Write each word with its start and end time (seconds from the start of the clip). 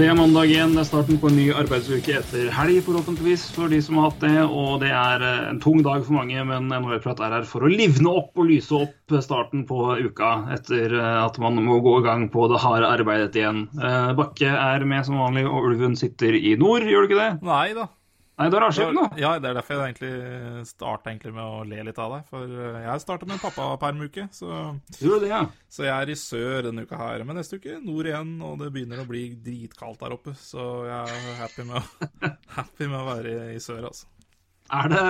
Det 0.00 0.06
er 0.08 0.14
mandag 0.16 0.48
igjen, 0.48 0.70
det 0.72 0.80
er 0.80 0.86
starten 0.88 1.18
på 1.20 1.28
en 1.28 1.34
ny 1.36 1.42
arbeidsuke 1.52 2.14
etter 2.22 2.46
helg, 2.56 2.78
forhåpentligvis, 2.86 3.42
for 3.52 3.68
de 3.68 3.82
som 3.84 3.98
har 4.00 4.06
hatt 4.06 4.22
det. 4.22 4.46
Og 4.48 4.78
det 4.80 4.88
er 4.96 5.20
eh, 5.20 5.42
en 5.50 5.60
tung 5.60 5.82
dag 5.84 6.06
for 6.06 6.16
mange, 6.16 6.40
men 6.48 6.72
NHL-prat 6.72 7.20
er 7.20 7.34
her 7.36 7.44
for 7.44 7.66
å 7.66 7.68
livne 7.68 8.08
opp 8.08 8.40
og 8.40 8.48
lyse 8.48 8.72
opp 8.78 9.12
starten 9.20 9.66
på 9.68 9.90
uka 10.00 10.30
etter 10.56 10.96
eh, 10.96 11.20
at 11.20 11.36
man 11.44 11.60
må 11.66 11.82
gå 11.84 11.98
i 11.98 12.06
gang 12.08 12.30
på 12.32 12.48
det 12.48 12.62
harde 12.64 12.88
arbeidet 12.88 13.36
igjen. 13.36 13.66
Eh, 13.76 14.14
Bakke 14.16 14.48
er 14.48 14.88
med 14.88 15.04
som 15.04 15.20
vanlig, 15.20 15.44
og 15.44 15.68
ulven 15.68 16.00
sitter 16.00 16.32
i 16.32 16.56
nord, 16.56 16.88
gjør 16.88 17.04
du 17.04 17.10
ikke 17.10 17.20
det? 17.20 17.32
Nei 17.44 17.66
da. 17.76 17.90
Nei, 18.40 18.46
du 18.48 18.54
har 18.56 18.64
avskjed 18.70 18.94
nå. 18.96 19.02
Ja, 19.20 19.34
det 19.36 19.50
er 19.50 19.56
derfor 19.58 19.76
jeg 19.76 19.90
egentlig 19.90 20.64
starta 20.64 21.12
med 21.26 21.42
å 21.44 21.64
le 21.68 21.82
litt 21.84 21.98
av 22.00 22.14
deg. 22.14 22.28
For 22.30 22.48
eh, 22.48 22.78
jeg 22.86 23.02
starta 23.02 23.26
med 23.28 23.42
pappapermuke, 23.42 24.30
så, 24.32 24.70
du 24.96 25.10
det, 25.20 25.28
ja? 25.28 25.42
så 25.68 25.84
jeg 25.84 25.92
er 25.92 26.12
i 26.12 26.16
sør 26.16 26.70
denne 26.70 26.86
uka 26.88 26.96
her. 26.96 27.20
Men 27.28 27.36
neste 27.36 27.58
uke 27.60 27.76
nord 27.84 28.08
igjen, 28.08 28.30
og 28.40 28.56
det 28.62 28.70
begynner 28.72 29.02
å 29.02 29.10
bli 29.10 29.26
dritkaldt 29.44 30.00
der 30.00 30.14
oppe. 30.16 30.32
Så 30.40 30.88
jeg 30.88 31.18
er 31.18 31.36
happy 31.42 31.66
med 31.68 31.82
å, 31.82 32.08
happy 32.56 32.88
med 32.88 32.98
å 33.02 33.04
være 33.10 33.34
i 33.52 33.60
sør, 33.60 33.90
altså. 33.90 34.08
Er 34.70 34.86
det 34.86 35.02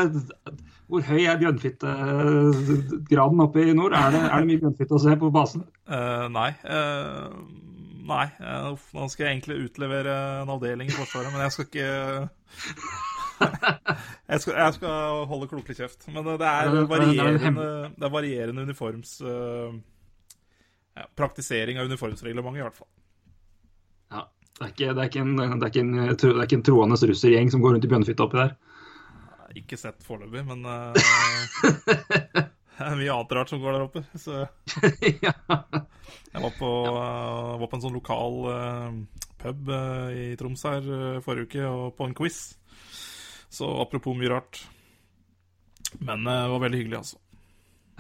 Hvor 0.89 1.03
høy 1.05 1.27
er 1.29 1.37
bjørnfittegraden 1.39 3.43
oppe 3.47 3.63
i 3.63 3.75
nord? 3.77 3.95
Er 3.95 4.11
det, 4.17 4.25
er 4.27 4.43
det 4.43 4.49
mye 4.49 4.63
bjørnfitte 4.65 4.97
å 4.97 5.05
se 5.05 5.15
på 5.21 5.31
basen? 5.35 5.63
Uh, 5.87 6.27
nei. 6.35 6.51
Uh, 6.65 7.31
nei. 8.11 8.27
Uh, 8.43 8.75
nå 8.97 9.07
skal 9.13 9.29
jeg 9.29 9.37
egentlig 9.37 9.69
utlevere 9.69 10.19
en 10.41 10.51
avdeling 10.57 10.91
i 10.91 10.99
Forsvaret, 10.99 11.31
men 11.31 11.47
jeg 11.47 11.55
skal 11.55 11.71
ikke 11.71 11.91
jeg, 13.41 14.41
skal, 14.43 14.55
jeg 14.55 14.75
skal 14.77 15.25
holde 15.31 15.49
klokelig 15.51 15.79
kjeft. 15.81 16.09
Men 16.13 16.27
det 16.27 16.37
er 16.41 16.75
er 16.75 16.91
varierende, 16.91 17.71
det 17.97 18.09
er 18.09 18.15
varierende 18.15 18.69
uniforms... 18.69 19.19
eh, 19.21 19.81
ja, 20.97 21.07
praktisering 21.17 21.79
av 21.79 21.85
uniformsreglementet, 21.91 22.61
i 22.61 22.67
hvert 22.67 22.79
fall. 22.81 22.91
Ja. 24.11 24.27
Det 24.61 24.67
er 24.67 24.73
ikke, 24.75 24.93
det 24.93 25.01
er 25.03 25.09
ikke, 25.09 25.21
en, 25.25 25.37
det 25.39 25.65
er 25.65 25.71
ikke, 25.71 25.83
en, 25.87 25.93
det 26.11 26.25
er 26.29 26.43
ikke 26.45 26.57
en 26.59 26.67
troende 26.67 26.97
russergjeng 27.09 27.53
som 27.53 27.63
går 27.65 27.77
rundt 27.77 27.87
i 27.87 27.91
bjørnfitte 27.93 28.25
oppi 28.27 28.41
der. 28.43 28.57
Ikke 29.57 29.79
sett 29.81 30.05
foreløpig, 30.05 30.43
men 30.47 30.67
uh... 30.69 30.93
det 32.77 32.85
er 32.85 32.99
mye 32.99 33.15
annet 33.15 33.33
rart 33.39 33.53
som 33.53 33.63
går 33.63 33.79
der 33.79 33.87
oppe. 33.87 34.03
Så 34.21 34.43
ja. 35.27 35.33
jeg 35.33 36.45
var 36.45 36.53
på, 36.59 36.75
eh, 36.91 37.57
var 37.63 37.65
på 37.65 37.79
en 37.79 37.85
sånn 37.87 37.97
lokal 37.97 38.39
eh, 38.53 39.25
pub 39.41 39.73
i 40.13 40.29
Troms 40.39 40.67
her 40.69 40.93
forrige 41.25 41.49
uke, 41.49 41.65
og 41.71 41.97
på 41.97 42.11
en 42.11 42.17
quiz. 42.21 42.43
Så 43.51 43.67
apropos 43.83 44.15
mye 44.17 44.31
rart. 44.31 44.61
Men 45.99 46.27
eh, 46.27 46.43
det 46.45 46.51
var 46.53 46.61
veldig 46.67 46.81
hyggelig, 46.85 46.99
altså. 47.03 47.17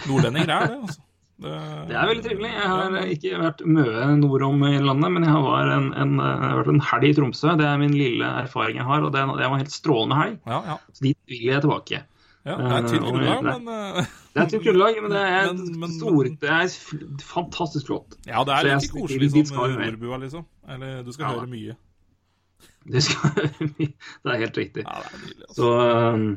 Nordlendinger 0.08 0.52
er 0.54 0.66
det, 0.70 0.76
altså. 0.84 1.00
Det, 1.40 1.54
Det 1.88 1.96
er 1.96 2.08
veldig 2.10 2.24
trivelig. 2.26 2.50
Jeg 2.52 2.68
har 2.70 2.96
ikke 3.16 3.38
vært 3.40 3.64
mye 3.66 4.04
nordom 4.20 4.62
i 4.68 4.74
landet, 4.84 5.12
men 5.16 5.24
jeg 5.26 5.32
har 5.48 5.72
en, 5.74 5.88
en, 6.04 6.14
jeg 6.20 6.44
har 6.44 6.58
vært 6.60 6.70
en 6.74 6.82
helg 6.90 7.08
i 7.08 7.16
Tromsø. 7.16 7.54
Det 7.58 7.66
er 7.66 7.80
min 7.82 7.96
lille 7.96 8.28
erfaring 8.44 8.78
jeg 8.80 8.86
har, 8.90 9.02
og 9.08 9.12
det, 9.16 9.24
det 9.40 9.48
var 9.48 9.56
en 9.58 9.62
helt 9.64 9.74
strålende 9.74 10.18
helg. 10.20 10.38
Ja, 10.52 10.60
ja. 10.70 10.78
Så 10.94 11.06
dit 11.08 11.18
vil 11.32 11.46
jeg 11.50 11.64
tilbake. 11.66 12.02
ja 12.46 12.56
det 12.60 12.70
er 12.76 12.86
tynt 12.88 13.04
Eh, 13.04 13.10
grunnlag, 13.10 13.42
men 13.64 13.74
eh, 13.74 14.06
Det 14.36 14.42
er 14.44 14.50
tynt 14.52 14.64
grunnlag, 14.68 15.00
men 15.02 15.12
det 15.16 15.24
er, 15.26 15.50
Men- 15.56 15.80
men- 15.82 15.96
store, 15.98 16.34
det 16.44 16.52
er 16.60 16.70
fantastisk 17.32 17.88
flott. 17.90 18.14
Ja, 18.28 18.44
det 18.48 18.54
er 18.60 18.68
litt 18.70 18.86
like 18.86 18.94
koselig 19.00 19.32
som. 19.50 19.56
Nordbua, 19.80 20.20
liksom. 20.22 20.44
Eller 20.68 21.02
du 21.02 21.10
skal 21.16 21.26
Ja. 21.26 21.38
høre 21.40 21.50
mye. 21.50 21.76
Det, 22.88 23.02
skal, 23.04 23.50
det 23.68 23.90
er 24.32 24.38
helt 24.40 24.56
riktig. 24.56 24.86
Ja, 24.86 25.02
det 25.02 25.10
er 25.12 25.24
nydelig, 25.24 25.48
altså. 25.48 25.56
Så 25.58 25.72
um, 26.14 26.30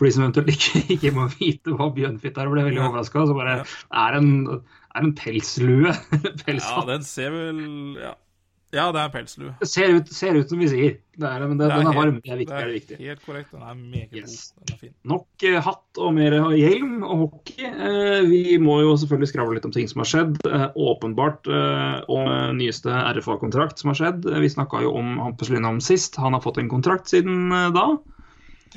for 0.00 0.08
de 0.08 0.12
som 0.16 0.24
eventuelt 0.24 0.52
ikke, 0.54 0.82
ikke 0.96 1.14
må 1.16 1.28
vite 1.36 1.76
hva 1.76 1.90
bjørnfitt 1.96 2.38
er, 2.40 2.50
ble 2.52 2.66
veldig 2.68 2.82
overraska, 2.86 3.26
så 3.28 3.36
bare 3.36 3.58
er 3.60 4.18
en, 4.18 4.30
er 4.96 5.04
en 5.04 5.14
pelslue. 5.16 5.92
Pelshatt. 6.44 6.84
Ja, 6.84 6.86
den 6.94 7.06
ser 7.08 7.34
vel 7.36 7.62
Ja, 8.00 8.14
ja 8.72 8.84
det 8.94 9.00
er 9.02 9.08
pelslue. 9.14 9.52
Det 9.60 9.66
ser 9.68 9.94
ut, 9.96 10.08
ser 10.14 10.36
ut 10.38 10.48
som 10.52 10.58
vi 10.62 10.68
sier. 10.70 10.92
Det 11.20 11.26
er, 11.28 11.42
men 11.48 11.58
det, 11.58 11.66
Det 11.68 11.76
den 11.80 11.88
er 11.90 11.96
varm. 11.98 12.20
Det 12.24 12.30
er 12.32 12.38
viktig. 12.38 12.54
Det 12.56 12.62
er 12.64 12.72
viktig. 12.72 12.96
helt 13.02 13.24
korrekt. 13.26 13.50
Den 13.52 13.62
er 13.66 13.74
meget 13.74 14.12
Yes. 14.16 14.36
god. 14.54 14.66
Den 14.66 14.74
er 14.74 14.78
fin. 14.80 14.92
Nok 15.12 15.44
eh, 15.50 15.58
hatt 15.66 16.00
og 16.00 16.14
mer 16.16 16.36
hjelm 16.56 17.02
og 17.02 17.24
hockey. 17.26 17.66
Eh, 17.66 18.20
vi 18.30 18.56
må 18.62 18.78
jo 18.84 18.94
selvfølgelig 19.02 19.28
skravle 19.32 19.58
litt 19.58 19.66
om 19.68 19.74
ting 19.74 19.88
som 19.90 20.00
har 20.04 20.10
skjedd. 20.12 20.38
Eh, 20.46 20.66
åpenbart 20.76 21.50
eh, 21.50 21.98
om 22.08 22.56
nyeste 22.56 22.88
RFA-kontrakt 23.18 23.82
som 23.82 23.90
har 23.92 23.98
skjedd. 24.00 24.24
Vi 24.40 24.52
snakka 24.54 24.80
jo 24.86 24.94
om 25.02 25.18
Hampus 25.18 25.50
Lindholm 25.50 25.80
sist. 25.84 26.16
Han 26.22 26.32
har 26.38 26.40
fått 26.46 26.58
en 26.62 26.70
kontrakt 26.72 27.10
siden 27.10 27.50
da. 27.74 27.88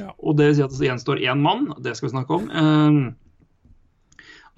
Ja. 0.02 0.10
Og 0.26 0.36
det 0.40 0.48
vil 0.50 0.56
si 0.58 0.64
at 0.66 0.74
det 0.80 0.90
gjenstår 0.90 1.22
én 1.22 1.40
mann. 1.46 1.70
Det 1.86 1.94
skal 1.96 2.10
vi 2.10 2.16
snakke 2.18 2.40
om. 2.42 3.14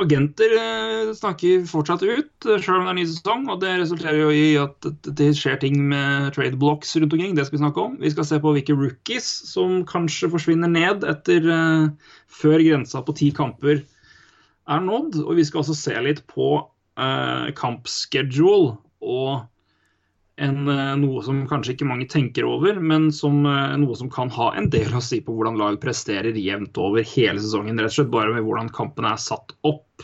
Agenter 0.03 0.51
eh, 0.59 1.13
snakker 1.16 1.63
fortsatt 1.69 2.01
ut, 2.03 2.45
eh, 2.45 2.59
selv 2.59 2.81
om 2.81 2.88
det 2.88 2.91
er 2.91 2.97
ny 2.97 3.06
sesong. 3.07 3.45
og 3.50 3.61
Det 3.61 3.72
resulterer 3.79 4.19
jo 4.19 4.29
i 4.29 4.57
at 4.59 4.75
det- 4.81 5.16
det 5.16 5.29
skjer 5.39 5.59
ting 5.61 5.78
med 5.88 6.33
trade 6.33 6.59
blocks 6.59 6.95
rundt 6.95 7.13
omkring. 7.13 7.35
Det 7.35 7.45
skal 7.45 7.59
vi 7.59 7.63
snakke 7.63 7.81
om. 7.81 7.97
Vi 7.97 8.09
skal 8.11 8.25
se 8.25 8.39
på 8.39 8.51
hvilke 8.51 8.75
rookies 8.75 9.23
som 9.23 9.85
kanskje 9.85 10.29
forsvinner 10.29 10.67
ned 10.69 11.03
etter 11.03 11.47
eh, 11.47 11.89
før 12.28 12.59
grensa 12.59 13.01
på 13.06 13.16
ti 13.16 13.31
kamper 13.31 13.85
er 14.67 14.79
nådd. 14.79 15.16
Og 15.23 15.35
vi 15.38 15.44
skal 15.44 15.61
også 15.61 15.75
se 15.75 15.95
litt 16.01 16.25
på 16.27 16.67
uh, 16.97 17.51
kampschedule 17.51 18.77
og 19.01 19.47
en, 20.38 20.68
eh, 20.68 20.96
noe 21.00 21.23
som 21.23 21.46
kanskje 21.47 21.75
ikke 21.75 21.88
mange 21.88 22.07
tenker 22.12 22.44
over, 22.47 22.79
men 22.84 23.07
som, 23.16 23.46
eh, 23.46 23.78
noe 23.79 23.96
som 23.96 24.09
kan 24.12 24.29
ha 24.35 24.51
en 24.56 24.69
del 24.69 24.91
å 24.91 25.01
si 25.03 25.22
på 25.22 25.31
hvordan 25.31 25.57
lag 25.57 25.79
presterer 25.79 26.35
jevnt 26.35 26.78
over 26.78 27.03
hele 27.03 27.40
sesongen. 27.40 27.79
Rett 27.79 27.94
og 27.94 27.97
slett 28.00 28.12
bare 28.12 28.34
med 28.34 28.44
hvordan 28.44 28.72
kampene 28.75 29.13
er 29.13 29.22
satt 29.22 29.56
opp. 29.63 30.03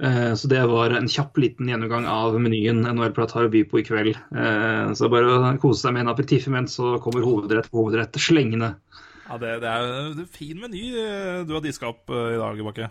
Eh, 0.00 0.34
Så 0.34 0.48
det 0.48 0.62
var 0.66 0.90
en 0.90 1.06
kjapp 1.06 1.34
liten 1.38 1.66
gjennomgang 1.66 2.06
av 2.06 2.34
menyen 2.38 2.84
NHL-prat 2.84 3.32
har 3.32 3.46
å 3.46 3.50
by 3.50 3.64
på 3.64 3.78
i 3.78 3.86
kveld. 3.86 4.16
Så 4.94 5.10
bare 5.10 5.26
å 5.26 5.60
kose 5.60 5.82
seg 5.82 5.94
med 5.94 6.02
en 6.02 6.14
aperitiff 6.14 6.46
imens, 6.46 6.76
så 6.76 7.00
kommer 7.00 7.22
hovedrett 7.22 7.70
på 7.70 7.82
hovedrett 7.82 8.12
slengende. 8.18 8.74
Ja, 9.30 9.38
det, 9.38 9.60
det 9.62 9.70
er 9.70 10.12
en 10.12 10.26
fin 10.26 10.58
meny 10.58 10.92
du 11.46 11.54
har 11.54 11.62
diska 11.62 11.88
opp 11.88 12.10
i 12.10 12.36
dag, 12.36 12.58
Bakke. 12.58 12.90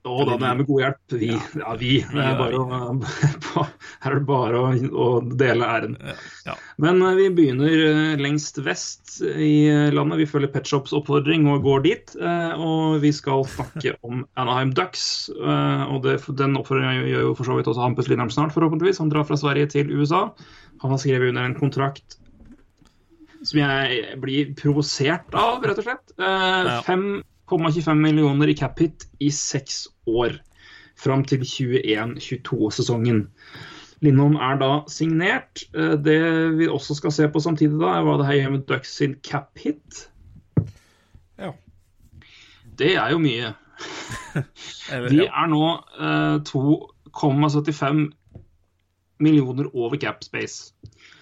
Å 0.00 0.22
da, 0.24 0.36
det 0.40 0.46
er 0.48 0.56
med 0.56 0.64
god 0.64 0.80
hjelp. 0.80 1.14
Vi. 1.20 1.28
Ja, 1.60 1.72
vi. 1.76 1.90
Det 2.08 2.22
er 2.24 2.36
bare 2.38 2.56
å, 2.56 2.92
her 4.00 4.14
er 4.14 4.14
det 4.16 4.28
bare 4.28 4.60
å, 4.60 4.70
å 4.96 5.08
dele 5.20 5.66
æren. 5.68 5.96
Ja. 6.46 6.54
Men 6.80 7.02
eh, 7.04 7.18
vi 7.18 7.26
begynner 7.36 7.82
eh, 7.84 8.14
lengst 8.20 8.62
vest 8.64 9.18
i 9.20 9.68
eh, 9.68 9.90
landet. 9.92 10.22
Vi 10.22 10.28
følger 10.30 10.52
Pet 10.54 10.70
Shops 10.70 10.94
oppfordring 10.96 11.44
og 11.52 11.66
går 11.66 11.84
dit. 11.84 12.14
Og 12.16 12.96
vi 13.04 13.12
skal 13.12 13.44
snakke 13.52 13.92
om 14.08 14.24
Anaheim 14.40 14.72
Ducks. 14.76 15.04
Og 15.36 16.00
det, 16.06 16.16
den 16.40 16.56
oppfordringa 16.56 17.04
gjør 17.04 17.28
jo 17.28 17.36
for 17.36 17.50
så 17.50 17.58
vidt 17.58 17.68
også 17.68 17.84
Hampus 17.84 18.08
Lindheim 18.08 18.32
snart, 18.32 18.56
forhåpentligvis. 18.56 19.02
Han 19.04 19.12
drar 19.12 19.28
fra 19.28 19.36
Sverige 19.40 19.68
til 19.76 19.92
USA. 19.92 20.30
Han 20.80 20.94
har 20.94 21.02
skrevet 21.02 21.34
under 21.34 21.44
en 21.44 21.58
kontrakt 21.60 22.16
som 23.44 23.56
jeg 23.56 24.16
blir 24.20 24.50
provosert 24.56 25.32
av, 25.36 25.62
rett 25.64 25.78
og 25.80 25.86
slett. 25.86 26.10
Fem 26.84 27.04
1,25 27.50 28.00
millioner 28.00 28.50
i 28.50 28.56
cap 28.58 28.78
hit 28.80 29.06
i 29.20 29.30
seks 29.34 29.86
år. 30.06 30.38
Fram 31.00 31.24
til 31.24 31.44
21-22-sesongen. 31.46 33.24
Lindholm 34.04 34.36
er 34.40 34.60
da 34.60 34.70
signert. 34.88 35.64
Eh, 35.76 35.96
det 36.00 36.20
vi 36.58 36.68
også 36.68 36.96
skal 36.96 37.12
se 37.12 37.28
på 37.28 37.40
samtidig, 37.40 37.80
da, 37.80 37.96
er 37.96 38.06
hva 38.06 38.16
det 38.20 38.28
her 38.28 38.38
gjør 38.40 38.54
med 38.56 38.66
Ducks 38.68 38.94
sin 39.00 39.16
cap 39.24 39.50
hit. 39.60 40.06
Ja. 41.40 41.52
Det 42.78 42.94
er 42.96 43.12
jo 43.12 43.20
mye. 43.20 43.52
De 45.12 45.26
er 45.26 45.52
nå 45.52 45.64
eh, 46.00 46.36
2,75 46.48 48.08
millioner 49.20 49.68
over 49.74 49.96
cap 50.00 50.24
space. 50.24 50.72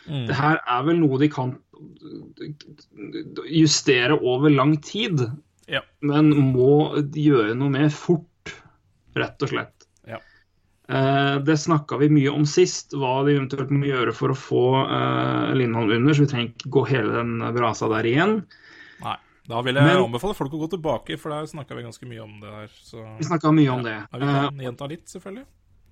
Mm. 0.08 0.26
Det 0.30 0.36
her 0.38 0.62
er 0.62 0.86
vel 0.86 1.02
noe 1.02 1.18
de 1.20 1.28
kan 1.32 1.56
eh, 1.78 2.54
justere 3.58 4.18
over 4.18 4.48
lang 4.54 4.78
tid. 4.82 5.26
Ja. 5.68 5.82
men 6.00 6.30
må 6.54 6.96
gjøre 7.12 7.54
noe 7.58 7.68
med 7.70 7.92
fort, 7.92 8.54
rett 9.16 9.42
og 9.42 9.48
slett. 9.50 9.86
Ja. 10.08 10.18
Eh, 10.88 11.38
Det 11.44 11.58
snakka 11.60 11.98
vi 12.00 12.08
mye 12.08 12.32
om 12.32 12.46
sist, 12.48 12.92
hva 12.96 13.24
de 13.26 13.34
eventuelt 13.36 13.70
må 13.70 13.84
gjøre 13.84 14.14
for 14.16 14.32
å 14.32 14.36
få 14.38 14.62
eh, 14.88 15.54
Lindholm 15.54 15.90
under, 15.98 16.14
så 16.14 16.24
vi 16.24 16.30
trenger 16.32 16.52
ikke 16.54 16.70
gå 16.78 16.86
hele 16.88 17.12
den 17.18 17.38
brasa 17.54 17.88
der 17.92 18.08
igjen. 18.08 18.38
Nei. 19.04 19.16
Da 19.48 19.62
vil 19.64 19.74
jeg 19.76 19.84
Men- 19.84 20.04
anbefale 20.12 20.34
folk 20.36 20.52
å 20.52 20.58
gå 20.60 20.70
tilbake, 20.74 21.18
for 21.18 21.30
der 21.30 21.46
snakka 21.48 21.74
vi 21.76 21.82
ganske 21.82 22.04
mye 22.08 22.20
om 22.22 22.40
det 22.40 22.50
her. 22.52 22.68
Så 22.84 23.00
Vi 23.18 23.24
snakka 23.24 23.52
mye 23.52 23.68
om 23.72 23.82
det. 23.82 23.94
ja, 24.12 24.18
vi 24.18 24.26
kan 24.26 24.58
gjenta 24.58 24.88
litt, 24.88 25.06
selvfølgelig. 25.08 25.44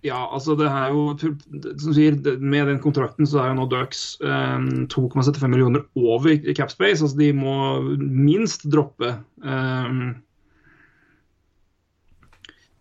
Ja, 0.06 0.20
altså 0.30 0.54
det 0.58 0.68
er 0.70 0.92
jo 0.94 1.14
som 1.18 1.94
sier, 1.96 2.18
Med 2.38 2.68
den 2.70 2.78
kontrakten 2.82 3.26
så 3.28 3.40
er 3.42 3.50
jo 3.50 3.58
nå 3.60 3.66
Ducks 3.72 4.04
eh, 4.22 4.68
2,75 4.92 5.50
millioner 5.50 5.86
over 5.98 6.36
i 6.36 6.54
capspace. 6.54 7.02
Altså 7.02 7.18
de 7.18 7.32
må 7.34 7.56
minst 7.98 8.68
droppe 8.70 9.16
eh, 9.42 9.98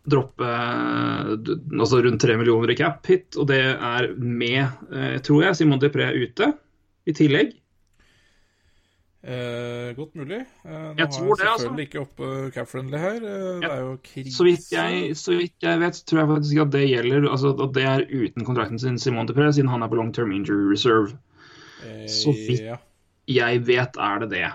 Droppe 0.06 0.45
eh, 0.45 1.31
altså 1.80 2.04
rundt 2.06 2.22
3 2.22 2.38
millioner 2.38 2.74
i 2.74 2.77
cap 2.77 3.07
hit, 3.10 3.31
og 3.42 3.50
det 3.50 3.63
er 3.74 4.12
med, 4.21 4.68
eh, 4.94 5.16
tror 5.25 5.48
jeg, 5.48 5.57
Simon 5.57 5.81
Depré 5.81 6.12
ute 6.13 6.51
i 7.10 7.16
tillegg. 7.16 7.56
Eh, 9.25 9.95
godt 9.98 10.13
mulig. 10.13 10.44
Eh, 10.66 10.69
nå 10.69 10.94
Jeg 11.00 11.07
har 11.07 11.13
tror 11.16 11.39
det, 11.39 11.45
altså. 11.50 11.69
ikke 11.81 12.01
oppe 12.04 12.27
cap-friendly 12.54 13.00
her. 13.01 13.16
Eh, 13.16 13.62
det 13.63 13.69
er 13.72 13.80
jo 13.81 13.95
krise. 14.06 14.33
Så 14.36 14.45
vidt, 14.45 14.68
jeg, 14.72 15.16
så 15.18 15.38
vidt 15.39 15.66
jeg 15.66 15.80
vet, 15.81 16.01
tror 16.06 16.19
jeg 16.22 16.30
faktisk 16.30 16.62
at 16.62 16.74
det 16.75 16.83
gjelder 16.92 17.25
altså 17.31 17.54
at 17.56 17.74
det 17.74 17.86
er 17.89 18.06
uten 18.12 18.45
kontrakten 18.45 18.81
sin, 18.81 19.00
Simon 19.01 19.25
Depré, 19.25 19.48
siden 19.56 19.72
han 19.74 19.81
er 19.81 19.89
på 19.89 19.98
long 19.98 20.13
term 20.13 20.31
injury 20.36 20.69
reserve. 20.69 21.18
Eh, 21.81 22.06
så 22.12 22.36
vidt. 22.38 22.62
Ja. 22.62 22.77
Jeg 23.25 23.66
vet 23.66 23.98
er 23.98 24.22
det 24.22 24.30
det. 24.36 24.45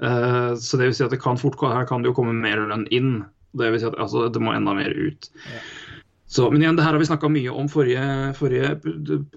Eh, 0.00 0.54
så 0.56 0.80
det 0.80 0.88
vil 0.88 0.96
si 0.96 1.04
at 1.04 1.12
det 1.12 1.20
kan 1.20 1.36
fort 1.36 1.60
her 1.60 1.84
kan 1.84 2.00
det 2.00 2.08
jo 2.08 2.16
komme 2.16 2.32
mer 2.32 2.64
lønn 2.64 2.88
inn. 2.88 3.18
Det 3.56 3.68
vil 3.72 3.80
si 3.84 3.88
at 3.90 4.00
altså, 4.00 4.30
det 4.32 4.40
må 4.40 4.56
enda 4.56 4.72
mer 4.76 4.96
ut. 4.96 5.28
Ja. 5.44 5.60
Så, 6.36 6.50
men 6.52 6.60
igjen, 6.60 6.76
det 6.76 6.84
her 6.84 6.92
har 6.92 7.00
vi 7.00 7.08
snakka 7.08 7.30
mye 7.32 7.52
om 7.54 7.68
forrige, 7.72 8.04
forrige 8.36 8.74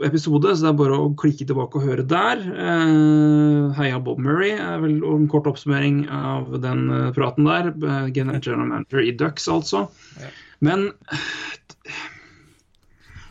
episode, 0.03 0.51
så 0.51 0.65
det 0.65 0.71
er 0.73 0.79
bare 0.81 0.97
å 0.99 1.11
klikke 1.19 1.45
tilbake 1.47 1.79
og 1.79 1.85
høre 1.87 2.03
der. 2.03 2.41
Uh, 2.43 3.69
heia 3.77 4.01
Bob 4.03 4.19
Murray 4.19 4.57
er 4.59 4.81
vel 4.83 4.97
en 5.07 5.29
kort 5.31 5.47
oppsummering 5.47 6.01
av 6.11 6.57
den 6.59 6.89
uh, 6.91 7.07
praten 7.15 7.47
der. 7.47 7.71
Uh, 7.79 8.09
General 8.11 8.65
manager 8.65 9.05
i 9.05 9.13
Ducks, 9.15 9.47
altså. 9.51 9.85
Ja. 10.19 10.33
Men 10.65 10.89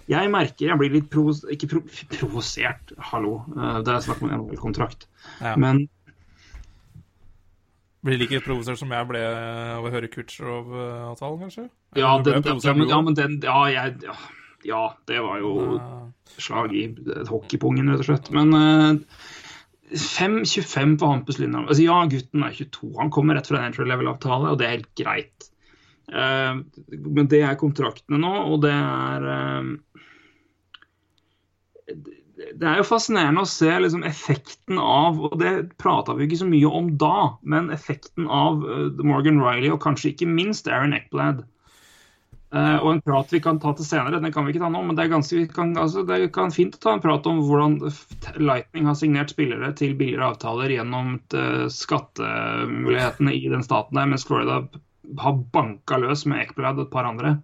jeg 0.09 0.33
merker 0.33 0.71
jeg 0.71 0.81
blir 0.81 0.95
litt 0.95 1.13
provos 1.13 1.43
ikke 1.53 1.69
pro 1.75 1.85
provosert, 2.15 2.95
hallo. 3.11 3.43
Det 3.85 3.93
er 3.93 4.07
snakk 4.07 4.25
om 4.25 4.31
en 4.31 4.39
NHL-kontrakt. 4.39 5.05
Ja. 5.43 5.59
Men 5.61 5.85
Blir 8.07 8.21
like 8.21 8.39
provosert 8.45 8.79
som 8.79 8.93
jeg 8.95 9.07
ble 9.11 9.21
av 9.27 9.87
å 9.87 9.91
høre 9.91 10.11
Kutcherov-avtalen, 10.13 11.41
kanskje? 11.43 11.65
ja, 11.99 12.13
Eller 12.15 12.43
ble 12.45 12.59
den, 12.63 12.85
ja, 12.87 13.01
men, 13.03 13.17
den 13.19 13.41
Ja, 13.43 13.63
jeg, 13.73 13.97
ja, 14.07 14.15
ja 14.69 14.83
det 15.11 15.19
var 15.25 15.41
jo 15.43 15.55
Eh, 16.39 16.43
slag 16.43 16.75
i 16.77 16.85
hockeypungen, 17.29 17.91
rett 17.91 18.05
og 18.05 18.09
slett. 18.09 18.31
Men 18.35 18.55
uh, 18.55 18.95
5-25 19.91 20.97
på 21.01 21.11
Hampus 21.11 21.39
Lindholm. 21.41 21.69
Altså, 21.69 21.83
ja, 21.87 21.99
gutten 22.11 22.45
er 22.45 22.57
22. 22.57 22.93
Han 23.01 23.13
kommer 23.15 23.39
rett 23.39 23.49
fra 23.49 23.61
en 23.61 23.71
entry 23.71 23.89
level-avtale, 23.89 24.53
og 24.53 24.61
det 24.61 24.67
er 24.67 24.77
helt 24.77 24.95
greit. 24.99 25.49
Uh, 26.13 26.63
men 26.95 27.29
det 27.31 27.43
er 27.45 27.61
kontraktene 27.61 28.21
nå, 28.23 28.35
og 28.53 28.63
det 28.65 28.73
er 28.73 29.29
eh, 29.35 29.65
Det 32.39 32.67
er 32.71 32.79
jo 32.79 32.87
fascinerende 32.87 33.43
å 33.43 33.51
se 33.51 33.71
liksom, 33.83 34.05
effekten 34.07 34.79
av 34.79 35.17
Og 35.27 35.39
det 35.41 35.53
prata 35.83 36.15
vi 36.15 36.29
ikke 36.29 36.39
så 36.45 36.47
mye 36.49 36.71
om 36.81 36.93
da, 37.01 37.33
men 37.43 37.73
effekten 37.75 38.29
av 38.31 38.63
eh, 38.63 39.01
Morgan 39.03 39.41
Riley 39.43 39.73
og 39.75 39.83
kanskje 39.83 40.13
ikke 40.13 40.29
minst 40.31 40.71
Aaron 40.71 40.95
Eckblad. 40.95 41.43
Uh, 42.49 42.79
og 42.81 42.95
en 42.95 43.01
prat 43.05 43.33
vi 43.35 43.43
kan 43.45 43.59
ta 43.61 43.75
til 43.77 43.85
senere, 43.85 44.23
den 44.23 44.33
kan 44.33 44.47
vi 44.47 44.55
ikke 44.55 44.63
ta 44.63 44.71
nå, 44.73 44.81
men 44.81 44.97
det 44.97 45.03
er, 45.05 45.11
ganske, 45.13 45.43
kan, 45.53 45.75
altså, 45.77 46.01
det 46.09 46.31
kan 46.33 46.55
fint 46.55 46.79
å 46.79 46.81
ta 46.81 46.95
en 46.97 47.03
prat 47.05 47.27
om 47.29 47.43
hvordan 47.45 47.75
Lightning 48.41 48.89
har 48.89 48.97
signert 48.97 49.35
spillere 49.35 49.69
til 49.77 49.93
billigere 49.99 50.31
avtaler 50.31 50.73
gjennom 50.73 51.19
eh, 51.37 51.67
skattemulighetene 51.69 53.35
i 53.37 53.43
den 53.53 53.67
staten 53.67 54.01
der, 54.01 54.09
mens 54.09 54.25
Florida 54.25 54.63
har 55.21 55.37
banka 55.53 56.01
løs 56.01 56.25
med 56.25 56.47
Eckblad 56.47 56.81
og 56.81 56.87
et 56.87 56.95
par 56.95 57.11
andre. 57.11 57.35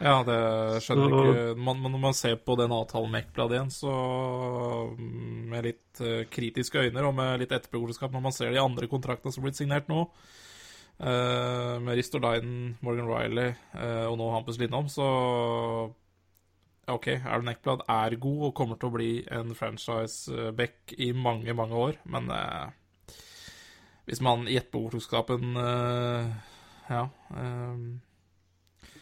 Ja, 0.00 0.22
det 0.24 0.36
skjønner 0.82 1.10
Så- 1.10 1.16
jeg 1.20 1.34
ikke 1.54 1.56
man, 1.60 1.82
men 1.82 1.92
Når 1.92 2.00
man 2.00 2.14
ser 2.16 2.36
på 2.36 2.56
den 2.56 2.70
avtalen 2.72 3.10
med 3.12 3.24
Ekblad 3.26 3.50
igjen, 3.52 3.70
så 3.70 3.92
mm, 4.96 5.48
med 5.50 5.64
litt 5.64 6.00
eh, 6.00 6.24
kritiske 6.32 6.80
øyne 6.86 7.04
og 7.04 7.14
med 7.14 7.40
litt 7.42 7.52
etterpåklokskap 7.52 8.10
når 8.12 8.22
man 8.22 8.32
ser 8.32 8.50
de 8.50 8.62
andre 8.62 8.88
kontraktene 8.88 9.32
som 9.32 9.42
har 9.42 9.50
blitt 9.50 9.60
signert 9.60 9.88
nå, 9.92 10.06
med 11.00 11.82
med 11.82 11.96
Ristolainen, 11.96 12.76
Morgan 12.84 13.08
Riley 13.08 13.54
eh, 13.74 14.04
og 14.06 14.18
nå 14.20 14.30
Hampus 14.34 14.58
Lindholm, 14.60 14.88
så 14.92 15.06
OK, 16.90 17.06
Aaron 17.24 17.48
Eckblad 17.48 17.84
er 17.88 18.16
god 18.20 18.42
og 18.48 18.54
kommer 18.58 18.76
til 18.80 18.88
å 18.90 18.92
bli 18.96 19.10
en 19.30 19.54
franchise-back 19.54 20.92
i 20.98 21.12
mange, 21.12 21.54
mange 21.54 21.72
år, 21.76 21.96
men 22.04 22.28
eh, 22.34 22.68
hvis 24.08 24.20
man 24.24 24.46
i 24.48 24.56
etterpåklokskapen 24.60 25.56
eh, 25.56 26.30
Ja. 26.90 27.04
eh, 27.36 27.76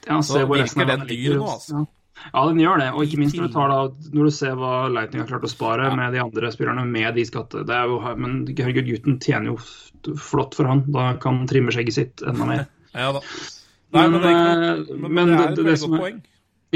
Ja, 0.06 0.20
Så 0.22 0.44
virker 0.48 0.86
den 0.88 1.06
dyr 1.08 1.38
nå, 1.40 1.48
altså. 1.56 1.84
Ja. 2.32 2.44
den 2.48 2.60
gjør 2.62 2.80
det. 2.82 2.88
Og 2.94 3.04
ikke 3.04 3.18
minst 3.20 3.36
når 3.38 3.48
du, 3.48 3.52
tar 3.54 3.68
da, 3.72 3.80
når 4.14 4.30
du 4.30 4.34
ser 4.34 4.56
hva 4.58 4.72
Lightning 4.92 5.22
har 5.22 5.28
klart 5.30 5.44
å 5.46 5.50
spare 5.52 5.90
Ja. 5.90 5.96
med 5.98 6.12
de 6.16 6.22
andre 6.22 6.52
spillerne 6.54 6.86
med 6.86 7.14
de 7.14 7.26
skatte... 7.28 7.64
Det 7.66 7.74
er 7.74 7.90
jo, 7.90 8.00
men 8.16 8.40
herregud, 8.48 8.88
gutten 8.88 9.20
tjener 9.22 9.52
jo 9.52 10.16
flott 10.16 10.54
for 10.58 10.70
han. 10.70 10.84
Da 10.94 11.12
kan 11.22 11.42
han 11.42 11.50
trimme 11.50 11.74
skjegget 11.74 11.94
sitt 11.98 12.24
enda 12.26 12.48
mer. 12.48 12.66
Ja 12.98 13.12
da. 13.12 13.20
Nei, 13.92 14.02
men, 14.08 14.20
det 14.22 14.30
men, 14.98 15.12
men 15.12 15.28
det 15.30 15.36
er 15.36 15.50
et 15.52 15.58
veldig 15.60 15.80
godt 15.84 16.00
poeng. 16.00 16.16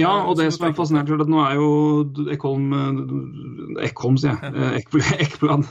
Ja, 0.01 0.13
og 0.25 0.39
det 0.39 0.47
som 0.55 0.65
er 0.65 0.75
fascinert 0.77 1.09
fascinerende, 1.09 1.19
er 1.19 1.25
at 1.25 1.33
nå 1.33 1.41
er 1.45 1.59
jo 1.59 2.29
Ekholm 2.33 2.71
eh, 2.77 3.89
Ekholm, 3.89 4.17
sier 4.21 4.39
jeg. 4.41 4.53
Eh, 4.57 5.17
Ekblad. 5.27 5.67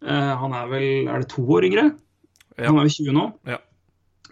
Eh, 0.00 0.30
Han 0.40 0.54
er 0.56 0.70
vel 0.70 1.08
Er 1.12 1.24
det 1.24 1.28
to 1.32 1.44
år 1.44 1.66
yngre? 1.68 1.90
Han 2.60 2.78
er 2.78 2.86
vel 2.86 2.94
20 2.94 3.16
nå? 3.16 3.26
Ja. 3.48 3.58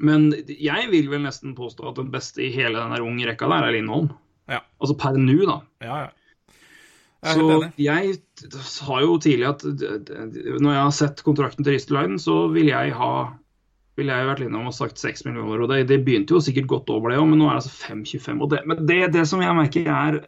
Men 0.01 0.31
jeg 0.49 0.89
vil 0.93 1.11
vel 1.13 1.27
nesten 1.27 1.53
påstå 1.59 1.91
at 1.91 2.01
den 2.01 2.11
beste 2.13 2.43
i 2.47 2.53
hele 2.55 2.79
den 2.79 2.95
der 2.95 3.05
unge 3.05 3.29
rekka 3.29 3.51
der 3.53 3.69
er 3.69 3.77
Lindholm. 3.77 4.09
Ja. 4.51 4.63
Altså 4.81 4.97
per 4.99 5.19
nå, 5.21 5.37
da. 5.47 5.61
Ja, 5.85 6.01
ja. 6.07 6.11
Jeg 7.21 7.37
Så 7.37 7.57
jeg 7.77 8.15
sa 8.65 9.01
jo 9.05 9.19
tidlig 9.21 9.45
at 9.51 9.65
når 9.67 10.71
jeg 10.73 10.81
har 10.81 10.95
sett 10.97 11.21
kontrakten 11.27 11.67
til 11.67 11.77
Ristolainen, 11.77 12.17
så 12.19 12.47
vil 12.49 12.71
jeg 12.73 12.95
ha 12.97 13.13
vil 13.99 14.09
jeg 14.09 14.29
vært 14.31 14.45
innom 14.47 14.71
og 14.71 14.73
sagt 14.73 15.01
6 15.01 15.27
millioner. 15.27 15.61
og 15.61 15.69
Det, 15.69 15.83
det 15.91 16.01
begynte 16.07 16.33
jo 16.33 16.41
sikkert 16.41 16.71
godt 16.71 16.93
over 16.95 17.13
det 17.13 17.19
òg, 17.21 17.27
men 17.29 17.43
nå 17.43 17.51
er 17.51 17.59
det 17.59 17.63
altså 17.65 17.75
5,25. 17.91 18.41
og 18.41 18.53
det, 18.55 18.63
Men 18.65 18.87
det, 18.89 19.01
det 19.13 19.27
som 19.29 19.43
jeg 19.45 19.59
merker 19.59 19.91
er 19.93 20.21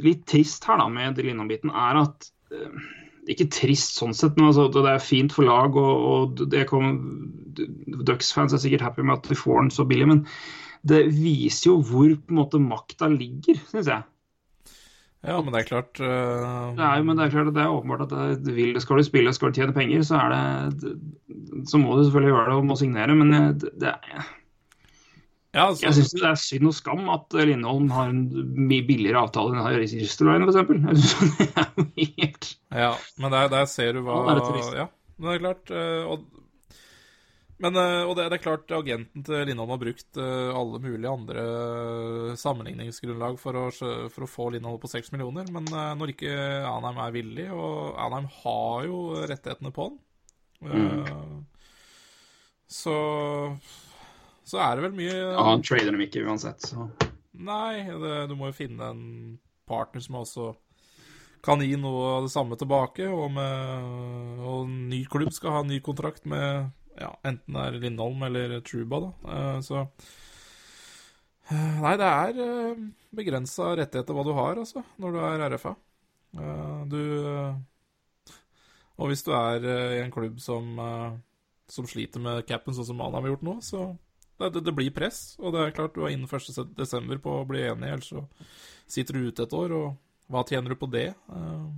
litt 0.00 0.24
trist 0.24 0.64
her 0.64 0.80
da 0.80 0.86
med 0.88 1.20
Lindholm-biten, 1.20 1.74
er 1.76 2.00
at 2.06 2.30
eh, 2.56 2.86
Ikke 3.26 3.48
trist 3.50 3.96
sånn 3.98 4.14
sett, 4.14 4.36
men 4.38 4.48
altså, 4.52 4.68
det 4.70 4.84
er 4.86 5.02
fint 5.02 5.32
for 5.34 5.48
lag, 5.48 5.74
og, 5.74 6.04
og 6.36 6.42
det 6.52 6.66
Ducks-fans 8.06 8.54
er 8.54 8.60
sikkert 8.62 8.84
happy 8.86 9.02
med 9.06 9.16
at 9.18 9.30
de 9.30 9.38
får 9.38 9.62
den 9.64 9.72
så 9.74 9.86
billig, 9.88 10.06
men 10.10 10.20
det 10.86 11.00
viser 11.16 11.72
jo 11.72 11.80
hvor 11.82 12.12
på 12.14 12.30
en 12.34 12.38
måte 12.38 12.60
makta 12.62 13.08
ligger, 13.10 13.58
syns 13.72 13.88
jeg. 13.90 14.04
Ja, 15.26 15.40
men 15.42 15.50
det 15.50 15.64
er 15.64 15.66
klart 15.66 15.98
uh, 15.98 16.70
Det 16.76 16.84
er, 16.84 16.98
jo- 17.00 17.06
men 17.08 17.16
det 17.18 17.24
er 17.24 17.32
klart 17.32 17.48
at 17.50 17.56
det 17.56 17.62
er 17.64 17.72
åpenbart 17.74 18.04
at 18.04 18.44
det, 18.46 18.52
vil, 18.54 18.76
skal 18.84 19.00
du 19.00 19.06
spille, 19.08 19.32
skal 19.34 19.50
du 19.50 19.58
tjene 19.58 19.74
penger, 19.74 20.04
så 20.06 20.20
er 20.20 20.34
det 20.76 20.92
Så 21.66 21.80
må 21.82 21.96
du 21.96 22.04
selvfølgelig 22.04 22.30
gjøre 22.30 22.44
det 22.52 22.58
og 22.60 22.68
må 22.68 22.76
signere, 22.78 23.16
men 23.18 23.32
det, 23.34 23.72
det, 23.82 23.94
er- 23.96 24.28
Ja, 25.56 25.70
altså, 25.70 25.86
jeg 25.86 25.96
syns 25.96 26.12
det 26.12 26.24
er 26.28 26.40
synd 26.40 26.68
og 26.68 26.74
skam 26.76 27.06
at 27.08 27.36
Lindholm 27.48 27.88
har 27.94 28.10
en 28.12 28.24
mye 28.68 28.84
billigere 28.84 29.22
avtale 29.24 29.54
enn 29.54 29.64
har 29.64 29.78
Ristolainen, 29.80 30.50
f.eks. 30.52 31.14
Helt 31.96 32.48
ja, 32.76 32.90
men 33.22 33.32
der, 33.32 33.48
der 33.54 33.68
ser 33.70 33.96
du 33.96 34.02
hva 34.04 34.18
Ja, 34.26 34.34
det 34.36 34.64
er. 34.66 34.74
Ja, 34.82 34.90
men 35.16 35.30
det 35.30 35.36
er 35.36 35.44
klart 35.46 35.72
eh, 35.72 36.10
og, 36.10 36.26
Men 37.64 37.78
eh, 37.80 38.02
og 38.04 38.12
det, 38.18 38.26
det 38.28 38.36
er 38.36 38.44
klart 38.44 38.74
agenten 38.76 39.24
til 39.24 39.48
Lindholm 39.48 39.72
har 39.72 39.80
brukt 39.80 40.20
eh, 40.20 40.50
alle 40.60 40.82
mulige 40.84 41.14
andre 41.14 41.46
sammenligningsgrunnlag 42.36 43.40
for 43.40 43.56
å, 43.56 43.64
for 44.12 44.26
å 44.26 44.30
få 44.30 44.50
Lindholm 44.52 44.82
på 44.82 44.92
seks 44.92 45.08
millioner, 45.14 45.48
men 45.56 45.72
når 45.72 46.12
ikke 46.12 46.36
Anheim 46.68 47.00
er 47.06 47.16
villig, 47.16 47.48
og 47.56 47.96
Anheim 47.96 48.28
har 48.42 48.90
jo 48.90 49.00
rettighetene 49.22 49.72
på 49.72 49.88
den, 49.88 50.02
mm. 50.68 51.44
Så 52.66 52.92
så 54.46 54.60
er 54.62 54.76
det 54.78 54.86
vel 54.86 54.94
mye 55.00 55.16
Ja, 55.16 55.42
han 55.50 55.64
trader 55.66 55.90
dem 55.92 56.04
ikke 56.06 56.22
uansett, 56.26 56.62
så 56.62 56.86
Nei, 57.36 57.82
det, 57.84 58.14
du 58.30 58.36
må 58.38 58.48
jo 58.48 58.56
finne 58.56 58.86
en 58.94 59.02
partner 59.68 60.00
som 60.00 60.22
også 60.22 60.54
kan 61.44 61.60
gi 61.62 61.76
noe 61.78 62.04
av 62.14 62.24
det 62.24 62.32
samme 62.32 62.56
tilbake, 62.58 63.06
og, 63.12 63.26
med, 63.36 64.40
og 64.40 64.62
en 64.64 64.78
ny 64.90 65.02
klubb 65.10 65.34
skal 65.36 65.52
ha 65.52 65.60
en 65.62 65.68
ny 65.70 65.80
kontrakt 65.84 66.24
med 66.26 66.70
ja, 66.96 67.10
enten 67.28 67.52
det 67.58 67.64
er 67.66 67.76
Lindholm 67.82 68.22
eller 68.24 68.56
Truba, 68.64 69.02
da. 69.04 69.10
Eh, 69.34 69.58
Så 69.66 69.82
eh, 71.52 71.76
Nei, 71.82 71.92
det 72.00 72.08
er 72.08 72.80
begrensa 73.20 73.74
rettigheter 73.76 74.16
hva 74.16 74.24
du 74.26 74.32
har, 74.36 74.62
altså, 74.62 74.82
når 75.02 75.12
du 75.12 75.20
er 75.28 75.44
RFA. 75.52 75.74
Eh, 76.40 76.80
Du 76.90 77.02
Og 78.96 79.10
hvis 79.12 79.22
du 79.26 79.30
er 79.36 79.60
eh, 79.60 79.98
i 79.98 80.02
en 80.06 80.14
klubb 80.14 80.40
som, 80.40 80.72
eh, 80.80 81.12
som 81.68 81.86
sliter 81.86 82.22
med 82.24 82.46
capen, 82.48 82.74
sånn 82.74 82.88
som 82.94 83.04
han 83.04 83.12
har 83.18 83.28
gjort 83.28 83.44
nå, 83.44 83.58
så 83.60 83.90
det, 84.38 84.50
det, 84.54 84.60
det 84.68 84.74
blir 84.76 84.94
press, 84.94 85.36
og 85.40 85.54
det 85.54 85.62
er 85.62 85.76
klart 85.76 85.94
du 85.96 86.04
er 86.04 86.12
innen 86.12 86.28
1. 86.28 86.72
desember 86.76 87.20
på 87.22 87.40
å 87.40 87.46
bli 87.48 87.64
enig, 87.66 87.88
ellers 87.88 88.10
så 88.12 88.26
sitter 88.86 89.16
du 89.16 89.30
ute 89.30 89.46
et 89.46 89.54
år, 89.56 89.74
og 89.76 90.32
hva 90.32 90.42
tjener 90.46 90.74
du 90.74 90.78
på 90.80 90.88
det? 90.90 91.10
Uh... 91.30 91.70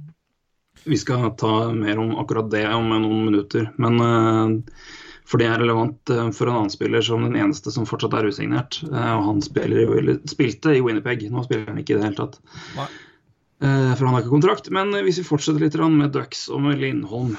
Vi 0.86 0.96
skal 1.00 1.30
ta 1.38 1.68
mer 1.74 1.98
om 1.98 2.14
akkurat 2.22 2.50
det 2.50 2.64
om 2.70 2.88
noen 2.92 3.24
minutter. 3.26 3.66
Men 3.82 3.98
uh, 3.98 4.84
For 5.28 5.42
det 5.42 5.48
er 5.50 5.58
relevant 5.60 6.12
uh, 6.14 6.28
for 6.34 6.48
en 6.48 6.60
annen 6.60 6.72
spiller 6.72 7.04
som 7.04 7.26
den 7.26 7.36
eneste 7.36 7.72
som 7.74 7.88
fortsatt 7.88 8.14
er 8.14 8.30
usignert. 8.30 8.80
Og 8.86 9.26
han 9.26 9.42
spiller, 9.44 9.90
eller 9.98 10.22
spilte 10.30 10.76
i 10.78 10.82
Winnerpeg. 10.84 11.26
Nå 11.34 11.44
spiller 11.48 11.72
han 11.72 11.82
ikke 11.82 11.96
i 11.96 11.98
det 11.98 12.06
hele 12.06 12.20
tatt. 12.20 12.38
Nei. 12.78 12.88
For 13.58 14.06
han 14.06 14.14
har 14.14 14.22
ikke 14.22 14.36
kontrakt. 14.36 14.70
Men 14.70 14.94
hvis 15.02 15.18
vi 15.18 15.26
fortsetter 15.26 15.64
litt 15.64 15.76
med 15.90 16.14
Ducks 16.14 16.46
og 16.54 16.62
med 16.62 16.78
Lindholm 16.78 17.34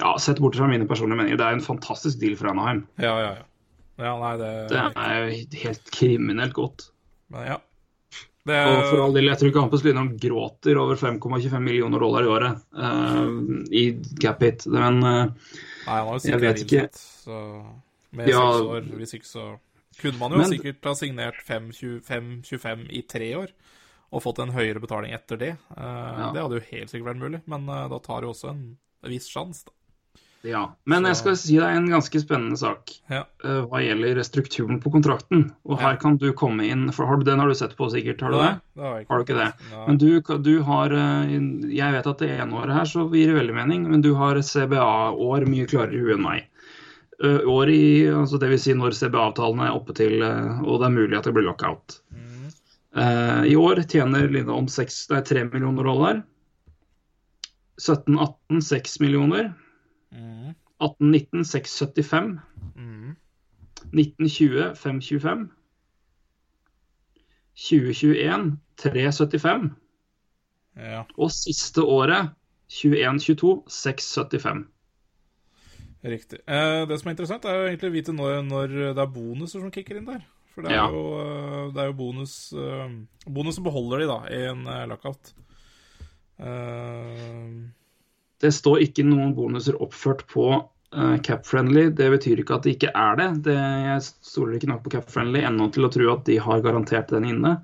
Ja, 0.00 0.14
sett 0.18 0.38
bort 0.40 0.56
fra 0.56 0.66
mine 0.70 0.86
personlige 0.88 1.18
meninger, 1.20 1.36
det 1.36 1.46
er 1.46 1.52
en 1.58 1.64
fantastisk 1.64 2.20
deal 2.22 2.36
for 2.40 2.48
Anaheim. 2.52 2.86
Ja, 2.98 3.14
ja, 3.20 3.32
ja. 3.36 3.46
Ja, 4.00 4.12
nei, 4.16 4.36
det, 4.40 4.50
Det 4.70 4.78
er 4.96 5.26
helt 5.66 5.90
kriminelt 5.92 6.54
godt. 6.56 6.86
Men 7.28 7.46
ja. 7.50 7.58
Det, 8.48 8.56
Og 8.56 8.86
for 8.88 9.02
all 9.04 9.12
del, 9.12 9.26
jeg 9.28 9.36
tror 9.36 9.50
ikke 9.50 9.60
Hampus 9.66 9.82
Lindholm 9.84 10.14
gråter 10.18 10.78
over 10.80 10.96
5,25 10.96 11.60
millioner 11.60 12.00
dollar 12.00 12.24
i 12.24 12.30
året 12.32 12.62
uh, 12.72 13.28
i 13.76 13.82
cap 14.22 14.40
hit. 14.42 14.64
Men 14.72 15.02
uh, 15.04 15.26
Nei, 15.28 15.98
han 15.98 16.06
har 16.08 16.14
jo 16.14 16.14
Jeg 16.16 16.24
sikkert 16.24 16.46
vet 16.46 16.62
ikke. 16.64 16.86
så 16.96 17.42
Med 18.16 18.28
Ja. 18.32 18.40
seks 18.40 18.64
år, 18.72 18.88
hvis 18.96 19.12
ikke 19.18 19.28
så 19.28 19.44
kunne 20.00 20.18
man 20.18 20.32
jo 20.32 20.38
Men- 20.40 20.48
sikkert 20.54 20.88
ha 20.88 20.94
signert 20.96 21.44
5-25 21.46 22.86
i 22.96 23.02
tre 23.06 23.28
år 23.36 23.52
og 24.10 24.22
fått 24.24 24.40
en 24.42 24.50
høyere 24.56 24.80
betaling 24.82 25.12
etter 25.14 25.36
det. 25.38 25.50
Eh, 25.76 26.32
Det 26.32 26.40
hadde 26.42 26.56
jo 26.58 26.64
helt 26.72 26.90
sikkert 26.90 27.12
vært 27.12 27.20
mulig, 27.20 27.42
men 27.46 27.66
da 27.66 27.98
tar 28.02 28.22
det 28.22 28.26
jo 28.26 28.32
også 28.32 28.48
en 28.50 28.64
viss 29.04 29.28
sjanse, 29.28 29.66
da. 29.68 29.72
Ja. 30.46 30.62
Men 30.88 31.04
jeg 31.04 31.16
skal 31.18 31.34
si 31.36 31.56
deg 31.60 31.76
en 31.76 31.88
ganske 31.92 32.20
spennende 32.22 32.56
sak 32.56 32.92
Ja. 33.12 33.24
eh, 33.44 33.58
hva 33.68 33.80
gjelder 33.84 34.22
strukturen 34.24 34.78
på 34.80 34.88
kontrakten. 34.94 35.50
Og 35.68 35.78
her 35.82 35.96
kan 36.00 36.16
du 36.16 36.30
komme 36.32 36.64
inn, 36.64 36.86
for 36.96 37.04
har 37.10 37.20
du, 37.20 37.24
den 37.28 37.38
har 37.42 37.48
du 37.50 37.54
sett 37.58 37.76
på 37.76 37.90
sikkert, 37.92 38.20
har 38.24 38.32
du 38.32 38.38
det? 38.40 38.52
Det 38.76 38.82
har, 38.86 39.04
Har 39.08 39.18
du 39.20 39.24
ikke 39.26 39.36
det? 39.36 39.50
Nei. 39.72 39.84
Men 39.88 39.98
du, 40.00 40.08
du 40.46 40.62
har 40.64 40.90
eh, 40.96 41.34
Jeg 41.76 41.92
vet 41.98 42.06
at 42.06 42.18
det 42.24 42.30
ene 42.38 42.56
året 42.56 42.72
her 42.78 42.88
så 42.88 43.04
gir 43.12 43.28
det 43.34 43.36
veldig 43.42 43.58
mening, 43.58 43.84
men 43.90 44.00
du 44.00 44.14
har 44.16 44.40
CBA-år 44.40 45.44
mye 45.50 45.66
klarere 45.68 45.98
i 45.98 46.00
huet 46.06 46.16
enn 46.16 46.24
meg. 46.24 46.46
Eh, 47.22 47.44
År 47.44 47.68
i, 47.68 47.84
altså 48.08 48.40
det 48.40 48.48
vil 48.48 48.58
si 48.64 48.72
når 48.72 48.96
CBA-avtalen 48.96 49.60
er 49.66 49.76
oppe 49.76 49.92
til 49.92 50.22
og 50.24 50.80
det 50.80 50.86
er 50.88 50.96
mulig 50.96 51.18
at 51.18 51.28
det 51.28 51.34
blir 51.36 51.44
lockout. 51.50 52.00
Mm. 52.16 52.48
I 53.46 53.52
år 53.60 53.84
tjener 53.86 54.24
Lindholm 54.32 54.66
6, 54.66 54.96
nei, 55.12 55.20
3 55.22 55.44
millioner 55.52 55.84
dollar. 55.86 56.22
17-18 57.80 58.60
6 58.66 59.00
millioner. 59.04 59.52
Mhm. 60.12 60.54
18-19 60.80 61.44
675. 61.44 62.38
Mhm. 62.74 63.16
1920 63.92 64.74
525. 64.76 65.50
2021 67.54 68.58
375. 68.80 69.70
Ja, 70.76 71.02
Og 71.18 71.30
siste 71.34 71.82
året 71.84 72.30
21-22 72.70 73.64
675. 73.68 74.66
riktig. 76.04 76.38
Eh, 76.48 76.86
det 76.88 76.96
som 77.00 77.08
er 77.10 77.12
interessant, 77.12 77.44
er 77.44 77.54
jo 77.58 77.66
egentlig 77.68 77.90
å 77.90 77.92
vite 77.92 78.12
når, 78.16 78.38
når 78.46 78.68
det 78.96 79.02
er 79.02 79.10
bonuser 79.12 79.60
som 79.60 79.70
kicker 79.74 79.98
inn 79.98 80.06
der. 80.08 80.22
For 80.54 80.62
det 80.64 80.70
er 80.72 80.76
Ja. 80.76 80.86
jo, 80.88 81.02
eh, 81.20 81.72
det 81.74 81.82
er 81.82 81.86
jo 81.90 81.92
bonus 81.98 82.54
Bonus 83.26 83.54
som 83.56 83.64
beholder 83.64 83.98
de, 83.98 84.06
da, 84.06 84.20
i 84.32 84.40
en 84.48 84.66
eh, 84.66 84.86
lockout. 84.86 85.32
Eh, 86.38 87.68
Det 88.40 88.52
står 88.56 88.84
ikke 88.86 89.04
noen 89.06 89.34
bonuser 89.36 89.76
oppført 89.82 90.24
på 90.30 90.46
uh, 90.96 91.16
cap-friendly. 91.26 91.90
Det 91.96 92.08
betyr 92.14 92.40
ikke 92.42 92.56
at 92.56 92.66
det 92.66 92.76
ikke 92.76 92.92
er 92.96 93.18
det. 93.20 93.28
det 93.50 93.56
jeg 93.58 94.06
stoler 94.06 94.56
ikke 94.56 94.70
nok 94.72 94.84
på 94.86 94.94
cap-friendly 94.96 95.44
ennå 95.46 95.68
til 95.74 95.86
å 95.86 95.92
tro 95.92 96.08
at 96.14 96.24
de 96.28 96.38
har 96.40 96.64
garantert 96.64 97.12
den 97.12 97.28
inne. 97.34 97.58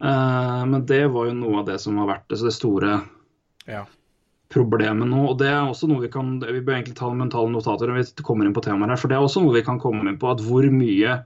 Uh, 0.00 0.64
men 0.68 0.86
det 0.88 1.04
var 1.12 1.28
jo 1.28 1.36
noe 1.36 1.60
av 1.62 1.68
det 1.68 1.78
som 1.82 2.00
har 2.00 2.10
vært 2.10 2.26
det, 2.30 2.40
så 2.40 2.48
det 2.48 2.56
store 2.56 2.98
ja. 3.68 3.82
problemet 4.52 5.08
nå. 5.08 5.22
Og 5.30 5.36
det 5.40 5.50
er 5.52 5.62
også 5.64 5.88
noe 5.90 6.04
vi 6.04 6.12
kan 6.12 6.36
Vi 6.40 6.60
bør 6.60 6.78
egentlig 6.78 6.98
ta 6.98 7.12
mentale 7.12 7.52
notater 7.52 7.92
når 7.92 8.00
vi 8.00 8.26
kommer 8.26 8.48
inn 8.48 8.56
på 8.56 8.64
temaet 8.64 8.94
her. 8.94 9.02
For 9.02 9.12
det 9.12 9.18
er 9.18 9.28
også 9.28 9.44
noe 9.44 9.56
vi 9.56 9.66
kan 9.66 9.80
komme 9.82 10.06
inn 10.08 10.20
på, 10.20 10.32
at 10.32 10.44
hvor 10.44 10.68
mye 10.72 11.20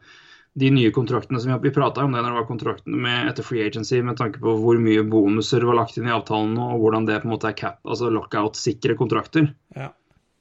de 0.59 0.71
nye 0.75 0.91
kontraktene 0.91 1.41
som 1.41 1.53
vi, 1.53 1.69
vi 1.69 1.75
prata 1.75 2.05
om 2.05 2.13
det 2.13 2.23
når 2.23 2.33
det 2.33 2.41
var 2.41 2.49
kontraktene 2.49 2.99
med, 2.99 3.31
etter 3.31 3.47
free 3.47 3.63
agency, 3.67 4.01
med 4.03 4.19
tanke 4.19 4.43
på 4.43 4.57
hvor 4.59 4.81
mye 4.83 5.05
bonuser 5.07 5.65
var 5.67 5.79
lagt 5.79 5.99
inn 5.99 6.09
i 6.11 6.15
avtalen 6.15 6.59
og 6.59 6.83
hvordan 6.83 7.07
det 7.07 7.21
på 7.23 7.29
en 7.29 7.35
måte 7.37 7.51
er 7.53 7.59
cap, 7.59 7.81
altså 7.87 8.11
lockout-sikre 8.13 8.99
kontrakter. 8.99 9.53
ja. 9.79 9.93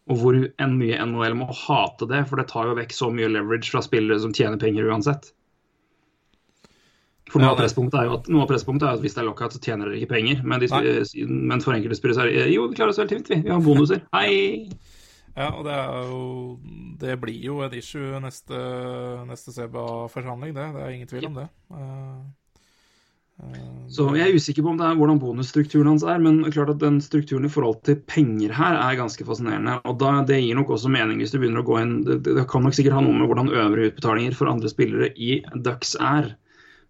Og 0.09 0.17
hvor 0.17 0.33
en 0.33 0.71
mye 0.79 0.97
NHL 1.05 1.35
må 1.37 1.45
hate 1.53 2.07
det, 2.09 2.23
for 2.25 2.41
det 2.41 2.47
tar 2.49 2.65
jo 2.65 2.77
vekk 2.79 2.95
så 2.97 3.11
mye 3.13 3.27
leverage 3.29 3.69
fra 3.69 3.83
spillere 3.85 4.17
som 4.23 4.31
tjener 4.33 4.57
penger 4.57 4.89
uansett. 4.89 5.29
For 7.29 7.37
noe, 7.37 7.51
Ja, 7.51 7.53
av 7.53 7.59
presspunktet 7.59 7.99
er 7.99 8.07
jo 8.07 8.15
at, 8.17 8.25
er 8.25 8.87
at 8.89 9.03
hvis 9.03 9.13
det 9.13 9.21
er 9.21 9.27
lockout, 9.27 9.53
så 9.53 9.61
tjener 9.61 9.85
dere 9.85 9.99
ikke 9.99 10.15
penger. 10.15 10.41
Men, 10.41 10.63
de, 10.63 10.69
men 11.29 11.61
for 11.61 11.77
enkelte 11.77 11.99
spillere 11.99 12.17
så 12.17 12.25
er 12.25 12.49
det 12.49 12.55
jo, 12.55 12.65
vi 12.71 12.79
klarer 12.79 12.95
oss 12.95 13.01
helt 13.03 13.13
fint, 13.13 13.29
vi. 13.29 13.37
Vi 13.45 13.53
har 13.53 13.61
bonuser. 13.61 14.01
Hei! 14.15 14.65
Ja, 15.39 15.53
og 15.55 15.63
det 15.67 15.77
jo 16.09 16.23
Det 16.99 17.15
blir 17.21 17.39
jo 17.39 17.61
et 17.63 17.77
issue 17.79 18.19
neste, 18.19 18.59
neste 19.29 19.55
CBA-forhandling, 19.55 20.51
det. 20.57 20.67
Det 20.75 20.83
er 20.83 20.91
ingen 20.91 21.07
tvil 21.07 21.29
om 21.29 21.37
det. 21.37 21.45
Uh, 21.71 22.25
uh, 23.39 23.85
Så 23.87 24.09
jeg 24.17 24.27
er 24.27 24.35
usikker 24.35 24.65
på 24.65 24.73
om 24.73 24.81
det 24.81 24.89
er 24.89 24.99
hvordan 24.99 25.21
bonusstrukturen 25.21 25.87
hans 25.93 26.03
er, 26.03 26.19
men 26.19 26.41
klart 26.51 26.73
at 26.73 26.83
den 26.83 26.99
strukturen 26.99 27.47
i 27.47 27.53
forhold 27.53 27.79
til 27.87 28.01
penger 28.03 28.51
her 28.57 28.75
er 28.81 28.99
ganske 28.99 29.23
fascinerende. 29.23 29.77
Og 29.87 29.95
da, 30.03 30.17
det 30.27 30.41
gir 30.43 30.59
nok 30.59 30.75
også 30.75 30.91
mening 30.91 31.23
hvis 31.23 31.31
du 31.31 31.39
begynner 31.39 31.63
å 31.63 31.69
gå 31.71 31.79
inn 31.85 31.95
Det, 32.09 32.19
det 32.27 32.47
kan 32.51 32.67
nok 32.67 32.75
sikkert 32.75 32.99
ha 32.99 33.05
noe 33.05 33.15
med 33.15 33.31
hvordan 33.31 33.53
øvrige 33.63 33.93
utbetalinger 33.93 34.35
for 34.35 34.51
andre 34.51 34.75
spillere 34.75 35.13
i 35.15 35.39
Ducks 35.55 35.95
er. 36.03 36.33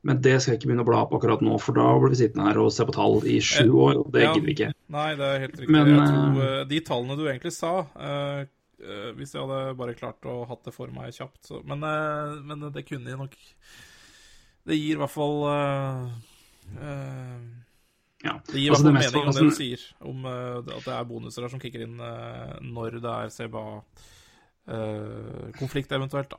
Men 0.08 0.22
det 0.24 0.38
skal 0.40 0.54
jeg 0.54 0.62
ikke 0.62 0.70
begynne 0.70 0.86
å 0.86 0.88
bla 0.88 1.02
opp 1.04 1.12
akkurat 1.18 1.42
nå, 1.44 1.58
for 1.60 1.76
da 1.76 1.90
blir 2.00 2.14
vi 2.14 2.20
sittende 2.22 2.46
her 2.48 2.56
og 2.62 2.70
se 2.72 2.86
på 2.88 2.94
tall 2.96 3.20
i 3.28 3.36
sju 3.44 3.68
år, 3.68 3.98
og 4.00 4.08
det 4.16 4.22
Ja. 4.24 4.32
gidder 4.32 4.48
vi 4.48 4.54
ikke. 4.56 4.72
Nei, 4.96 5.10
det 5.20 5.28
er 5.28 5.44
helt 5.44 5.58
riktig. 5.60 5.74
Men, 5.76 5.92
tror 6.08 6.40
eh, 6.40 6.56
eh, 6.62 6.68
De 6.72 6.80
tallene 6.88 7.20
du 7.20 7.24
egentlig 7.28 7.52
sa 7.54 7.74
uh, 7.84 8.40
eh, 8.80 9.12
Hvis 9.18 9.34
jeg 9.34 9.42
hadde 9.44 9.76
bare 9.76 9.94
klart 10.00 10.24
å 10.24 10.48
hatt 10.48 10.64
det 10.64 10.72
for 10.74 10.88
meg 10.88 11.12
kjapt, 11.14 11.44
så 11.52 11.60
Men, 11.68 11.84
eh, 11.84 12.40
men 12.48 12.72
det 12.72 12.86
kunne 12.88 13.10
jeg 13.12 13.20
nok 13.20 13.36
Det 14.66 14.76
gir 14.80 14.96
i 14.96 15.00
hvert 15.04 15.12
fall 15.12 15.44
eh, 15.52 16.08
eh, 16.80 17.40
Ja. 18.24 18.40
Det 18.48 18.56
gir 18.56 18.72
Altså, 18.72 18.88
mening 18.92 19.28
om 19.28 19.34
det 19.36 19.44
du 19.52 19.54
sier, 19.56 19.80
om 20.00 20.24
uh, 20.26 20.58
at 20.60 20.84
det 20.86 20.94
er 20.96 21.04
bonuser 21.08 21.42
her 21.44 21.50
som 21.52 21.60
kicker 21.60 21.82
inn 21.84 22.00
uh, 22.00 22.56
når 22.64 23.00
det 23.04 23.12
er 23.12 23.28
CBA-konflikt 23.36 25.92
eventuelt, 25.96 26.30
da. 26.32 26.38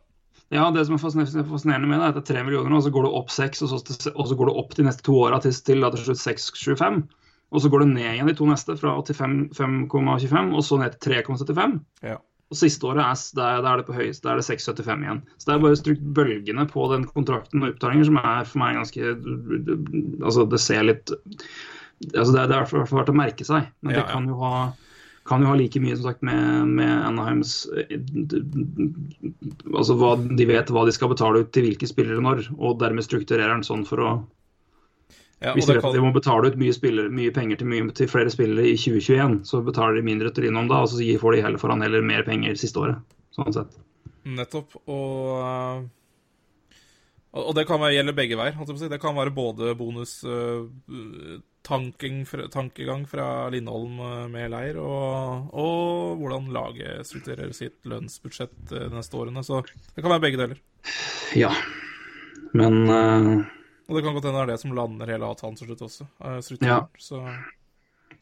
Ja, 0.50 0.64
det 0.74 0.82
som 0.86 0.96
er 0.96 1.02
fascinerende 1.02 1.86
med 1.86 2.00
det, 2.00 2.04
er 2.04 2.10
at 2.10 2.16
det 2.18 2.22
er 2.24 2.32
tre 2.34 2.42
millioner, 2.46 2.74
og 2.74 2.82
så 2.82 2.90
går 2.90 3.04
det 3.06 3.12
opp 3.20 3.30
seks, 3.30 3.60
og, 3.62 3.70
så- 3.70 4.10
og 4.14 4.26
så 4.26 4.34
går 4.38 4.50
det 4.50 4.56
opp 4.58 4.74
de 4.74 4.82
neste 4.88 5.04
to 5.06 5.14
åra 5.14 5.38
til, 5.40 5.52
til 5.54 5.84
til 5.84 6.04
slutt 6.08 6.22
6,25. 6.24 7.04
Og 7.50 7.60
så 7.62 7.70
går 7.70 7.80
det 7.84 7.88
ned 7.94 8.08
igjen 8.14 8.26
de 8.30 8.34
to 8.38 8.46
neste, 8.46 8.74
fra 8.78 8.96
85,25 9.02 10.54
og 10.54 10.62
så 10.66 10.78
ned 10.78 10.98
til 10.98 11.12
3,75. 11.14 11.78
Ja. 12.02 12.16
Og 12.50 12.58
siste 12.58 12.82
året 12.86 12.98
er, 12.98 13.14
der, 13.38 13.60
der 13.62 13.68
er, 13.70 13.76
det 13.78 13.86
på 13.86 13.94
høyest, 13.94 14.22
der 14.24 14.32
er 14.32 14.40
det 14.42 14.46
6,75 14.48 15.04
igjen. 15.06 15.22
Så 15.38 15.46
det 15.46 15.54
er 15.54 15.62
bare 15.62 15.78
strukt 15.78 16.02
bølgene 16.18 16.66
på 16.70 16.86
den 16.90 17.04
kontrakten 17.06 17.62
og 17.62 17.70
utbetalinger 17.70 18.08
som 18.10 18.18
er 18.18 18.44
for 18.50 18.58
meg 18.58 18.74
ganske 18.74 19.12
Altså, 20.26 20.48
det 20.50 20.58
ser 20.62 20.82
litt 20.82 21.12
altså 22.16 22.32
Det 22.34 22.48
det 22.48 22.56
er 22.56 22.64
i 22.64 22.64
hvert 22.64 22.88
fall 22.90 22.98
verdt 23.02 23.12
å 23.12 23.18
merke 23.20 23.46
seg. 23.46 23.68
Men 23.86 23.94
Ja, 23.94 24.00
det 24.02 24.10
kan 24.10 24.26
jo 24.26 24.38
ha 24.42 24.72
kan 25.30 25.44
jo 25.44 25.48
ha 25.52 25.54
like 25.58 25.80
mye 25.82 25.94
som 25.96 26.10
sagt 26.10 26.24
med, 26.26 26.74
med 26.80 26.90
Anaheims 27.06 27.54
eh, 27.72 27.94
Altså 29.70 29.94
hva, 30.00 30.12
De 30.18 30.46
vet 30.50 30.70
hva 30.74 30.82
de 30.88 30.94
skal 30.96 31.12
betale 31.14 31.44
ut 31.44 31.52
til 31.54 31.68
hvilke 31.68 31.88
spillere 31.88 32.22
når, 32.24 32.48
og 32.58 32.78
dermed 32.82 33.06
strukturerer 33.06 33.54
den 33.54 33.66
sånn 33.66 33.86
for 33.88 34.02
å 34.04 34.10
Ja, 35.40 35.54
Hvis 35.56 35.70
de 35.70 35.78
kan- 35.80 35.94
de 35.94 36.00
må 36.04 36.10
betale 36.12 36.50
ut 36.50 36.56
mye, 36.60 36.72
spillere, 36.76 37.08
mye 37.08 37.32
penger 37.32 37.56
til, 37.56 37.66
mye, 37.70 37.86
til 37.96 38.10
flere 38.12 38.28
spillere 38.28 38.66
i 38.68 38.74
2021, 38.76 39.38
så 39.48 39.62
betaler 39.64 39.96
de 39.96 40.02
mindre 40.04 40.28
til 40.36 40.44
innom 40.50 40.68
da, 40.68 40.82
og 40.84 40.90
så 40.92 41.00
får 41.00 41.32
de 41.32 41.40
heller 41.46 41.72
han 41.72 41.80
heller 41.80 42.02
mer 42.04 42.22
penger 42.26 42.58
siste 42.60 42.76
året. 42.76 42.98
Sånn 43.32 43.54
sett. 43.54 43.78
Nettopp. 44.28 44.76
Og, 44.84 45.40
eh, 45.40 45.88
og 47.32 47.52
det 47.54 47.66
kan 47.68 47.78
gjelde 47.94 48.14
begge 48.16 48.38
veier. 48.38 48.56
Det 48.90 49.00
kan 49.02 49.14
være 49.14 49.30
både 49.34 49.74
bonus 49.78 50.16
eh, 50.24 50.64
tanking, 51.62 52.24
fra- 52.26 52.48
Lindholm 53.54 54.00
eh, 54.00 54.24
med 54.32 54.50
leir, 54.50 54.80
og, 54.82 55.52
og 55.54 56.18
hvordan 56.18 56.50
laget 56.54 57.06
strukturerer 57.06 57.54
sitt 57.54 57.86
lønnsbudsjett 57.86 58.74
eh, 58.74 58.88
de 58.88 58.96
neste 58.96 59.16
årene. 59.20 59.44
Så 59.46 59.62
det 59.94 60.02
kan 60.02 60.10
være 60.10 60.24
begge 60.26 60.42
deler. 60.42 60.58
Ja. 61.38 61.52
Men 62.56 62.82
uh... 62.90 63.46
Og 63.90 63.96
det 63.96 64.04
kan 64.06 64.14
godt 64.14 64.26
hende 64.28 64.38
det 64.38 64.44
er 64.46 64.52
det 64.52 64.60
som 64.62 64.74
lander 64.74 65.10
hele 65.10 65.26
avtalen 65.26 65.56
til 65.58 65.66
slutt 65.66 65.80
også. 65.82 66.04
strukturen. 66.46 66.86
Ja. 66.86 67.02
Så 67.02 67.22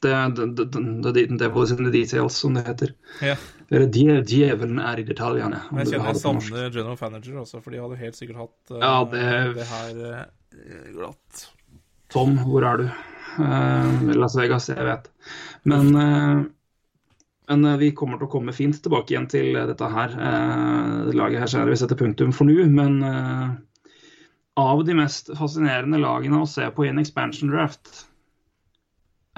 det, 0.05 0.13
er 0.15 0.35
det, 0.37 0.47
det, 0.59 0.67
det, 1.15 1.25
devil 1.41 1.63
is 1.67 1.73
in 1.75 1.83
the 1.85 1.91
details, 1.95 2.37
som 2.43 2.55
det 2.59 2.67
heter. 2.67 2.95
ja. 3.23 3.37
Eller 3.71 3.91
Djevelen 4.25 4.79
er 4.81 4.97
i 4.97 5.05
detaljene. 5.05 5.59
Jeg 5.77 5.91
kjenner 5.91 6.07
jeg 6.15 6.21
savner 6.23 6.71
general 6.73 6.97
manager 7.03 7.35
også, 7.43 7.59
for 7.61 7.75
de 7.75 7.83
hadde 7.83 7.99
helt 8.01 8.17
sikkert 8.17 8.39
hatt 8.41 8.71
uh, 8.73 8.79
Ja, 8.81 8.93
det- 9.05 9.55
det 9.59 9.67
her 9.69 9.99
uh, 10.09 10.93
glatt. 10.95 11.43
Tom, 12.09 12.39
hvor 12.49 12.65
er 12.65 12.81
du? 12.81 12.87
Uh, 13.37 14.09
Las 14.17 14.39
Vegas, 14.41 14.71
jeg 14.73 14.87
vet. 14.89 15.11
Men, 15.69 15.91
eh, 16.01 16.41
men 17.53 17.65
eh, 17.69 17.77
vi 17.85 17.91
kommer 17.93 18.17
til 18.19 18.27
å 18.27 18.33
komme 18.33 18.55
fint 18.57 18.81
tilbake 18.83 19.13
igjen 19.13 19.29
til 19.29 19.53
eh, 19.57 19.67
dette 19.69 19.85
her. 19.93 20.17
eh, 20.17 21.13
laget 21.13 21.45
her 21.45 21.53
senere. 21.53 21.75
Vi 21.77 21.83
setter 21.85 22.01
punktum 22.01 22.33
for 22.33 22.49
nå. 22.49 22.65
Men 22.73 23.03
eh, 23.05 23.93
av 24.65 24.81
de 24.89 24.97
mest 24.97 25.29
fascinerende 25.39 26.01
lagene 26.01 26.41
å 26.41 26.49
se 26.49 26.65
på 26.73 26.89
i 26.89 26.89
en 26.89 26.99
expansion 27.05 27.53
draft, 27.53 28.08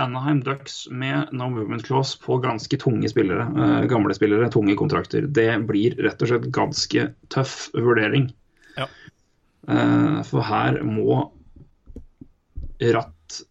Anaheim 0.00 0.40
Ducks 0.44 0.82
med 0.90 1.32
no 1.36 1.48
movement 1.52 1.84
clause 1.86 2.18
på 2.22 2.38
ganske 2.42 2.78
tunge 2.80 3.08
spillere, 3.10 3.46
eh, 3.46 3.84
gamle 3.90 4.14
spillere, 4.16 4.50
tunge 4.52 4.76
kontrakter. 4.76 5.26
Det 5.26 5.48
blir 5.68 5.96
rett 6.02 6.22
og 6.22 6.32
slett 6.32 6.48
ganske 6.54 7.06
tøff 7.32 7.70
vurdering. 7.74 8.30
Ja. 8.76 8.88
Eh, 9.68 10.22
for 10.28 10.46
her 10.46 10.80
må 10.86 11.32
Ratt 12.80 13.42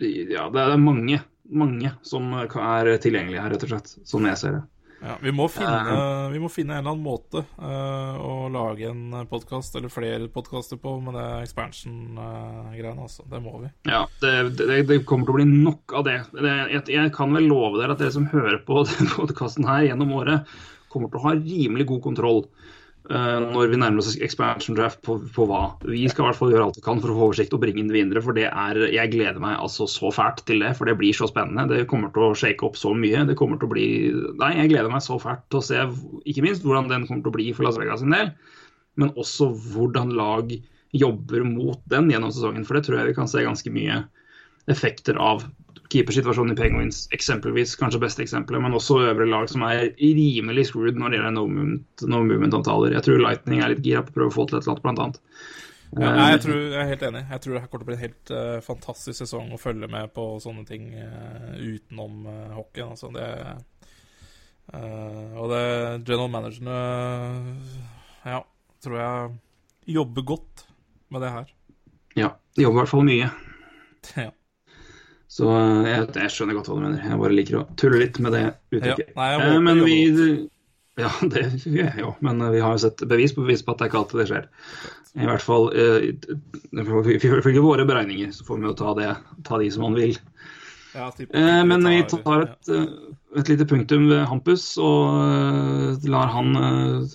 Ja, 0.00 0.46
det 0.52 0.60
er 0.60 0.76
mange, 0.80 1.20
mange 1.48 1.92
som 2.04 2.32
er 2.36 2.96
tilgjengelige 3.00 3.40
her, 3.40 3.52
rett 3.52 3.64
og 3.64 3.72
slett. 3.72 3.94
som 4.08 4.24
jeg 4.28 4.38
ser 4.40 4.58
det. 4.58 4.62
Ja, 5.00 5.14
vi, 5.22 5.32
må 5.32 5.46
finne, 5.48 5.94
vi 6.32 6.40
må 6.42 6.50
finne 6.52 6.76
en 6.76 6.82
eller 6.82 6.92
annen 6.92 7.04
måte 7.04 7.42
uh, 7.56 8.16
å 8.20 8.50
lage 8.52 8.90
en 8.90 9.14
podkast, 9.30 9.76
eller 9.78 9.92
flere 9.92 10.28
podkaster 10.32 10.80
på, 10.80 10.92
med 11.04 11.16
det 11.16 11.28
expansion-greiene. 11.46 13.06
altså. 13.06 13.24
Det 13.30 13.40
må 13.40 13.54
vi. 13.62 13.70
Ja, 13.88 14.02
det, 14.20 14.34
det, 14.60 14.82
det 14.90 15.00
kommer 15.08 15.28
til 15.28 15.34
å 15.34 15.38
bli 15.38 15.48
nok 15.48 15.96
av 15.96 16.04
det. 16.08 16.18
det 16.36 16.56
jeg, 16.74 16.84
jeg 16.96 17.14
kan 17.16 17.32
vel 17.36 17.48
love 17.48 17.80
dere 17.80 17.96
at 17.96 18.02
dere 18.02 18.16
som 18.18 18.28
hører 18.32 18.60
på 18.66 18.84
denne 18.90 19.08
podkasten 19.14 19.68
her 19.68 19.88
gjennom 19.88 20.12
året, 20.20 20.52
kommer 20.92 21.08
til 21.08 21.22
å 21.22 21.26
ha 21.28 21.36
rimelig 21.38 21.86
god 21.88 22.04
kontroll 22.04 22.44
eh, 22.44 22.69
når 23.10 23.72
vi 23.72 23.78
nærmer 23.80 23.98
oss 23.98 24.14
expansion 24.22 24.76
draft 24.78 25.00
på, 25.02 25.16
på 25.34 25.46
hva. 25.50 25.62
Vi 25.82 26.04
skal 26.10 26.22
i 26.22 26.26
hvert 26.28 26.38
fall 26.38 26.52
gjøre 26.52 26.68
alt 26.68 26.76
vi 26.78 26.84
kan 26.84 27.00
for 27.02 27.10
å 27.10 27.16
få 27.16 27.24
oversikt 27.26 27.56
og 27.56 27.62
bringe 27.64 27.82
den 27.82 27.90
videre. 27.90 28.22
For 28.22 28.36
det 28.36 28.46
er 28.46 28.78
Jeg 28.94 29.10
gleder 29.10 29.40
meg 29.42 29.56
altså 29.58 29.88
så 29.90 30.12
fælt 30.14 30.44
til 30.46 30.62
det, 30.62 30.76
for 30.78 30.86
det 30.86 30.94
blir 31.00 31.16
så 31.16 31.26
spennende. 31.30 31.66
Det 31.72 31.88
kommer 31.90 32.12
til 32.14 32.28
å 32.28 32.36
shake 32.38 32.66
opp 32.66 32.78
så 32.78 32.94
mye. 32.94 33.24
Det 33.26 33.34
kommer 33.40 33.58
til 33.58 33.66
å 33.66 33.72
bli 33.74 33.88
Nei, 34.38 34.52
jeg 34.60 34.70
gleder 34.74 34.92
meg 34.92 35.02
så 35.02 35.18
fælt 35.22 35.42
til 35.50 35.58
å 35.58 35.66
se 35.66 35.82
ikke 36.30 36.44
minst 36.46 36.66
hvordan 36.66 36.90
den 36.92 37.08
kommer 37.08 37.26
til 37.26 37.32
å 37.32 37.38
bli 37.40 37.48
for 37.56 37.66
Las 37.66 37.80
Vegas 37.80 38.04
sin 38.04 38.14
del, 38.14 38.30
men 39.00 39.10
også 39.18 39.50
hvordan 39.72 40.14
lag 40.14 40.54
jobber 40.94 41.44
mot 41.46 41.82
den 41.90 42.10
gjennom 42.10 42.30
sesongen. 42.34 42.66
For 42.66 42.78
det 42.78 42.86
tror 42.86 43.00
jeg 43.00 43.10
vi 43.10 43.18
kan 43.18 43.30
se 43.30 43.42
ganske 43.46 43.74
mye 43.74 44.04
effekter 44.70 45.18
av 45.18 45.42
keepersituasjonen 45.90 46.54
i 46.54 46.58
Penguins, 46.58 47.04
eksempelvis, 47.14 47.74
kanskje 47.78 48.02
beste 48.02 48.22
eksempelet, 48.24 48.62
men 48.62 48.76
også 48.78 49.00
øvre 49.08 49.26
lag 49.28 49.48
som 49.50 49.64
er 49.66 49.88
rimelig 49.98 50.68
screwed 50.68 50.98
når 51.00 51.10
det 51.10 51.18
gjelder 51.18 51.34
no 51.34 51.46
movement- 51.50 52.04
no 52.06 52.22
movement-avtaler. 52.26 52.94
Jeg 52.94 53.06
tror 53.06 53.24
Lightning 53.24 53.64
er 53.64 53.74
litt 53.74 53.82
gira 53.84 54.04
på 54.06 54.14
å 54.14 54.18
prøve 54.18 54.32
å 54.32 54.36
få 54.36 54.46
til 54.46 54.60
et 54.60 54.62
eller 54.62 54.76
annet, 54.76 54.84
blant 54.86 55.02
annet. 55.04 55.20
Ja, 55.90 56.12
nei, 56.14 56.28
jeg, 56.36 56.42
tror, 56.44 56.58
jeg 56.60 56.78
er 56.78 56.90
helt 56.92 57.02
enig. 57.08 57.24
Jeg 57.32 57.42
tror 57.42 57.54
det 57.54 57.60
her 57.64 57.70
kommer 57.70 57.82
til 57.82 57.88
å 57.88 57.90
bli 57.90 57.96
en 57.96 58.04
helt 58.04 58.30
uh, 58.30 58.58
fantastisk 58.62 59.18
sesong 59.24 59.50
å 59.50 59.58
følge 59.58 59.88
med 59.90 60.12
på 60.14 60.26
sånne 60.42 60.62
ting 60.68 60.92
uh, 60.94 61.56
utenom 61.58 62.28
uh, 62.28 62.52
hockeyen. 62.60 62.92
Altså, 62.94 63.10
det 63.10 63.26
eh, 64.70 65.32
Og 65.34 65.50
det 65.50 65.64
general 66.06 66.30
managerne 66.30 66.76
Ja, 68.22 68.44
tror 68.84 69.00
jeg 69.00 69.94
jobber 69.98 70.28
godt 70.30 70.66
med 71.10 71.26
det 71.26 71.32
her. 71.34 71.54
Ja, 72.14 72.28
de 72.54 72.62
jobber 72.68 72.78
i 72.78 72.82
hvert 72.84 72.92
fall 72.94 73.08
mye. 73.08 73.32
ja. 74.28 74.30
Så 75.30 75.50
eh, 75.54 75.84
jeg, 75.86 76.06
jeg 76.18 76.32
skjønner 76.34 76.56
godt 76.58 76.70
hva 76.70 76.78
du 76.78 76.86
mener. 76.88 77.02
Jeg 77.06 77.20
bare 77.20 77.36
liker 77.36 77.60
å 77.60 77.66
tulle 77.78 78.00
litt 78.02 78.18
med 78.22 78.34
det 78.34 78.46
uttrykket. 78.74 79.12
Ja, 79.12 79.18
nei, 79.20 79.28
Eh, 79.38 79.60
men 79.66 79.84
vi 79.86 79.98
Ja, 81.00 81.10
det 81.32 81.44
gjør 81.62 81.86
jeg 81.86 82.02
jo. 82.02 82.14
Men 82.26 82.42
eh, 82.42 82.50
vi 82.56 82.62
har 82.64 82.74
jo 82.74 82.82
sett 82.82 83.04
bevis 83.08 83.36
på 83.36 83.44
bevis 83.46 83.62
på 83.64 83.72
at 83.72 83.78
det 83.78 83.86
er 83.86 83.92
ikke 83.92 84.00
alltid 84.02 84.22
det 84.22 84.28
skjer. 84.32 84.48
I 85.20 85.26
hvert 85.26 85.42
fall 85.42 85.68
eh, 85.74 86.10
ifølge 87.16 87.62
våre 87.62 87.86
beregninger 87.86 88.34
så 88.34 88.46
får 88.46 88.60
vi 88.60 88.68
jo 88.68 88.74
ta, 88.78 88.94
det, 88.98 89.12
ta 89.46 89.58
de 89.62 89.70
som 89.74 89.86
man 89.86 89.98
vil. 89.98 90.18
Ja, 90.94 91.10
typ- 91.14 91.30
Eh, 91.34 91.64
men 91.64 91.84
vi 91.86 92.02
tar- 92.02 92.42
et, 92.42 92.68
eh, 92.68 92.86
et 93.38 93.48
lite 93.48 93.64
punktum 93.64 94.08
ved 94.08 94.24
Hampus 94.26 94.76
og 94.78 95.20
eh, 95.22 96.08
lar 96.10 96.26
han 96.34 96.54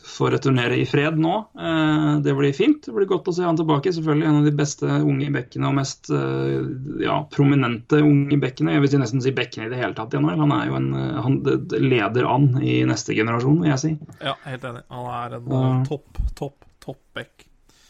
få 0.06 0.30
returnere 0.32 0.78
i 0.80 0.86
fred 0.88 1.18
nå. 1.20 1.34
Eh, 1.60 2.22
Det 2.22 2.36
blir 2.38 2.54
fint. 2.56 2.86
Det 2.86 2.94
blir 2.96 3.06
godt 3.10 3.28
å 3.28 3.34
se 3.36 3.44
han 3.44 3.58
tilbake. 3.58 3.92
Selvfølgelig 3.92 4.28
en 4.30 4.38
av 4.40 4.46
de 4.46 4.52
beste 4.56 4.84
unge 4.88 5.28
bekkene 5.36 5.68
og 5.68 5.76
mest 5.76 6.08
ja, 6.10 7.18
prominente 7.36 8.00
unge 8.00 8.40
bekkene. 8.40 8.72
Jeg 8.78 8.82
vil 8.86 8.90
si 8.90 8.98
nesten 8.98 9.22
si 9.22 9.32
bekkene 9.36 9.66
i 9.68 9.70
det 9.70 9.78
hele 9.82 9.94
tatt 9.94 10.14
i 10.14 10.18
NHL. 10.24 10.40
Han 10.40 10.52
er 10.56 10.68
jo 10.68 10.76
en 10.76 10.94
han 11.26 11.36
leder 11.44 12.26
an 12.32 12.48
i 12.64 12.78
neste 12.88 13.14
generasjon, 13.14 13.60
vil 13.62 13.72
jeg 13.74 13.80
si. 13.80 13.98
Ja, 14.22 14.36
helt 14.46 14.64
enig. 14.64 14.84
Han 14.90 15.06
er 15.12 15.36
en 15.36 15.52
Ja. 15.52 15.82
eh, 15.82 15.84
topp, 15.90 16.18
topp, 16.36 16.66
topp 16.80 17.02
bekk. 17.16 17.46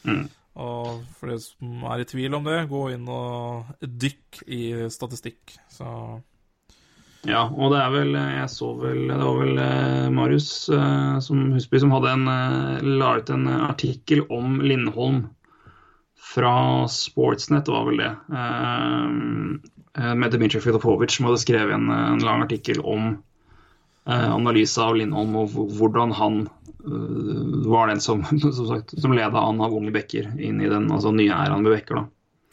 Mm. 0.06 0.30
Og 0.56 1.02
for 1.18 1.32
de 1.32 1.40
som 1.44 1.84
er 1.92 2.02
i 2.02 2.08
tvil 2.08 2.38
om 2.38 2.46
det, 2.48 2.62
gå 2.72 2.86
inn 2.94 3.10
og 3.12 3.76
dykk 3.84 4.46
i 4.48 4.62
statistikk. 4.94 5.58
Så 5.72 5.90
Ja, 7.26 7.48
og 7.50 7.74
det 7.74 7.80
er 7.82 7.90
vel 7.90 8.12
Jeg 8.14 8.50
så 8.54 8.68
vel 8.78 9.08
Det 9.10 9.16
var 9.18 9.40
vel 9.40 9.58
eh, 9.58 10.10
Marius 10.14 10.50
eh, 10.70 11.16
som 11.26 11.48
Husby 11.56 11.80
som 11.82 11.94
hadde 11.96 12.12
en 12.14 12.28
eh, 12.30 12.86
la 13.02 13.16
ut 13.18 13.32
en 13.34 13.48
artikkel 13.50 14.22
om 14.30 14.60
Lindholm 14.62 15.26
fra 16.36 16.86
Sportsnet, 16.92 17.70
var 17.72 17.86
vel 17.88 18.02
det. 18.02 18.10
Med 20.20 20.34
Dmitrij 20.34 20.64
Filipovic 20.66 21.14
som 21.16 21.30
hadde 21.30 21.40
skrevet 21.40 21.72
en, 21.72 21.86
en 21.94 22.24
lang 22.26 22.42
artikkel 22.44 22.82
om 22.82 23.14
analyse 24.10 24.82
av 24.82 24.98
Lindholm 24.98 25.38
og 25.40 25.54
hvordan 25.78 26.12
han 26.18 26.42
var 26.86 27.88
den 27.92 28.02
som, 28.02 28.24
som, 28.42 28.68
sagt, 28.70 28.94
som 29.02 29.14
leda 29.16 29.42
an 29.42 29.62
av 29.62 29.74
unge 29.74 29.92
bekker 29.96 30.32
inn 30.40 30.62
i 30.62 30.70
den 30.72 30.90
altså, 30.92 31.12
nye 31.16 31.34
æraen 31.34 31.64
med 31.66 31.74
bekker. 31.78 32.06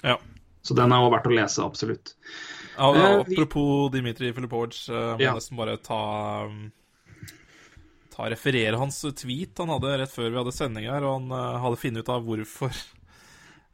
ja. 0.04 0.18
Så 0.62 0.76
den 0.78 0.92
er 0.94 1.00
jo 1.02 1.08
verdt 1.10 1.24
å 1.26 1.32
lese, 1.34 1.58
absolutt. 1.66 2.12
Ja, 2.78 2.92
Eh, 2.94 3.24
vi- 3.26 3.34
apropos 3.34 3.90
Dmitrij 3.90 4.30
Filipovic, 4.36 4.76
uh, 4.88 5.16
må 5.16 5.20
Ja. 5.20 5.32
nesten 5.34 5.56
bare 5.58 5.76
ta 5.82 6.46
Ta 8.14 8.28
Referere 8.30 8.76
hans 8.78 9.00
tweet 9.16 9.58
han 9.58 9.68
hadde 9.72 9.98
rett 10.02 10.12
før 10.12 10.30
vi 10.30 10.36
hadde 10.38 10.52
sending 10.54 10.84
her, 10.86 11.02
og 11.02 11.16
han 11.20 11.32
eh, 11.32 11.58
hadde 11.64 11.80
funnet 11.80 12.04
ut 12.04 12.08
av 12.12 12.22
hvorfor 12.26 12.70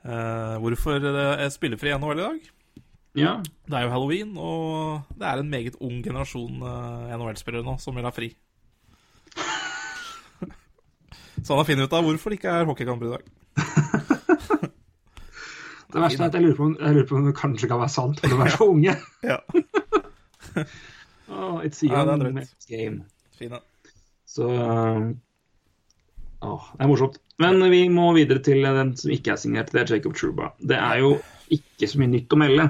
uh, 0.06 0.56
Hvorfor 0.62 1.00
det 1.02 1.12
er 1.42 1.50
spillefri 1.52 1.92
NHL 1.98 2.20
i 2.20 2.22
dag. 2.22 2.40
Ja, 3.18 3.32
Det 3.66 3.74
er 3.74 3.82
jo 3.84 3.90
halloween, 3.92 4.36
og 4.38 5.02
det 5.18 5.26
er 5.26 5.40
en 5.42 5.50
meget 5.50 5.76
ung 5.82 6.02
generasjon 6.04 6.62
uh, 6.62 7.08
NHL-spillere 7.18 7.66
nå 7.66 7.76
som 7.82 7.94
vil 7.98 8.06
ha 8.06 8.12
fri. 8.14 8.30
Så 11.42 11.52
han 11.54 11.60
har 11.60 11.68
funnet 11.68 11.88
ut 11.88 11.92
av 11.98 12.04
hvorfor 12.06 12.30
det 12.32 12.38
ikke 12.40 12.54
er 12.60 12.66
hockeykamper 12.68 13.06
i 13.06 13.12
dag. 13.16 13.22
Det 15.88 16.02
verste 16.04 16.20
er 16.20 16.28
at 16.28 16.34
jeg 16.36 16.42
lurer, 16.44 16.56
på, 16.58 16.64
om- 16.68 16.76
jeg 16.80 16.94
lurer 16.98 17.06
på 17.08 17.16
om 17.16 17.26
det 17.30 17.36
kanskje 17.38 17.68
kan 17.70 17.78
være 17.80 17.88
sant, 17.94 18.18
for 18.20 18.28
de 18.28 18.36
er 18.44 18.50
så 18.52 18.66
unge. 18.74 18.92
Ja, 19.24 19.38
Oh, 21.28 21.60
it's 21.64 21.82
a 21.82 21.86
Ja, 21.86 22.02
young 22.04 22.22
ja, 22.24 22.30
man's 22.32 22.66
game. 22.68 23.02
fine. 23.38 23.58
Så 24.26 24.46
um, 24.48 25.20
åh, 26.40 26.64
Det 26.76 26.84
er 26.84 26.88
morsomt. 26.88 27.18
Men 27.38 27.60
vi 27.70 27.82
må 27.92 28.08
videre 28.16 28.40
til 28.42 28.62
den 28.64 28.94
som 28.96 29.10
ikke 29.12 29.32
er 29.32 29.36
signert. 29.40 29.70
Det 29.72 29.80
er 29.84 29.94
Jacob 29.96 30.16
Truba. 30.16 30.48
Det 30.58 30.76
er 30.76 30.98
jo 31.04 31.10
ikke 31.52 31.86
så 31.88 32.00
mye 32.00 32.10
nytt 32.16 32.32
å 32.32 32.40
melde. 32.40 32.68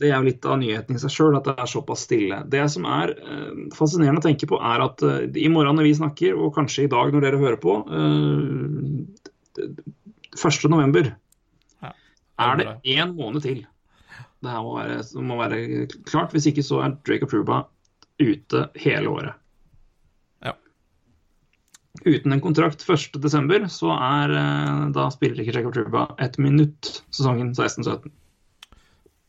Det 0.00 0.08
er 0.08 0.14
jo 0.16 0.24
litt 0.24 0.46
av 0.48 0.56
nyheten 0.60 0.96
i 0.96 1.00
seg 1.02 1.12
sjøl 1.12 1.36
at 1.36 1.44
det 1.44 1.52
er 1.60 1.68
såpass 1.68 2.06
stille. 2.06 2.38
Det 2.52 2.62
som 2.72 2.86
er 2.88 3.12
eh, 3.12 3.50
fascinerende 3.76 4.22
å 4.22 4.24
tenke 4.24 4.48
på, 4.48 4.56
er 4.56 4.84
at 4.86 5.02
eh, 5.04 5.26
i 5.36 5.50
morgen 5.52 5.76
når 5.76 5.88
vi 5.90 5.98
snakker, 5.98 6.38
og 6.38 6.54
kanskje 6.56 6.86
i 6.86 6.92
dag 6.92 7.12
når 7.12 7.26
dere 7.26 7.40
hører 7.42 7.60
på, 7.60 7.74
eh, 7.92 9.66
1. 10.32 10.70
november, 10.72 11.12
Ja. 11.84 11.92
er 12.40 12.56
det 12.56 12.66
én 12.88 13.12
måned 13.18 13.44
til. 13.44 13.66
Det 14.42 14.50
her 14.50 14.62
må 14.64 14.72
være, 14.78 14.96
må 15.22 15.36
være 15.38 15.60
klart. 16.08 16.32
Hvis 16.32 16.48
ikke 16.50 16.64
så 16.66 16.80
er 16.82 16.96
Jacob 17.06 17.30
Truba 17.30 17.60
ute 18.18 18.64
hele 18.80 19.12
året. 19.12 19.34
Ja. 20.42 20.54
Uten 22.06 22.32
en 22.32 22.40
kontrakt 22.40 22.82
1.12., 22.82 23.68
så 23.70 23.92
er 23.92 24.34
eh, 24.40 24.88
da 24.96 25.10
spiller 25.14 25.44
ikke 25.44 25.60
Jacob 25.60 25.76
Truba 25.76 26.08
et 26.18 26.40
minutt 26.40 27.04
sesongen 27.12 27.52
16-17. 27.52 28.08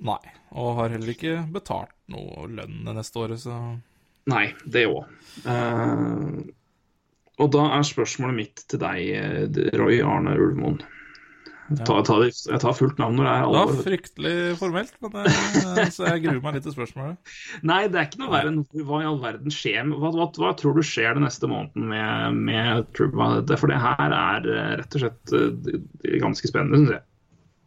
Nei. 0.03 0.19
Og 0.59 0.75
har 0.81 0.91
heller 0.93 1.13
ikke 1.13 1.37
betalt 1.53 1.93
noe 2.11 2.47
lønn 2.51 2.81
det 2.85 2.95
neste 2.97 3.21
året, 3.23 3.39
så 3.43 3.55
Nei, 4.29 4.45
det 4.71 4.85
òg. 4.87 5.03
og 7.43 7.49
da 7.51 7.63
er 7.77 7.85
spørsmålet 7.87 8.37
mitt 8.37 8.61
til 8.71 8.79
deg, 8.83 8.99
eh, 9.17 9.71
Roy 9.79 10.01
Arne 10.05 10.35
Ulvmoen. 10.39 10.81
Ta, 11.87 11.95
ta, 12.05 12.17
jeg 12.27 12.59
tar 12.61 12.75
fullt 12.75 12.99
navn 12.99 13.15
når 13.17 13.25
det 13.25 13.33
er 13.33 13.45
Det 13.47 13.53
var 13.55 13.85
fryktelig 13.85 14.33
formelt, 14.59 14.91
men 15.01 15.13
eh, 15.25 15.87
så 15.95 16.05
jeg 16.11 16.21
gruer 16.25 16.41
meg 16.43 16.57
litt 16.57 16.65
til 16.67 16.75
spørsmålet. 16.75 17.31
Nei, 17.71 17.79
det 17.89 17.99
er 18.01 18.09
ikke 18.09 18.19
noe 18.21 18.33
verre 18.35 18.51
enn 18.51 18.59
hva 18.83 18.99
i 19.01 19.07
all 19.09 19.17
verden 19.23 19.55
skjer 19.55 19.87
hva, 19.95 20.11
hva, 20.13 20.27
hva 20.37 20.51
tror 20.59 20.75
du 20.77 20.83
skjer 20.85 21.15
den 21.17 21.25
neste 21.25 21.49
måneden 21.49 21.87
med, 21.89 22.37
med 22.51 22.91
Truba? 22.93 23.31
For 23.57 23.71
det 23.71 23.79
her 23.81 24.13
er 24.19 24.49
eh, 24.53 24.69
rett 24.83 24.99
og 24.99 25.05
slett 25.07 25.33
eh, 25.39 25.49
det- 25.65 25.81
det 26.03 26.21
ganske 26.21 26.51
spennende, 26.51 26.83
syns 26.83 26.95
jeg. 26.99 27.03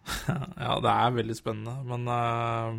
Ja, 0.66 0.76
det 0.82 0.92
er 0.92 1.16
veldig 1.16 1.36
spennende, 1.36 1.74
men 1.86 2.06
uh, 2.10 2.76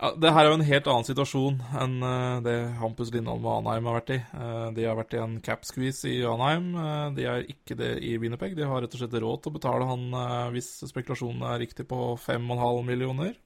ja, 0.00 0.10
Det 0.18 0.32
her 0.34 0.42
er 0.42 0.50
jo 0.50 0.58
en 0.58 0.66
helt 0.66 0.90
annen 0.90 1.08
situasjon 1.08 1.60
enn 1.82 1.98
uh, 2.02 2.38
det 2.44 2.56
Hampus 2.80 3.12
Lindholm 3.14 3.46
og 3.46 3.60
Anheim 3.60 3.90
har 3.90 3.98
vært 4.00 4.14
i. 4.16 4.20
Uh, 4.34 4.70
de 4.76 4.88
har 4.88 4.98
vært 4.98 5.18
i 5.18 5.22
en 5.22 5.36
cap 5.44 5.66
squeeze 5.68 6.08
i 6.10 6.22
Anheim. 6.26 6.72
de 7.18 7.28
er 7.28 7.46
ikke 7.50 7.78
det 7.78 7.92
i 8.06 8.16
Winnipeg. 8.22 8.56
De 8.58 8.66
har 8.66 8.82
rett 8.82 8.96
og 8.96 9.04
slett 9.04 9.20
råd 9.20 9.44
til 9.44 9.52
å 9.52 9.58
betale 9.58 9.90
han, 9.90 10.08
hvis 10.56 10.72
spekulasjonen 10.90 11.46
er 11.52 11.62
riktig, 11.66 11.86
på 11.90 12.14
5,5 12.18 12.82
millioner. 12.88 13.38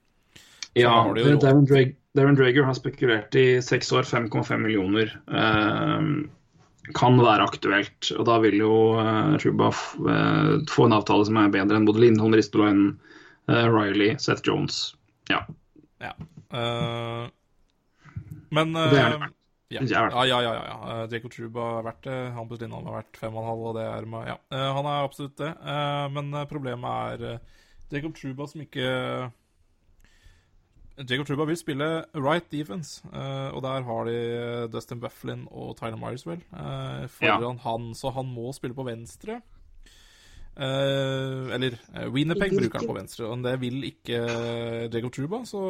Ja, 0.74 0.96
de. 1.14 1.36
Darren, 1.38 1.68
Drag 1.70 1.92
Darren 2.14 2.36
Drager 2.38 2.62
har 2.62 2.74
spekulert 2.78 3.34
i 3.34 3.60
seks 3.62 3.92
år, 3.92 4.06
5,5 4.06 4.58
millioner. 4.62 5.10
Eh, 5.26 6.08
kan 6.92 7.16
være 7.16 7.46
aktuelt. 7.46 8.10
Og 8.18 8.26
da 8.28 8.38
vil 8.44 8.58
jo 8.60 8.72
uh, 8.98 9.36
Truba 9.40 9.70
eh, 9.70 10.50
få 10.70 10.88
en 10.88 10.96
avtale 10.96 11.24
som 11.28 11.38
er 11.40 11.52
bedre 11.54 11.78
enn 11.78 11.86
både 11.88 12.02
Lindholm, 12.02 12.36
Ristolainen, 12.36 12.90
uh, 13.48 13.64
Riley, 13.72 14.18
Seth 14.20 14.44
Jones. 14.44 14.92
Ja. 15.32 15.44
Ja. 16.02 16.12
Men 18.54 18.74
Det 18.76 18.98
er 19.00 19.14
det 19.14 19.22
verdt. 19.22 19.38
ja. 19.72 19.80
Ja, 19.88 20.24
ja, 20.28 20.40
ja, 20.44 20.52
ja. 20.54 20.98
Jacob 21.10 21.32
Truba 21.32 21.64
har 21.78 21.86
vært 21.88 22.04
det. 22.04 22.18
Hampus 22.36 22.60
Lindholm 22.60 22.90
har 22.90 23.00
vært 23.00 23.16
fem 23.18 23.34
og 23.34 23.40
en 23.42 23.48
halv, 23.48 23.64
og 23.70 23.78
det 23.78 23.86
er 23.88 24.06
med, 24.12 24.28
ja. 24.28 24.36
Han 24.76 24.86
er 24.86 25.08
absolutt 25.08 25.40
det. 25.40 25.50
Men 26.14 26.36
problemet 26.50 27.24
er 27.24 27.40
Jacob 27.90 28.14
Truba 28.14 28.46
som 28.50 28.62
ikke 28.62 28.92
Jacob 30.98 31.26
Truba 31.26 31.44
vil 31.48 31.58
spille 31.58 31.88
right 32.14 32.46
defense, 32.52 33.02
eh, 33.10 33.48
og 33.50 33.64
der 33.64 33.82
har 33.82 34.04
de 34.06 34.14
eh, 34.14 34.68
Dustin 34.70 35.00
Bufflin 35.02 35.48
og 35.50 35.74
Tyler 35.78 35.98
Myers, 35.98 36.26
vel, 36.26 36.44
foran 37.10 37.58
han, 37.64 37.90
så 37.98 38.12
han 38.14 38.30
må 38.30 38.52
spille 38.54 38.76
på 38.76 38.86
venstre. 38.86 39.40
Eh, 40.54 41.50
eller 41.50 41.74
uh, 41.96 42.06
Winnipeg 42.14 42.52
bruker 42.54 42.78
han 42.78 42.86
på 42.86 42.94
venstre, 42.94 43.26
og 43.26 43.42
det 43.42 43.56
vil 43.62 43.82
ikke 43.88 44.20
eh, 44.22 44.86
Jacob 44.86 45.10
Truba. 45.14 45.42
Så, 45.48 45.62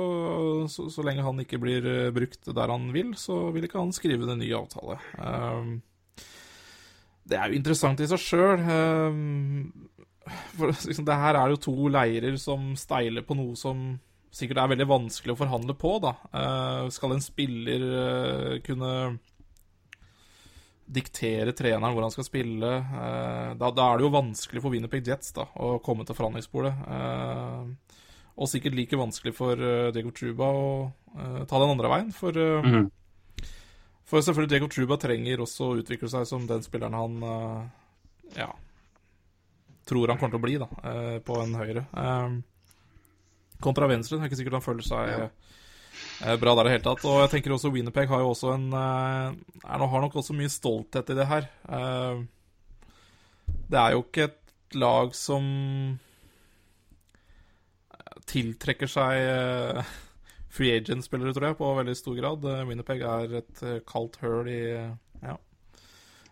så, 0.68 0.88
så 0.92 1.04
lenge 1.06 1.24
han 1.24 1.40
ikke 1.40 1.60
blir 1.62 1.88
eh, 1.88 2.12
brukt 2.14 2.44
der 2.44 2.72
han 2.72 2.90
vil, 2.92 3.14
så 3.16 3.48
vil 3.54 3.64
ikke 3.64 3.80
han 3.80 3.94
skrive 3.96 4.28
en 4.28 4.42
ny 4.42 4.52
avtale. 4.56 4.98
Eh, 5.16 5.72
det 7.24 7.40
er 7.40 7.48
jo 7.48 7.56
interessant 7.56 8.02
i 8.04 8.08
seg 8.10 8.20
sjøl. 8.20 8.64
For 10.58 10.74
liksom, 10.90 11.06
det 11.08 11.20
her 11.22 11.40
er 11.40 11.54
jo 11.54 11.62
to 11.64 11.76
leirer 11.88 12.36
som 12.40 12.74
steiler 12.76 13.24
på 13.24 13.36
noe 13.38 13.56
som 13.56 13.94
sikkert 14.34 14.60
er 14.60 14.72
veldig 14.72 14.88
vanskelig 14.90 15.34
å 15.34 15.38
forhandle 15.38 15.76
på, 15.78 15.94
da. 16.02 16.16
Eh, 16.34 16.88
skal 16.94 17.14
en 17.14 17.22
spiller 17.24 17.86
eh, 18.00 18.56
kunne 18.66 18.90
diktere 20.84 21.54
treneren 21.56 21.94
hvor 21.94 22.04
han 22.04 22.12
skal 22.12 22.26
spille? 22.26 22.72
Eh, 22.82 23.52
da, 23.60 23.70
da 23.72 23.86
er 23.88 24.00
det 24.00 24.06
jo 24.06 24.14
vanskelig 24.16 24.64
for 24.64 24.74
Winnipeg 24.74 25.06
Jets 25.06 25.32
da, 25.36 25.46
å 25.54 25.78
komme 25.84 26.06
til 26.06 26.18
forhandlingsbordet. 26.18 26.74
Og 28.34 28.50
sikkert 28.50 28.74
like 28.74 28.98
vanskelig 28.98 29.30
for 29.36 29.60
Jacob 29.94 30.10
Truba 30.16 30.48
å 30.50 30.66
ta 31.46 31.60
den 31.62 31.70
andre 31.70 31.90
veien. 31.92 32.08
For, 32.10 32.34
mm. 32.34 32.88
For 34.10 34.24
selvfølgelig 34.26 34.50
Diego 34.50 34.68
Truba 34.72 34.98
trenger 34.98 35.44
også 35.44 35.68
å 35.68 35.76
utvikle 35.78 36.10
seg 36.10 36.26
som 36.26 36.48
den 36.50 36.64
spilleren 36.66 36.98
han 36.98 37.14
ja, 38.34 38.48
tror 39.86 40.10
han 40.10 40.18
kommer 40.18 40.34
til 40.34 40.42
å 40.42 40.44
bli 40.48 40.58
da, 40.58 40.68
på 41.22 41.38
en 41.44 41.54
høyre. 41.60 41.86
Eh, 43.64 43.66
kontra 43.66 43.88
venstre. 43.88 44.18
Det 44.18 44.26
er 44.26 44.30
ikke 44.30 44.40
sikkert 44.42 44.58
han 44.60 44.64
føler 44.64 44.86
seg 44.86 45.10
ja. 45.14 46.36
bra 46.40 46.54
der 46.54 46.68
i 46.68 46.68
det 46.68 46.76
hele 46.76 46.86
tatt. 46.86 47.04
Og 47.08 47.20
jeg 47.24 47.32
tenker 47.34 47.56
også 47.56 47.72
Winnipeg 47.72 48.10
har 48.10 48.22
jo 48.22 48.32
også 48.34 48.54
en 48.54 48.70
eh, 48.72 49.34
er, 49.64 49.86
Har 49.94 50.04
nok 50.04 50.16
også 50.20 50.36
mye 50.36 50.52
stolthet 50.52 51.10
i 51.10 51.18
det 51.18 51.28
her. 51.30 51.50
Eh, 51.68 52.24
det 53.70 53.80
er 53.80 53.94
jo 53.94 54.04
ikke 54.04 54.28
et 54.28 54.78
lag 54.80 55.14
som 55.16 55.44
tiltrekker 58.28 58.88
seg 58.88 59.20
eh, 59.20 59.94
free 60.54 60.78
agent-spillere, 60.78 61.34
tror 61.34 61.50
jeg, 61.50 61.58
på 61.58 61.74
veldig 61.76 61.96
stor 61.98 62.16
grad. 62.18 62.46
Winnerpeg 62.68 63.04
er 63.04 63.38
et 63.42 63.62
eh, 63.64 63.82
kaldt 63.88 64.18
høl 64.22 64.48
i 64.50 64.62
ja, 64.72 65.36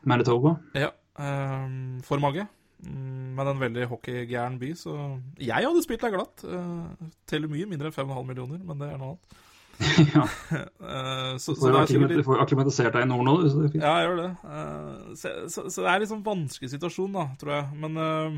Manitoba. 0.09 0.57
ja 0.79 0.93
for 1.13 2.17
mange. 2.23 2.47
Mm, 2.83 3.35
Men 3.39 3.47
en 3.53 3.61
veldig 3.63 3.87
hockeygæren 3.93 4.59
by, 4.59 4.73
så 4.75 4.97
Jeg 5.39 5.65
hadde 5.69 5.83
spilt 5.85 6.03
deg 6.03 6.13
glatt. 6.17 6.43
Uh, 6.45 7.09
teller 7.31 7.49
mye 7.53 7.69
mindre 7.71 7.89
enn 7.93 7.95
5,5 7.95 8.27
millioner, 8.27 8.59
men 8.67 8.79
det 8.83 8.89
er 8.93 8.99
noe 9.01 9.15
annet. 9.15 9.41
ja. 10.15 10.25
Eh, 10.83 11.37
så, 11.41 11.55
Du 11.55 11.61
så 11.63 11.71
er 11.73 11.87
sikkert 11.89 12.11
litt 12.13 12.27
får 12.27 12.43
akklimatisert 12.43 12.93
deg 12.97 13.07
i 13.07 13.09
nord 13.09 13.23
nå, 13.27 13.37
du. 13.41 13.47
Så 13.49 13.61
det 13.63 13.69
er 13.69 13.73
fint. 13.77 13.85
Ja, 13.87 13.93
jeg 14.03 14.09
gjør 14.09 14.19
det. 14.21 14.31
Eh, 14.57 15.15
så, 15.21 15.31
så, 15.55 15.65
så 15.73 15.85
det 15.87 15.93
er 15.95 16.03
liksom 16.03 16.25
vanskelig 16.27 16.71
situasjon, 16.75 17.15
da, 17.17 17.25
tror 17.41 17.55
jeg. 17.57 17.79
Men 17.85 17.97
eh, 18.03 18.37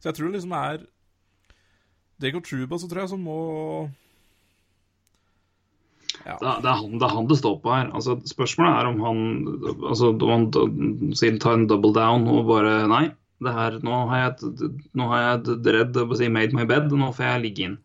Så 0.00 0.08
jeg 0.10 0.16
tror 0.18 0.30
det 0.30 0.38
liksom 0.38 0.54
er 0.60 0.86
Jacob 2.20 2.46
Truba, 2.46 2.78
så 2.80 2.88
tror 2.88 3.02
jeg, 3.04 3.10
som 3.12 3.22
må 3.26 3.36
Ja. 6.26 6.34
Det, 6.40 6.48
er- 6.68 6.76
han, 6.76 6.98
det 7.00 7.06
er 7.06 7.14
han 7.16 7.28
det 7.30 7.38
står 7.38 7.60
på 7.62 7.70
her. 7.72 7.90
Altså, 7.96 8.16
spørsmålet 8.28 8.76
er 8.80 8.88
om 8.90 8.98
han 9.04 9.20
altså, 9.88 10.10
om 10.12 10.30
han 10.34 11.14
sier 11.16 11.38
ta 11.40 11.54
en 11.56 11.66
double 11.70 11.92
down 11.96 12.26
og 12.28 12.42
bare 12.50 12.74
Nei, 12.90 13.04
det 13.46 13.54
her, 13.56 13.78
nå 13.86 14.02
har 14.10 14.24
jeg, 14.24 14.68
nå 14.96 15.06
har 15.12 15.22
jeg 15.24 15.56
redd 15.76 15.96
si 16.18 16.28
made 16.32 16.56
my 16.56 16.66
bed, 16.68 16.92
nå 16.92 17.08
får 17.16 17.26
jeg 17.26 17.44
ligge 17.46 17.64
inn. 17.68 17.78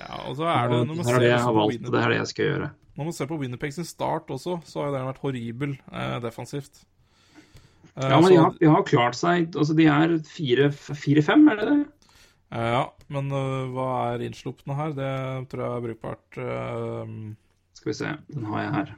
ja, 0.00 0.18
og 0.26 0.36
så 0.38 0.48
er 0.50 0.72
det 0.72 0.82
Når 0.82 0.98
man 0.98 1.06
det 1.06 1.14
er 1.14 1.24
det 1.24 1.30
jeg 1.30 1.46
har 1.46 1.56
valgt, 1.60 1.86
det 1.86 2.02
er 2.02 2.12
det 2.12 2.18
jeg 2.20 2.32
skal 2.32 2.50
gjøre. 2.50 2.68
Når 2.96 3.08
man 3.08 3.16
ser 3.16 3.28
på 3.28 3.38
Winnipeg 3.40 3.74
sin 3.76 3.88
start 3.88 4.30
også, 4.32 4.60
så 4.64 4.80
har 4.80 4.90
jo 4.90 4.96
den 4.96 5.08
vært 5.10 5.24
horribel 5.24 5.74
eh, 5.76 6.16
defensivt. 6.24 6.84
Eh, 7.96 8.08
Ja, 8.08 8.20
men 8.20 8.30
de 8.32 8.38
har, 8.40 8.54
de 8.60 8.70
har 8.72 8.82
klart 8.88 9.16
seg 9.16 9.54
Altså, 9.56 9.76
de 9.76 9.86
er 9.88 10.16
fire-fem, 10.28 11.48
er 11.52 11.60
det 11.60 11.68
det? 11.70 11.78
Eh, 12.54 12.68
ja, 12.72 12.84
men 13.12 13.30
uh, 13.32 13.66
hva 13.74 13.88
er 14.12 14.24
innslupne 14.26 14.76
her? 14.78 14.94
Det 14.96 15.12
tror 15.50 15.64
jeg 15.64 15.76
er 15.76 15.84
brukbart. 15.88 16.38
Uh, 16.38 17.34
Skal 17.76 17.92
vi 17.92 17.98
se, 18.00 18.12
den 18.32 18.48
har 18.52 18.64
jeg 18.64 18.74
her. 18.76 18.94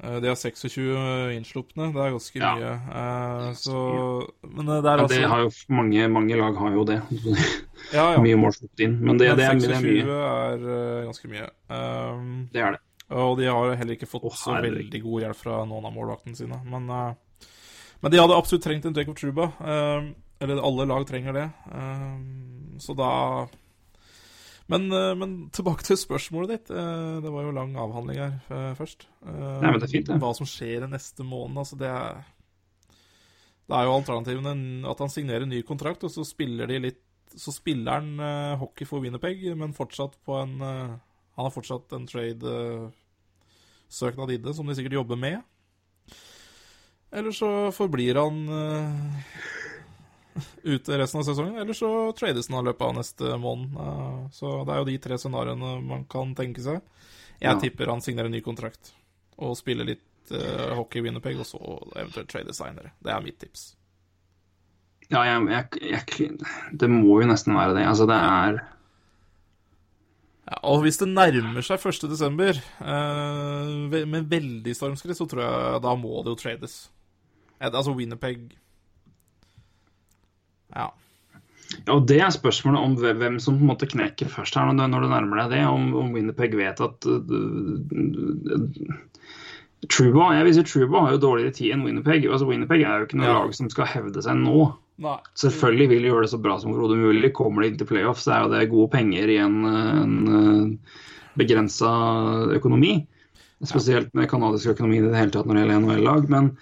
Eh, 0.00 0.16
de 0.22 0.28
har 0.30 0.36
26 0.38 1.34
innslupne, 1.36 1.90
det 1.92 2.00
er 2.04 2.14
ganske 2.14 2.38
Ja. 2.40 2.52
mye. 2.56 2.72
Uh, 2.88 3.52
så 3.58 3.76
Men 4.46 4.68
eh, 4.68 4.80
det 4.82 4.90
er 4.92 4.96
Ja, 4.96 5.02
altså 5.04 5.20
det 5.20 5.28
har 5.28 5.40
jo 5.44 5.50
mange, 5.68 6.08
mange 6.08 6.36
lag 6.40 6.56
har 6.56 6.72
jo 6.72 6.84
det. 6.84 7.00
Ja, 7.92 8.12
ja. 8.14 8.20
Mye 8.22 8.36
mål 8.38 8.52
sluppet 8.54 8.80
inn. 8.86 8.94
Men 9.02 9.18
det, 9.18 9.28
Men 9.28 9.36
det, 9.38 9.44
er, 9.44 9.54
det 9.54 9.68
26 9.68 9.76
er 9.76 9.82
mye. 9.82 10.16
er 10.22 10.58
uh, 10.62 11.04
ganske 11.10 11.28
mye. 11.28 11.48
Um, 11.68 12.48
Det 12.52 12.62
er 12.62 12.70
det. 12.76 12.80
og 13.10 13.36
de 13.38 13.46
har 13.50 13.74
heller 13.76 13.96
ikke 13.98 14.06
fått 14.08 14.24
Å, 14.24 14.30
så 14.38 14.54
veldig 14.62 15.02
god 15.02 15.20
hjelp 15.26 15.36
fra 15.36 15.64
noen 15.66 15.84
av 15.84 15.92
målvaktene 15.92 16.36
sine. 16.38 16.60
Men, 16.64 16.88
uh, 16.88 17.14
men 18.00 18.10
de 18.14 18.18
hadde 18.22 18.36
absolutt 18.38 18.62
trengt 18.64 18.86
en 18.86 18.94
Jacob 18.94 19.16
Truba. 19.18 19.50
Um, 19.60 20.14
eller 20.40 20.58
alle 20.62 20.86
lag 20.86 21.04
trenger 21.06 21.32
det. 21.36 21.48
Um, 21.70 22.78
så 22.80 22.94
da 22.98 23.10
men, 24.72 24.86
eh, 24.96 25.14
men 25.18 25.32
tilbake 25.54 25.84
til 25.86 25.96
spørsmålet 26.00 26.48
ditt. 26.54 26.68
Eh, 26.72 27.20
Det 27.24 27.30
var 27.32 27.42
jo 27.46 27.52
lang 27.54 27.72
avhandling 27.76 28.18
her 28.18 28.32
eh, 28.50 28.74
først. 28.78 29.00
Nei, 29.24 29.70
men 29.70 29.78
det 29.78 29.86
er 29.88 29.92
fint, 29.92 30.06
det. 30.08 30.20
Hva 30.22 30.32
som 30.36 30.46
skjer 30.48 30.82
i 30.86 30.90
neste 30.90 31.22
måned. 31.26 31.56
Altså, 31.62 31.76
det 31.78 31.90
er 31.90 32.14
Det 33.68 33.74
er 33.78 33.84
jo 33.86 33.94
alternativene 33.94 34.52
at 34.90 34.98
han 34.98 35.08
signerer 35.12 35.42
en 35.46 35.54
ny 35.54 35.62
kontrakt, 35.62 36.04
og 36.04 36.10
så 36.10 36.24
spiller 36.26 36.66
de 36.66 36.78
litt 36.88 37.02
Så 37.36 37.52
spiller 37.54 37.92
han 37.96 38.18
hockey 38.60 38.84
for 38.84 39.00
Winnerpeg, 39.00 39.56
men 39.56 39.72
fortsatt 39.72 40.18
på 40.26 40.32
en 40.42 40.60
Han 40.60 41.44
har 41.46 41.50
fortsatt 41.54 41.92
en 41.96 42.06
trade-søknad 42.06 44.30
i 44.30 44.36
det, 44.36 44.54
som 44.54 44.66
de 44.66 44.74
sikkert 44.76 44.98
jobber 44.98 45.16
med. 45.16 45.40
Eller 47.10 47.30
så 47.32 47.72
forblir 47.72 48.14
han 48.20 48.46
ute 50.64 50.98
resten 50.98 51.20
av 51.20 51.26
sesongen, 51.28 51.58
eller 51.60 51.76
så 51.76 51.90
trades 52.16 52.48
han 52.48 52.62
i 52.62 52.68
løpet 52.70 52.86
av 52.88 52.94
neste 52.96 53.36
måned. 53.42 53.74
Eh, 53.76 54.22
så 54.32 54.52
det 54.66 54.72
er 54.74 54.80
jo 54.82 54.88
de 54.88 54.98
tre 55.04 55.18
scenarioene 55.20 55.74
man 55.84 56.04
kan 56.10 56.34
tenke 56.38 56.64
seg. 56.64 56.80
Jeg 57.42 57.50
Ja. 57.56 57.58
tipper 57.60 57.90
han 57.90 58.00
signerer 58.00 58.26
en 58.30 58.32
ny 58.36 58.40
kontrakt 58.40 58.92
og 59.42 59.56
spiller 59.58 59.84
litt 59.88 60.30
uh, 60.30 60.74
hockey 60.78 61.00
i 61.00 61.02
Winnerpeg, 61.02 61.40
og 61.42 61.46
så 61.48 61.58
eventuelt 61.98 62.28
trade 62.30 62.52
signere. 62.54 62.92
Det 63.02 63.10
er 63.10 63.20
mitt 63.24 63.38
tips. 63.42 63.64
Ja, 65.10 65.24
jeg, 65.26 65.48
jeg, 65.50 65.90
jeg, 65.90 66.38
det 66.78 66.88
må 66.88 67.18
jo 67.20 67.26
nesten 67.28 67.56
være 67.58 67.74
det. 67.74 67.82
Altså, 67.88 68.06
det 68.06 68.16
er 68.16 68.60
Ja, 70.46 70.58
og 70.68 70.82
hvis 70.84 70.98
det 71.00 71.08
nærmer 71.10 71.62
seg 71.66 71.82
1. 71.82 72.06
desember 72.10 72.56
eh, 72.58 74.06
med 74.10 74.30
veldig 74.30 74.74
stormskritt, 74.74 75.16
så 75.18 75.26
tror 75.30 75.42
jeg 75.44 75.82
da 75.84 75.92
må 75.98 76.22
det 76.22 76.32
jo 76.34 76.38
trades. 76.40 76.76
Eh, 77.60 77.68
Altså 77.70 77.94
Winnerpeg 77.94 78.48
Ja. 80.74 80.90
Ja, 81.86 81.94
og 81.96 82.06
Det 82.08 82.18
er 82.20 82.32
spørsmålet 82.34 82.82
om 82.84 82.96
hvem 83.00 83.38
som 83.40 83.56
på 83.56 83.64
en 83.64 83.70
måte 83.72 83.88
knekker 83.88 84.28
først 84.30 84.56
her 84.58 84.68
når 84.72 84.92
du, 84.92 85.08
nærmer 85.08 85.42
deg 85.42 85.54
det. 85.56 85.62
Om, 85.66 85.94
om 85.98 86.12
Winnerpeg 86.14 86.56
vet 86.58 86.82
at 86.84 87.08
uh, 87.08 87.32
uh, 87.32 88.66
Truba 89.90 90.28
jeg 90.36 90.46
vil 90.46 90.54
si 90.58 90.64
Truba 90.68 91.06
har 91.06 91.16
jo 91.16 91.22
dårligere 91.24 91.56
tid 91.56 91.74
enn 91.74 91.86
Winnerpeg. 91.86 92.28
Altså, 92.28 92.46
Winnerpeg 92.50 92.84
er 92.84 93.00
jo 93.00 93.08
ikke 93.08 93.18
noe 93.20 93.30
Ja. 93.30 93.38
lag 93.40 93.56
som 93.56 93.70
skal 93.72 93.88
hevde 93.90 94.24
seg 94.24 94.38
nå. 94.38 94.68
Nei. 95.02 95.16
Selvfølgelig 95.40 95.88
vil 95.90 96.04
de 96.04 96.12
gjøre 96.12 96.26
det 96.26 96.34
så 96.34 96.42
bra 96.42 96.58
som 96.60 96.74
overhodet 96.74 97.00
mulig. 97.00 97.32
Kommer 97.34 97.64
de 97.64 97.72
inn 97.72 97.80
til 97.80 97.88
playoff, 97.88 98.20
så 98.22 98.36
er 98.36 98.44
jo 98.44 98.52
det 98.52 98.68
gode 98.70 98.92
penger 98.92 99.32
i 99.32 99.40
en, 99.42 99.64
en 99.66 100.78
begrensa 101.40 101.90
økonomi. 102.54 103.00
Spesielt 103.66 104.12
med 104.14 104.28
kanadisk 104.30 104.74
økonomi 104.74 105.00
i 105.00 105.06
det 105.06 105.16
hele 105.16 105.34
tatt 105.34 105.48
når 105.48 105.58
det 105.58 105.64
gjelder 105.64 105.82
NHL-lag. 105.82 106.30
Men 106.30 106.52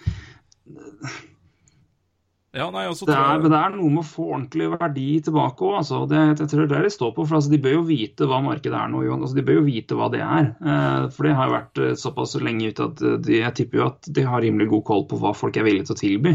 Ja, 2.50 2.64
nei, 2.74 2.88
og 2.90 2.98
det 3.06 3.14
er, 3.14 3.44
det 3.44 3.54
er 3.54 3.74
noe 3.76 3.92
med 3.94 4.02
å 4.02 4.08
få 4.10 4.24
ordentlig 4.34 4.66
verdi 4.72 5.04
tilbake 5.22 5.62
òg. 5.62 5.74
Altså. 5.84 6.00
Det, 6.10 6.18
jeg 6.32 6.48
tror 6.50 6.64
det 6.64 6.74
er 6.74 6.82
det 6.82 6.88
de 6.88 6.94
står 6.96 7.12
på. 7.14 7.26
For 7.28 7.38
altså, 7.38 7.50
de 7.52 7.60
bør 7.62 7.76
jo 7.76 7.82
vite 7.86 8.26
hva 8.26 8.40
markedet 8.42 8.74
er 8.74 8.88
nå. 8.90 9.04
Johan. 9.06 9.20
Altså, 9.22 9.36
de 9.38 9.44
bør 9.46 9.60
jo 9.60 9.66
vite 9.68 9.98
hva 9.98 10.08
det 10.10 10.22
er. 10.24 10.48
Eh, 10.58 11.04
for 11.14 11.28
det 11.28 11.34
har 11.38 11.46
jo 11.46 11.54
vært 11.54 11.82
eh, 11.84 11.92
såpass 12.00 12.34
lenge 12.42 12.72
ute 12.72 12.88
at 12.90 13.04
eh, 13.06 13.20
de, 13.22 13.36
jeg 13.38 13.54
tipper 13.60 13.78
jo 13.78 13.84
at 13.86 14.08
de 14.18 14.24
har 14.26 14.42
rimelig 14.42 14.66
god 14.72 14.82
koll 14.88 15.06
på 15.12 15.20
hva 15.22 15.30
folk 15.38 15.60
er 15.60 15.68
villige 15.68 15.86
til 15.92 15.94
å 15.94 16.00
tilby. 16.00 16.32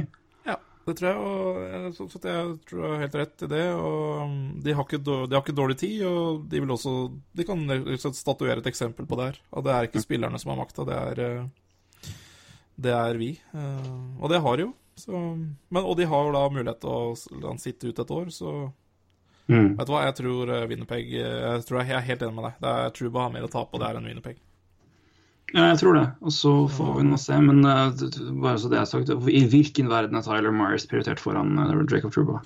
Ja, 0.48 0.56
det 0.88 0.96
tror 1.02 1.10
jeg, 1.10 1.20
og 1.20 1.60
jeg, 1.66 1.92
så, 1.98 2.08
så 2.14 2.24
jeg 2.24 2.56
tror 2.72 2.86
jeg 2.86 2.94
har 2.94 3.04
helt 3.04 3.20
rett 3.20 3.46
i 3.50 3.52
det. 3.58 3.66
Og 3.76 4.24
um, 4.24 4.40
de 4.64 4.78
har, 4.80 4.88
ikke, 4.88 5.02
de 5.04 5.36
har 5.36 5.44
ikke 5.44 5.58
dårlig 5.60 5.78
tid, 5.84 6.00
og 6.08 6.48
de 6.48 6.64
vil 6.64 6.74
også 6.78 6.96
De 7.36 7.50
kan 7.52 7.68
statuere 8.16 8.64
et 8.64 8.72
eksempel 8.72 9.04
på 9.12 9.20
det 9.20 9.28
her. 9.34 9.44
Og 9.52 9.68
det 9.68 9.76
er 9.76 9.92
ikke 9.92 10.08
spillerne 10.08 10.40
som 10.40 10.56
har 10.56 10.64
makta, 10.64 10.88
det 10.88 11.04
er 11.12 11.24
eh, 11.28 12.10
Det 12.88 12.96
er 13.04 13.20
vi. 13.20 13.34
Eh, 13.52 13.94
Og 14.16 14.32
det 14.32 14.40
har 14.48 14.64
jo. 14.64 14.72
Så, 14.96 15.12
men, 15.12 15.84
og 15.84 15.98
de 16.00 16.06
har 16.08 16.26
jo 16.28 16.32
da 16.36 16.44
mulighet 16.50 16.80
til 16.82 16.90
å 17.52 17.56
sitte 17.60 17.90
ut 17.92 18.00
et 18.06 18.12
år, 18.22 18.32
så 18.34 18.56
Mm. 19.46 19.76
Vet 19.78 19.86
du 19.86 19.92
hva, 19.94 20.00
jeg 20.08 20.16
tror 20.18 20.50
eh, 20.50 20.64
Winnerpeg 20.66 21.10
eh, 21.22 21.34
Jeg 21.54 21.66
tror 21.68 21.78
jeg 21.84 21.94
er 21.94 22.02
helt 22.08 22.22
enig 22.26 22.34
med 22.34 22.46
deg. 22.48 22.54
Det 22.64 22.70
er 22.82 22.94
Truba 22.98 23.20
har 23.28 23.34
mer 23.36 23.44
å 23.46 23.50
tape, 23.54 23.76
og 23.78 23.82
det 23.84 23.86
er 23.92 24.00
en 24.00 24.08
Winnerpeg. 24.10 24.40
Ja, 25.54 25.68
jeg 25.70 25.78
tror 25.84 25.94
det. 26.00 26.06
Og 26.26 26.34
så 26.34 26.54
får 26.74 26.96
vi 26.96 27.04
nå 27.06 27.20
se. 27.22 27.38
Men 27.46 27.60
d- 27.62 28.10
bare 28.42 28.58
så 28.64 28.72
det 28.74 28.80
er 28.82 28.88
sagt, 28.90 29.12
i 29.30 29.44
hvilken 29.52 29.92
verden 29.92 30.18
er 30.18 30.26
Tyler 30.26 30.50
Myers 30.56 30.88
prioritert 30.90 31.22
foran 31.22 31.54
uh, 31.62 31.76
Jacob 31.94 32.10
Truba? 32.16 32.40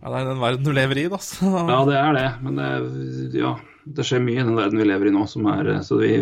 Ja, 0.00 0.08
det 0.08 0.22
er 0.22 0.30
den 0.32 0.40
verden 0.40 0.64
du 0.64 0.72
lever 0.72 1.02
i, 1.02 1.06
da. 1.12 1.20
Så. 1.20 1.52
Ja, 1.68 1.82
det 1.90 2.00
er 2.00 2.16
det. 2.16 2.24
Men 2.48 2.56
det, 2.62 2.70
ja, 3.36 3.52
det 3.92 4.08
skjer 4.08 4.24
mye 4.24 4.40
i 4.40 4.46
den 4.48 4.56
verden 4.56 4.80
vi 4.80 4.88
lever 4.88 5.12
i 5.12 5.14
nå 5.14 5.28
som 5.28 5.52
er 5.52 5.74
Så 5.84 6.00
vi 6.00 6.14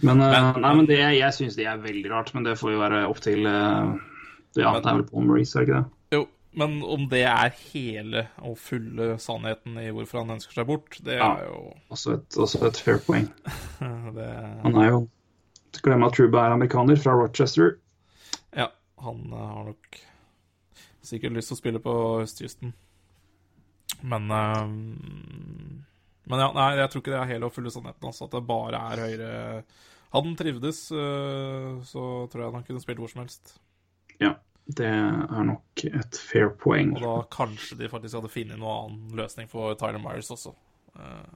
Men, 0.00 0.16
Men- 0.16 0.62
nei, 0.64 0.72
men 0.80 0.86
det, 0.88 1.02
jeg 1.20 1.36
syns 1.36 1.60
det 1.60 1.68
er 1.68 1.84
veldig 1.84 2.08
rart. 2.16 2.32
Men 2.32 2.48
det 2.48 2.56
får 2.56 2.72
jo 2.72 2.80
være 2.86 3.04
opp 3.12 3.20
til 3.20 3.44
eh, 3.44 3.98
Ja, 4.56 4.72
det 4.80 4.86
er 4.88 4.94
vel 5.00 5.04
Paul 5.10 5.26
Maurice, 5.28 5.58
er 5.58 5.64
det 5.64 5.68
ikke 5.68 5.80
det? 5.82 6.16
Jo, 6.16 6.22
men 6.58 6.78
om 6.82 7.04
det 7.10 7.20
er 7.28 7.52
hele 7.72 8.24
og 8.40 8.56
fulle 8.58 9.18
sannheten 9.20 9.76
i 9.82 9.90
hvorfor 9.94 10.22
han 10.24 10.30
ønsker 10.38 10.54
seg 10.60 10.66
bort, 10.66 10.98
det 11.04 11.18
Ja. 11.18 11.34
er 11.36 11.44
jo 11.50 11.74
Også 11.90 12.14
et, 12.16 12.28
også 12.36 12.62
et 12.66 12.76
fair 12.76 12.98
poeng. 13.06 13.28
det, 14.16 14.28
Han 14.64 14.74
er 14.76 14.90
jo 14.90 15.08
Glem 15.84 16.02
at 16.02 16.14
Truba 16.16 16.46
er 16.46 16.54
amerikaner 16.56 16.96
fra 16.98 17.12
Rochester. 17.14 17.76
Ja, 18.56 18.70
han 19.04 19.20
eh, 19.30 19.38
har 19.52 19.64
nok 19.68 19.98
sikkert 21.04 21.32
lyst 21.36 21.48
til 21.52 21.54
å 21.58 21.60
spille 21.60 21.78
på 21.84 21.92
østkysten. 22.24 22.72
Men 24.02 24.30
eh, 24.30 24.64
Men 26.28 26.40
ja, 26.42 26.48
nei, 26.56 26.70
jeg 26.80 26.90
tror 26.90 27.00
ikke 27.04 27.12
det 27.14 27.20
er 27.20 27.30
hele 27.34 27.46
og 27.48 27.54
fulle 27.54 27.70
sannheten. 27.72 28.04
Altså, 28.10 28.24
at 28.26 28.34
det 28.34 28.42
bare 28.48 28.80
er 28.92 29.04
høyre 29.06 29.30
Hadde 30.08 30.24
han 30.24 30.36
trivdes, 30.40 30.78
eh, 30.96 31.72
så 31.84 32.02
tror 32.32 32.42
jeg 32.46 32.52
han 32.56 32.64
kunne 32.64 32.80
spilt 32.80 32.98
hvor 33.02 33.10
som 33.12 33.20
helst. 33.22 33.58
Ja, 34.20 34.34
det 34.78 34.86
er 34.88 35.44
nok 35.48 35.84
et 35.88 36.18
fair 36.20 36.50
poeng. 36.60 36.94
Og 36.98 37.02
da 37.04 37.12
kanskje 37.32 37.78
de 37.78 37.88
faktisk 37.92 38.18
hadde 38.18 38.30
funnet 38.32 38.58
noen 38.58 38.72
annen 38.92 39.16
løsning 39.20 39.48
for 39.50 39.74
Tyler 39.80 40.00
Myers 40.02 40.30
også. 40.34 40.54
Eh, 40.98 41.28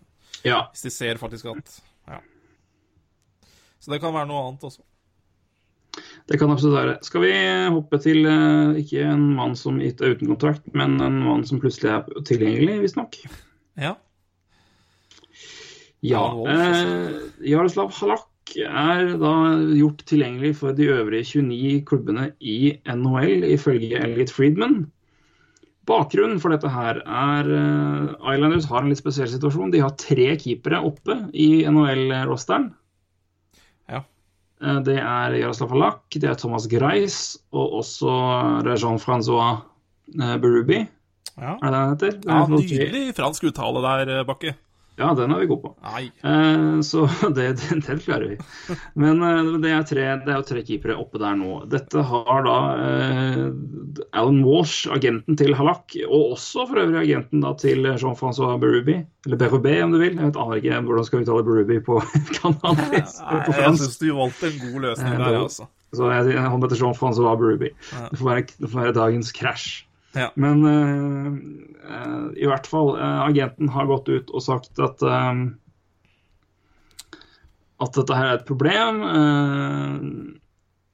Ja, 0.44 0.64
hvis 0.72 0.82
de 0.86 0.90
ser 0.90 1.20
faktisk 1.20 1.46
at 1.52 1.80
Ja. 2.08 2.18
Så 3.78 3.90
det 3.92 4.00
kan 4.00 4.14
være 4.14 4.26
noe 4.30 4.48
annet 4.48 4.62
også. 4.64 4.82
det 6.28 6.38
kan 6.40 6.50
absolutt 6.50 6.74
være. 6.78 6.98
Skal 7.04 7.20
vi 7.20 7.32
hoppe 7.74 7.98
til 8.00 8.26
eh, 8.26 8.78
ikke 8.80 9.02
en 9.12 9.26
mann 9.36 9.54
som 9.56 9.78
gitt 9.78 10.00
er 10.00 10.14
uten 10.16 10.28
kontrakt, 10.30 10.66
men 10.74 11.00
en 11.00 11.18
mann 11.22 11.44
som 11.44 11.60
plutselig 11.60 11.90
er 11.90 12.22
tilgjengelig, 12.24 12.80
visstnok? 12.82 13.18
Ja. 13.76 13.94
Ja. 16.02 16.22
Altså. 16.32 16.86
Eh, 17.42 17.48
Jaroslav 17.52 17.92
Halak 18.00 18.26
er 18.58 19.12
da 19.20 19.32
gjort 19.76 20.02
tilgjengelig 20.08 20.56
for 20.58 20.74
de 20.76 20.88
øvrige 20.92 21.24
29 21.42 21.84
klubbene 21.88 22.30
i 22.40 22.74
NHL, 22.88 23.46
ifølge 23.54 24.00
Elliot 24.02 24.32
Friedman. 24.34 24.82
Bakgrunnen 25.88 26.38
for 26.42 26.54
dette 26.54 26.70
her 26.70 27.00
er 27.02 27.48
eh, 27.50 28.34
Islanders 28.34 28.68
har 28.70 28.84
en 28.84 28.92
litt 28.92 29.00
spesiell 29.00 29.30
situasjon. 29.32 29.72
De 29.74 29.80
har 29.82 29.96
tre 29.98 30.28
keepere 30.38 30.78
oppe 30.86 31.16
i 31.34 31.64
NHL-rosteren. 31.66 32.68
Ja. 33.90 34.04
Eh, 34.62 34.78
Det 34.86 34.98
er 35.00 35.38
Jaroslav 35.40 35.72
Halak, 35.74 36.04
det 36.14 36.30
er 36.30 36.38
Thomas 36.38 36.68
Greis 36.70 37.38
og 37.50 37.80
også 37.82 38.14
Jean-Francois 38.78 39.62
Berubi. 40.42 40.84
Ja. 41.38 41.56
Er 41.56 41.66
det 41.66 41.72
det 41.72 41.80
han 41.80 41.94
heter? 41.96 42.12
Det 42.20 42.30
er 42.30 42.38
ja 42.38 42.46
nydelig 42.52 43.14
fransk 43.16 43.48
uttale 43.48 43.82
der, 43.82 44.18
eh, 44.20 44.26
Bakke. 44.28 44.54
Ja, 45.00 45.14
den 45.16 45.32
er 45.32 45.40
vi 45.40 45.46
gode 45.48 45.62
på. 45.64 45.70
Eh, 46.22 46.80
Så 46.84 47.06
det, 47.36 47.46
det, 47.62 47.78
det 47.86 47.94
klarer 48.04 48.28
vi. 48.34 48.36
Men 49.00 49.22
eh, 49.24 49.52
det 49.62 49.70
er, 49.72 49.86
tre, 49.88 50.04
det 50.26 50.28
er 50.34 50.40
jo 50.42 50.44
tre 50.50 50.62
keepere 50.68 50.96
oppe 51.00 51.18
der 51.22 51.36
nå. 51.40 51.62
Dette 51.72 52.02
har 52.10 52.42
da 52.44 52.56
eh, 52.76 53.46
Alan 54.20 54.42
Walsh, 54.44 54.86
agenten 54.92 55.38
til 55.40 55.54
Halak, 55.56 55.96
og 56.08 56.34
også 56.36 56.66
for 56.68 56.82
øvrig 56.84 57.00
agenten 57.06 57.40
da 57.44 57.54
til 57.58 57.86
Jean-Francois 57.88 58.60
Berube, 58.62 58.98
eller 59.26 59.40
Berube 59.40 59.72
om 59.86 59.94
du 59.94 59.98
vil. 60.02 60.16
Jeg 60.18 60.28
vet 60.28 60.40
aner 60.44 60.60
ikke 60.60 60.82
hvordan 60.88 61.08
skal 61.08 61.24
uttale 61.24 61.46
Berube 61.48 61.78
på 61.88 62.00
kanadisk. 62.38 63.22
Jeg 63.22 63.78
syns 63.80 63.96
du 64.02 64.10
valgte 64.18 64.50
en 64.52 64.60
god 64.66 64.84
løsning 64.90 65.14
Eh, 65.16 65.24
der, 65.24 65.38
altså. 65.46 65.68
Så 65.92 66.08
jeg, 66.08 66.36
han 66.40 66.62
heter 66.64 66.78
Jean-Francois 66.84 67.40
Berube. 67.40 67.72
Ja. 67.92 68.04
Det, 68.12 68.20
får 68.20 68.28
være- 68.30 68.46
det 68.60 68.70
får 68.72 68.80
være 68.86 68.94
dagens 69.00 69.32
krasj. 69.36 69.70
Ja. 70.12 70.28
Men 70.36 70.64
uh, 70.64 72.28
i 72.36 72.46
hvert 72.48 72.68
fall, 72.68 72.94
uh, 72.98 73.24
agenten 73.24 73.70
har 73.72 73.88
gått 73.88 74.10
ut 74.12 74.32
og 74.32 74.44
sagt 74.44 74.80
at 74.82 75.02
uh, 75.04 75.32
at 77.82 77.96
dette 77.98 78.14
her 78.14 78.28
er 78.28 78.36
et 78.38 78.46
problem, 78.46 79.00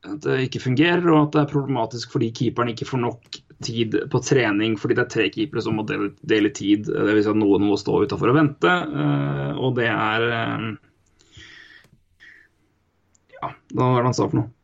at 0.08 0.22
det 0.24 0.36
ikke 0.46 0.62
fungerer, 0.62 1.02
og 1.10 1.18
at 1.26 1.34
det 1.34 1.42
er 1.42 1.50
problematisk 1.50 2.14
fordi 2.14 2.30
keeperen 2.32 2.70
ikke 2.72 2.86
får 2.88 3.02
nok 3.02 3.38
tid 3.66 3.98
på 4.08 4.20
trening 4.24 4.78
fordi 4.80 4.96
det 4.96 5.02
er 5.02 5.10
tre 5.12 5.26
keepere 5.34 5.60
som 5.66 5.76
må 5.76 5.84
dele, 5.84 6.14
dele 6.24 6.48
tid. 6.56 6.88
Vil 6.88 7.20
si 7.20 7.28
at 7.28 7.36
noen 7.36 7.66
må 7.68 7.76
stå 7.76 7.98
utafor 8.06 8.32
og 8.32 8.38
vente, 8.38 8.72
og 9.60 9.76
det 9.76 9.90
er 9.92 10.24
Ja, 13.36 13.52
hva 13.52 13.84
var 13.84 14.00
det 14.00 14.08
han 14.08 14.16
sa 14.16 14.30
for 14.30 14.40
noe? 14.40 14.57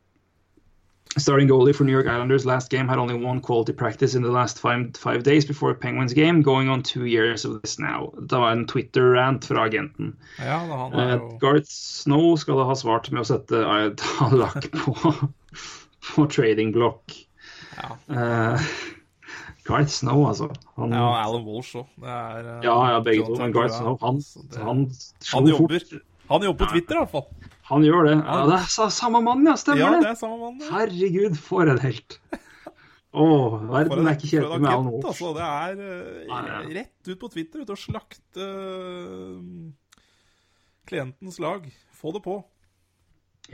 Starting 1.16 1.48
goalie 1.48 1.74
for 1.74 1.84
New 1.84 1.92
York 1.92 2.06
Islanders 2.06 2.44
last 2.44 2.70
game 2.70 2.88
had 2.88 2.98
only 2.98 3.14
one 3.14 3.40
quality 3.40 3.72
practice 3.72 4.14
in 4.16 4.22
the 4.22 4.30
last 4.30 4.58
five, 4.58 4.96
five 4.96 5.22
days 5.22 5.44
before 5.44 5.72
Penguins 5.74 6.12
game, 6.12 6.42
going 6.42 6.68
on 6.68 6.82
two 6.82 7.04
years 7.04 7.44
of 7.44 7.62
this 7.62 7.78
now. 7.78 8.12
Det 8.26 8.36
var 8.36 8.52
en 8.52 8.66
Twitter-rant 8.66 9.44
fra 9.44 9.64
agenten. 9.64 10.16
Ja, 10.38 10.58
han 10.58 10.92
Uh, 10.94 11.14
jo 11.14 11.38
Garth 11.40 11.70
Snow 11.70 12.36
skal 12.36 12.64
ha 12.64 12.74
svart 12.74 13.10
med 13.10 13.22
å 13.22 13.28
sette 13.28 13.62
Halak 14.18 14.70
på, 14.72 15.14
på 16.14 16.26
trading 16.26 16.72
block. 16.72 17.14
Ja. 17.76 17.94
Uh, 18.10 18.58
Garth 19.64 19.88
Snow, 19.88 20.26
altså. 20.28 20.50
Han, 20.76 20.92
Ja, 20.92 21.04
og 21.08 21.16
Alan 21.22 21.46
Walsh 21.46 21.76
òg. 21.76 21.86
Eh, 22.02 22.50
ja, 22.66 23.00
begge 23.00 23.24
to. 23.24 23.38
Men 23.38 23.54
Garth 23.54 23.78
Snow, 23.78 23.96
han, 24.02 24.20
han 24.58 24.66
han 24.66 24.90
slo 25.22 25.46
jobber. 25.48 25.86
Han 26.28 26.42
jobber 26.42 26.66
på 26.66 26.70
Twitter, 26.72 26.96
i 26.96 26.98
hvert 26.98 27.12
fall. 27.12 27.26
Han 27.70 27.84
gjør 27.86 28.08
det. 28.10 28.16
Ja, 28.20 28.40
det 28.50 28.56
er 28.60 28.90
samme 28.92 29.20
mann, 29.24 29.44
ja. 29.48 29.54
Stemmer 29.60 29.80
Ja, 29.80 29.92
det 30.02 30.10
er 30.10 30.18
samme 30.20 30.40
mann. 30.42 30.58
ja. 30.60 30.72
Herregud, 30.72 31.38
for 31.40 31.70
en 31.70 31.80
helt. 31.80 32.18
Å, 33.14 33.22
oh, 33.22 33.60
verden 33.70 34.08
er 34.10 34.16
ikke 34.18 34.32
kjedelig 34.32 34.58
med 34.58 34.72
han 34.72 34.88
nå. 34.88 34.98
Altså, 35.06 35.30
det 35.36 35.46
er 35.46 35.76
uh, 35.78 36.64
rett 36.74 37.10
ut 37.12 37.20
på 37.20 37.30
Twitter, 37.30 37.62
ut 37.62 37.70
og 37.70 37.78
slakte 37.78 38.48
uh, 38.48 39.38
klientens 40.90 41.38
lag. 41.40 41.68
Få 41.94 42.10
det 42.16 42.24
på. 42.26 42.40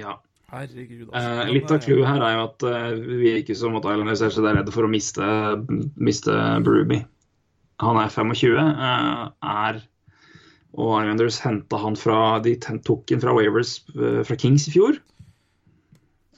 Ja. 0.01 0.17
Herregud, 0.51 1.11
Eh, 1.15 1.45
litt 1.55 1.71
av 1.71 1.79
clouet 1.85 2.09
her 2.09 2.25
er 2.27 2.33
jo 2.35 2.47
at 2.49 2.65
eh, 2.67 2.87
vi 2.99 3.19
virker 3.23 3.55
som 3.55 3.77
at 3.79 3.87
Islanders 3.87 4.23
er 4.27 4.33
så 4.35 4.43
redde 4.43 4.73
for 4.75 4.87
å 4.87 4.91
miste, 4.91 5.27
miste 5.95 6.35
Berube. 6.67 7.05
Han 7.85 8.01
er 8.01 8.11
25, 8.11 8.57
eh, 8.59 9.21
er 9.53 9.79
og 10.79 10.95
Islanders 11.01 11.41
henta 11.43 11.79
han 11.83 11.97
fra 11.99 12.39
De 12.45 12.55
tok 12.61 13.11
han 13.11 13.23
fra 13.23 13.35
Wavers 13.35 13.79
eh, 13.97 14.21
fra 14.27 14.37
Kings 14.39 14.69
i 14.71 14.75
fjor. 14.77 15.01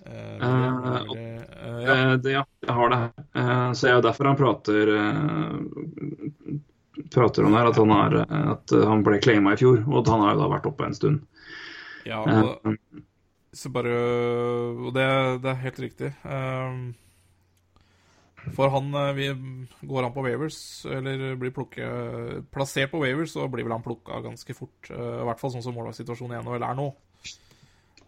Uh, 0.02 0.38
uh, 0.42 1.14
det- 1.14 1.46
uh, 1.62 1.82
ja. 1.82 1.94
Det, 2.16 2.32
ja, 2.34 2.44
jeg 2.66 2.74
har 2.74 2.90
det 2.90 2.98
her. 3.02 3.12
Så 3.74 3.86
det 3.86 3.90
er 3.90 3.96
jo 3.96 4.04
derfor 4.08 4.28
han 4.30 4.38
prater 4.38 4.92
prater 7.10 7.44
om 7.44 7.52
det 7.52 7.58
her, 7.58 7.66
at 7.70 7.76
han, 7.76 7.90
eh, 7.90 8.50
at 8.52 8.74
han 8.88 9.04
ble 9.06 9.20
claima 9.22 9.54
i 9.54 9.60
fjor, 9.60 9.82
og 9.88 10.02
at 10.02 10.12
han 10.12 10.24
har 10.24 10.34
jo 10.34 10.42
da 10.42 10.50
vært 10.52 10.68
oppe 10.70 10.88
en 10.88 10.96
stund. 10.96 11.22
ja 12.08 12.20
og, 12.22 12.76
så 13.52 13.68
bare 13.68 13.92
Og 13.92 14.94
det, 14.96 15.06
det 15.44 15.50
er 15.50 15.62
helt 15.66 15.80
riktig. 15.80 16.12
Um, 16.24 16.94
for 18.56 18.68
han 18.74 18.88
eh, 18.94 19.12
vi, 19.14 19.26
Går 19.86 20.02
han 20.02 20.12
på 20.14 20.22
Wavers, 20.26 20.58
eller 20.86 21.36
blir 21.38 21.52
plukket, 21.54 22.50
plassert 22.50 22.90
på 22.90 22.98
Wavers, 23.02 23.32
så 23.36 23.46
blir 23.48 23.62
vel 23.66 23.72
han 23.76 23.84
plukka 23.84 24.18
ganske 24.24 24.54
fort. 24.58 24.90
eh, 24.90 25.20
I 25.22 25.26
hvert 25.28 25.40
fall 25.40 25.52
sånn 25.54 25.62
som 25.62 25.76
målvaktsituasjonen 25.78 26.38
i 26.38 26.42
NHL 26.42 26.66
er 26.66 26.74
nå. 26.78 26.88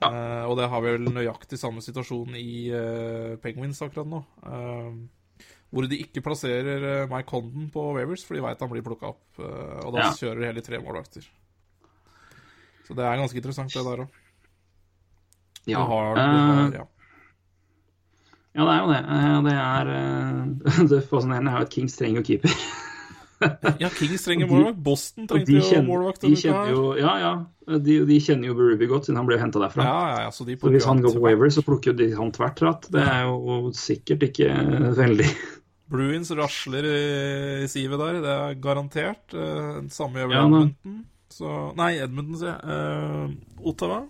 Eh, 0.04 0.44
og 0.50 0.56
det 0.58 0.66
har 0.68 0.82
vi 0.82 0.90
vel 0.96 1.12
nøyaktig 1.14 1.56
samme 1.56 1.80
situasjon 1.80 2.34
i 2.36 2.66
uh, 2.74 3.36
Penguins 3.40 3.78
akkurat 3.86 4.10
nå. 4.10 4.18
Uh, 4.42 5.46
hvor 5.70 5.86
de 5.88 5.96
ikke 6.02 6.20
plasserer 6.22 7.06
Mike 7.10 7.26
Condon 7.30 7.70
på 7.72 7.86
Wavers, 7.96 8.22
for 8.26 8.36
de 8.36 8.42
veit 8.44 8.60
han 8.60 8.70
blir 8.70 8.84
plukka 8.86 9.08
opp. 9.14 9.24
og 9.40 9.94
da 9.94 10.04
Ja. 10.04 10.10
kjører 10.12 10.40
de 10.42 10.46
hele 10.50 10.62
tre 10.62 10.78
målvakter. 10.78 11.24
Så 12.86 12.94
det 12.94 13.02
er 13.06 13.16
ganske 13.18 13.34
interessant, 13.40 13.72
det 13.72 13.82
der 13.86 14.04
òg. 14.04 14.08
ja. 15.66 15.80
Ja. 16.78 16.86
Ja, 18.54 18.64
det 18.64 18.72
er 18.72 18.80
jo 18.80 18.90
det. 18.92 19.02
Eh, 19.16 19.36
Det 19.44 19.54
er 19.58 19.92
eh, 19.98 20.84
Det 20.92 21.00
fascinerende 21.10 21.52
er 21.52 21.62
jo 21.62 21.66
at 21.68 21.72
Kings 21.74 21.96
trenger 21.98 22.20
jo 22.22 22.26
keeper. 22.28 22.54
ja, 23.82 23.90
Kings 23.90 24.22
trenger 24.24 24.50
målvakt. 24.50 24.78
Boston 24.86 25.26
trengte 25.30 25.58
jo 25.58 25.82
målvakt 25.88 26.22
de 26.22 26.30
kjenner 26.38 26.70
jo 26.70 26.84
Ja, 27.00 27.16
ja. 27.20 27.32
De, 27.80 27.98
de 28.06 28.20
kjenner 28.20 28.50
jo 28.50 28.54
Berubi 28.58 28.86
godt, 28.90 29.08
siden 29.08 29.18
han 29.18 29.28
ble 29.28 29.38
henta 29.40 29.62
derfra. 29.62 29.86
Ja, 29.88 29.98
ja, 30.12 30.22
ja, 30.26 30.30
så 30.36 30.46
de 30.46 30.56
Så 30.60 30.70
hvis 30.72 30.86
han 30.86 31.02
går 31.02 31.16
på. 31.16 31.24
Waver, 31.24 31.50
så 31.50 31.64
plukker 31.64 31.96
de 31.96 32.10
han 32.14 32.32
tvert 32.36 32.62
ratt. 32.64 32.88
Det 32.92 33.02
er 33.02 33.26
jo 33.26 33.72
sikkert 33.76 34.26
ikke 34.28 34.50
veldig 35.00 35.28
Bruins 35.94 36.30
rasler 36.36 36.86
i, 36.88 37.66
sivet 37.70 38.00
der, 38.00 38.20
det 38.24 38.34
er 38.34 38.56
garantert. 38.62 39.34
Eh, 39.36 39.82
samme 39.92 40.22
gjør 40.22 40.30
vel 40.30 40.36
Ja. 40.38 40.44
Edmonton. 40.46 40.98
Så, 41.34 41.50
nei, 41.78 41.94
Edmonton, 41.98 42.38
sier 42.38 42.52
jeg. 42.52 42.60
Uh, 42.62 43.64
Ottawa. 43.72 44.02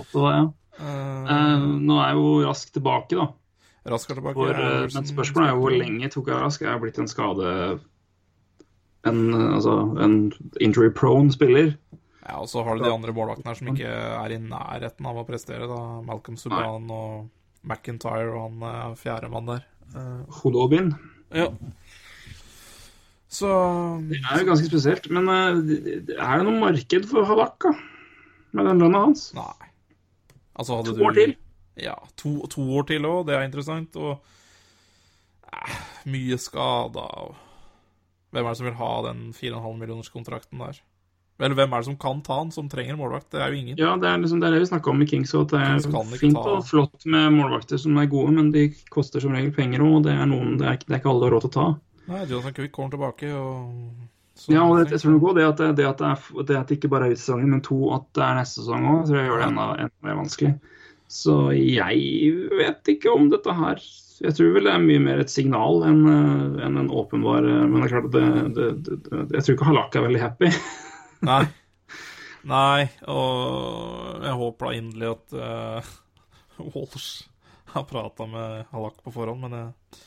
Ottawa, 0.00 0.30
ja. 0.34 0.46
Uh, 0.78 1.28
uh, 1.28 1.66
nå 1.78 1.98
er 2.02 2.10
jeg 2.10 2.18
jo 2.18 2.32
raskt 2.48 2.72
tilbake, 2.74 3.18
da. 3.18 3.28
Rask 3.92 4.10
er 4.10 4.18
tilbake. 4.20 4.34
For, 4.38 4.50
eh, 4.54 4.88
men 4.94 5.08
spørsmålet 5.08 5.48
er 5.48 5.54
jo 5.54 5.62
hvor 5.62 5.76
lenge 5.76 6.10
tok 6.14 6.30
jeg 6.32 6.42
Rask? 6.42 6.62
Er 6.64 6.72
jeg 6.72 6.82
blitt 6.84 7.00
en 7.02 7.10
skade 7.10 7.52
en, 9.08 9.20
eh, 9.34 9.54
altså, 9.54 9.74
en 10.04 10.18
injury 10.60 10.90
prone 10.94 11.32
spiller. 11.32 11.74
Ja, 12.28 12.40
Og 12.42 12.48
så 12.48 12.62
har 12.64 12.76
du 12.76 12.84
de 12.84 12.92
andre 12.92 13.12
målvaktene 13.16 13.48
her 13.48 13.54
som 13.56 13.70
ikke 13.72 13.88
er 13.88 14.34
i 14.34 14.38
nærheten 14.42 15.06
av 15.08 15.16
å 15.16 15.26
prestere. 15.26 15.66
da 15.66 16.00
Malcolm 16.04 16.36
Subhaan 16.36 16.90
og 16.90 17.30
McIntyre 17.64 18.34
og 18.34 18.60
han 18.60 18.96
fjerde 18.96 18.98
fjerdemann 19.00 19.46
der. 19.46 19.64
Eh, 19.94 20.24
Hodobin. 20.40 20.94
ja. 21.32 21.48
Så 23.28 23.48
Det 24.08 24.18
er 24.24 24.40
jo 24.40 24.48
ganske 24.48 24.68
spesielt. 24.68 25.10
Men 25.10 25.28
eh, 25.28 26.16
er 26.16 26.38
det 26.38 26.46
noe 26.48 26.60
marked 26.60 27.08
for 27.10 27.24
Halak, 27.28 27.58
da? 27.60 27.72
Med 28.52 28.64
den 28.66 28.80
lønna 28.80 29.04
hans? 29.04 29.34
Nei. 29.36 29.68
Altså, 30.58 30.78
hadde 30.78 30.96
To 30.96 31.04
år 31.04 31.14
til? 31.14 31.34
Ja, 31.82 31.94
to, 32.18 32.38
to 32.50 32.64
år 32.78 32.86
til 32.90 33.06
òg. 33.08 33.24
Det 33.28 33.36
er 33.38 33.46
interessant. 33.46 33.96
Og 33.96 34.18
eh, 35.52 35.78
mye 36.10 36.38
skada. 36.40 37.06
Og... 37.24 37.34
Hvem 38.34 38.44
er 38.44 38.52
det 38.52 38.58
som 38.60 38.68
vil 38.68 38.78
ha 38.78 38.92
den 39.08 39.26
4,5 39.32 39.78
millioners 39.80 40.10
kontrakten 40.12 40.60
der? 40.60 40.80
Eller 41.38 41.54
hvem 41.54 41.70
er 41.72 41.84
det 41.84 41.86
som 41.86 41.96
kan 42.02 42.18
ta 42.26 42.40
den, 42.42 42.50
som 42.50 42.66
trenger 42.68 42.96
målvakt? 42.98 43.28
Det 43.30 43.38
er 43.40 43.52
jo 43.54 43.58
ingen. 43.60 43.76
Ja, 43.78 43.92
det 44.00 44.08
er 44.10 44.18
liksom 44.18 44.40
det, 44.42 44.48
er 44.48 44.56
det 44.56 44.64
vi 44.64 44.70
snakka 44.72 44.90
om 44.90 45.02
i 45.04 45.06
Kings. 45.06 45.30
At 45.38 45.52
det 45.54 45.60
er 45.62 45.78
fint 46.18 46.34
ta- 46.34 46.56
og 46.56 46.64
flott 46.66 47.06
med 47.06 47.30
målvakter 47.36 47.78
som 47.78 47.96
er 48.02 48.08
gode, 48.10 48.32
men 48.34 48.50
de 48.52 48.64
koster 48.90 49.22
som 49.22 49.36
regel 49.38 49.52
penger 49.54 49.84
òg. 49.86 50.00
Det 50.08 50.16
er, 50.16 50.26
noen, 50.26 50.56
det, 50.58 50.66
er, 50.66 50.80
det 50.82 50.96
er 50.96 50.98
ikke 50.98 51.12
alle 51.14 51.30
råd 51.30 51.46
til 51.46 51.52
å 51.52 51.54
ta. 51.54 51.66
Nei, 52.08 52.24
Jonathan 52.26 52.56
Quick 52.56 52.72
kommer 52.74 52.90
tilbake, 52.96 53.30
og 53.38 54.08
så- 54.34 54.52
Ja, 54.52 54.64
og 54.66 54.78
det, 54.80 54.90
jeg 54.96 55.00
tror 55.04 55.14
noe, 55.14 55.34
det 55.36 55.44
at 55.46 55.62
det, 55.62 55.70
det, 55.78 55.86
at 55.86 55.98
det, 56.02 56.10
er, 56.10 56.42
det 56.50 56.56
at 56.58 56.68
det 56.72 56.76
ikke 56.80 56.90
bare 56.90 57.06
er 57.06 57.14
ut 57.14 57.22
sesongen, 57.22 57.50
men 57.54 57.62
to 57.62 57.78
at 57.94 58.06
det 58.18 58.24
er 58.26 58.38
neste 58.40 58.62
sesong 58.64 58.86
òg, 58.96 59.00
tror 59.06 59.18
jeg 59.20 59.28
gjør 59.30 59.38
det 59.44 59.48
enda, 59.52 59.66
enda 59.84 60.08
mer 60.08 60.18
vanskelig. 60.24 60.52
Så 61.08 61.34
jeg 61.56 62.32
vet 62.52 62.90
ikke 62.92 63.12
om 63.16 63.30
dette 63.32 63.52
her 63.56 63.80
Jeg 64.20 64.34
tror 64.36 64.50
vel 64.52 64.66
det 64.68 64.74
er 64.74 64.82
mye 64.82 65.00
mer 65.00 65.22
et 65.22 65.32
signal 65.32 65.80
enn 65.88 66.02
en, 66.04 66.76
en 66.82 66.90
åpenbar 66.92 67.46
eh, 67.48 67.62
Men 67.64 67.80
det 67.80 67.86
er 67.86 67.94
klart 67.94 68.10
det, 68.12 68.26
det, 68.58 68.98
det, 69.06 69.22
Jeg 69.38 69.46
tror 69.46 69.56
ikke 69.56 69.70
Halak 69.70 69.96
er 69.96 70.04
veldig 70.04 70.20
happy. 70.20 70.52
Nei. 71.30 71.42
Nei, 72.48 72.84
og 73.10 74.22
jeg 74.22 74.36
håper 74.40 74.68
da 74.68 74.76
inderlig 74.78 75.08
at 75.10 75.34
uh, 75.34 75.88
Walsh 76.74 77.26
har 77.74 77.84
prata 77.88 78.28
med 78.30 78.68
Halak 78.70 79.02
på 79.04 79.12
forhånd, 79.12 79.42
men 79.42 79.56
jeg, 79.58 79.98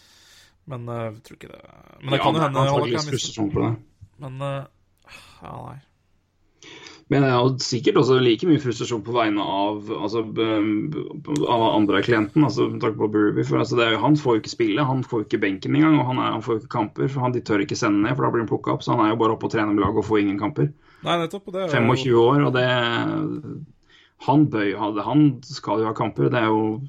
men 0.71 0.87
eh, 0.89 1.03
jeg 1.09 1.25
tror 1.27 1.37
ikke 1.37 1.51
det 1.51 1.59
Men 1.99 2.13
det 2.15 2.17
Ja, 2.17 2.23
kan 2.23 2.37
jo 2.37 2.43
hende 2.45 2.63
Halak 2.65 2.87
er 2.87 2.97
har 3.01 3.09
mistet 3.11 3.53
på 3.53 3.65
det. 3.65 3.71
Men 4.23 4.41
uh, 4.41 5.17
ja, 5.43 5.53
nei. 5.67 5.77
Men 7.12 7.26
jeg 7.28 7.34
har 7.36 7.50
sikkert 7.60 7.97
også 8.00 8.15
like 8.24 8.47
mye 8.47 8.62
frustrasjon 8.63 9.02
på 9.04 9.12
vegne 9.12 9.43
av, 9.43 9.89
altså, 9.91 10.21
b- 10.24 11.41
av 11.43 11.63
andre 11.76 12.00
av 12.00 12.06
klienten. 12.08 12.45
altså 12.47 12.69
takk 12.80 12.95
på 13.02 13.10
Burby, 13.12 13.43
for 13.43 13.60
altså, 13.60 13.76
det 13.76 13.88
er 13.89 13.97
Han 14.00 14.15
får 14.15 14.38
jo 14.38 14.41
ikke 14.45 14.54
spille, 14.54 14.86
han 14.88 15.02
får 15.04 15.19
jo 15.19 15.28
ikke 15.28 15.41
benken 15.43 15.76
engang. 15.76 16.00
og 16.00 16.06
Han, 16.08 16.21
er, 16.24 16.32
han 16.38 16.45
får 16.45 16.56
jo 16.56 16.62
ikke 16.62 16.71
kamper, 16.78 17.10
for 17.12 17.26
han, 17.26 17.36
de 17.36 17.41
tør 17.43 17.65
ikke 17.65 17.76
sende 17.76 18.00
ned, 18.06 18.15
for 18.15 18.24
da 18.24 18.32
blir 18.32 18.45
han 18.45 18.50
plukka 18.54 18.71
opp. 18.78 18.86
Så 18.88 18.95
han 18.95 19.04
er 19.06 19.12
jo 19.12 19.19
bare 19.19 19.36
oppe 19.36 19.50
og 19.50 19.52
trener 19.58 19.76
med 19.76 19.84
laget 19.84 20.00
og 20.06 20.08
får 20.08 20.21
ingen 20.24 20.39
kamper. 20.39 20.71
Nei, 21.04 21.17
nettopp. 21.26 21.52
Det 21.52 21.65
er 21.67 21.76
25 21.76 22.15
år, 22.24 22.47
og 22.47 22.54
det 22.56 22.67
Han 24.28 24.47
bøy. 24.54 24.76
Han 24.78 25.24
skal 25.43 25.82
jo 25.82 25.88
ha 25.89 25.93
kamper. 25.97 26.30
Det 26.32 26.39
er 26.39 26.47
jo 26.47 26.82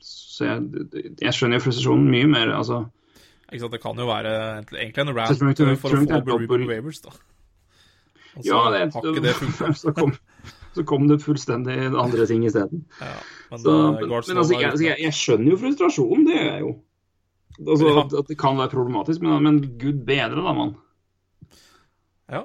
så 0.00 0.46
jeg, 0.48 1.14
jeg 1.20 1.34
skjønner 1.36 1.60
jo 1.60 1.64
frustrasjonen 1.66 2.06
mye 2.10 2.26
mer. 2.26 2.54
altså 2.56 2.86
Ikke 3.52 3.60
sant, 3.66 3.72
Det 3.76 3.82
kan 3.82 3.98
jo 4.00 4.06
være 4.08 4.32
egentlig 4.72 5.02
en 5.04 5.14
rant 5.14 5.36
tror 5.36 5.76
for 5.76 5.92
å 5.92 6.06
få 6.08 6.22
Burby 6.24 6.46
på 6.48 6.66
Wavers, 6.70 7.00
da. 7.04 7.10
Og 8.36 8.44
så 8.44 8.48
Ja, 8.50 8.60
det, 8.70 8.80
har 8.94 9.06
ikke 9.10 9.22
det 9.24 9.34
funka. 9.38 9.72
så, 9.82 9.92
kom, 9.96 10.12
så 10.76 10.84
kom 10.86 11.08
det 11.10 11.18
fullstendig 11.24 11.78
andre 11.90 12.26
ting 12.30 12.44
isteden. 12.46 12.84
Ja, 13.00 13.16
men, 13.50 13.58
Så, 13.64 13.74
eh, 13.74 13.90
men, 14.00 14.08
men 14.10 14.16
altså, 14.42 14.54
jeg, 14.54 14.70
altså, 14.70 14.84
jeg, 14.86 14.96
jeg 15.06 15.16
skjønner 15.18 15.50
jo 15.54 15.58
frustrasjonen, 15.64 16.28
det 16.28 16.36
gjør 16.38 16.50
jeg 16.52 16.60
jo. 16.66 16.76
Altså, 17.60 17.88
Ja. 17.90 17.96
at, 18.04 18.14
at 18.22 18.28
det 18.30 18.38
kan 18.40 18.56
være 18.60 18.72
problematisk, 18.72 19.20
men, 19.26 19.42
men 19.44 19.58
gud 19.80 20.04
bedre, 20.06 20.40
da, 20.46 20.52
mann. 20.56 20.76
Ja. 22.30 22.44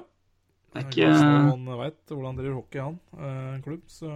Det 0.74 0.82
er 0.82 0.90
ikke 0.90 1.08
han 1.14 1.64
veit 1.78 2.12
hvordan 2.12 2.36
driver 2.36 2.58
hockey, 2.58 2.82
han. 2.82 2.98
eh, 3.16 3.54
En 3.54 3.62
klubb, 3.64 3.84
så 3.88 4.10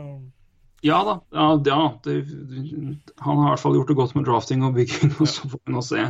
Ja 0.85 0.98
da. 1.04 1.14
Ja, 1.37 1.46
ja 1.64 1.80
det, 2.04 2.14
han 3.20 3.37
har 3.38 3.46
i 3.46 3.50
hvert 3.54 3.62
fall 3.62 3.74
gjort 3.78 3.88
det 3.92 3.96
godt 3.96 4.14
med 4.16 4.24
drafting 4.28 4.64
og 4.64 4.74
bygging, 4.76 5.14
og 5.20 5.28
så 5.28 5.48
får 5.48 5.61
vi 5.64 5.74
nå 5.76 5.83
se, 5.85 6.04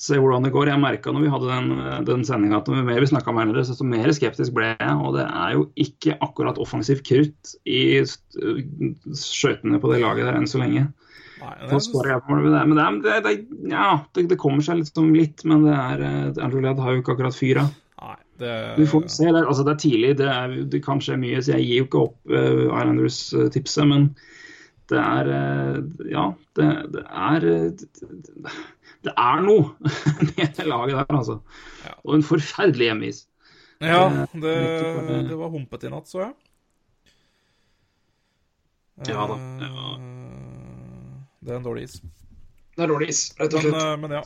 se 0.00 0.18
hvordan 0.18 0.46
det 0.46 0.52
går. 0.54 0.70
Jeg 0.72 0.82
merka 0.82 1.12
når 1.14 1.24
vi 1.24 1.32
hadde 1.32 1.50
den, 1.52 1.84
den 2.08 2.24
sendinga 2.26 2.58
at 2.60 2.68
jo 2.70 2.82
mer 2.86 3.00
vi 3.02 3.10
snakka 3.10 3.32
med 3.32 3.44
hverandre, 3.44 3.64
så 3.68 3.86
mer 3.86 4.12
skeptisk 4.16 4.56
ble 4.56 4.72
jeg. 4.72 4.96
Og 4.98 5.14
det 5.18 5.28
er 5.28 5.54
jo 5.56 5.68
ikke 5.86 6.18
akkurat 6.24 6.60
offensivt 6.62 7.04
krutt 7.06 7.54
i 7.62 8.02
st- 8.02 8.52
skøytene 9.14 9.80
på 9.82 9.92
det 9.92 10.02
laget 10.02 10.28
der 10.28 10.40
enn 10.40 10.50
så 10.50 10.62
lenge. 10.62 10.88
Nei, 11.44 11.54
det. 12.54 12.66
Men 12.72 12.76
det, 12.76 12.82
er, 12.84 12.98
det, 13.04 13.14
det, 13.24 13.72
ja, 13.72 13.88
det, 14.16 14.40
kommer 14.40 14.64
seg 14.64 14.80
liksom 14.80 15.10
litt, 15.16 15.44
men 15.48 15.66
det 15.66 15.74
er 15.76 16.04
eh, 16.08 16.44
Andrew 16.44 16.64
har 16.64 16.94
jo 16.94 17.02
ikke 17.02 17.18
akkurat 17.18 17.36
fyra. 17.36 17.66
Det 18.38 18.74
Vi 18.76 18.86
får 18.86 19.06
se. 19.06 19.24
Det 19.30 19.38
er, 19.38 19.46
altså, 19.46 19.62
det 19.62 19.72
er 19.72 19.82
tidlig, 19.82 20.16
det, 20.18 20.28
er, 20.30 20.54
det 20.70 20.80
kan 20.84 21.02
skje 21.02 21.18
mye, 21.20 21.42
så 21.42 21.54
jeg 21.54 21.66
gir 21.68 21.82
jo 21.82 21.88
ikke 21.88 22.04
opp 22.08 22.16
uh, 22.32 22.64
Islanders-tipset. 22.66 23.86
Men 23.90 24.08
det 24.92 24.98
er 25.00 25.28
eh, 25.34 25.76
Ja, 26.12 26.24
det, 26.58 26.66
det 26.94 27.02
er 27.08 27.46
eh, 27.50 27.68
det, 29.04 29.12
er 29.14 29.40
noe 29.44 29.74
med 30.36 30.56
det 30.58 30.66
laget 30.68 30.96
der, 30.98 31.16
altså. 31.18 31.38
Ja. 31.86 31.94
Og 32.04 32.14
en 32.18 32.26
forferdelig 32.26 32.90
hjemmeis. 32.90 33.22
Ja, 33.84 34.08
Det- 34.32 34.40
det, 34.40 35.18
det 35.28 35.36
var 35.40 35.50
humpete 35.52 35.88
i 35.88 35.92
natt, 35.92 36.08
så 36.08 36.20
jeg. 36.26 36.34
Ja 39.08 39.24
da, 39.26 39.34
Eh, 39.34 39.64
ja. 39.66 39.96
Det 41.44 41.52
er 41.52 41.56
en 41.58 41.64
dårlig 41.66 41.82
is. 41.88 41.98
Det 42.76 42.84
er 42.84 42.88
dårlig 42.90 43.08
is, 43.12 43.22
rett 43.40 43.54
og 43.54 43.60
slett. 43.64 43.74
Men, 43.74 44.00
men 44.00 44.14
ja. 44.16 44.22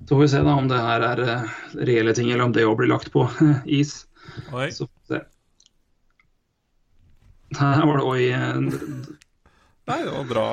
Så 0.00 0.16
får 0.16 0.20
vi 0.24 0.28
se 0.32 0.40
da 0.46 0.54
om 0.58 0.68
det 0.70 0.78
her 0.80 1.04
er 1.06 1.20
eh, 1.24 1.50
reelle 1.86 2.14
ting, 2.16 2.30
eller 2.32 2.44
om 2.48 2.52
det 2.54 2.64
òg 2.66 2.76
blir 2.80 2.90
lagt 2.92 3.10
på 3.14 3.24
is. 3.80 4.04
Oi. 4.52 4.68
Så 4.74 4.86
får 4.86 4.94
vi 4.94 5.14
se. 5.16 5.20
Her 7.58 7.82
var 7.88 7.98
det 7.98 8.06
oi 8.06 8.20
Nei, 9.90 9.96
det 10.06 10.12
var 10.12 10.26
bra, 10.28 10.46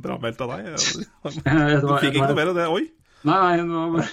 bra 0.00 0.16
meldt 0.22 0.40
av 0.40 0.54
deg. 0.54 0.70
Du 1.84 1.90
fikk 2.00 2.14
ikke 2.14 2.30
noe 2.30 2.38
mer 2.38 2.52
enn 2.52 2.56
det. 2.56 2.68
Oi. 2.72 2.86
Nei, 3.28 3.60
nei, 3.60 4.04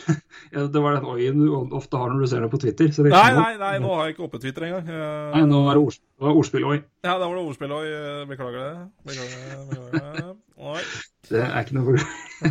det 0.51 0.81
var, 0.83 0.95
den 0.97 1.05
oien 1.07 1.37
du 1.39 1.75
ofte 1.77 1.99
har 2.01 2.11
når 2.11 2.25
du 2.25 2.27
ser 2.27 2.43
det 2.43 2.49
på 2.51 2.59
Twitter. 2.59 2.89
Så 2.91 3.05
det 3.05 3.13
Nei, 3.13 3.29
nei, 3.37 3.53
nei, 3.61 3.77
nå 3.79 3.93
har 3.95 4.09
jeg 4.09 4.17
ikke 4.17 4.25
oppe 4.25 4.41
Twitter 4.43 4.67
engang. 4.67 4.89
Nei, 4.89 5.45
nå 5.47 5.61
var 5.63 5.79
det, 5.79 5.85
ord, 5.87 5.95
det 5.95 6.27
var 6.27 6.41
ordspill 6.41 6.67
oi. 6.67 6.81
Ja, 7.07 7.13
da 7.13 7.23
var 7.23 7.37
det 7.37 7.45
ordspill 7.45 7.77
oi. 7.77 7.85
Beklager 8.33 8.59
det. 8.65 8.73
Beklager 9.07 9.39
det. 9.45 9.61
Beklager 9.71 10.19
det. 10.19 10.35
Oi. 10.73 10.83
Det 11.31 11.45
er 11.45 11.63
ikke 11.63 11.79
noe 11.79 11.95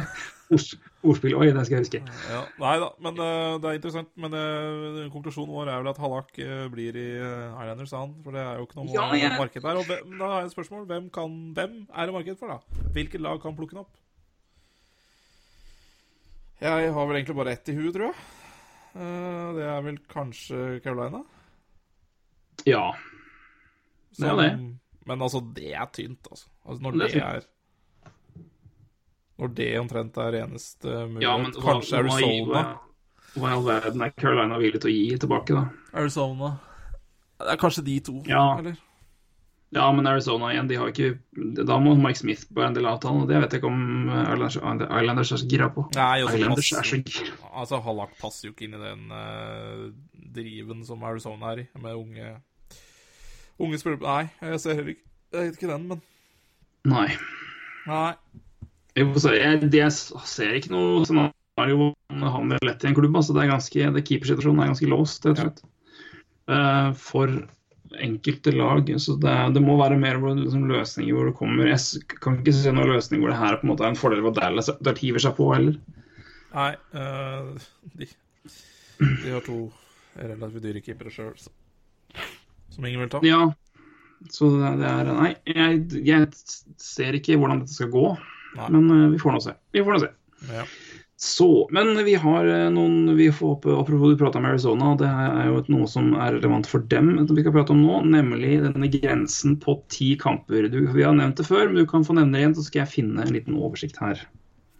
Ords, 0.55 0.77
Ordspill 1.07 1.37
oi, 1.38 1.47
det 1.55 1.62
skal 1.69 1.77
jeg 1.79 1.85
huske. 1.87 2.01
Ja, 2.33 2.40
nei 2.62 2.73
da, 2.83 2.88
men 3.07 3.21
uh, 3.21 3.57
det 3.62 3.71
er 3.71 3.79
interessant. 3.79 4.11
Men 4.21 4.35
uh, 4.35 5.03
konklusjonen 5.14 5.53
vår 5.55 5.71
er 5.73 5.83
vel 5.83 5.90
at 5.92 6.01
Hallak 6.03 6.33
uh, 6.42 6.64
blir 6.73 6.99
i 6.99 7.07
uh, 7.21 7.61
Islanders, 7.62 7.95
han. 7.97 8.14
For 8.25 8.35
det 8.37 8.42
er 8.42 8.59
jo 8.61 8.66
ikke 8.69 8.81
noe 8.81 8.95
Ja, 8.97 9.07
ja. 9.21 9.31
marked 9.38 9.62
der. 9.62 9.79
Og 9.81 9.87
hvem, 9.88 10.16
da 10.19 10.33
har 10.33 10.42
jeg 10.42 10.51
et 10.51 10.57
spørsmål. 10.57 10.88
Hvem, 10.90 11.11
kan, 11.14 11.37
hvem 11.57 11.79
er 11.92 12.11
det 12.11 12.16
marked 12.19 12.40
for, 12.42 12.57
da? 12.57 12.88
Hvilket 12.97 13.23
lag 13.25 13.40
kan 13.45 13.57
plukke 13.59 13.77
den 13.77 13.85
opp? 13.85 13.95
Jeg 16.61 16.92
har 16.97 17.07
vel 17.09 17.19
egentlig 17.19 17.37
bare 17.37 17.53
ett 17.53 17.69
i 17.69 17.77
huet, 17.77 17.92
tror 17.92 18.09
jeg. 18.09 18.21
Eh, 18.97 19.49
det 19.59 19.64
er 19.69 19.83
vel 19.85 19.99
kanskje 20.09 20.61
Carolina. 20.85 21.21
Ja. 22.64 22.87
Det 24.16 24.31
er 24.31 24.38
det. 24.40 24.53
Men 25.07 25.23
altså, 25.23 25.42
det 25.55 25.75
er 25.77 25.85
tynt, 25.92 26.25
altså. 26.31 26.49
altså 26.64 26.83
når 26.83 26.97
Det 26.97 27.11
det 27.12 27.21
er 27.21 27.37
er 27.37 27.45
Når 29.38 29.55
det 29.55 29.70
omtrent 29.81 30.16
er 30.16 30.38
eneste 30.44 30.87
mulighet. 30.88 31.22
ja 31.22 31.37
men 31.38 31.53
kanskje 31.53 31.99
hva- 31.99 32.05
Arizona. 32.05 32.79
Hva 33.37 33.51
i 33.51 33.53
all 33.53 33.64
verden 33.66 34.03
er 34.03 34.11
Carolina 34.16 34.57
villig 34.59 34.81
til 34.81 34.90
å 34.90 34.94
gi 34.96 35.18
tilbake, 35.18 35.53
da? 35.55 35.68
Arizona. 35.92 36.55
Det 37.38 37.53
er 37.53 37.57
kanskje 37.61 37.85
de 37.85 38.01
to, 38.01 38.22
Ja. 38.27 38.57
eller? 38.59 38.77
Ja, 39.75 39.90
men 39.92 40.07
Arizona 40.07 40.46
igjen, 40.55 40.68
de 40.68 40.77
har 40.77 40.87
ikke 40.88 41.18
Da 41.66 41.77
må 41.83 41.94
Mike 42.01 42.16
Smith 42.16 42.46
på 42.55 42.62
en 42.64 42.72
del 42.72 42.87
avtalen, 42.87 43.22
og 43.22 43.29
det 43.29 43.40
vet 43.42 43.51
jeg 43.53 43.61
ikke 43.61 43.66
om 43.68 44.09
Islanders, 44.09 44.57
Islanders 44.57 45.33
er 45.33 45.37
så 45.42 45.49
gira 45.51 45.68
på. 45.75 45.85
Nei, 45.94 46.22
også, 46.22 46.38
Islanders 46.38 46.70
pass, 46.70 46.79
er 46.79 46.96
så 46.96 47.03
gira. 47.05 47.35
Altså, 47.53 47.83
Hallak 47.83 48.16
passer 48.18 48.49
jo 48.49 48.53
ikke 48.55 48.64
inn 48.70 48.75
i 48.75 48.85
den 48.85 49.11
uh, 49.12 49.90
driven 50.33 50.85
som 50.87 51.03
Arizona 51.05 51.53
er 51.53 51.59
i, 51.59 51.68
med 51.83 51.92
unge 51.94 52.37
Unge 53.59 53.79
spillere 53.81 54.01
Nei, 54.01 54.31
jeg 54.40 54.61
ser 54.61 54.75
heller 54.77 54.94
ikke 54.94 55.05
Jeg 55.33 55.51
vet 55.51 55.59
ikke 55.61 55.72
den, 55.75 55.88
men 55.88 56.03
Nei. 56.87 57.17
Nei. 57.87 58.15
Jeg, 58.97 59.67
jeg 59.77 59.92
ser 59.92 60.57
ikke 60.57 60.73
noe 60.73 61.05
scenario 61.05 61.77
hvor 61.81 62.31
han 62.33 62.55
er 62.57 62.65
lett 62.65 62.85
i 62.85 62.88
en 62.90 62.97
klubb. 62.97 63.17
Altså, 63.19 63.35
det 63.37 63.44
er 63.44 63.53
ganske, 63.53 63.90
det 63.92 64.05
Keepersituasjonen 64.09 64.63
er 64.65 64.73
ganske 64.73 64.88
låst, 64.88 65.29
rett 65.29 65.37
og 65.37 65.44
slett. 65.44 65.63
Eh, 66.47 66.90
for 67.01 67.33
enkelte 68.03 68.53
lag. 68.53 69.01
Så 69.01 69.17
det, 69.21 69.35
det 69.55 69.63
må 69.65 69.77
være 69.81 69.99
mer 70.01 70.19
liksom, 70.21 70.67
løsninger 70.71 71.17
hvor 71.17 71.31
det 71.31 71.37
kommer 71.38 71.71
Jeg 71.71 72.17
kan 72.23 72.40
ikke 72.40 72.55
se 72.57 72.73
noen 72.75 72.94
løsning 72.94 73.23
hvor 73.23 73.33
det 73.33 73.40
her 73.40 73.59
på 73.61 73.67
en 73.67 73.73
måte 73.73 73.87
er 73.87 73.92
en 73.94 74.01
fordel 74.01 74.25
hvor 74.25 74.35
Dallas 74.37 74.71
der 74.85 75.01
hiver 75.01 75.23
seg 75.23 75.37
på 75.38 75.51
heller. 75.55 75.77
Nei 76.57 76.73
uh, 76.97 77.53
de, 77.99 78.09
de 78.97 79.33
har 79.35 79.44
to 79.44 79.67
relativt 80.17 80.65
dyre 80.65 80.81
keepere 80.81 81.13
sjøl, 81.13 81.35
som 82.73 82.87
ingen 82.87 83.03
vil 83.05 83.11
ta. 83.13 83.21
Ja, 83.27 83.42
så 84.33 84.49
det, 84.55 84.71
det 84.81 84.88
er 84.88 85.11
Nei, 85.13 85.33
jeg, 85.51 85.83
jeg 86.07 86.31
ser 86.81 87.19
ikke 87.19 87.37
hvordan 87.37 87.61
dette 87.65 87.77
skal 87.77 87.92
gå. 87.92 88.07
Nei. 88.55 88.71
Men 88.71 88.87
eh, 88.94 89.09
vi 89.15 89.19
får 89.23 89.35
nå 89.35 89.42
se. 89.44 89.57
Vi 89.75 89.83
får 89.85 89.97
nå 89.97 90.05
se. 90.05 90.13
Ja. 90.53 90.65
Så, 91.19 91.69
men 91.73 92.05
vi 92.05 92.15
har 92.15 92.44
eh, 92.44 92.67
noen 92.71 93.15
vi 93.17 93.31
får 93.33 93.55
håpe, 93.55 93.73
Apropos 93.73 94.13
du 94.13 94.19
prata 94.21 94.38
om 94.38 94.44
Arizona, 94.44 94.90
det 95.01 95.09
er 95.09 95.47
jo 95.49 95.63
noe 95.73 95.88
som 95.88 96.11
er 96.13 96.35
relevant 96.37 96.69
for 96.69 96.85
dem 96.92 97.15
vi 97.17 97.40
skal 97.40 97.55
prate 97.55 97.73
om 97.73 97.81
nå, 97.81 98.03
nemlig 98.13 98.59
denne 98.67 98.90
grensen 98.92 99.57
på 99.63 99.79
ti 99.92 100.11
kamper. 100.21 100.69
Du, 100.73 100.83
vi 100.92 101.07
har 101.07 101.17
nevnt 101.17 101.40
det 101.40 101.49
før, 101.49 101.71
men 101.71 101.81
du 101.81 101.88
kan 101.88 102.05
få 102.05 102.19
nevne 102.19 102.37
det 102.37 102.44
igjen, 102.44 102.57
så 102.59 102.67
skal 102.67 102.83
jeg 102.83 102.92
finne 102.99 103.25
en 103.25 103.33
liten 103.33 103.57
oversikt 103.57 103.97
her. 104.03 104.27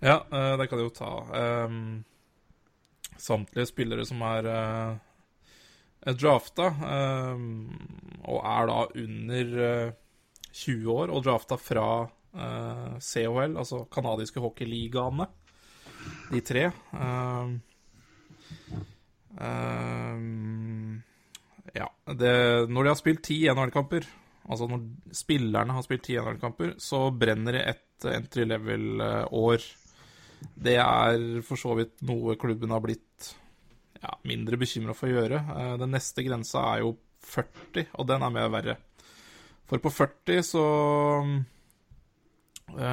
Ja, 0.05 0.21
eh, 0.29 0.53
det 0.61 0.69
kan 0.69 0.83
jeg 0.83 0.91
jo 0.91 0.97
ta. 0.99 1.13
Um, 1.65 2.05
samtlige 3.17 3.71
spillere 3.73 4.05
som 4.05 4.21
er 4.29 4.51
uh, 4.53 6.13
drafta, 6.21 6.69
um, 7.33 7.73
og 8.29 8.43
er 8.45 8.69
da 8.69 8.83
under 9.07 9.57
uh, 9.57 9.97
20 10.53 10.93
år, 10.93 11.17
og 11.17 11.25
drafta 11.25 11.57
fra 11.57 11.89
uh, 12.37 12.97
COL, 13.01 13.57
altså 13.57 13.85
canadiske 13.93 14.43
hockeyligaene 14.43 15.27
de 16.31 16.43
tre. 16.47 16.69
Uh, 16.93 17.57
uh, 19.41 20.21
ja 21.77 21.89
det, 22.15 22.35
Når 22.71 22.83
de 22.83 22.93
har 22.93 23.01
spilt 23.01 23.25
ti 23.27 23.41
NHL-kamper, 23.51 24.07
altså 24.47 24.69
når 24.71 24.85
spillerne 25.17 25.77
har 25.77 25.87
spilt 25.87 26.07
ti 26.07 26.19
NHL-kamper, 26.21 26.77
så 26.83 27.09
brenner 27.11 27.59
det 27.59 27.65
et 27.73 28.09
entry 28.13 28.47
level-år. 28.47 29.67
Det 30.37 30.77
er 30.79 31.43
for 31.47 31.61
så 31.61 31.75
vidt 31.79 32.05
noe 32.07 32.37
klubben 32.41 32.73
har 32.75 32.85
blitt 32.85 33.33
ja, 34.03 34.13
mindre 34.29 34.59
bekymra 34.61 34.95
for 34.95 35.09
å 35.09 35.17
gjøre. 35.17 35.41
Den 35.81 35.95
neste 35.97 36.25
grensa 36.27 36.63
er 36.75 36.85
jo 36.85 36.95
40, 37.27 37.89
og 37.97 38.07
den 38.09 38.23
er 38.23 38.35
mer 38.35 38.53
verre. 38.53 38.77
For 39.67 39.83
på 39.83 39.91
40 39.91 40.45
så 40.47 40.65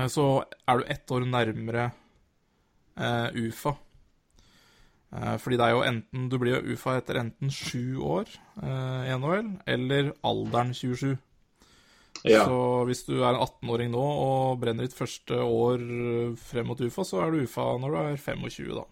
så 0.08 0.28
er 0.70 0.80
du 0.80 0.86
ett 0.92 1.12
år 1.12 1.26
nærmere 1.28 1.90
uh, 3.00 3.30
UFA. 3.34 3.74
Uh, 5.14 5.36
fordi 5.42 5.60
det 5.60 5.66
er 5.66 5.76
jo 5.76 5.84
enten 5.86 6.30
Du 6.32 6.40
blir 6.42 6.56
jo 6.56 6.74
UFA 6.74 6.98
etter 6.98 7.20
enten 7.22 7.52
sju 7.54 8.02
år 8.02 8.30
i 8.64 9.14
NHL 9.18 9.52
eller 9.70 10.14
alderen 10.26 10.74
27. 10.74 11.18
Ja. 12.24 12.46
Så 12.46 12.58
hvis 12.88 13.04
du 13.06 13.18
er 13.20 13.34
en 13.34 13.42
18-åring 13.44 13.92
nå 13.92 14.02
og 14.02 14.62
brenner 14.62 14.88
ditt 14.88 14.96
første 14.96 15.42
år 15.42 15.82
frem 16.40 16.70
mot 16.70 16.82
UFA, 16.82 17.04
så 17.04 17.24
er 17.24 17.34
du 17.34 17.44
UFA 17.44 17.66
når 17.82 17.94
du 17.94 18.00
er 18.04 18.22
25, 18.22 18.70
da. 18.78 18.86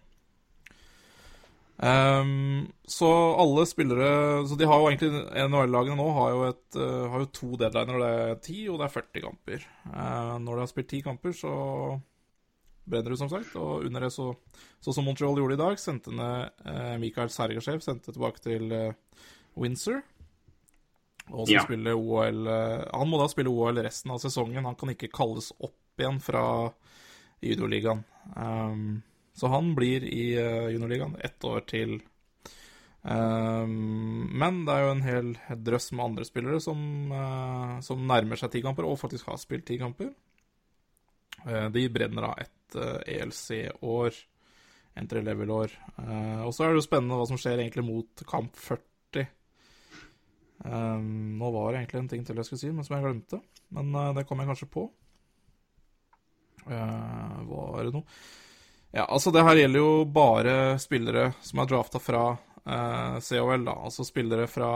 Um, 1.82 2.68
så 2.86 3.08
alle 3.42 3.64
spillere 3.66 4.46
Så 4.46 4.54
de 4.54 4.68
har 4.70 4.78
jo 4.78 4.86
egentlig 4.86 5.08
NHL-lagene 5.48 5.96
nå 5.98 6.04
har 6.14 6.28
jo, 6.30 6.42
et, 6.46 6.76
uh, 6.78 7.08
har 7.10 7.24
jo 7.24 7.30
to 7.34 7.48
deadliner. 7.58 7.98
Det 7.98 8.10
er 8.12 8.36
10 8.38 8.58
og 8.70 8.78
det 8.78 8.86
er 8.86 8.94
40 8.94 9.24
kamper. 9.24 9.66
Uh, 9.88 10.36
når 10.44 10.52
de 10.52 10.62
har 10.62 10.70
spilt 10.70 10.94
10 10.94 11.02
kamper, 11.08 11.34
så 11.34 11.50
brenner 12.86 13.10
du, 13.10 13.18
som 13.18 13.30
sagt. 13.32 13.50
Og 13.58 13.88
under 13.88 14.06
det, 14.06 14.12
så, 14.14 14.28
så 14.82 14.94
som 14.94 15.06
Montreal 15.10 15.42
gjorde 15.42 15.58
i 15.58 15.62
dag, 15.64 15.82
sendte 15.82 16.14
ned 16.14 16.64
uh, 16.68 16.94
Mikael 17.02 17.34
Sergasjev 17.34 17.82
sendte 17.82 18.14
tilbake 18.14 18.42
til 18.46 18.70
Windsor. 19.58 20.02
Og 21.32 21.46
så 21.48 21.54
Ja. 21.54 21.62
spiller 21.62 21.94
OL 21.94 22.46
Han 22.50 23.08
må 23.08 23.18
da 23.20 23.28
spille 23.30 23.50
OL 23.50 23.78
resten 23.82 24.10
av 24.10 24.18
sesongen. 24.22 24.66
Han 24.66 24.74
kan 24.78 24.90
ikke 24.90 25.10
kalles 25.10 25.52
opp 25.58 25.98
igjen 25.98 26.18
fra 26.22 26.44
judoligaen. 27.42 28.02
Um, 28.36 29.02
så 29.32 29.48
han 29.52 29.74
blir 29.76 30.04
i 30.04 30.24
uh, 30.36 30.68
juniorligaen 30.72 31.16
ett 31.20 31.44
år 31.44 31.64
til. 31.68 32.00
Um, 33.02 34.28
men 34.38 34.60
det 34.62 34.74
er 34.74 34.84
jo 34.84 34.90
en 34.92 35.06
hel 35.06 35.30
drøss 35.66 35.90
med 35.96 36.04
andre 36.04 36.26
spillere 36.26 36.60
som, 36.62 36.82
uh, 37.10 37.80
som 37.82 38.04
nærmer 38.06 38.38
seg 38.38 38.52
ti 38.52 38.62
kamper, 38.62 38.86
og 38.86 39.00
faktisk 39.00 39.30
har 39.32 39.40
spilt 39.42 39.66
ti 39.68 39.78
kamper. 39.80 40.12
Uh, 41.42 41.66
de 41.74 41.88
brenner 41.92 42.28
av 42.28 42.44
et 42.44 42.76
ELC-år, 43.12 44.20
entry 45.00 45.24
level-år. 45.24 45.74
Uh, 45.98 46.44
og 46.46 46.52
så 46.54 46.66
er 46.66 46.72
det 46.72 46.82
jo 46.82 46.86
spennende 46.86 47.18
hva 47.18 47.26
som 47.28 47.40
skjer 47.40 47.64
egentlig 47.64 47.84
mot 47.88 48.24
kamp 48.28 48.54
40. 48.60 49.26
Um, 50.62 51.40
nå 51.40 51.50
var 51.56 51.72
det 51.72 51.82
egentlig 51.82 52.04
en 52.04 52.12
ting 52.12 52.22
til 52.28 52.38
jeg 52.38 52.48
skulle 52.48 52.62
si, 52.62 52.70
men 52.70 52.86
som 52.86 52.96
jeg 52.96 53.08
glemte. 53.08 53.42
Men 53.72 53.90
det 54.14 54.26
kom 54.28 54.38
jeg 54.38 54.50
kanskje 54.50 54.68
på. 54.68 54.86
Var 56.68 57.86
det 57.88 57.94
noe 57.96 58.04
Ja, 58.92 59.06
altså, 59.08 59.30
det 59.32 59.42
her 59.46 59.56
gjelder 59.56 59.80
jo 59.80 60.04
bare 60.04 60.56
spillere 60.80 61.30
som 61.40 61.62
er 61.62 61.68
drafta 61.70 62.00
fra 62.02 62.24
uh, 62.36 63.16
COL, 63.24 63.64
da. 63.64 63.76
Altså 63.88 64.04
spillere 64.04 64.44
fra 64.52 64.70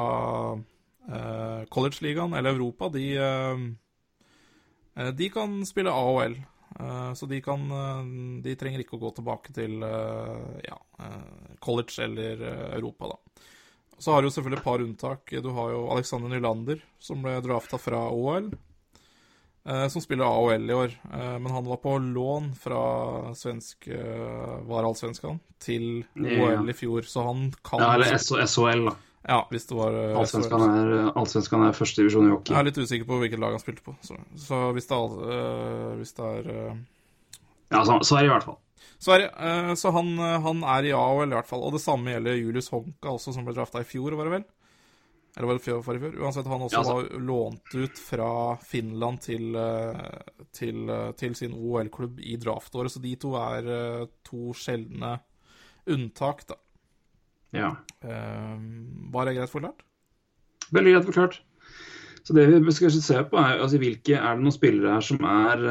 uh, 0.57 1.65
college-ligaen 1.69 2.33
eller 2.33 2.57
Europa. 2.57 2.89
De, 2.95 3.05
uh, 3.21 5.11
de 5.13 5.29
kan 5.33 5.59
spille 5.69 5.93
AOL. 5.93 6.39
Uh, 6.81 7.13
så 7.17 7.27
de 7.27 7.39
kan 7.41 7.63
uh, 7.73 8.05
De 8.45 8.53
trenger 8.59 8.83
ikke 8.83 8.99
å 8.99 9.05
gå 9.05 9.11
tilbake 9.17 9.53
til 9.57 9.85
uh, 9.85 10.57
ja, 10.65 10.77
college 11.61 12.01
eller 12.05 12.41
Europa, 12.77 13.13
da. 13.13 13.45
Så 13.99 14.13
har 14.13 14.25
du 14.25 14.29
selvfølgelig 14.29 14.61
et 14.61 14.65
par 14.65 14.83
unntak. 14.85 15.37
Du 15.45 15.51
har 15.57 15.71
jo 15.73 15.87
Alexander 15.93 16.33
Nylander, 16.33 16.81
som 17.01 17.23
ble 17.25 17.37
drafta 17.45 17.81
fra 17.81 18.03
OL. 18.13 18.51
Eh, 19.69 19.87
som 19.89 20.03
spiller 20.03 20.25
AOL 20.25 20.71
i 20.71 20.75
år. 20.75 20.95
Eh, 21.13 21.39
men 21.39 21.53
han 21.53 21.65
var 21.65 21.81
på 21.83 21.99
lån 21.99 22.53
fra 22.61 22.83
svensk 23.35 23.89
eh, 23.89 24.77
allsvenskan 24.81 25.41
til. 25.63 26.05
OL 26.17 26.71
i 26.71 26.77
fjor, 26.77 27.03
så 27.09 27.27
han 27.29 27.51
kan 27.65 27.83
Ja, 27.83 27.95
eller 27.95 28.47
SHL, 28.47 28.87
da. 28.91 28.97
Ja, 29.27 29.41
hvis 29.51 29.65
det 29.67 29.75
var 29.75 29.95
Allsvenskan 30.21 30.63
er, 30.63 30.91
Allsvenskan 31.19 31.65
er 31.67 31.73
førstedivisjon 31.75 32.29
i 32.29 32.35
Jeg 32.37 32.61
er 32.61 32.67
litt 32.69 32.77
usikker 32.79 33.09
på 33.09 33.17
hvilket 33.19 33.41
lag 33.43 33.57
han 33.57 33.63
spilte 33.63 33.83
på. 33.83 33.97
Så, 34.07 34.15
så 34.39 34.61
hvis 34.77 34.87
det 34.87 34.99
er, 35.01 35.97
hvis 35.99 36.15
det 36.15 36.29
er 36.29 36.47
Ja, 37.75 37.81
så, 37.83 37.99
er 38.21 38.29
i 38.29 38.31
hvert 38.31 38.47
fall. 38.47 38.61
Sverige. 39.03 39.75
Så 39.83 39.91
han, 39.91 40.13
han 40.45 40.63
er 40.77 40.87
i 40.87 40.95
AOL 40.95 41.27
i 41.27 41.35
hvert 41.35 41.51
fall. 41.51 41.65
Og 41.67 41.75
det 41.75 41.83
samme 41.83 42.15
gjelder 42.15 42.39
Julius 42.39 42.71
Honka 42.71 43.17
også, 43.17 43.35
som 43.35 43.49
ble 43.49 43.57
drafta 43.57 43.83
i 43.83 43.89
fjor, 43.89 44.15
var 44.15 44.31
det 44.31 44.37
vel? 44.37 44.47
Eller 45.37 45.47
var 45.47 45.59
det 45.59 45.65
fjor, 45.67 45.83
forrige 45.85 46.07
fjor? 46.07 46.21
Uansett, 46.25 46.47
han 46.49 46.63
også 46.65 46.73
Ja, 46.73 46.79
altså- 46.79 46.95
var 46.95 47.21
lånt 47.21 47.75
ut 47.75 47.99
fra 47.99 48.57
Finland 48.57 49.21
til, 49.21 49.55
eh, 49.55 50.21
til, 50.53 50.89
eh, 50.89 51.13
til 51.13 51.35
sin 51.35 51.53
OL-klubb 51.53 52.21
i 52.21 52.37
draftåret. 52.37 52.91
Så 52.91 53.03
de 53.03 53.15
to 53.17 53.35
er 53.35 53.69
eh, 53.69 54.07
to 54.25 54.55
sjeldne 54.55 55.21
unntak, 55.87 56.47
da. 56.47 56.55
Ja. 57.53 57.77
Var 58.03 59.25
det 59.25 59.37
greit 59.37 59.51
forklart? 59.51 59.83
Veldig 60.73 60.93
greit 60.95 61.05
forklart. 61.05 61.41
Så 62.25 62.35
det 62.35 62.65
vi 62.65 62.73
skal 62.73 62.91
se 62.91 63.23
på 63.23 63.39
er 63.39 63.61
altså, 63.63 63.79
hvilke 63.79 64.19
er 64.19 64.35
det 64.35 64.43
noen 64.43 64.53
spillere 64.53 64.95
her 64.95 65.01
som 65.01 65.19
er 65.25 65.63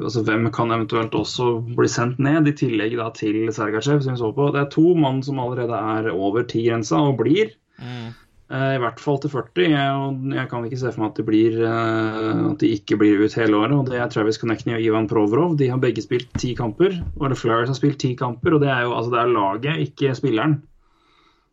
altså 0.00 0.24
Hvem 0.24 0.50
kan 0.50 0.70
eventuelt 0.70 1.12
også 1.12 1.60
bli 1.76 1.86
sendt 1.86 2.18
ned, 2.18 2.48
i 2.48 2.52
tillegg 2.52 2.96
da 2.96 3.10
til 3.10 3.52
Sergachev, 3.52 4.02
som 4.02 4.14
vi 4.14 4.18
så 4.18 4.34
på. 4.34 4.50
Det 4.52 4.60
er 4.62 4.70
to 4.70 4.94
mann 4.94 5.22
som 5.22 5.38
allerede 5.38 5.76
er 5.76 6.10
over 6.10 6.42
ti-grensa 6.42 6.96
og 6.96 7.18
blir. 7.18 7.52
Mm. 7.78 8.14
Eh, 8.50 8.72
I 8.76 8.80
hvert 8.82 9.00
fall 9.02 9.18
til 9.22 9.30
40. 9.32 9.66
Jeg, 9.70 9.90
og 9.96 10.34
jeg 10.36 10.48
kan 10.50 10.64
ikke 10.66 10.78
se 10.82 10.92
for 10.92 11.02
meg 11.04 11.10
at 11.12 11.20
de, 11.20 11.24
blir, 11.28 11.58
eh, 11.66 12.40
at 12.50 12.58
de 12.62 12.70
ikke 12.76 12.98
blir 13.00 13.22
ut 13.24 13.36
hele 13.38 13.56
året. 13.60 13.76
og 13.78 13.86
Det 13.90 14.00
er 14.00 14.10
Travis 14.12 14.40
Connectney 14.42 14.74
og 14.78 14.84
Ivan 14.86 15.08
Provorov. 15.10 15.56
De 15.60 15.68
har 15.70 15.78
begge 15.82 16.02
spilt 16.04 16.30
ti 16.40 16.54
kamper. 16.58 16.98
Og 17.18 17.28
The 17.30 17.38
Flyers 17.38 17.70
har 17.72 17.78
spilt 17.78 18.00
ti 18.02 18.14
kamper. 18.18 18.54
og 18.58 18.64
Det 18.64 18.70
er 18.72 18.82
jo 18.88 18.96
altså, 18.96 19.10
det 19.14 19.20
er 19.22 19.34
laget, 19.36 19.84
ikke 19.88 20.14
spilleren. 20.18 20.58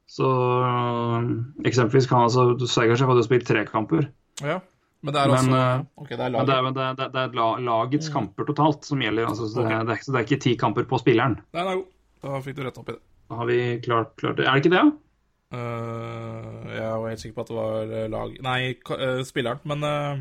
Så 0.08 0.24
eh, 0.64 1.30
eksempelvis 1.68 2.08
kan 2.10 2.26
altså 2.28 2.54
Sergachev 2.66 3.10
hadde 3.12 3.24
jo 3.24 3.28
spilt 3.30 3.48
tre 3.50 3.66
kamper. 3.68 4.08
Ja. 4.42 4.60
Men 5.06 5.14
det 5.14 5.20
er 5.22 5.30
Men, 5.30 5.36
også 5.38 5.58
eh, 5.58 5.82
OK, 6.02 6.10
det 6.10 6.20
er 6.26 6.32
Men 6.34 6.48
det 6.48 6.56
er, 6.58 6.96
det, 6.98 7.04
er, 7.06 7.12
det 7.14 7.42
er 7.44 7.60
lagets 7.68 8.10
kamper 8.10 8.48
totalt 8.48 8.88
som 8.88 9.02
gjelder. 9.04 9.28
Altså, 9.30 9.46
så, 9.52 9.62
det, 9.62 9.72
er- 9.76 9.84
det, 9.86 9.94
er, 9.98 10.02
så 10.08 10.12
det 10.16 10.20
er 10.22 10.26
ikke 10.30 10.42
ti 10.48 10.56
kamper 10.58 10.88
på 10.90 10.98
spilleren. 11.04 11.38
Nei, 11.54 11.66
er 11.68 11.78
jo. 11.78 11.84
Da 12.24 12.40
fikk 12.42 12.56
du 12.58 12.64
retta 12.66 12.82
opp 12.82 12.90
i 12.90 12.96
det. 12.96 13.02
Da 13.30 13.36
har 13.42 13.46
vi 13.52 13.58
klart, 13.84 14.16
klart 14.18 14.40
det. 14.40 14.48
Er 14.48 14.56
det 14.58 14.64
ikke 14.66 14.74
det? 14.74 14.82
da? 14.88 15.07
Eh, 15.48 16.76
jeg 16.76 16.88
var 17.00 17.08
helt 17.08 17.22
sikker 17.24 17.36
på 17.38 17.44
at 17.46 17.52
det 17.52 17.56
var 17.56 17.92
eh, 17.96 18.08
lag 18.12 18.34
Nei, 18.44 18.60
eh, 18.76 19.22
spilleren, 19.24 19.62
men 19.64 19.86
uh, 19.88 20.20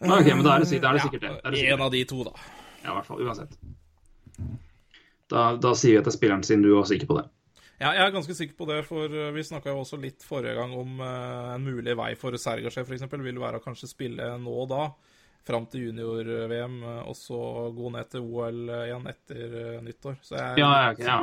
ok, 0.00 0.30
men 0.32 0.44
da 0.46 0.54
er 0.54 0.64
det 0.64 0.68
sikkert- 0.70 0.80
det. 0.80 0.88
er 0.88 0.96
det 0.96 1.02
sikkert 1.04 1.20
det. 1.26 1.28
Da 1.28 1.40
er 1.44 1.50
det 1.52 1.60
sikkert 1.60 1.76
En 1.78 1.84
av 1.84 1.92
de 1.92 2.04
to, 2.08 2.22
da. 2.24 2.32
Ja, 2.84 2.90
i 2.90 2.94
hvert 2.96 3.08
fall. 3.10 3.20
Uansett. 3.24 3.52
Da, 5.28 5.42
da 5.60 5.74
sier 5.76 5.92
vi 5.96 6.00
at 6.00 6.08
det 6.08 6.12
er 6.14 6.18
spilleren 6.18 6.44
sin 6.44 6.64
du 6.64 6.70
var 6.74 6.88
sikker 6.88 7.08
på 7.10 7.18
det. 7.20 7.26
Ja, 7.80 7.90
jeg 7.92 8.04
er 8.06 8.12
ganske 8.14 8.34
sikker 8.38 8.56
på 8.56 8.66
det, 8.70 8.78
for 8.86 9.08
vi 9.34 9.42
snakka 9.44 9.72
jo 9.72 9.80
også 9.82 9.98
litt 10.00 10.22
forrige 10.24 10.54
gang 10.56 10.72
om 10.78 11.00
en 11.04 11.64
mulig 11.64 11.96
vei 11.98 12.12
for 12.16 12.36
Sergasjev 12.38 12.86
f.eks. 12.88 13.08
vil 13.24 13.40
være 13.42 13.58
å 13.60 13.64
kanskje 13.64 13.88
spille 13.90 14.28
nå 14.40 14.52
og 14.62 14.68
da, 14.70 14.84
fram 15.44 15.66
til 15.68 15.88
junior-VM, 15.90 16.76
og 17.08 17.16
så 17.18 17.40
gå 17.76 17.90
ned 17.92 18.08
til 18.12 18.24
OL 18.24 18.60
igjen 18.84 19.08
etter 19.10 19.56
nyttår. 19.84 20.16
Så 20.22 20.38
jeg, 20.38 20.62
Ja, 20.62 20.70
ja, 20.84 20.92
ok, 20.94 21.02
ja. 21.04 21.18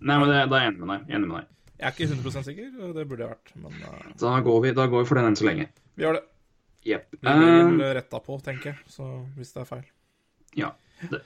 Nei, 0.00 0.18
men 0.18 0.28
det, 0.30 0.38
da 0.50 0.58
er 0.58 0.64
jeg 0.66 0.72
enig 0.74 0.80
med 0.86 0.94
deg. 0.94 1.14
Enig 1.16 1.28
med 1.30 1.36
deg. 1.40 1.48
jeg 1.78 1.86
er 1.88 1.94
ikke 1.96 2.08
100% 2.14 2.46
sikker, 2.50 2.70
og 2.82 2.94
det 2.96 3.04
burde 3.08 3.24
jeg 3.26 3.30
vært, 3.34 3.52
men 3.56 3.72
uh... 3.82 4.12
Da 4.20 4.36
går 4.46 4.60
vi, 4.64 4.72
da 4.76 4.86
går 4.90 5.02
vi 5.04 5.08
for 5.08 5.20
den 5.20 5.30
enn 5.32 5.36
så 5.38 5.46
lenge. 5.48 5.68
vi 5.96 6.06
gjør 6.06 6.18
det. 6.20 6.24
Yep. 6.84 7.04
Vi 7.16 7.18
blir 7.24 7.84
Eh, 7.88 7.94
retta 7.96 8.18
på, 8.20 8.36
tenker 8.44 8.72
jeg, 8.74 8.78
så 8.92 9.06
hvis 9.38 9.52
det 9.54 9.62
er 9.64 9.68
feil. 9.70 9.84
ja. 10.56 10.72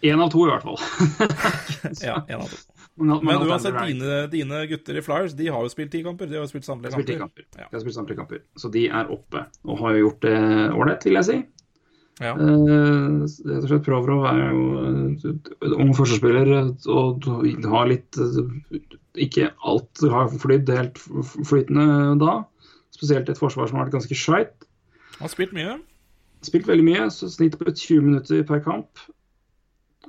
Én 0.03 0.19
av 0.19 0.31
to, 0.33 0.41
i 0.47 0.51
hvert 0.51 0.65
fall. 0.65 0.79
Ja, 2.09 2.17
én 2.27 2.41
av 2.41 2.49
to. 2.51 2.57
Men, 2.99 3.21
Men 3.23 3.45
uansett, 3.47 3.77
dine, 3.87 4.17
dine 4.33 4.63
gutter 4.67 4.97
i 4.99 5.03
Flyers 5.05 5.37
de 5.39 5.47
har 5.55 5.63
jo 5.63 5.69
spilt 5.71 5.93
ti 5.93 6.01
kamper. 6.03 6.27
De 6.27 6.35
har 6.35 6.43
jo 6.43 6.51
spilt 6.51 6.67
samtlige 6.67 6.97
kamper. 6.97 7.19
kamper. 7.21 7.45
Ja. 7.61 7.69
De 7.71 7.77
har 7.77 7.83
spilt 7.85 7.95
samtlige 7.95 8.19
kamper. 8.19 8.41
Så 8.59 8.71
de 8.75 8.87
er 8.89 9.13
oppe, 9.15 9.45
og 9.69 9.79
har 9.85 9.95
jo 9.95 10.09
gjort 10.09 10.25
det 10.25 10.35
ålreit, 10.73 11.07
vil 11.07 11.21
jeg 11.21 11.29
si. 11.29 11.37
Ja. 12.19 12.33
Eh, 12.35 13.19
rett 13.23 13.63
og 13.63 13.69
slett 13.71 13.85
Provrov 13.87 14.25
er 14.27 14.41
jo 14.51 14.63
en 14.83 15.75
ung 15.79 15.93
forsvarsspiller 15.95 16.51
og 16.91 17.29
ha 17.31 17.75
har 17.77 17.91
litt 17.93 18.19
eh, 18.19 18.81
Ikke 19.23 19.53
alt 19.63 20.03
har 20.03 20.33
flydd 20.33 20.73
helt 20.75 20.99
flytende 21.47 22.17
da. 22.23 22.41
Spesielt 22.95 23.31
et 23.31 23.39
forsvar 23.39 23.71
som 23.71 23.79
har 23.79 23.87
vært 23.87 24.01
ganske 24.01 24.19
skeit. 24.19 24.67
Har 25.19 25.31
spilt 25.31 25.55
mye. 25.55 25.79
Spilt 26.47 26.67
veldig 26.71 26.87
mye, 26.87 27.07
så 27.11 27.31
snitt 27.31 27.59
på 27.59 27.71
20 27.71 28.03
minutter 28.07 28.43
per 28.47 28.63
kamp. 28.67 29.07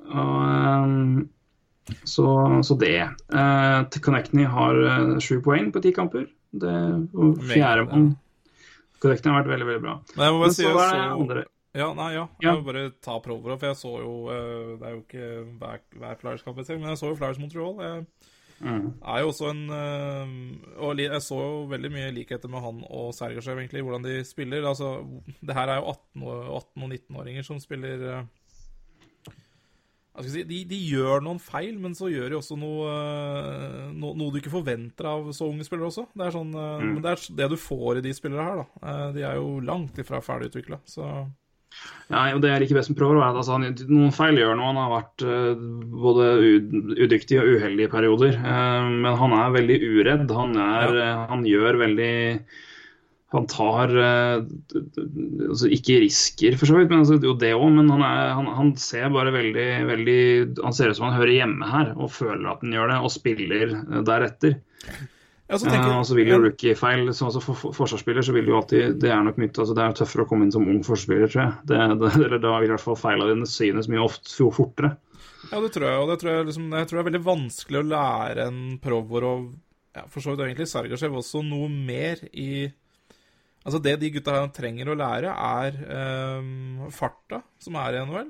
Og, 0.10 0.42
eh, 0.50 1.96
så, 2.06 2.26
så 2.66 2.78
det. 2.78 3.10
Uh, 3.34 3.86
Connectney 4.02 4.46
har 4.50 4.82
eh, 4.86 5.16
sju 5.22 5.40
poeng 5.46 5.72
på 5.74 5.82
ti 5.86 5.94
kamper. 5.94 6.28
Det 6.50 6.74
og 7.14 7.44
Fjerdemann 7.46 8.16
Connectney 9.00 9.32
har 9.32 9.44
vært 9.44 9.52
veldig, 9.54 9.68
veldig 9.70 9.84
bra. 9.84 9.96
Men 10.16 10.26
jeg 10.26 10.34
må 10.34 10.40
bare 10.42 10.50
Men 10.50 10.56
si 10.58 10.66
jeg 10.66 10.76
så 10.76 11.02
andre 11.14 11.44
Ja, 11.78 11.92
nei, 11.94 12.16
ja. 12.16 12.26
Jeg 12.42 12.58
må 12.58 12.66
bare 12.66 12.88
ta 13.04 13.20
prover, 13.22 13.54
for 13.60 13.70
jeg 13.70 13.78
så 13.78 13.92
jo 14.02 14.14
eh, 14.34 14.74
Det 14.80 14.88
er 14.88 14.96
jo 14.96 15.04
ikke 15.04 15.28
hver, 15.62 15.84
hver 16.02 16.18
Flyers-kamp 16.24 16.58
jeg 16.62 16.70
ser, 16.70 16.82
men 16.82 16.90
jeg 16.90 17.02
så 17.02 17.12
jo 17.12 17.20
Flyers 17.20 17.38
Montreal. 17.42 17.76
Jeg 17.86 18.72
mm. 18.74 18.88
er 19.06 19.20
jo 19.22 19.30
også 19.30 19.52
en 19.52 19.62
eh, 19.76 20.34
Og 20.82 21.04
jeg 21.04 21.22
så 21.22 21.38
jo 21.38 21.62
veldig 21.70 21.92
mye 21.94 22.10
likheter 22.16 22.50
med 22.50 22.66
han 22.66 22.82
og 22.90 23.14
Sergasjev, 23.14 23.62
egentlig, 23.62 23.86
hvordan 23.86 24.08
de 24.08 24.18
spiller. 24.26 24.66
Altså, 24.66 24.98
det 25.46 25.56
her 25.56 25.70
er 25.70 25.84
jo 25.84 25.94
18, 25.94 26.26
og- 26.26 26.58
18 26.58 26.88
og 26.88 26.94
19-åringer 26.98 27.46
som 27.46 27.62
spiller 27.62 28.06
eh, 28.16 28.28
hva 30.10 30.24
skal 30.26 30.34
jeg 30.34 30.42
si, 30.42 30.50
de, 30.50 30.58
de 30.68 30.78
gjør 30.90 31.22
noen 31.24 31.38
feil, 31.40 31.78
men 31.80 31.94
så 31.96 32.10
gjør 32.12 32.34
de 32.34 32.36
også 32.36 32.58
noe, 32.60 32.96
no, 33.96 34.10
noe 34.18 34.34
du 34.34 34.40
ikke 34.42 34.52
forventer 34.52 35.08
av 35.08 35.30
så 35.38 35.48
unge 35.48 35.64
spillere 35.64 35.88
også. 35.94 36.10
Det 36.12 36.26
er 36.26 36.34
sånn, 36.36 36.50
mm. 36.52 36.90
Men 36.90 37.04
det 37.06 37.14
er 37.14 37.24
det 37.38 37.48
du 37.54 37.56
får 37.62 38.02
i 38.02 38.04
de 38.04 38.12
spillere 38.18 38.48
her, 38.50 38.60
da. 38.60 38.96
De 39.16 39.24
er 39.24 39.38
jo 39.40 39.62
langt 39.64 40.02
ifra 40.02 40.20
ferdigutvikla, 40.26 40.82
så 40.90 41.06
Ja, 42.10 42.24
og 42.34 42.40
det 42.42 42.50
jeg 42.50 42.64
liker 42.64 42.80
best 42.80 42.90
med 42.90 42.98
Prover, 42.98 43.20
er 43.22 43.28
at 43.30 43.38
altså, 43.38 43.60
han, 43.60 43.76
noen 43.86 44.14
feil 44.16 44.40
gjør 44.40 44.56
noe. 44.58 44.72
Han 44.72 44.80
har 44.82 44.94
vært 44.96 45.26
uh, 45.30 45.60
både 45.94 46.30
udyktig 47.06 47.38
og 47.38 47.52
uheldig 47.54 47.86
i 47.86 47.92
perioder. 47.92 48.40
Uh, 48.42 48.88
men 49.06 49.20
han 49.20 49.36
er 49.38 49.54
veldig 49.54 49.78
uredd. 49.86 50.34
Han, 50.34 50.58
er, 50.64 50.98
eh, 51.04 51.22
han 51.30 51.46
gjør 51.46 51.78
veldig 51.84 52.16
Han 53.30 53.46
tar 53.46 53.92
altså 53.94 55.68
Ikke 55.70 56.00
risker, 56.02 56.56
for 56.58 56.66
så 56.66 56.80
vidt, 56.80 56.90
men 56.90 57.04
altså, 57.04 57.20
jo 57.22 57.36
det 57.38 57.54
òg. 57.54 57.68
Men 57.78 57.94
han, 57.94 58.02
er, 58.08 58.34
han, 58.40 58.50
han 58.58 58.74
ser 58.82 59.14
bare 59.14 59.36
veldig, 59.36 59.68
veldig 59.92 60.20
Han 60.64 60.74
ser 60.74 60.90
ut 60.90 60.98
som 60.98 61.12
han 61.12 61.20
hører 61.20 61.36
hjemme 61.36 61.70
her 61.70 61.94
og 61.94 62.10
føler 62.16 62.50
at 62.50 62.66
han 62.66 62.74
gjør 62.74 62.90
det, 62.90 63.00
og 63.06 63.14
spiller 63.14 63.78
deretter. 64.10 64.58
Ja, 65.50 65.58
så 65.58 65.66
Eh, 65.66 65.74
tenker 65.74 65.96
og 65.98 66.06
så 66.06 66.16
vil 66.18 66.30
jo 66.30 66.38
rookie-feil 66.44 67.08
så, 67.10 67.26
altså, 67.26 67.42
for, 67.42 67.58
for 67.58 67.74
forsvarsspiller 67.74 68.26
så 68.26 68.36
vil 68.36 68.52
jo 68.52 68.58
alltid 68.60 69.00
Det 69.02 69.10
er 69.10 69.24
nok 69.26 69.40
mye, 69.42 69.50
altså, 69.50 69.74
det 69.74 69.86
er 69.86 69.96
tøffere 69.98 70.26
å 70.26 70.30
komme 70.30 70.46
inn 70.46 70.54
som 70.54 70.68
ung 70.70 70.84
forsvarsspiller, 70.86 71.32
tror 71.32 71.42
jeg. 71.42 71.54
Det, 71.72 71.80
det, 72.04 72.12
eller 72.28 72.44
da 72.44 72.52
vil 72.60 72.70
i 72.70 72.74
hvert 72.76 72.86
fall 72.86 73.00
feila 73.00 73.30
dine 73.32 73.50
synes 73.50 73.90
mye 73.90 74.04
ofte 74.04 74.36
jo 74.36 74.52
fortere. 74.54 74.94
Ja, 75.50 75.58
det 75.64 75.72
tror 75.74 75.88
jeg, 75.88 76.04
og 76.04 76.12
det 76.12 76.20
tror 76.22 76.32
jeg, 76.34 76.46
liksom, 76.52 76.70
jeg 76.78 76.90
tror 76.90 77.00
det 77.00 77.02
er 77.02 77.10
veldig 77.10 77.26
vanskelig 77.26 77.80
å 77.80 77.90
lære 77.90 78.46
en 78.52 78.62
Provorov 78.84 79.48
ja, 79.96 80.04
For 80.12 80.22
så 80.22 80.34
vidt 80.36 80.44
egentlig 80.46 80.70
Sergasjev 80.70 81.16
også 81.18 81.42
noe 81.48 81.70
mer 81.72 82.22
i 82.30 82.70
Altså, 83.66 83.82
det 83.84 83.98
de 84.00 84.14
gutta 84.14 84.38
her 84.38 84.46
trenger 84.56 84.88
å 84.90 84.96
lære, 84.98 85.34
er 85.34 85.76
um, 86.40 86.86
farta, 86.96 87.42
som 87.62 87.76
er 87.78 87.98
i 87.98 88.04
NHL, 88.08 88.30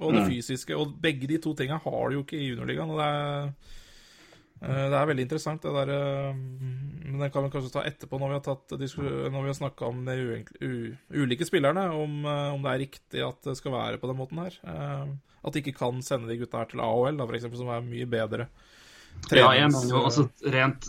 og 0.00 0.16
det 0.16 0.22
fysiske. 0.30 0.74
Og 0.80 0.94
begge 1.02 1.28
de 1.28 1.36
to 1.44 1.52
tinga 1.54 1.76
har 1.84 2.08
du 2.08 2.16
jo 2.16 2.22
ikke 2.24 2.38
i 2.38 2.48
juniorligaen, 2.48 2.90
og 2.90 3.02
det 3.02 3.08
er 3.12 3.26
eh, 3.42 3.74
det 4.62 4.94
er 4.98 5.08
veldig 5.10 5.24
interessant, 5.26 5.62
det 5.64 5.72
der 5.74 5.90
eh, 5.90 6.34
Men 6.36 7.18
det 7.20 7.32
kan 7.34 7.44
vi 7.44 7.50
kanskje 7.50 7.72
ta 7.74 7.82
etterpå, 7.88 8.18
når 8.20 8.30
vi 8.30 8.36
har, 8.38 8.44
tatt, 8.46 8.74
når 8.78 9.40
vi 9.42 9.50
har 9.50 9.58
snakka 9.58 9.88
om 9.88 10.04
de 10.06 10.16
ulike 11.18 11.46
spillerne, 11.48 11.88
om, 11.98 12.20
eh, 12.24 12.50
om 12.54 12.62
det 12.62 12.70
er 12.72 12.82
riktig 12.84 13.24
at 13.26 13.42
det 13.48 13.56
skal 13.58 13.74
være 13.74 13.98
på 14.02 14.10
den 14.10 14.20
måten 14.20 14.38
her. 14.44 14.58
Eh, 14.62 15.12
At 15.42 15.52
de 15.56 15.58
ikke 15.58 15.74
kan 15.74 15.98
sende 16.06 16.28
de 16.30 16.36
gutta 16.38 16.60
her 16.62 16.68
til 16.70 16.80
AHL, 16.80 17.16
da, 17.18 17.26
for 17.26 17.34
eksempel, 17.34 17.58
som 17.58 17.72
er 17.74 17.82
mye 17.82 18.06
bedre. 18.06 18.46
Ja, 19.34 19.50
jeg 19.52 19.68
mener 19.68 19.90
jo 19.90 20.04
altså 20.06 20.22
rent 20.54 20.86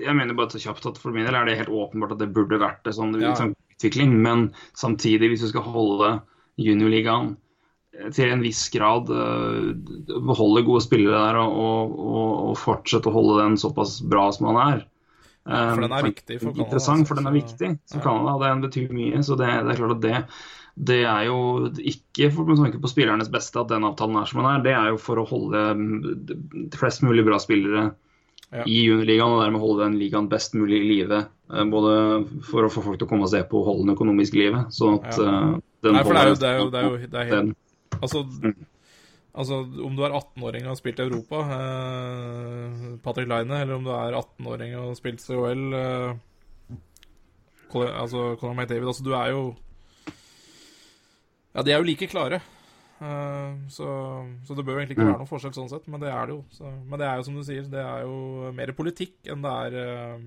Jeg 0.00 0.14
mener 0.18 0.34
bare 0.34 0.50
så 0.50 0.58
kjapt 0.58 0.88
at 0.90 0.98
for 0.98 1.14
min 1.14 1.22
del 1.28 1.36
er 1.38 1.44
det 1.46 1.58
helt 1.60 1.70
åpenbart 1.70 2.16
at 2.16 2.18
det 2.18 2.32
burde 2.34 2.58
vært 2.58 2.82
det 2.84 2.96
sånn 2.96 3.12
Ja. 3.20 3.30
liksom, 3.30 3.52
utvikling, 3.76 4.16
men 4.24 4.48
samtidig, 4.74 5.28
hvis 5.30 5.44
du 5.44 5.48
skal 5.52 5.62
holde 5.68 6.08
juniorligaen 6.58 7.36
eh, 7.36 7.36
til 8.14 8.30
en 8.32 8.42
viss 8.44 8.62
grad 8.72 9.10
eh, 9.12 9.72
beholde 10.26 10.64
gode 10.66 10.84
spillere 10.84 11.18
der 11.28 11.40
og, 11.42 11.92
og, 11.98 12.30
og, 12.50 12.54
fortsette 12.60 13.10
å 13.10 13.14
holde 13.14 13.42
den 13.42 13.58
såpass 13.60 13.98
bra 14.06 14.28
som 14.34 14.50
han 14.50 14.60
er. 14.62 14.86
Ja, 15.48 15.60
for 15.74 15.82
den 15.84 15.92
er 15.92 16.04
Eh, 16.04 16.10
viktig 16.10 16.36
for 16.38 16.50
Canada, 16.52 16.64
Interessant, 16.64 17.00
altså, 17.00 17.08
for 17.08 17.20
den 17.20 17.28
er 17.30 17.36
viktig. 17.36 17.70
Så 17.88 17.98
ja. 17.98 18.02
Canada, 18.04 18.34
den 18.48 18.64
betyr 18.66 18.90
mye. 18.94 19.22
Så 19.26 19.36
det, 19.40 19.48
det 19.66 19.72
er 19.72 19.80
klart 19.80 19.96
at 19.96 20.02
det, 20.04 20.18
det 20.90 20.98
er 21.08 21.24
jo 21.28 21.38
ikke 21.92 22.28
for 22.34 22.48
med 22.48 22.60
tanke 22.60 22.80
på 22.82 22.90
spillernes 22.92 23.30
beste 23.32 23.60
at 23.60 23.72
den 23.72 23.86
avtalen 23.88 24.20
er 24.20 24.28
som 24.30 24.42
den 24.42 24.50
er. 24.52 24.62
Det 24.64 24.74
er 24.76 24.92
jo 24.92 25.00
for 25.00 25.20
å 25.22 25.26
holde 25.28 25.64
mm, 25.80 26.70
flest 26.76 27.02
mulig 27.06 27.24
bra 27.28 27.40
spillere 27.42 27.90
Ja. 28.50 28.64
i 28.66 28.80
juniorligaen, 28.82 29.30
og 29.36 29.44
dermed 29.44 29.62
holde 29.62 29.84
den 29.84 29.98
ligaen 30.00 30.28
best 30.30 30.56
mulig 30.58 30.80
i 30.80 30.86
live. 30.88 31.24
Eh, 31.54 31.64
Både 31.70 31.92
for 32.46 32.66
å 32.66 32.70
få 32.72 32.82
folk 32.82 32.98
til 32.98 33.06
å 33.06 33.10
komme 33.10 33.26
og 33.28 33.30
se 33.32 33.42
på 33.46 33.60
og 33.60 33.68
holde 33.68 33.86
den 33.86 33.94
økonomisk 33.96 34.34
i 34.34 34.44
live. 34.44 34.64
Sånn 34.74 35.00
at 35.00 35.18
Ja. 35.18 35.26
eh, 35.26 35.58
den 35.86 35.94
Nei, 35.96 36.02
for 36.04 36.14
det 36.14 36.20
er 36.20 36.28
jo, 36.28 36.38
det 36.40 36.48
er 36.48 36.58
jo, 36.58 36.70
det 36.70 36.78
er 36.80 36.88
jo 36.88 36.96
det 37.06 37.20
er 37.20 37.28
helt. 37.34 37.56
Altså, 37.98 38.22
altså, 39.34 39.58
om 39.86 39.96
du 39.96 40.02
er 40.06 40.14
18-åring 40.16 40.62
og 40.66 40.72
har 40.74 40.78
spilt 40.80 41.00
i 41.02 41.06
Europa, 41.08 41.40
eh, 41.56 42.96
Patrick 43.04 43.28
Line, 43.30 43.60
eller 43.62 43.74
om 43.78 43.84
du 43.84 43.90
er 43.94 44.16
18-åring 44.20 44.76
og 44.78 44.88
har 44.92 44.98
spilt 45.00 45.20
COL, 45.24 45.66
eh, 45.74 46.14
Colin- 47.70 47.94
altså 48.02 48.36
Conor 48.40 48.54
McDavid, 48.58 48.88
altså 48.90 49.04
du 49.06 49.12
er 49.14 49.28
jo 49.30 49.42
Ja, 51.54 51.62
de 51.66 51.72
er 51.72 51.78
jo 51.80 51.86
like 51.86 52.06
klare. 52.10 52.38
Eh, 53.00 53.54
så, 53.74 53.86
så 54.46 54.54
det 54.54 54.62
bør 54.66 54.76
jo 54.76 54.80
egentlig 54.84 54.94
ikke 54.98 55.02
Mm. 55.06 55.12
være 55.14 55.22
noen 55.24 55.30
forskjell 55.30 55.54
sånn 55.56 55.70
sett, 55.72 55.86
men 55.90 56.00
det 56.02 56.10
er 56.12 56.26
det 56.28 56.34
jo. 56.36 56.44
Så, 56.54 56.64
men 56.86 56.98
det 57.00 57.06
er 57.08 57.16
jo 57.18 57.24
som 57.26 57.34
du 57.38 57.42
sier, 57.46 57.64
det 57.66 57.80
er 57.82 58.04
jo 58.04 58.52
mer 58.54 58.70
politikk 58.76 59.30
enn 59.32 59.42
det 59.42 59.54
er 59.64 59.78
eh, 59.80 60.20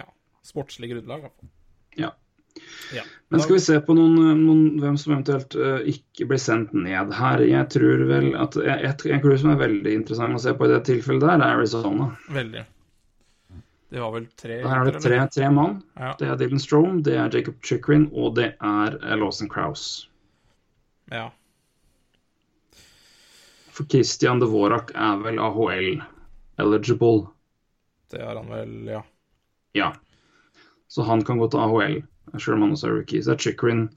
ja, 0.00 0.06
sportslig 0.42 0.90
grunnlag, 0.90 1.18
i 1.22 1.26
hvert 1.28 1.38
fall. 1.38 1.50
Ja. 1.98 2.10
Ja. 2.96 3.04
Men 3.28 3.42
skal 3.44 3.58
vi 3.58 3.60
se 3.60 3.76
på 3.84 3.94
noen, 3.96 4.16
noen 4.40 4.62
hvem 4.80 4.96
som 5.00 5.12
eventuelt 5.12 5.52
uh, 5.60 5.82
ikke 5.88 6.28
blir 6.30 6.40
sendt 6.40 6.72
ned 6.72 7.12
her. 7.18 7.42
Jeg 7.44 7.68
tror 7.74 8.06
vel 8.08 8.30
at 8.40 8.56
et, 8.56 9.04
En 9.12 9.20
klubb 9.20 9.36
som 9.42 9.52
er 9.52 9.60
veldig 9.60 9.94
interessant 10.00 10.38
å 10.38 10.40
se 10.42 10.54
på 10.56 10.68
i 10.68 10.72
det 10.72 10.80
tilfellet 10.88 11.26
der, 11.26 11.42
er 11.44 11.58
Arizona. 11.58 12.08
Veldig. 12.32 12.64
Det 13.88 14.00
var 14.00 14.12
vel 14.12 14.26
tre 14.36 14.60
Her 14.64 14.82
er 14.82 14.90
det 14.90 15.00
tre, 15.00 15.18
tre 15.32 15.50
mann. 15.52 15.78
Ja. 15.96 16.12
Det 16.20 16.28
er 16.28 16.40
Dylan 16.40 16.60
Strome, 16.60 17.02
det 17.04 17.16
er 17.16 17.32
Jacob 17.32 17.56
Chikrin 17.64 18.08
og 18.12 18.34
det 18.36 18.50
er 18.60 18.96
eh, 19.00 19.16
Lawson 19.16 19.48
Crouse. 19.48 20.08
ja. 21.12 21.30
For 23.72 23.86
Christian 23.86 24.40
Dvorak 24.42 24.90
er 24.98 25.20
vel 25.22 25.36
AHL 25.38 26.00
eligible. 26.58 27.28
Det 28.10 28.18
er 28.18 28.34
han 28.34 28.48
vel, 28.50 28.72
ja. 28.90 29.02
Ja. 29.78 29.92
Så 30.90 31.04
han 31.06 31.22
kan 31.24 31.38
gå 31.38 31.46
til 31.52 31.62
AHL, 31.62 32.00
selv 32.36 32.56
om 32.56 32.66
han 32.66 32.76
også 32.76 32.90
er 32.90 33.02
det 33.08 33.20
er 33.24 33.40
Chikrin, 33.42 33.88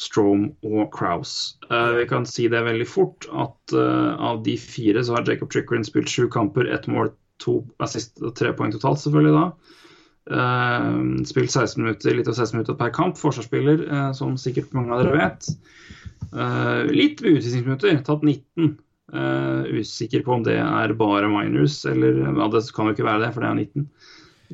Strome 0.00 0.50
og 0.66 0.88
Kraus. 0.94 1.56
Uh, 1.68 1.94
vi 2.00 2.06
kan 2.10 2.26
si 2.26 2.48
det 2.50 2.64
veldig 2.66 2.86
fort 2.90 3.28
at 3.30 3.76
uh, 3.76 4.14
av 4.18 4.42
de 4.46 4.56
fire 4.58 5.04
så 5.04 5.18
har 5.18 5.28
Jacob 5.28 5.52
Chikrin 5.54 5.86
spilt 5.86 6.10
sju 6.10 6.26
kamper, 6.32 6.66
ett 6.66 6.88
mål, 6.90 7.12
to 7.42 7.60
assist 7.82 8.22
og 8.22 8.34
tre 8.38 8.52
poeng 8.54 8.72
totalt, 8.74 9.02
selvfølgelig 9.02 9.34
da. 9.34 9.46
Uh, 10.34 11.20
spilt 11.28 11.52
16 11.52 11.82
minutter, 11.82 12.16
litt 12.16 12.30
over 12.30 12.40
16 12.40 12.58
minutter 12.58 12.78
per 12.80 12.94
kamp. 12.96 13.20
Forsvarsspiller, 13.20 13.86
som 14.18 14.38
sikkert 14.40 14.74
mange 14.74 14.94
av 14.94 15.04
dere 15.04 15.20
vet. 15.20 15.52
Litt 16.90 17.20
ved 17.22 17.38
utvisningsminutter, 17.38 18.00
tatt 18.06 18.24
19. 18.26 18.74
Eh, 19.12 19.64
usikker 19.64 20.22
på 20.24 20.32
om 20.32 20.42
det 20.42 20.56
er 20.58 20.92
bare 20.98 21.28
minors, 21.28 21.84
eller 21.86 22.16
ja, 22.24 22.46
det 22.50 22.62
kan 22.74 22.88
jo 22.88 22.94
ikke 22.96 23.06
være 23.06 23.26
det, 23.26 23.32
for 23.34 23.44
det 23.44 23.50
er 23.50 23.58
19. 23.60 23.88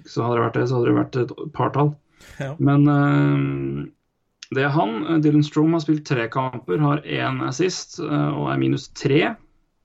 Så 0.04 0.24
hadde 0.24 0.36
det 0.36 0.44
vært 0.44 0.58
det, 0.58 0.64
så 0.66 0.76
hadde 0.76 0.90
det 0.90 0.96
vært 0.98 1.18
et 1.22 1.34
partall. 1.56 1.92
Ja. 2.40 2.54
Men 2.58 2.86
eh, 2.88 3.88
det 4.56 4.64
er 4.66 4.72
han. 4.74 5.22
Dylan 5.22 5.44
Strome 5.46 5.76
har 5.78 5.84
spilt 5.84 6.06
tre 6.08 6.26
kamper, 6.32 6.80
har 6.82 7.02
én 7.06 7.42
assist 7.46 8.00
eh, 8.02 8.30
og 8.34 8.48
er 8.52 8.58
minus 8.62 8.88
tre. 8.98 9.20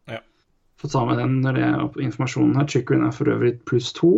Ja. 0.09 0.21
Få 0.81 0.89
ta 0.91 1.03
med 1.07 1.19
den 1.21 1.41
når 1.43 1.59
det 1.59 1.65
er 1.67 1.83
på 1.93 2.01
informasjonen 2.05 2.55
her. 2.59 2.67
Chickering 2.71 3.05
er 3.07 3.13
for 3.15 3.29
øvrig 3.31 3.57
pluss 3.69 3.91
to. 3.95 4.13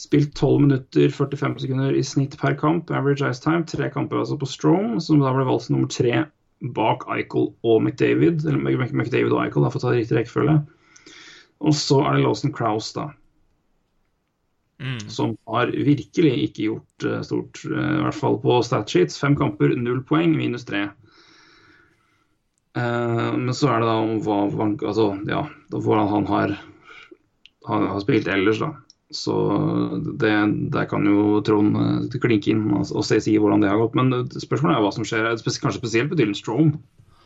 Spilt 0.00 0.32
12 0.38 0.60
minutter, 0.64 1.10
45 1.12 1.58
sekunder 1.60 1.92
i 1.92 2.02
snitt 2.06 2.38
per 2.40 2.54
kamp. 2.56 2.88
Average 2.90 3.26
ice 3.28 3.42
time. 3.44 3.66
Tre 3.68 3.90
kamper 3.92 4.22
altså 4.22 4.38
på 4.40 4.48
Strome, 4.48 5.00
som 5.04 5.20
da 5.20 5.32
ble 5.36 5.44
valgt 5.48 5.66
som 5.66 5.76
nummer 5.76 5.90
tre 5.92 6.22
bak 6.76 7.04
Eichel 7.12 7.50
og 7.64 7.82
McDavid. 7.84 8.44
Eller 8.48 8.60
Mc- 8.64 8.94
McDavid 8.96 9.32
og 9.32 9.42
Eichel, 9.44 9.64
da, 9.66 9.72
for 9.72 9.80
å 9.80 9.84
ta 9.84 9.92
riktig 9.96 10.16
rekkefølge. 10.16 10.56
Og 11.60 11.76
så 11.76 11.98
er 12.08 12.16
det 12.16 12.24
Lawson 12.24 12.52
Krause, 12.56 12.94
da 12.96 13.08
Mm. 14.80 15.00
som 15.12 15.36
har 15.46 15.66
virkelig 15.66 16.32
ikke 16.46 16.62
gjort 16.70 17.04
eh, 17.04 17.20
stort, 17.22 17.58
eh, 17.68 17.96
i 17.98 18.02
hvert 18.06 18.16
fall 18.16 18.38
på 18.40 18.62
statsheets. 18.64 19.18
Fem 19.20 19.36
kamper, 19.36 19.74
null 19.76 20.00
poeng, 20.08 20.32
minus 20.36 20.64
tre. 20.64 20.86
Uh, 22.70 23.34
men 23.34 23.50
så 23.56 23.66
er 23.66 23.82
det 23.82 23.88
da 23.88 23.96
om 23.98 24.20
hva, 24.22 24.36
hva 24.54 24.68
altså, 24.86 25.08
ja, 25.26 25.40
da 25.72 25.80
hvordan 25.82 26.06
han 26.12 26.28
har, 26.28 26.52
han 27.66 27.86
har 27.90 28.04
spilt 28.04 28.30
ellers, 28.30 28.60
da. 28.62 28.70
Så 29.10 29.34
det, 30.22 30.30
der 30.70 30.86
kan 30.88 31.02
jo 31.04 31.40
Trond 31.44 31.74
uh, 31.74 32.20
klinke 32.22 32.52
inn 32.54 32.68
og, 32.70 32.86
og 32.94 33.04
se, 33.04 33.18
si 33.20 33.34
hvordan 33.36 33.66
det 33.66 33.72
har 33.72 33.82
gått. 33.82 33.98
Men 33.98 34.30
spørsmålet 34.32 34.78
er 34.78 34.86
hva 34.86 34.94
som 34.96 35.04
skjer, 35.04 35.28
kanskje 35.34 35.82
spesielt 35.82 36.14
på 36.14 36.20
Dylan 36.22 36.38
Strome. 36.38 36.78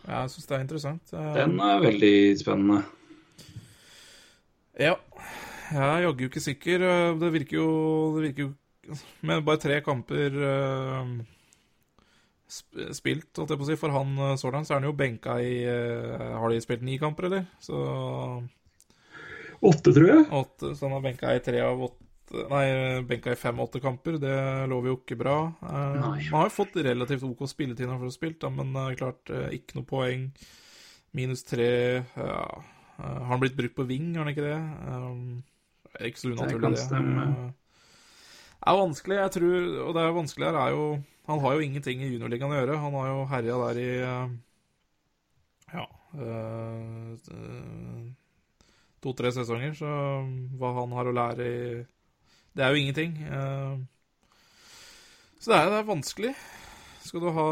Ja, 0.08 0.24
jeg 0.24 0.34
syns 0.34 0.48
det 0.48 0.56
er 0.56 0.64
interessant. 0.64 1.14
Den 1.36 1.54
er 1.62 1.84
veldig 1.84 2.14
spennende. 2.40 2.82
Ja. 4.80 4.96
Jeg 5.72 5.84
er 5.84 6.02
jaggu 6.04 6.26
ikke 6.28 6.42
sikker. 6.44 6.82
Eh, 6.84 7.14
Det 7.20 7.30
virker 7.32 7.56
jo 7.60 7.68
Det 8.16 8.22
virker 8.28 8.42
jo 8.48 8.50
Med 9.28 9.44
bare 9.46 9.60
tre 9.62 9.78
kamper 9.84 10.34
eh, 10.44 11.14
spilt, 12.92 13.30
holdt 13.38 13.54
jeg 13.54 13.58
på 13.58 13.64
å 13.64 13.68
si, 13.70 13.76
for 13.80 13.94
han 13.94 14.10
eh, 14.20 14.34
så 14.38 14.50
langt, 14.52 14.68
så 14.68 14.74
er 14.74 14.82
han 14.82 14.90
jo 14.90 14.96
benka 14.98 15.38
i 15.40 15.54
Har 15.64 16.52
de 16.52 16.60
spilt 16.62 16.84
ni 16.84 16.98
kamper, 17.00 17.30
eller? 17.30 17.46
Så 17.64 17.78
Åtte, 19.64 19.94
tror 19.96 20.10
jeg. 20.10 20.26
åtte, 20.36 20.74
så 20.76 20.84
han 20.84 20.92
har 20.98 21.04
benka 21.06 21.30
i 21.32 21.40
tre 21.40 21.62
av 21.64 21.80
åtte 21.86 22.02
Nei, 22.50 22.66
benka 23.08 23.32
i 23.32 23.38
fem-åtte 23.38 23.78
kamper. 23.84 24.16
Det 24.18 24.34
lover 24.72 24.90
jo 24.90 24.94
ikke 24.96 25.16
bra. 25.20 25.34
Nei. 25.62 26.24
Man 26.32 26.38
har 26.40 26.48
jo 26.48 26.54
fått 26.56 26.76
relativt 26.82 27.22
OK 27.28 27.44
spilletid 27.46 27.84
når 27.86 27.98
han 27.98 28.06
har 28.08 28.14
spilt, 28.14 28.46
men 28.56 28.72
klart, 28.98 29.28
ikke 29.54 29.76
noe 29.76 29.86
poeng. 29.86 30.24
Minus 31.14 31.44
tre. 31.46 31.68
Ja. 32.16 32.40
Har 32.96 33.28
han 33.28 33.42
blitt 33.44 33.54
brukt 33.58 33.76
på 33.76 33.86
ving, 33.86 34.08
har 34.16 34.24
han 34.24 34.32
ikke 34.32 34.46
det? 34.48 34.56
Er 35.94 36.08
ikke 36.10 36.20
så 36.20 36.32
unaturlig, 36.32 36.60
kan 36.60 36.74
det. 36.74 36.82
stemme. 36.82 37.26
Det 38.64 38.72
er 38.72 38.78
vanskelig, 38.80 39.16
jeg 39.20 39.32
tror 39.34 39.64
Og 39.84 39.90
det 39.94 40.02
er 40.02 40.14
vanskelig 40.16 40.46
her 40.48 40.56
er 40.56 40.70
jo 40.72 40.84
Han 41.28 41.40
har 41.40 41.54
jo 41.54 41.64
ingenting 41.64 42.02
i 42.02 42.08
juniorligaen 42.12 42.52
å 42.52 42.58
gjøre. 42.58 42.78
Han 42.80 42.94
har 42.98 43.06
jo 43.10 43.24
herja 43.30 43.58
der 43.60 43.80
i 43.80 43.88
eh, 44.00 44.28
Ja 45.74 45.86
eh, 46.14 48.04
To-tre 49.04 49.32
sesonger, 49.36 49.74
så 49.76 49.88
hva 50.56 50.70
han 50.80 50.92
har 50.96 51.10
å 51.10 51.12
lære 51.16 51.44
i 51.44 51.58
Det 52.56 52.64
er 52.64 52.72
jo 52.72 52.80
ingenting. 52.80 53.16
eh. 53.24 53.74
Så 55.40 55.50
det 55.52 55.58
er, 55.58 55.66
det 55.74 55.78
er 55.82 55.88
vanskelig. 55.90 56.34
Skal 57.04 57.20
du 57.20 57.28
ha 57.36 57.48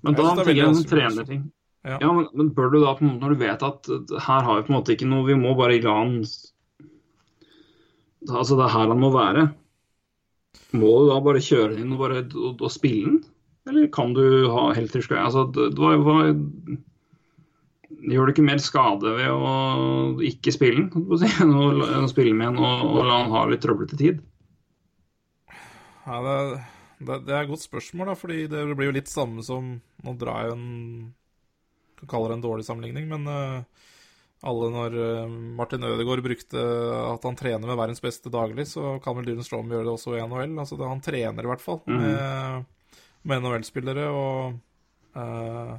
Men 0.00 0.14
da 0.16 0.30
er 0.30 0.36
tenker 0.40 0.56
jeg 0.56 0.70
en 0.70 0.86
trenerting. 0.88 1.42
Ja. 1.84 1.98
Ja, 2.00 2.10
men, 2.16 2.28
men 2.32 2.48
bør 2.56 2.70
du 2.72 2.78
da, 2.80 2.94
på 2.96 3.04
en 3.04 3.10
måte, 3.12 3.20
når 3.26 3.34
du 3.34 3.42
vet 3.42 3.64
at 3.66 3.90
her 4.24 4.46
har 4.46 4.56
vi 4.56 4.64
på 4.64 4.72
en 4.72 4.78
måte 4.78 4.94
ikke 4.94 5.08
noe 5.10 5.26
Vi 5.28 5.36
må 5.36 5.52
bare 5.58 5.76
la 5.84 5.98
han 5.98 6.14
Altså, 8.24 8.56
det 8.56 8.64
er 8.64 8.72
her 8.72 8.88
han 8.88 9.02
må 9.02 9.10
være. 9.12 9.42
Må 10.72 10.92
du 11.02 11.10
da 11.10 11.18
bare 11.20 11.42
kjøre 11.44 11.76
inn 11.76 11.92
og, 11.92 11.98
bare, 12.00 12.22
og, 12.32 12.62
og 12.64 12.72
spille 12.72 13.10
den? 13.10 13.18
Eller 13.68 13.90
kan 13.92 14.14
du 14.16 14.48
ha 14.52 14.70
helt 14.76 14.94
til 14.96 15.04
skøy? 15.04 15.18
Altså, 15.20 15.44
det, 15.52 15.74
hva, 15.76 16.16
gjør 18.04 18.28
det 18.28 18.34
ikke 18.34 18.46
mer 18.46 18.60
skade 18.62 19.12
ved 19.16 19.30
å 19.32 19.50
ikke 20.24 20.54
spille 20.54 20.86
den, 20.86 21.08
enn 21.44 21.52
å, 21.52 21.66
enn 21.86 22.06
å 22.06 22.10
spille 22.10 22.34
med 22.36 22.54
den 22.54 22.64
og, 22.64 22.86
og 22.90 23.02
la 23.08 23.18
han 23.22 23.34
ha 23.34 23.44
litt 23.50 23.64
trøblete 23.64 23.98
tid? 24.00 24.22
Ja, 26.04 26.20
det, 26.24 26.38
det, 27.00 27.20
det 27.28 27.36
er 27.36 27.44
et 27.44 27.52
godt 27.52 27.64
spørsmål, 27.64 28.10
da, 28.12 28.16
fordi 28.18 28.40
det 28.52 28.64
blir 28.72 28.90
jo 28.90 28.96
litt 28.98 29.12
samme 29.12 29.44
som 29.44 29.76
Nå 30.04 30.16
drar 30.20 30.44
jeg 30.44 30.56
en 30.56 30.66
Kan 32.04 32.10
kalle 32.10 32.32
det 32.32 32.38
en 32.38 32.44
dårlig 32.44 32.66
sammenligning, 32.68 33.08
men 33.10 33.26
eh, 33.30 33.88
alle 34.44 34.68
når 34.74 34.98
eh, 35.00 35.34
Martin 35.56 35.86
Ødegaard 35.88 36.22
brukte 36.24 36.60
at 37.14 37.24
han 37.24 37.38
trener 37.40 37.64
med 37.64 37.80
verdens 37.80 38.04
beste 38.04 38.32
daglig, 38.32 38.68
så 38.68 38.98
kan 39.04 39.16
vel 39.16 39.30
Dylan 39.30 39.46
Strom 39.46 39.72
gjøre 39.72 39.88
det 39.88 39.94
også 39.94 40.18
i 40.18 40.22
NHL. 40.22 40.58
Altså, 40.60 40.78
det, 40.80 40.90
han 40.90 41.02
trener 41.04 41.46
i 41.46 41.52
hvert 41.52 41.64
fall 41.64 41.80
med, 41.88 42.66
med 43.24 43.44
NHL-spillere 43.44 44.06
og 44.12 44.58
eh, 45.16 45.74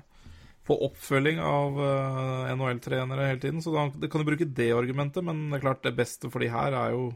få 0.66 0.80
oppfølging 0.88 1.42
av 1.46 1.78
eh, 1.86 2.56
NHL-trenere 2.56 3.30
hele 3.30 3.44
tiden. 3.44 3.62
Så 3.62 3.74
da, 3.76 3.86
det 3.94 4.10
kan 4.10 4.24
du 4.24 4.30
bruke 4.32 4.50
det 4.50 4.72
argumentet, 4.74 5.24
men 5.26 5.46
det 5.52 5.60
er 5.60 5.68
klart 5.68 5.86
det 5.86 5.94
beste 6.00 6.32
for 6.34 6.42
de 6.42 6.50
her 6.50 6.74
er 6.74 6.96
jo 6.96 7.12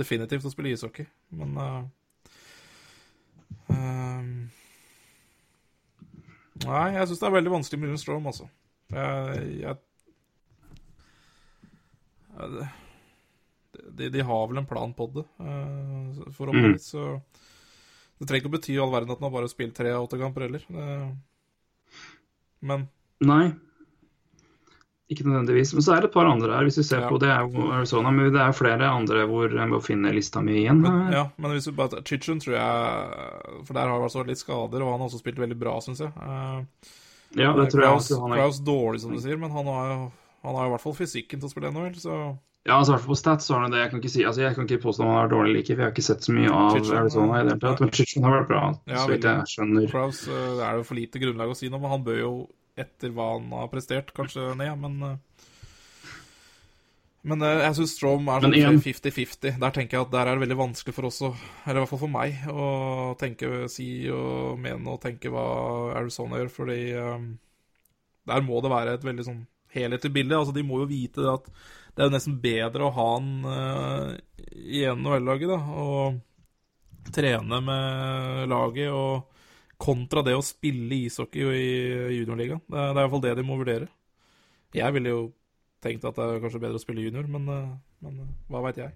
definitivt 0.00 0.48
å 0.48 0.52
spille 0.52 0.72
ishockey. 0.72 1.04
Men 1.36 1.60
eh, 1.60 1.82
Nei, 6.62 6.86
jeg 6.94 7.08
syns 7.10 7.20
det 7.20 7.26
er 7.26 7.34
veldig 7.34 7.52
vanskelig 7.56 7.80
med 7.80 7.88
Dylan 7.90 8.02
Strom, 8.02 8.28
altså. 8.30 8.46
Jeg, 8.94 9.48
jeg 9.64 9.80
de, 13.90 14.08
de 14.08 14.22
har 14.26 14.46
vel 14.50 14.60
en 14.60 14.66
plan 14.66 14.92
på 14.94 15.06
det, 15.14 15.24
for 16.34 16.50
å 16.50 16.54
mm. 16.54 16.76
Så 16.82 17.04
det 18.18 18.28
trenger 18.28 18.44
ikke 18.44 18.52
å 18.52 18.54
bety 18.54 18.74
all 18.78 18.92
verden 18.94 19.14
at 19.14 19.22
bare 19.22 19.46
har 19.46 19.52
spilt 19.52 19.74
tre 19.76 19.90
av 19.94 20.06
åtte 20.06 20.18
kamper 20.20 20.46
heller. 20.46 20.66
Det, 20.70 20.86
men 22.64 22.86
Nei. 23.24 23.44
Ikke 25.12 25.26
nødvendigvis. 25.28 25.74
Men 25.76 25.82
så 25.84 25.92
er 25.94 26.00
det 26.00 26.08
et 26.08 26.14
par 26.14 26.24
andre 26.30 26.48
her, 26.56 26.64
hvis 26.64 26.78
vi 26.80 26.82
ser 26.88 27.00
Ja. 27.04 27.08
på 27.10 27.18
det 27.20 27.28
er 27.28 27.42
jo 27.44 27.66
Arizona. 27.76 28.10
Men 28.10 28.32
det 28.32 28.40
er 28.40 28.52
flere 28.56 28.88
andre 28.88 29.26
hvor 29.28 29.52
jeg 29.52 29.68
må 29.68 29.80
finne 29.84 30.12
lista 30.16 30.40
mi 30.40 30.54
igjen. 30.64 30.80
Men, 30.80 31.12
ja, 31.12 31.26
men 31.36 31.50
hvis 31.52 31.66
vi 31.68 31.72
bare 31.76 32.00
Chichen, 32.04 32.40
tror 32.40 32.54
jeg 32.56 33.66
For 33.66 33.74
der 33.74 33.88
har 33.88 33.98
det 33.98 34.04
altså 34.08 34.22
vært 34.22 34.32
litt 34.32 34.38
skader, 34.40 34.80
og 34.82 34.92
han 34.94 35.00
har 35.00 35.08
også 35.08 35.20
spilt 35.20 35.36
veldig 35.38 35.58
bra, 35.60 35.76
syns 35.80 36.00
jeg. 36.00 36.12
Eh, 36.16 36.64
Ja, 37.36 37.52
det 37.52 37.70
tror 37.72 37.82
jeg 37.82 37.90
også 37.98 38.20
han 38.22 38.32
er. 38.32 38.36
Kraus 38.36 38.60
dårlig, 38.60 39.00
som 39.00 39.10
du 39.12 39.18
sier, 39.20 39.36
men 39.36 39.50
han 39.50 39.66
har 39.66 39.88
jo 39.92 40.12
han 40.44 40.54
har 40.54 40.66
i 40.66 40.70
hvert 40.74 40.80
fall 40.84 40.92
fysikken 40.94 41.40
til 41.40 41.48
å 41.48 41.50
spille 41.50 41.70
NHL, 41.72 41.94
så 41.96 42.38
Ja, 42.66 42.78
altså 42.78 42.92
i 42.92 42.96
hvert 42.96 43.04
fall 43.04 43.14
på 43.14 43.18
stats 43.20 43.44
så 43.48 43.54
har 43.54 43.60
han 43.62 43.70
det. 43.72 43.80
Jeg 43.80 43.90
kan 43.90 44.00
ikke 44.00 44.10
si, 44.12 44.22
altså 44.24 44.40
jeg 44.40 44.54
kan 44.56 44.64
ikke 44.66 44.82
påstå 44.84 45.04
han 45.04 45.24
er 45.24 45.28
dårlig 45.28 45.52
like, 45.56 45.66
for 45.74 45.82
jeg 45.82 45.88
har 45.88 45.92
ikke 45.92 46.04
sett 46.08 46.24
så 46.24 46.32
mye 46.32 46.48
av 46.48 46.70
Chichen, 46.78 46.96
Arizona 46.96 47.40
i 47.40 47.42
det 47.44 47.52
hele 47.52 47.60
tatt. 47.60 47.80
Men 47.80 47.90
Chichen 47.92 48.22
har 48.24 48.32
vært 48.40 48.48
bra, 48.48 48.62
Ja, 48.88 48.96
så 49.04 49.08
vidt 49.10 49.24
jeg 49.28 49.48
skjønner. 49.52 49.90
Kraus 49.90 50.28
eh, 50.28 50.50
det 50.56 50.64
er 50.64 50.76
jo 50.80 50.82
for 50.88 50.94
lite 50.94 51.18
grunnlag 51.20 51.48
å 51.52 51.56
si 51.56 51.68
noe, 51.68 51.80
men 51.80 51.90
han 51.90 52.04
bør 52.04 52.18
jo, 52.20 52.32
etter 52.78 53.12
hva 53.14 53.34
han 53.36 53.52
har 53.54 53.70
prestert, 53.72 54.12
kanskje 54.16 54.54
ned, 54.58 54.74
men 54.82 55.02
eh, 55.08 55.50
Men 57.24 57.40
eh, 57.40 57.62
jeg 57.62 57.76
syns 57.78 57.94
Strom 57.96 58.26
er 58.28 58.44
sånn 58.44 58.82
50-50. 58.84 59.54
Der 59.62 59.72
tenker 59.72 59.96
jeg 59.96 60.04
at 60.04 60.12
der 60.12 60.28
er 60.28 60.36
det 60.36 60.44
veldig 60.44 60.58
vanskelig 60.58 60.92
for 60.92 61.08
oss, 61.08 61.22
eller 61.24 61.78
i 61.78 61.80
hvert 61.80 61.92
fall 61.94 62.02
for 62.02 62.12
meg, 62.12 62.42
å 62.52 62.66
tenke, 63.20 63.64
si 63.72 63.88
og 64.12 64.60
mene 64.60 64.92
og 64.92 65.00
tenke 65.00 65.32
hva 65.32 65.46
Arizona 66.02 66.42
gjør, 66.42 66.52
fordi 66.52 66.82
eh, 66.92 67.24
der 68.28 68.44
må 68.44 68.60
det 68.60 68.72
være 68.72 68.98
et 68.98 69.06
veldig 69.08 69.24
sånn 69.24 69.42
helhetlig 69.74 70.12
bilde. 70.14 70.36
Altså, 70.36 70.54
de 70.56 70.66
må 70.66 70.82
jo 70.82 70.90
vite 70.90 71.24
at 71.30 71.48
det 71.94 72.02
er 72.02 72.08
jo 72.08 72.14
nesten 72.16 72.38
bedre 72.42 72.88
å 72.88 72.94
ha 72.94 73.08
han 73.14 73.28
uh, 73.46 74.08
i 74.50 74.82
NHL-laget, 74.82 75.50
da, 75.50 75.60
og 75.78 77.12
trene 77.14 77.60
med 77.62 78.48
laget, 78.50 78.90
og 78.90 79.33
kontra 79.80 80.22
det 80.26 80.34
å 80.38 80.42
spille 80.44 80.94
ishockey 81.06 81.44
i 81.54 82.18
juniorligaen. 82.20 82.60
Det, 82.68 82.76
er- 82.78 82.92
det 82.94 82.98
er 83.00 83.04
iallfall 83.06 83.24
det 83.24 83.34
de 83.38 83.46
må 83.46 83.56
vurdere. 83.60 83.88
Jeg 84.74 84.92
ville 84.96 85.10
jo 85.12 85.22
tenkt 85.84 86.04
at 86.08 86.16
det 86.16 86.24
er 86.24 86.42
kanskje 86.42 86.60
bedre 86.62 86.78
å 86.80 86.82
spille 86.82 87.02
junior, 87.04 87.26
men, 87.30 87.48
eh, 87.52 87.72
men 88.06 88.20
eh, 88.24 88.30
hva 88.50 88.62
veit 88.66 88.78
jeg. 88.80 88.94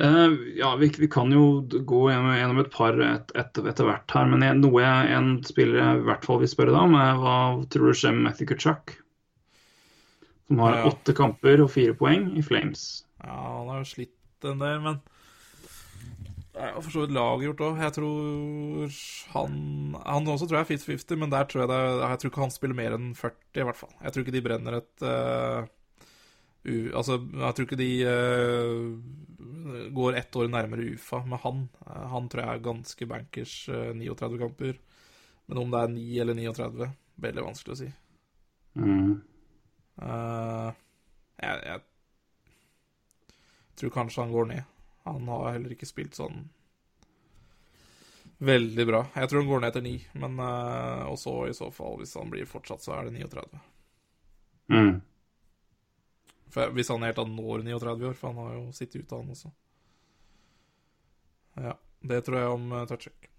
Uh, 0.00 0.34
ja, 0.58 0.72
vi, 0.80 0.88
vi 0.98 1.06
kan 1.08 1.30
jo 1.30 1.60
gå 1.70 1.98
gjennom, 2.10 2.32
gjennom 2.34 2.58
et 2.64 2.70
par 2.74 2.96
et, 2.98 3.30
et, 3.38 3.58
etter 3.70 3.86
hvert 3.86 4.14
her. 4.16 4.26
Men 4.32 4.42
jeg, 4.42 4.56
noe 4.58 4.82
jeg, 4.82 5.10
en 5.14 5.28
spiller 5.46 5.78
jeg 5.78 6.00
i 6.00 6.06
hvert 6.08 6.26
fall 6.26 6.40
vil 6.42 6.50
spørre 6.50 6.74
deg 6.74 6.88
om, 6.88 6.96
er 6.98 7.20
hva 7.22 7.34
tror 7.70 7.92
du 7.92 7.98
skjer 8.00 8.16
med 8.16 8.26
Matthew 8.26 8.48
Kutchuk? 8.50 8.96
Som 10.48 10.58
har 10.64 10.80
Ja. 10.80 10.88
åtte 10.90 11.14
kamper 11.16 11.62
og 11.62 11.70
fire 11.72 11.94
poeng 11.96 12.32
i 12.36 12.42
Flames. 12.44 13.04
Ja, 13.22 13.36
han 13.60 13.70
har 13.70 13.84
jo 13.84 13.90
slitt 13.92 14.48
en 14.50 14.58
del, 14.60 14.80
men 14.84 14.98
er 16.54 16.74
for 16.78 16.92
så 16.92 17.02
vidt 17.04 17.14
laget 17.14 17.48
gjort 17.48 17.62
òg. 17.66 17.80
Jeg 17.82 17.94
tror 17.96 18.98
han 19.34 19.54
Han 20.04 20.28
også 20.30 20.46
tror 20.48 20.60
jeg 20.60 20.66
er 20.66 20.76
50-50, 20.78 21.20
men 21.20 21.32
der 21.32 21.44
tror 21.48 21.64
jeg 21.64 21.70
det 21.72 21.80
Jeg 21.82 22.18
tror 22.18 22.30
ikke 22.30 22.44
han 22.44 22.54
spiller 22.54 22.78
mer 22.78 22.96
enn 22.96 23.14
40, 23.18 23.34
i 23.54 23.66
hvert 23.68 23.80
fall. 23.80 23.94
Jeg 24.02 24.12
tror 24.12 24.24
ikke 24.24 24.36
de 24.36 24.44
brenner 24.44 24.78
et 24.78 25.06
uh, 25.06 25.66
u, 26.64 26.74
Altså, 26.94 27.18
jeg 27.18 27.54
tror 27.54 27.66
ikke 27.66 27.80
de 27.82 27.92
uh, 28.08 29.90
går 29.94 30.20
ett 30.20 30.36
år 30.36 30.48
nærmere 30.52 30.86
UFA 30.94 31.22
med 31.26 31.38
han. 31.42 31.68
Eh, 31.86 32.04
han 32.12 32.28
tror 32.28 32.42
jeg 32.42 32.50
er 32.52 32.66
ganske 32.68 33.06
bankers 33.08 33.54
uh, 33.68 33.92
39 33.96 34.38
kamper. 34.38 34.78
Men 35.46 35.58
om 35.60 35.70
det 35.72 35.80
er 35.80 35.88
9 35.92 36.20
eller 36.20 36.34
39, 36.38 36.90
veldig 37.20 37.44
vanskelig 37.44 37.74
å 37.74 37.80
si. 37.80 37.88
Mm. 38.74 39.12
Jeg, 40.00 41.58
jeg 41.68 41.80
tror 43.80 43.92
kanskje 43.94 44.24
han 44.24 44.32
går 44.32 44.48
ned. 44.50 44.73
Han 45.08 45.28
har 45.28 45.52
heller 45.52 45.74
ikke 45.74 45.88
spilt 45.88 46.16
sånn 46.16 46.46
veldig 48.44 48.86
bra. 48.88 49.00
Jeg 49.14 49.30
tror 49.30 49.42
han 49.42 49.50
går 49.50 49.64
ned 49.64 49.76
til 49.76 49.84
9, 49.86 49.94
men 50.22 50.38
uh, 50.42 51.10
også 51.12 51.34
i 51.48 51.56
så 51.56 51.70
fall, 51.72 51.98
hvis 52.00 52.14
han 52.18 52.30
blir 52.32 52.48
fortsatt, 52.48 52.84
så 52.84 52.96
er 52.96 53.08
det 53.08 53.18
39. 53.18 53.60
Mm. 54.74 54.96
For 56.54 56.74
hvis 56.74 56.90
han 56.92 57.04
helt 57.06 57.18
tatt 57.18 57.30
når 57.30 57.66
39 57.66 58.08
år, 58.10 58.16
for 58.18 58.32
han 58.32 58.42
har 58.42 58.56
jo 58.56 58.64
sittet 58.76 59.04
ute, 59.04 59.20
han 59.20 59.36
også. 59.36 59.52
Ja, 61.62 61.76
det 62.02 62.24
tror 62.26 62.40
jeg 62.40 62.56
om 62.56 62.74
uh, 62.74 62.82
Touchuk. 62.90 63.30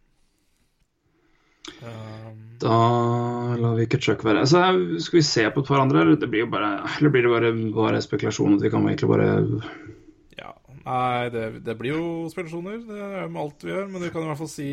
Um, 1.81 2.57
Da 2.61 2.77
lar 3.57 3.73
vi 3.75 3.87
ikke 3.87 3.99
Chuck 3.99 4.23
være. 4.25 4.45
Så 4.47 4.61
eh, 4.61 4.99
skal 5.01 5.17
vi 5.17 5.25
se 5.25 5.45
på 5.49 5.63
et 5.63 5.69
par 5.69 5.81
andre, 5.81 6.03
eller 6.03 6.19
det 6.21 6.29
blir 6.29 6.45
bare 6.49 6.85
Eller 6.97 7.09
blir 7.09 7.25
det 7.25 7.31
bare, 7.33 7.51
bare 7.75 8.01
spekulasjon 8.05 8.57
at 8.57 8.65
vi 8.65 8.69
kan 8.69 8.85
egentlig 8.85 9.09
bare 9.09 9.29
nei, 10.85 11.29
det, 11.33 11.45
det 11.65 11.75
blir 11.79 11.95
jo 11.95 12.03
spekulasjoner. 12.31 12.77
Det 12.85 13.01
er 13.01 13.27
med 13.31 13.41
alt 13.41 13.65
vi 13.65 13.73
gjør, 13.73 13.89
men 13.91 14.03
du 14.03 14.09
kan 14.11 14.23
i 14.23 14.29
hvert 14.29 14.41
fall 14.41 14.51
si 14.51 14.69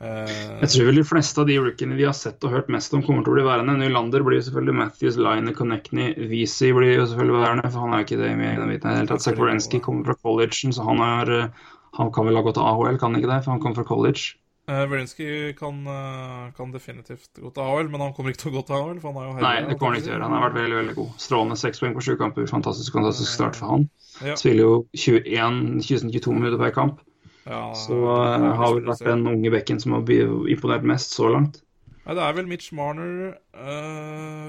uh... 0.00 0.54
Jeg 0.62 0.70
tror 0.70 0.88
vel 0.90 1.00
de 1.00 1.06
fleste 1.08 1.42
av 1.42 1.48
de 1.50 1.58
rookiene 1.60 1.98
vi 1.98 2.06
har 2.06 2.16
sett 2.18 2.44
og 2.46 2.54
hørt 2.54 2.70
mest 2.72 2.94
om, 2.94 3.02
kommer 3.06 3.26
til 3.26 3.34
å 3.34 3.36
bli 3.38 3.46
værende. 3.46 3.76
Nylander 3.80 4.24
blir 4.26 4.38
jo 4.40 4.46
selvfølgelig 4.48 4.78
Matthews, 4.80 5.18
Line, 5.20 5.56
Connectney, 5.58 6.14
Visi 6.30 6.70
blir 6.76 6.92
jo 7.00 7.08
selvfølgelig 7.10 7.40
værende, 7.40 7.70
for 7.70 7.80
han 7.86 7.92
er 7.94 8.02
jo 8.02 8.08
ikke 8.08 8.22
det 8.22 8.32
med 8.40 8.50
i 8.54 8.78
det 8.78 8.96
hele 8.98 9.10
tatt. 9.10 9.26
Zakorenski 9.26 9.82
kommer 9.84 10.10
fra 10.10 10.20
collegen, 10.22 10.74
så 10.76 10.86
han, 10.86 11.02
er, 11.02 11.34
eh, 11.38 11.68
han 11.98 12.14
kan 12.14 12.30
vel 12.30 12.38
ha 12.38 12.46
gått 12.46 12.58
til 12.60 12.66
AHL, 12.70 12.98
kan 12.98 13.10
han 13.10 13.22
ikke 13.22 13.32
det? 13.34 13.42
For 13.46 13.56
han 13.56 13.62
kommer 13.64 13.82
fra 13.82 13.90
college. 13.90 14.38
Uh, 14.64 15.52
kan, 15.58 15.80
uh, 15.86 16.52
kan 16.56 16.70
definitivt 16.72 17.36
gå 17.36 17.50
til 17.52 17.62
AHL, 17.62 17.90
men 17.92 18.00
han 18.00 18.14
kommer 18.16 18.32
ikke 18.32 18.46
til 18.46 18.52
å 18.54 18.54
gå 18.54 18.62
til 18.64 18.78
han 18.80 19.00
Nei, 19.36 19.58
det 19.68 19.76
kommer 19.76 19.92
han 19.92 19.98
ikke 19.98 20.06
til 20.06 20.12
å 20.12 20.14
gjøre. 20.14 20.24
Han 20.24 20.36
har 20.36 20.46
vært 20.46 20.56
veldig 20.56 20.78
veldig 20.78 20.94
god. 20.96 21.10
Strålende 21.20 21.58
seks 21.60 21.82
poeng 21.82 21.96
på 21.96 22.04
sju 22.06 22.14
kamper. 22.20 22.46
Fantastisk 22.48 22.96
fantastisk 22.96 23.28
start 23.28 23.58
for 23.60 23.74
han. 23.74 23.84
Ja. 24.24 24.38
Spiller 24.40 24.64
jo 24.64 24.78
21-22 24.96 26.32
minutter 26.38 26.62
per 26.62 26.72
kamp. 26.76 27.04
Ja, 27.44 27.74
Så 27.76 27.98
uh, 28.08 28.54
har 28.56 28.72
vel 28.78 28.88
vært 28.88 29.04
den 29.04 29.26
unge 29.28 29.52
bekken 29.52 29.82
som 29.82 29.98
har 29.98 30.08
imponert 30.08 30.88
mest 30.88 31.12
så 31.12 31.28
langt. 31.34 31.60
Nei, 32.04 32.16
det 32.16 32.24
er 32.24 32.36
vel 32.36 32.48
Mitch 32.48 32.72
Marner, 32.76 33.36
eh, 33.56 34.48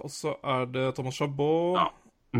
og 0.00 0.12
så 0.12 0.32
er 0.40 0.68
det 0.72 0.86
Thomas 0.96 1.18
Chabot. 1.20 1.76
Ja. 1.76 1.90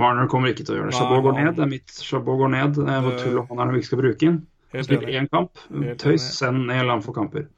Marner 0.00 0.28
kommer 0.32 0.52
ikke 0.52 0.64
til 0.64 0.76
å 0.76 0.78
gjøre 0.78 0.92
det. 0.92 0.96
Chabot 0.96 1.24
går 1.26 1.36
ned. 1.36 1.50
Det 1.58 1.64
er 1.64 1.72
mitt 1.72 1.92
Chabot 1.92 2.38
går 2.40 2.52
ned. 2.54 2.78
Det 2.78 2.94
er 2.94 3.18
tull 3.20 3.40
han 3.42 3.58
er 3.58 3.68
når 3.68 3.74
vi 3.74 3.82
ikke 3.82 3.90
skal 3.90 4.00
bruke 4.00 4.20
den. 4.22 4.38
Enig. 4.72 5.08
én 5.14 5.28
kamp. 5.30 5.58
Helt 5.70 5.98
Tøys, 6.00 6.22
enig. 6.22 6.36
send 6.36 6.66
ned 6.66 6.82
eller 6.82 6.98
han 6.98 7.02
får 7.02 7.16
kamper. 7.16 7.48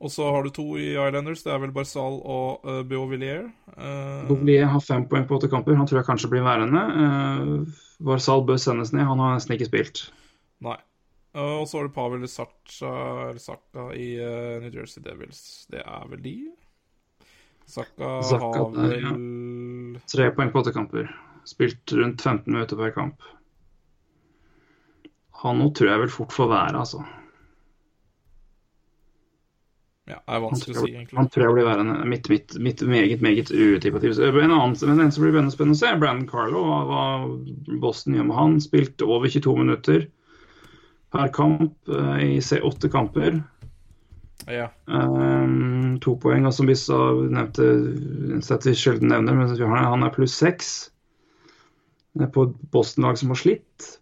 Og 0.00 0.12
så 0.12 0.26
har 0.28 0.44
du 0.44 0.50
to 0.52 0.64
i 0.76 0.90
Islanders. 0.92 1.42
Det 1.44 1.52
er 1.52 1.60
vel 1.62 1.72
Barzal 1.72 2.18
og 2.20 2.66
uh, 2.68 2.82
Beauvillier. 2.84 3.46
Uh, 3.76 4.26
Beauvillier 4.28 4.68
har 4.68 4.84
fem 4.84 5.06
poeng 5.08 5.24
på 5.28 5.38
åtte 5.38 5.48
kamper. 5.52 5.76
Han 5.78 5.88
tror 5.88 6.02
jeg 6.02 6.08
kanskje 6.08 6.30
blir 6.32 6.44
værende. 6.44 6.82
Uh, 6.92 7.86
Varsal 8.04 8.44
bør 8.44 8.60
sendes 8.60 8.92
ned. 8.92 9.06
Han 9.08 9.22
har 9.22 9.36
nesten 9.36 9.56
ikke 9.56 9.70
spilt. 9.70 10.06
nei. 10.64 10.76
Uh, 11.36 11.60
og 11.60 11.66
så 11.68 11.78
har 11.78 11.88
du 11.88 11.92
Pavel 11.92 12.28
Saka 12.28 13.82
i 13.92 14.06
uh, 14.16 14.56
New 14.62 14.72
Jersey 14.72 15.02
Devils. 15.04 15.66
Det 15.72 15.82
er 15.84 16.06
vel 16.08 16.22
de? 16.24 16.36
Saka, 17.66 18.22
Saka 18.24 18.52
har 18.56 18.70
vel 18.76 19.02
ja. 19.04 19.12
Tre 20.08 20.30
poeng 20.36 20.52
på 20.52 20.62
åtte 20.62 20.72
kamper. 20.72 21.10
Spilt 21.46 21.92
rundt 21.92 22.22
15 22.24 22.52
minutter 22.52 22.80
per 22.80 22.94
kamp. 22.96 23.26
Han 25.46 25.62
nå 25.62 25.70
tror 25.76 25.92
jeg 25.92 26.02
vel 26.04 26.12
fort 26.12 26.34
får 26.34 26.50
være, 26.50 26.82
altså. 26.82 27.04
Ja, 30.06 30.20
det 30.22 30.36
er 30.36 30.42
vanskelig 30.44 30.76
å 30.76 30.82
si, 30.84 30.92
egentlig. 30.92 31.16
han 31.18 31.28
tror 31.34 31.42
jeg 31.48 31.54
blir 31.56 31.66
værende. 31.66 31.94
Mitt, 32.06 32.28
mitt, 32.30 32.52
mitt 32.62 32.82
meget, 32.86 33.22
meget 33.24 33.48
tips. 33.50 34.20
En 34.22 34.52
annen 34.54 34.76
men 34.86 35.02
en 35.02 35.10
som 35.14 35.24
blir 35.24 35.34
spennende, 35.50 35.74
å 35.74 35.80
se, 35.80 35.88
er 35.90 35.98
Brandon 35.98 36.28
Carlo. 36.30 36.62
Hva, 36.86 37.06
Boston 37.82 38.14
gjør 38.14 38.28
med 38.28 38.38
han. 38.38 38.54
Spilt 38.62 39.02
over 39.02 39.26
22 39.26 39.56
minutter 39.58 40.06
per 41.10 41.32
kamp 41.34 41.90
eh, 41.90 42.22
i 42.22 42.38
C 42.42 42.60
åtte 42.62 42.90
kamper. 42.92 43.40
Ja. 44.46 44.68
Um, 44.86 45.98
to 46.02 46.14
poeng. 46.22 46.46
Og 46.46 46.54
som 46.54 46.70
Bissa 46.70 47.00
nevnte 47.26 48.40
sett 48.46 48.66
vi 48.68 48.76
sjelden 48.78 49.10
nevner, 49.10 49.34
men 49.34 49.50
han 49.50 49.90
han 49.90 50.06
er 50.06 50.14
pluss 50.14 50.38
seks. 50.38 50.76
På 52.32 52.46
Boston-lag 52.72 53.18
som 53.18 53.34
har 53.34 53.42
slitt. 53.42 53.96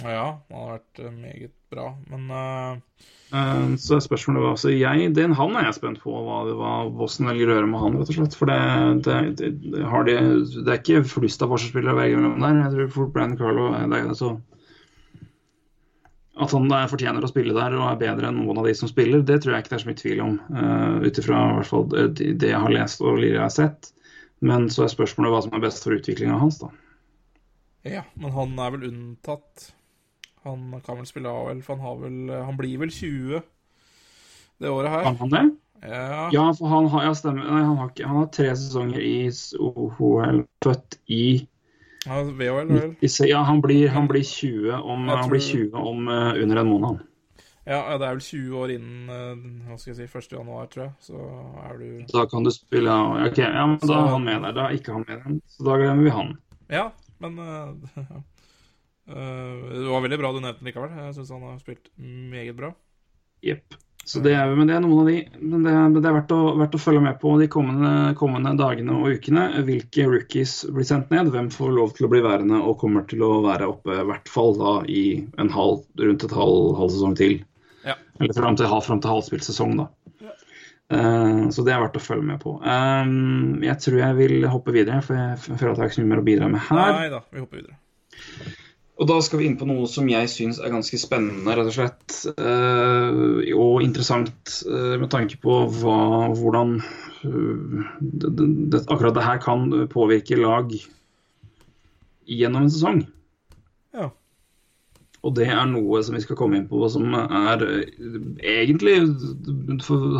Ja, 0.00 0.28
han 0.48 0.56
har 0.56 0.70
vært 0.78 1.00
uh, 1.02 1.10
meget 1.12 1.52
bra, 1.72 1.90
men 2.08 2.30
uh, 2.32 3.74
så 3.80 3.98
spørsmålet 4.00 4.42
var 4.44 4.54
altså 4.54 4.72
jeg, 4.72 5.10
den, 5.16 5.34
Han 5.36 5.56
er 5.56 5.66
jeg 5.68 5.76
spent 5.78 6.00
på, 6.02 6.12
hva, 6.12 6.42
hva 6.56 6.72
Boston 6.92 7.28
velger 7.28 7.48
å 7.50 7.58
gjøre 7.58 7.68
med 7.68 7.82
han, 7.82 7.98
rett 8.00 8.12
og 8.12 8.16
slett. 8.16 8.36
For 8.36 8.48
det, 8.48 8.56
det, 9.06 9.50
det, 9.64 9.84
har 9.88 10.08
de, 10.08 10.16
det 10.56 10.64
er 10.66 10.80
ikke 10.80 11.04
flust 11.08 11.44
av 11.44 11.52
forsvarsspillere 11.52 11.94
å 11.96 12.00
velge 12.00 12.20
mellom 12.20 12.44
der. 12.44 12.62
Jeg 12.62 12.74
tror 12.74 12.90
fort 12.96 13.14
Brandon 13.14 13.40
Carlo 13.40 13.68
det 13.72 14.00
er 14.00 14.12
så 14.16 14.34
At 16.40 16.52
han 16.56 16.72
fortjener 16.92 17.24
å 17.24 17.32
spille 17.32 17.56
der 17.56 17.76
og 17.76 17.88
er 17.88 18.00
bedre 18.00 18.28
enn 18.28 18.40
noen 18.40 18.60
av 18.60 18.68
de 18.68 18.76
som 18.76 18.90
spiller, 18.90 19.24
det 19.24 19.42
tror 19.42 19.56
jeg 19.56 19.64
ikke 19.64 19.74
det 19.74 19.80
er 19.80 19.84
så 19.84 19.92
mye 19.92 20.02
tvil 20.02 20.24
om. 20.24 20.38
Uh, 20.52 21.04
Ut 21.04 21.20
ifra 21.24 21.42
det 21.92 22.30
det 22.40 22.52
jeg 22.52 22.64
har 22.64 22.76
lest 22.80 23.04
og 23.04 23.20
det 23.20 23.34
jeg 23.34 23.44
har 23.44 23.52
sett. 23.52 23.92
Men 24.44 24.68
så 24.72 24.84
er 24.84 24.96
spørsmålet 24.96 25.32
hva 25.32 25.44
som 25.44 25.52
er 25.54 25.62
best 25.62 25.84
for 25.84 25.94
utviklinga 25.94 26.40
hans, 26.40 26.58
da. 26.64 26.72
Ja, 27.86 28.02
men 28.18 28.34
han 28.34 28.58
er 28.58 28.74
vel 28.74 28.88
unntatt. 28.90 29.72
Han 30.42 30.80
kan 30.84 30.98
vel 30.98 31.06
spille 31.06 31.30
AHL, 31.30 31.62
for 31.62 31.76
han 31.76 31.86
har 31.86 31.98
vel 32.02 32.30
Han 32.46 32.56
blir 32.58 32.80
vel 32.82 32.90
20 32.90 33.42
det 34.62 34.70
året 34.70 34.90
her. 34.90 35.02
Kan 35.02 35.16
han 35.16 35.30
det? 35.30 35.44
Ja. 35.82 36.28
Ja, 36.32 36.44
for 36.54 36.70
han 36.70 36.86
har, 36.86 37.04
ja, 37.08 37.14
stemmer. 37.18 37.42
Nei, 37.42 37.62
han, 37.66 37.78
har 37.80 37.88
ikke, 37.90 38.06
han 38.06 38.20
har 38.20 38.28
tre 38.34 38.52
sesonger 38.54 39.02
i 39.02 39.16
OHL, 39.58 40.44
født 40.62 40.98
i 41.10 41.24
ja 42.06 42.18
VHL, 42.26 42.70
vel? 42.70 42.94
Ja, 43.28 43.42
han 43.46 43.62
blir, 43.62 43.88
han 43.94 44.08
blir 44.10 44.22
20 44.26 44.74
om, 44.74 45.06
tror... 45.06 45.16
han 45.16 45.30
blir 45.30 45.40
20 45.40 45.74
om 45.78 46.08
uh, 46.08 46.42
under 46.42 46.56
en 46.56 46.70
måned. 46.70 46.86
han. 46.86 47.00
Ja, 47.62 47.78
ja, 47.78 47.98
det 47.98 48.06
er 48.06 48.16
vel 48.16 48.24
20 48.26 48.56
år 48.58 48.70
innen 48.74 49.10
eh, 49.14 49.42
Hva 49.68 49.76
skal 49.78 49.92
jeg 49.92 50.08
si 50.10 50.18
1. 50.18 50.32
januar, 50.34 50.64
tror 50.66 50.82
jeg. 50.82 50.94
Så 51.06 51.20
er 51.62 51.76
du 51.78 51.84
Da 52.10 52.24
kan 52.26 52.42
du 52.42 52.50
spille 52.50 52.90
ja, 52.90 53.28
Ok, 53.28 53.38
ja, 53.38 53.66
men 53.70 53.76
da 53.78 54.00
er 54.00 54.10
han 54.10 54.24
med 54.26 54.40
der. 54.42 54.56
Da 54.56 54.64
er 54.64 54.74
ikke 54.80 54.96
han 54.96 55.04
med 55.06 55.20
der. 55.22 55.36
Så 55.46 55.68
da 55.68 55.76
glemmer 55.78 56.02
vi 56.02 56.14
han. 56.16 56.32
Ja, 56.74 56.88
men 57.22 57.38
eh, 57.38 57.70
eh, 58.02 58.18
Det 59.06 59.88
var 59.88 60.04
veldig 60.04 60.18
bra 60.20 60.32
du 60.32 60.40
nevnte 60.40 60.62
den 60.62 60.70
likevel. 60.70 60.92
Jeg 60.94 61.16
syns 61.16 61.32
han 61.34 61.46
har 61.48 61.56
spilt 61.62 61.88
meget 61.98 62.54
bra. 62.58 62.70
Jepp. 63.42 63.74
Så 64.04 64.18
det 64.18 64.32
er, 64.34 64.50
men 64.58 64.66
det 64.66 64.74
er 64.74 64.82
noen 64.82 65.04
av 65.04 65.08
de 65.08 65.18
men 65.38 65.62
det, 65.62 65.72
det 66.02 66.08
er 66.10 66.16
verdt 66.16 66.32
å, 66.34 66.40
verdt 66.58 66.74
å 66.74 66.80
følge 66.82 67.02
med 67.04 67.20
på 67.22 67.36
de 67.38 67.46
kommende, 67.50 67.92
kommende 68.18 68.54
dagene 68.58 68.96
og 68.98 69.14
ukene. 69.14 69.44
Hvilke 69.68 70.08
rookies 70.10 70.56
blir 70.74 70.86
sendt 70.88 71.12
ned, 71.14 71.30
hvem 71.30 71.52
får 71.54 71.70
lov 71.76 71.94
til 71.94 72.08
å 72.08 72.10
bli 72.10 72.22
værende 72.24 72.58
og 72.58 72.80
kommer 72.80 73.06
til 73.10 73.22
å 73.22 73.36
være 73.44 73.68
oppe 73.70 74.00
i 74.00 74.06
hvert 74.08 74.30
fall 74.30 74.56
da 74.58 74.74
i 74.90 75.04
en 75.38 75.52
halv, 75.54 75.84
rundt 76.02 76.26
et 76.26 76.34
halv, 76.34 76.72
halv 76.80 76.94
sesong 76.96 77.14
til. 77.18 77.36
Ja. 77.86 77.94
Eller 78.18 78.34
fram 78.34 78.58
til, 78.58 78.74
fram 78.88 79.02
til 79.02 79.14
halvspilt 79.14 79.46
sesong, 79.46 79.76
da. 79.84 79.88
Uh, 80.92 81.46
så 81.54 81.62
det 81.64 81.72
er 81.72 81.80
verdt 81.80 81.96
å 81.96 82.02
følge 82.02 82.26
med 82.26 82.42
på. 82.42 82.58
Um, 82.60 83.62
jeg 83.64 83.78
tror 83.80 84.02
jeg 84.02 84.18
vil 84.18 84.50
hoppe 84.50 84.74
videre, 84.74 84.98
for 85.06 85.16
jeg 85.16 85.38
føler 85.46 85.70
at 85.70 85.78
jeg 85.78 85.84
har 85.86 85.92
ikke 85.92 86.00
så 86.00 86.02
mye 86.02 86.10
mer 86.10 86.24
å 86.24 86.26
bidra 86.26 86.50
med 86.52 86.66
her. 86.66 86.98
Nei 86.98 87.06
da, 87.14 87.22
vi 87.30 87.40
hopper 87.40 87.62
videre. 87.62 87.78
Og 89.00 89.08
da 89.08 89.16
skal 89.24 89.40
vi 89.40 89.46
inn 89.48 89.56
på 89.58 89.66
noe 89.66 89.86
som 89.88 90.08
jeg 90.10 90.28
syns 90.28 90.58
er 90.60 90.72
ganske 90.72 90.98
spennende, 91.00 91.54
rett 91.56 91.70
og 91.70 91.74
slett. 91.74 92.16
eh, 92.36 93.52
og 93.56 93.84
interessant 93.84 94.58
eh, 94.68 94.96
med 95.00 95.08
tanke 95.12 95.38
på 95.42 95.62
hva, 95.80 96.00
hvordan 96.36 96.76
uh, 97.24 97.78
det, 98.00 98.32
det, 98.36 98.82
akkurat 98.84 99.16
det 99.16 99.24
her 99.24 99.40
kan 99.42 99.70
påvirke 99.92 100.36
lag 100.38 100.74
gjennom 102.28 102.66
en 102.66 102.72
sesong. 102.72 103.00
Ja. 103.96 104.10
Og 105.22 105.36
det 105.38 105.48
er 105.54 105.64
noe 105.70 106.04
som 106.04 106.16
vi 106.18 106.22
skal 106.24 106.38
komme 106.38 106.60
inn 106.60 106.68
på, 106.70 106.84
som 106.92 107.16
er 107.16 107.64
eh, 107.64 107.90
egentlig 108.60 109.00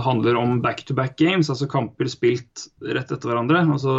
handler 0.06 0.38
om 0.40 0.60
back-to-back 0.64 1.18
games, 1.20 1.52
altså 1.52 1.68
kamper 1.70 2.08
spilt 2.10 2.70
rett 2.80 3.10
etter 3.12 3.28
hverandre. 3.28 3.66
altså 3.66 3.96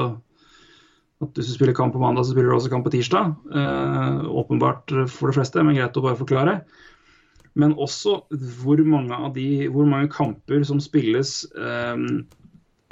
at 1.24 1.38
hvis 1.40 1.52
du 1.52 1.56
spiller 1.58 1.76
kamp 1.78 1.96
på 1.96 2.02
mandag, 2.02 2.26
så 2.26 2.34
spiller 2.34 2.52
du 2.52 2.58
også 2.58 2.72
kamp 2.72 2.88
på 2.88 2.94
tirsdag. 2.94 3.34
Eh, 3.56 4.24
åpenbart 4.30 4.94
for 5.12 5.30
de 5.30 5.38
fleste, 5.38 5.64
men 5.64 5.78
greit 5.78 6.00
å 6.00 6.06
bare 6.06 6.20
forklare. 6.20 6.56
Men 7.60 7.76
også 7.78 8.24
hvor 8.64 8.82
mange 8.88 9.14
av 9.14 9.36
de, 9.36 9.68
hvor 9.74 9.86
mange 9.90 10.10
kamper 10.14 10.64
som 10.66 10.80
spilles 10.82 11.44
eh, 11.54 12.08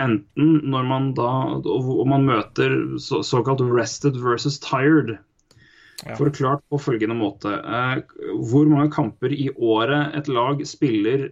enten 0.01 0.53
når 0.69 0.88
man 0.89 1.11
da 1.17 1.32
og 1.57 2.05
man 2.09 2.25
møter 2.29 2.75
så, 3.01 3.21
såkalt 3.25 3.63
rested 3.65 4.17
versus 4.21 4.59
tired. 4.61 5.17
Ja. 6.01 6.15
Forklart 6.17 6.63
på 6.69 6.79
følgende 6.82 7.17
måte. 7.17 7.53
Eh, 7.57 8.01
hvor 8.49 8.69
mange 8.69 8.89
kamper 8.93 9.34
i 9.34 9.51
året 9.53 10.17
et 10.17 10.29
lag 10.32 10.61
spiller 10.67 11.29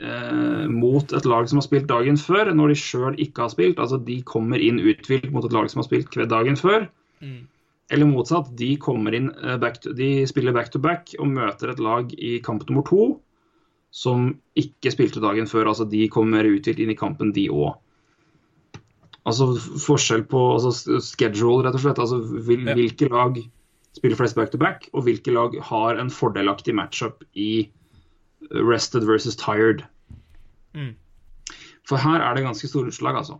eh, 0.00 0.66
mot 0.70 1.12
et 1.12 1.26
lag 1.28 1.48
som 1.50 1.60
har 1.60 1.66
spilt 1.66 1.88
dagen 1.90 2.18
før, 2.20 2.52
når 2.56 2.72
de 2.72 2.78
sjøl 2.80 3.18
ikke 3.22 3.46
har 3.46 3.52
spilt. 3.52 3.80
Altså 3.82 3.98
de 4.02 4.20
kommer 4.26 4.62
inn 4.62 4.80
uthvilt 4.82 5.30
mot 5.34 5.44
et 5.46 5.54
lag 5.54 5.70
som 5.70 5.82
har 5.82 5.88
spilt 5.88 6.16
dagen 6.30 6.58
før. 6.60 6.88
Mm. 7.24 7.44
Eller 7.92 8.08
motsatt, 8.08 8.48
de, 8.56 8.74
kommer 8.80 9.14
inn, 9.16 9.30
eh, 9.44 9.58
back 9.60 9.80
to, 9.84 9.92
de 9.96 10.26
spiller 10.26 10.56
back 10.56 10.72
to 10.72 10.80
back 10.82 11.14
og 11.18 11.28
møter 11.28 11.72
et 11.72 11.82
lag 11.82 12.12
i 12.16 12.38
kamp 12.44 12.64
nummer 12.68 12.86
to 12.88 13.14
som 13.94 14.32
ikke 14.58 14.90
spilte 14.90 15.22
dagen 15.22 15.46
før. 15.46 15.70
Altså 15.70 15.86
de 15.88 16.06
kommer 16.10 16.46
uthvilt 16.48 16.80
inn 16.82 16.94
i 16.94 16.98
kampen, 16.98 17.30
de 17.36 17.46
òg. 17.52 17.76
Altså 19.24 19.54
forskjell 19.80 20.26
på 20.28 20.40
altså, 20.56 20.98
schedule, 21.00 21.62
rett 21.64 21.76
og 21.78 21.84
slett. 21.84 22.00
Altså 22.02 22.18
hvil, 22.24 22.66
Ja. 22.66 22.74
hvilke 22.74 23.08
lag 23.12 23.38
spiller 23.94 24.18
flest 24.18 24.34
back 24.34 24.50
to 24.50 24.58
back, 24.58 24.88
og 24.92 25.06
hvilke 25.06 25.32
lag 25.32 25.54
har 25.70 26.00
en 26.02 26.10
fordelaktig 26.10 26.74
matchup 26.74 27.22
i 27.38 27.68
rested 28.50 29.04
versus 29.06 29.36
tired. 29.36 29.84
Mm. 30.74 30.94
For 31.88 32.00
her 32.00 32.20
er 32.20 32.34
det 32.34 32.44
ganske 32.44 32.68
store 32.68 32.90
utslag, 32.92 33.16
altså. 33.16 33.38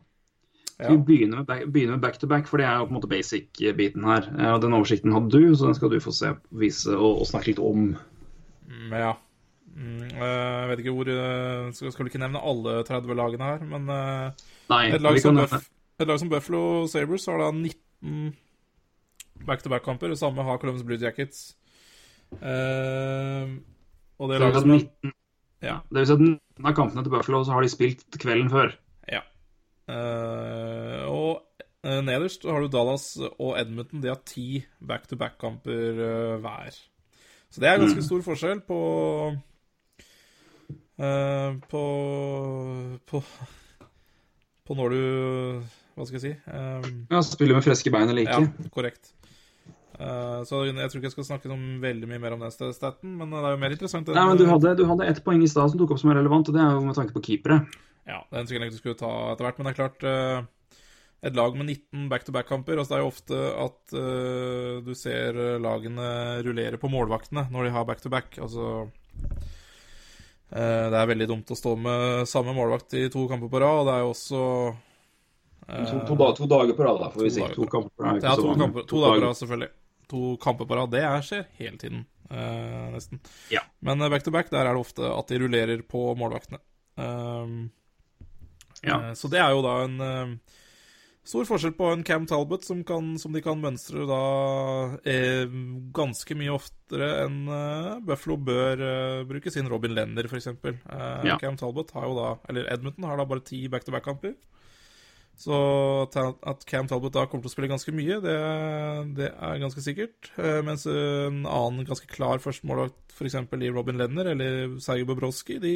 Ja. 0.78 0.90
Vi 0.90 0.98
begynner 1.06 1.36
med, 1.36 1.46
back, 1.46 1.66
begynne 1.72 1.96
med 1.96 2.00
back 2.02 2.18
to 2.18 2.26
back, 2.26 2.48
for 2.50 2.58
det 2.58 2.66
er 2.66 2.80
jo 2.80 2.88
på 2.88 2.94
en 2.94 2.98
måte 2.98 3.10
basic-biten 3.10 4.04
her. 4.04 4.26
Eh, 4.38 4.52
Og 4.52 4.62
Den 4.62 4.74
oversikten 4.74 5.12
hadde 5.12 5.30
du, 5.30 5.54
så 5.54 5.66
den 5.66 5.74
skal 5.74 5.90
du 5.90 6.00
få 6.00 6.12
se, 6.12 6.34
vise 6.50 6.96
og, 6.96 7.20
og 7.20 7.26
snakke 7.30 7.52
litt 7.52 7.62
om. 7.62 7.94
Mm, 8.66 8.90
ja. 8.92 9.12
Mm, 9.74 10.02
eh, 10.02 10.18
jeg 10.18 10.68
vet 10.70 10.82
ikke 10.82 10.96
hvor 10.96 11.10
eh, 11.10 11.72
skal, 11.74 11.92
skal 11.92 12.04
du 12.04 12.10
ikke 12.10 12.22
nevne 12.22 12.42
alle 12.42 12.82
30 12.86 13.14
lagene 13.18 13.52
her, 13.52 13.64
men 13.70 13.86
Nei, 13.90 14.82
et, 14.90 15.02
lag 15.02 15.18
som 15.22 15.38
Buff, 15.38 15.68
et 15.98 16.10
lag 16.10 16.18
som 16.18 16.30
Buffalo 16.30 16.86
Sabres 16.90 17.26
har 17.30 17.38
da 17.42 17.50
19 17.54 18.34
back-to-back-kamper. 19.46 20.08
Det 20.08 20.18
samme 20.18 20.42
har 20.42 20.58
Columbus 20.58 20.82
Blue 20.82 20.98
Jackets. 20.98 21.56
Eh, 22.40 23.54
og 24.24 24.32
det 24.32 24.40
laget 24.42 24.64
som 24.64 24.72
har 24.74 24.80
19, 24.82 25.14
Ja. 25.64 25.76
Det 25.88 26.00
vil 26.02 26.08
si 26.10 26.16
at 26.16 26.24
noen 26.24 26.68
av 26.70 26.74
kampene 26.76 27.04
til 27.06 27.12
Buffalo 27.14 27.42
så 27.46 27.54
har 27.56 27.64
de 27.64 27.70
spilt 27.72 28.18
kvelden 28.20 28.50
før. 28.52 28.74
ja. 29.12 29.22
Uh, 29.84 31.04
og 31.12 31.42
eh, 31.84 32.00
nederst 32.00 32.46
har 32.48 32.62
du 32.64 32.70
Dallas 32.72 33.10
og 33.20 33.50
Edmonton. 33.60 34.00
De 34.00 34.08
har 34.08 34.20
ti 34.24 34.62
back-to-back-kamper 34.80 36.00
uh, 36.00 36.36
hver. 36.40 36.78
Så 37.52 37.60
det 37.60 37.68
er 37.68 37.82
ganske 37.82 38.02
stor 38.02 38.22
forskjell 38.24 38.62
på 38.66 38.78
eh, 40.98 41.50
på, 41.70 41.82
på 43.06 43.20
På 44.64 44.74
når 44.78 44.94
du 44.96 45.02
Hva 45.94 46.06
skal 46.08 46.16
jeg 46.18 46.24
si? 46.24 46.32
Um, 46.48 47.04
Ja, 47.12 47.20
Spiller 47.22 47.54
med 47.60 47.66
friske 47.66 47.92
bein 47.94 48.08
eller 48.08 48.24
ikke. 48.24 48.40
ja, 48.42 48.70
korrekt. 48.74 49.12
Eh, 49.94 50.40
så 50.48 50.64
jeg 50.66 50.74
tror 50.74 50.98
ikke 50.98 51.06
jeg 51.06 51.14
skal 51.14 51.26
snakke 51.28 51.50
noe 51.50 51.78
veldig 51.82 52.08
mye 52.10 52.22
mer 52.22 52.34
om 52.34 52.42
den 52.42 52.54
staten, 52.74 53.12
men 53.20 53.30
det 53.30 53.38
er 53.38 53.54
jo 53.54 53.60
mer 53.62 53.74
interessant 53.76 54.10
Nei, 54.10 54.24
men 54.26 54.40
Du 54.40 54.48
hadde, 54.50 54.74
du 54.80 54.84
hadde 54.88 55.06
ett 55.06 55.22
poeng 55.26 55.44
i 55.44 55.50
stad 55.50 55.70
som 55.70 55.78
tok 55.78 55.94
opp 55.94 56.02
som 56.02 56.10
er 56.10 56.18
relevant, 56.18 56.50
og 56.50 56.56
det 56.56 56.62
er 56.64 56.74
jo 56.74 56.82
med 56.82 56.98
tanke 56.98 57.14
på 57.14 57.22
keepere. 57.28 57.60
Ja, 58.08 58.24
det 58.26 58.36
er 58.36 58.42
en 58.42 58.50
sikkerhet 58.50 58.74
du 58.74 58.80
skulle 58.80 58.98
ta 58.98 59.12
etter 59.32 59.46
hvert, 59.46 59.60
men 59.60 59.68
det 59.68 59.72
er 59.72 59.78
klart 59.78 60.06
eh, 60.10 60.40
Et 61.24 61.36
lag 61.38 61.54
med 61.56 61.70
19 61.70 62.08
back-to-back-kamper 62.10 62.76
altså 62.76 62.92
Det 62.92 62.96
er 62.98 63.04
jo 63.04 63.12
ofte 63.12 63.38
at 63.62 63.94
uh, 63.96 64.82
du 64.84 64.90
ser 64.98 65.38
lagene 65.62 66.08
rullere 66.44 66.76
på 66.76 66.90
målvaktene 66.92 67.46
når 67.54 67.64
de 67.64 67.70
har 67.72 67.86
back-to-back. 67.88 68.36
Altså 68.44 68.66
uh, 70.52 70.86
Det 70.92 70.98
er 70.98 71.08
veldig 71.08 71.30
dumt 71.30 71.54
å 71.54 71.56
stå 71.56 71.72
med 71.80 72.28
samme 72.28 72.52
målvakt 72.52 72.98
i 73.00 73.06
to 73.14 73.24
kamper 73.30 73.48
på 73.48 73.62
rad. 73.62 73.78
og 73.78 73.88
Det 73.88 73.94
er 73.94 74.04
jo 74.04 74.10
også 74.10 74.42
To, 75.64 75.96
to, 76.04 76.26
to 76.36 76.44
dager 76.44 76.76
på 76.76 76.84
rad, 76.84 76.98
da, 77.00 77.06
får 77.08 77.24
vi 77.24 77.30
si. 77.38 77.46
To 77.54 77.64
kamper 77.64 77.88
på 77.88 78.04
rad. 78.04 78.20
Ja, 78.20 78.34
to, 78.36 78.52
kamper, 78.52 78.84
to 78.84 79.00
dager 79.00 79.22
på 79.22 79.24
rad, 79.30 79.38
selvfølgelig. 79.38 79.70
To 80.10 80.36
kamper 80.42 80.66
på 80.68 80.76
rad. 80.78 80.90
Det 80.92 81.02
er, 81.04 81.22
skjer 81.24 81.46
hele 81.60 81.78
tiden, 81.80 82.04
eh, 82.30 82.90
nesten. 82.94 83.20
Ja. 83.54 83.62
Men 83.80 84.00
eh, 84.02 84.10
back-to-back, 84.12 84.50
der 84.52 84.66
er 84.66 84.74
det 84.76 84.82
ofte 84.84 85.08
at 85.08 85.28
de 85.32 85.38
rullerer 85.44 85.82
på 85.88 86.10
målvaktene. 86.18 86.60
Um, 86.96 87.70
Ja. 88.84 88.98
eh, 89.10 89.14
Så 89.16 89.30
det 89.32 89.40
er 89.40 89.50
jo 89.54 89.62
da 89.64 89.72
en 89.86 90.00
eh, 90.04 90.34
stor 91.24 91.46
forskjell 91.48 91.72
på 91.78 91.86
en 91.92 92.02
Cam 92.04 92.26
Talbot, 92.28 92.64
som, 92.68 92.82
kan, 92.84 93.14
som 93.18 93.32
de 93.32 93.40
kan 93.40 93.56
mønstre 93.62 94.04
da 94.06 94.18
eh, 95.08 95.46
ganske 95.96 96.36
mye 96.36 96.52
oftere 96.52 97.08
enn 97.24 97.38
Buffalo 98.04 98.36
bør 98.36 98.82
bruke 99.26 99.50
sin 99.50 99.66
Robin 99.72 99.94
Lender, 99.96 100.28
f.eks. 100.28 100.50
Ja. 101.24 101.38
Cam 101.40 101.56
Talbot 101.56 101.90
har 101.96 102.04
jo 102.10 102.18
da 102.18 102.26
Eller 102.52 102.68
Edmonton 102.74 103.08
har 103.08 103.16
da 103.16 103.24
bare 103.24 103.40
ti 103.40 103.62
back-to-back-kamper. 103.72 104.34
Så 105.36 105.56
at 106.46 106.62
Cam 106.70 106.86
Talbot 106.86 107.12
da 107.16 107.24
kommer 107.26 107.42
til 107.42 107.50
å 107.50 107.54
spille 107.56 107.70
ganske 107.72 107.92
mye, 107.92 108.20
det, 108.22 108.34
det 109.18 109.30
er 109.34 109.58
ganske 109.62 109.82
sikkert. 109.82 110.30
Eh, 110.38 110.60
Mens 110.66 110.86
en 110.86 111.40
annen 111.42 111.86
ganske 111.88 112.06
klar 112.10 112.38
førstemålvakt, 112.42 113.16
f.eks. 113.16 113.36
i 113.58 113.72
Robin 113.74 113.98
Lenner 113.98 114.30
eller 114.30 114.76
Sergej 114.82 115.08
Bobrovskij, 115.08 115.58
de, 115.62 115.74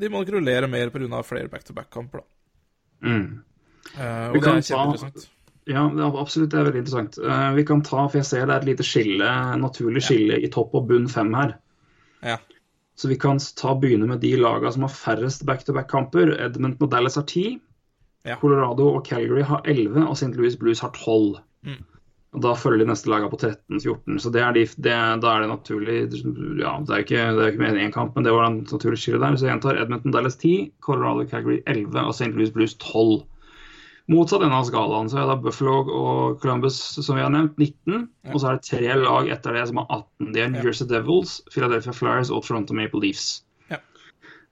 de 0.00 0.10
må 0.10 0.22
nok 0.22 0.32
rullere 0.32 0.68
mer 0.72 0.90
pga. 0.94 1.22
flere 1.28 1.52
back-to-back-kamper. 1.52 2.24
da. 2.24 3.06
Mm. 3.06 3.44
Eh, 3.94 4.28
Og 4.32 4.40
det 4.40 4.48
er 4.54 4.64
kjempeinteressant. 4.64 5.28
Ja, 5.66 5.82
det 5.90 6.02
er 6.02 6.16
absolutt. 6.20 6.50
Det 6.52 6.58
er 6.60 6.66
veldig 6.70 6.82
interessant. 6.84 7.16
Eh, 7.20 7.52
vi 7.58 7.64
kan 7.68 7.80
ta, 7.84 8.06
for 8.08 8.20
jeg 8.20 8.28
ser 8.28 8.46
det 8.46 8.54
er 8.54 8.64
et 8.64 8.68
lite 8.70 8.86
skille, 8.86 9.30
naturlig 9.60 10.02
skille 10.08 10.40
i 10.40 10.50
topp 10.54 10.76
og 10.78 10.88
bunn 10.88 11.08
fem 11.10 11.32
her. 11.36 11.56
Ja. 12.24 12.38
Så 12.96 13.10
vi 13.12 13.18
kan 13.20 13.36
ta 13.60 13.74
begynne 13.76 14.08
med 14.08 14.22
de 14.24 14.32
lagene 14.40 14.72
som 14.72 14.86
har 14.86 14.94
færrest 14.94 15.44
back-to-back-kamper. 15.44 16.32
Edmundton 16.46 16.86
og 16.88 16.92
Dallas 16.94 17.18
har 17.20 17.26
ti. 17.28 17.58
Ja. 18.26 18.36
Colorado 18.40 18.88
og 18.96 19.04
Calgary 19.06 19.44
har 19.46 19.62
11, 19.64 20.00
og 20.06 20.16
St. 20.18 20.34
Louis 20.34 20.56
Blues 20.58 20.82
har 20.82 20.90
12. 20.96 21.38
Mm. 21.66 21.84
Og 22.36 22.42
Da 22.44 22.52
følger 22.58 22.84
de 22.84 22.90
neste 22.90 23.08
lagene 23.08 23.30
på 23.32 23.38
13-14. 23.40 24.18
Så 24.20 24.30
det 24.34 24.42
er 24.44 24.52
de, 24.52 24.66
det, 24.84 24.96
da 25.22 25.30
er 25.32 25.44
det 25.44 25.48
naturlig 25.48 25.94
Ja, 26.60 26.74
det 26.82 26.92
er 26.92 26.98
jo 27.00 27.04
ikke, 27.06 27.22
det 27.32 27.44
er 27.44 27.52
ikke 27.52 27.62
mer 27.62 27.72
enn 27.72 27.86
én 27.86 27.94
kamp, 27.94 28.12
men 28.16 28.26
det 28.26 28.34
var 28.34 28.50
en 28.50 28.58
naturlig 28.66 28.98
skille 29.00 29.22
der. 29.22 29.38
Så 29.38 29.46
jeg 29.46 29.54
gjentar 29.54 29.80
Edmonton 29.80 30.12
Dallas 30.12 30.36
10, 30.42 30.72
Colorado 30.84 31.24
Calgary 31.30 31.62
11 31.66 31.96
og 32.02 32.12
St. 32.12 32.34
Louis 32.36 32.52
Blues 32.52 32.76
12. 32.82 33.24
Motsatt 34.12 34.44
ende 34.44 34.54
av 34.54 34.68
skalaen 34.68 35.08
så 35.10 35.18
er 35.18 35.30
det 35.32 35.40
Buffalo 35.42 35.80
og 35.90 36.36
Columbus 36.42 36.76
som 36.94 37.16
vi 37.16 37.24
har 37.24 37.32
nevnt, 37.34 37.56
19. 37.58 38.04
Og 38.30 38.38
så 38.38 38.52
er 38.52 38.58
det 38.60 38.68
tre 38.68 38.98
lag 39.00 39.32
etter 39.34 39.56
det 39.56 39.64
som 39.70 39.80
har 39.80 39.88
18. 39.96 40.32
Det 40.36 40.44
er 40.44 40.52
New 40.52 40.60
Ja. 40.60 40.68
Jersey 40.68 40.86
Devils, 40.92 41.40
Philadelphia 41.50 41.94
Flyers 41.96 42.30
og 42.30 42.44
Toronto 42.46 42.76
Maple 42.76 43.00
Leafs. 43.02 43.42
Ja. 43.72 43.80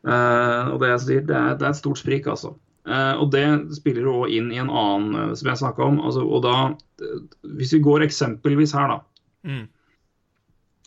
Uh, 0.09 0.73
og 0.73 0.81
det 0.83 0.91
jeg 0.91 1.05
sier, 1.05 1.27
det 1.29 1.37
er, 1.37 1.55
det 1.61 1.69
er 1.69 1.71
et 1.71 1.83
stort 1.85 2.01
sprik, 2.01 2.27
altså. 2.27 2.57
Eh, 2.85 3.15
og 3.17 3.31
det 3.33 3.45
spiller 3.79 4.05
jo 4.05 4.19
òg 4.25 4.33
inn 4.37 4.51
i 4.53 4.59
en 4.61 4.69
annen 4.69 5.17
eh, 5.17 5.33
som 5.39 5.49
jeg 5.49 5.61
snakka 5.63 5.87
om. 5.87 6.03
Altså, 6.05 6.25
og 6.25 6.45
da, 6.45 6.57
eh, 7.01 7.23
hvis 7.57 7.73
vi 7.77 7.81
går 7.85 8.05
eksempelvis 8.05 8.75
her, 8.77 8.93
da. 8.93 8.99
Mm. 9.49 9.65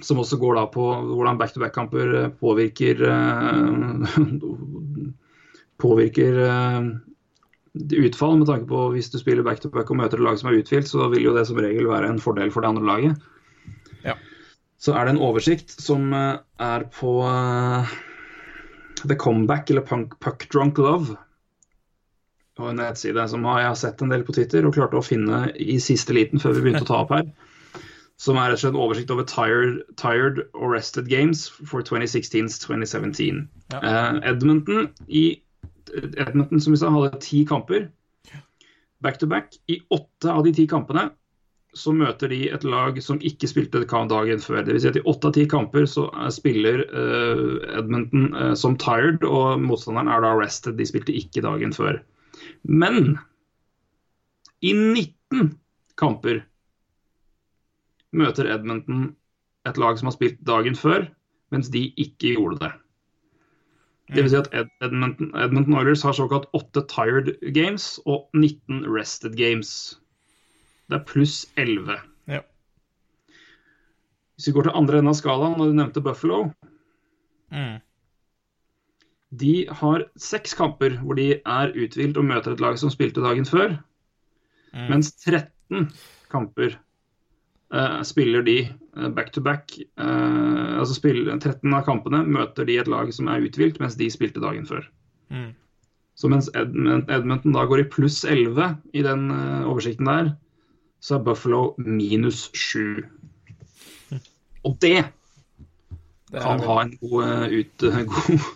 Som 0.06 0.22
også 0.22 0.38
går 0.38 0.60
da 0.60 0.68
på 0.70 0.86
hvordan 1.10 1.40
back-to-back-kamper 1.40 2.30
påvirker 2.38 3.02
Påvirker 5.82 6.38
utfall, 7.98 8.38
med 8.38 8.48
tanke 8.50 8.70
på 8.70 8.84
hvis 8.94 9.10
du 9.14 9.18
spiller 9.22 9.46
back-to-back 9.46 9.90
og 9.94 9.98
møter 9.98 10.22
et 10.22 10.26
lag 10.26 10.38
som 10.38 10.50
er 10.52 10.60
uthvilt, 10.62 10.90
så 10.90 11.10
vil 11.14 11.26
jo 11.26 11.34
det 11.34 11.48
som 11.50 11.58
regel 11.62 11.90
være 11.90 12.10
en 12.10 12.22
fordel 12.22 12.54
for 12.54 12.62
det 12.62 12.72
andre 12.72 12.86
laget. 12.86 13.26
Ja. 14.06 14.14
Så 14.82 14.94
er 14.94 15.06
det 15.06 15.16
en 15.16 15.26
oversikt 15.26 15.74
som 15.82 16.14
er 16.14 16.86
på 16.94 17.14
The 19.02 19.18
Comeback, 19.18 19.70
eller 19.74 19.86
Punk, 19.86 20.18
Puck 20.22 20.46
Drunk 20.54 20.78
Love. 20.82 21.18
Og 22.58 22.72
en 22.72 22.80
nettside 22.82 23.28
som 23.30 23.46
har, 23.46 23.62
jeg 23.62 23.72
har 23.72 23.80
sett 23.80 24.02
en 24.02 24.14
del 24.14 24.24
på 24.26 24.34
Twitter 24.38 24.66
og 24.66 24.74
klarte 24.78 24.98
å 24.98 25.06
finne 25.06 25.48
i 25.62 25.78
siste 25.84 26.16
liten 26.18 26.42
før 26.42 26.58
vi 26.58 26.66
begynte 26.66 26.88
å 26.88 26.90
ta 26.90 27.02
opp 27.04 27.14
her. 27.14 27.28
Som 28.18 28.40
er 28.42 28.50
rett 28.50 28.58
og 28.58 28.64
slett 28.64 28.74
en 28.74 28.82
oversikt 28.82 29.12
over 29.14 29.28
tired, 29.30 29.84
tired 30.02 30.42
or 30.58 30.72
rested 30.74 31.10
games 31.10 31.46
for 31.70 31.86
2016-2017. 31.86 33.44
Ja. 33.76 33.82
Eh, 33.82 34.18
Edmonton 34.32 34.90
i 35.06 35.28
Edmonton 35.94 36.62
som 36.62 36.74
vi 36.74 36.82
sa, 36.82 36.90
hadde 36.92 37.22
ti 37.22 37.44
kamper 37.48 37.88
back 39.06 39.22
to 39.22 39.30
back. 39.30 39.54
I 39.70 39.80
åtte 39.94 40.34
av 40.34 40.44
de 40.44 40.56
ti 40.58 40.66
kampene 40.68 41.12
så 41.78 41.94
møter 41.94 42.32
de 42.34 42.48
et 42.50 42.64
lag 42.66 42.98
som 43.06 43.20
ikke 43.22 43.46
spilte 43.52 43.84
dagen 43.86 44.42
før. 44.42 44.64
Det 44.66 44.74
vil 44.74 44.82
si 44.82 44.90
at 44.90 44.98
i 44.98 45.06
åtte 45.06 45.30
av 45.30 45.38
ti 45.38 45.46
kamper 45.46 45.86
så 45.86 46.08
eh, 46.10 46.32
spiller 46.34 46.88
eh, 46.90 47.78
Edmonton 47.78 48.56
som 48.58 48.82
tired, 48.82 49.22
og 49.22 49.62
motstanderen 49.62 50.10
er 50.10 50.26
da 50.26 50.34
rested. 50.42 50.82
De 50.82 50.90
spilte 50.90 51.14
ikke 51.14 51.46
dagen 51.46 51.70
før. 51.70 52.02
Men 52.64 53.18
i 54.62 54.74
19 54.74 55.54
kamper 56.00 56.42
møter 58.18 58.50
Edmonton 58.50 59.12
et 59.68 59.78
lag 59.78 60.00
som 60.00 60.10
har 60.10 60.16
spilt 60.16 60.44
dagen 60.48 60.78
før, 60.80 61.10
mens 61.54 61.70
de 61.74 61.90
ikke 62.00 62.36
gjorde 62.38 62.62
det. 62.64 62.74
Det 64.16 64.24
vil 64.24 64.32
si 64.32 64.40
at 64.40 64.52
Edmonton, 64.56 65.34
Edmonton 65.36 65.76
Oilers 65.76 66.06
har 66.08 66.16
såkalt 66.16 66.48
åtte 66.56 66.86
tired 66.88 67.34
games 67.56 67.98
og 68.06 68.30
19 68.34 68.86
rested 68.88 69.36
games. 69.36 70.00
Det 70.88 71.02
er 71.02 71.08
pluss 71.10 71.42
11. 71.60 71.98
Ja. 72.32 72.40
Hvis 74.38 74.48
vi 74.48 74.56
går 74.56 74.70
til 74.70 74.78
andre 74.80 75.02
enden 75.02 75.12
av 75.12 75.20
skalaen, 75.20 75.60
og 75.60 75.68
du 75.68 75.76
nevnte 75.76 76.04
Buffalo 76.04 76.48
Mm. 77.48 77.80
De 79.38 79.54
har 79.80 80.08
seks 80.20 80.56
kamper 80.58 80.98
hvor 81.04 81.18
de 81.20 81.32
er 81.38 81.76
uthvilt 81.76 82.18
og 82.18 82.28
møter 82.30 82.56
et 82.56 82.64
lag 82.64 82.78
som 82.80 82.92
spilte 82.94 83.24
dagen 83.24 83.48
før. 83.48 83.78
Mm. 84.74 84.90
Mens 84.92 85.12
13 85.24 85.90
kamper 86.32 86.78
uh, 87.74 88.02
spiller 88.04 88.44
de 88.46 88.58
eh, 88.68 89.10
back 89.10 89.32
to 89.34 89.42
back. 89.42 89.74
Uh, 90.00 90.80
altså 90.80 90.98
spiller, 90.98 91.32
13 91.38 91.74
av 91.74 91.86
kampene 91.88 92.24
møter 92.28 92.68
de 92.68 92.78
et 92.80 92.92
lag 92.92 93.12
som 93.14 93.30
er 93.32 93.46
uthvilt, 93.46 93.80
mens 93.84 93.98
de 94.00 94.10
spilte 94.12 94.44
dagen 94.44 94.68
før. 94.68 94.86
Mm. 95.34 95.52
Så 96.18 96.30
mens 96.32 96.50
Edmonton 96.58 97.54
da 97.54 97.68
går 97.70 97.84
i 97.84 97.90
pluss 97.94 98.24
11 98.26 98.78
i 98.98 99.04
den 99.06 99.30
uh, 99.32 99.68
oversikten 99.70 100.10
der, 100.10 100.34
så 101.04 101.18
er 101.18 101.26
Buffalo 101.28 101.76
minus 101.78 102.48
7. 102.58 103.06
Og 104.66 104.78
det 104.82 105.06
Det 106.28 106.42
kan 106.44 106.60
ha 106.60 106.82
en 106.82 106.98
god, 107.00 107.52
ut, 107.54 107.84
god 108.14 108.48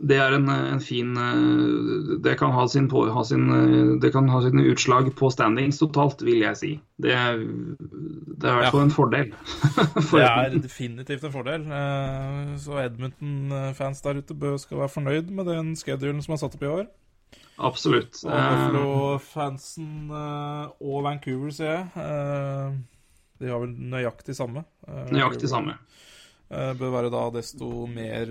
Det 0.00 0.16
er 0.16 0.32
en, 0.34 0.46
eh, 0.48 0.70
en 0.72 0.80
fin 0.80 1.10
eh, 1.20 2.14
Det 2.24 2.32
kan 2.40 2.50
ha 2.56 2.62
sin, 2.66 2.86
på, 2.88 3.02
ha 3.12 3.22
sin 3.28 3.42
eh, 3.52 3.90
Det 4.00 4.08
kan 4.14 4.26
ha 4.32 4.40
sine 4.42 4.64
utslag 4.72 5.10
på 5.18 5.28
standings 5.30 5.78
totalt, 5.78 6.22
vil 6.24 6.40
jeg 6.42 6.56
si. 6.56 6.70
Det, 6.96 7.12
er- 7.12 7.42
det 7.42 8.48
er 8.48 8.56
i 8.56 8.56
hvert 8.62 8.72
fall 8.72 8.86
en 8.86 8.94
fordel. 8.94 9.30
For 10.08 10.18
Det 10.18 10.24
er 10.30 10.56
definitivt 10.64 11.24
en 11.28 11.34
fordel. 11.36 11.66
Så 12.58 12.80
Edmonton-fans 12.86 14.00
der 14.02 14.18
ute 14.22 14.34
bør 14.34 14.56
skal 14.58 14.80
være 14.80 14.94
fornøyd 14.96 15.30
med 15.30 15.46
den 15.52 15.74
schedulen 15.78 16.22
som 16.24 16.34
er 16.34 16.42
satt 16.42 16.56
opp 16.58 16.64
i 16.66 16.72
år. 16.72 16.88
Absolutt. 17.62 18.16
Og 18.24 18.32
Buffalo-fansen 18.32 20.10
eh, 20.10 20.72
og 20.80 21.04
Vancouver, 21.06 21.52
ser 21.54 21.72
jeg. 21.76 22.78
De 23.42 23.50
har 23.50 23.60
vel 23.62 23.76
nøyaktig 23.92 24.34
samme. 24.38 24.64
Nøyaktig 25.12 25.48
samme. 25.52 25.76
Bør 26.50 26.90
være 26.96 27.10
da 27.12 27.22
desto 27.34 27.86
mer. 27.90 28.30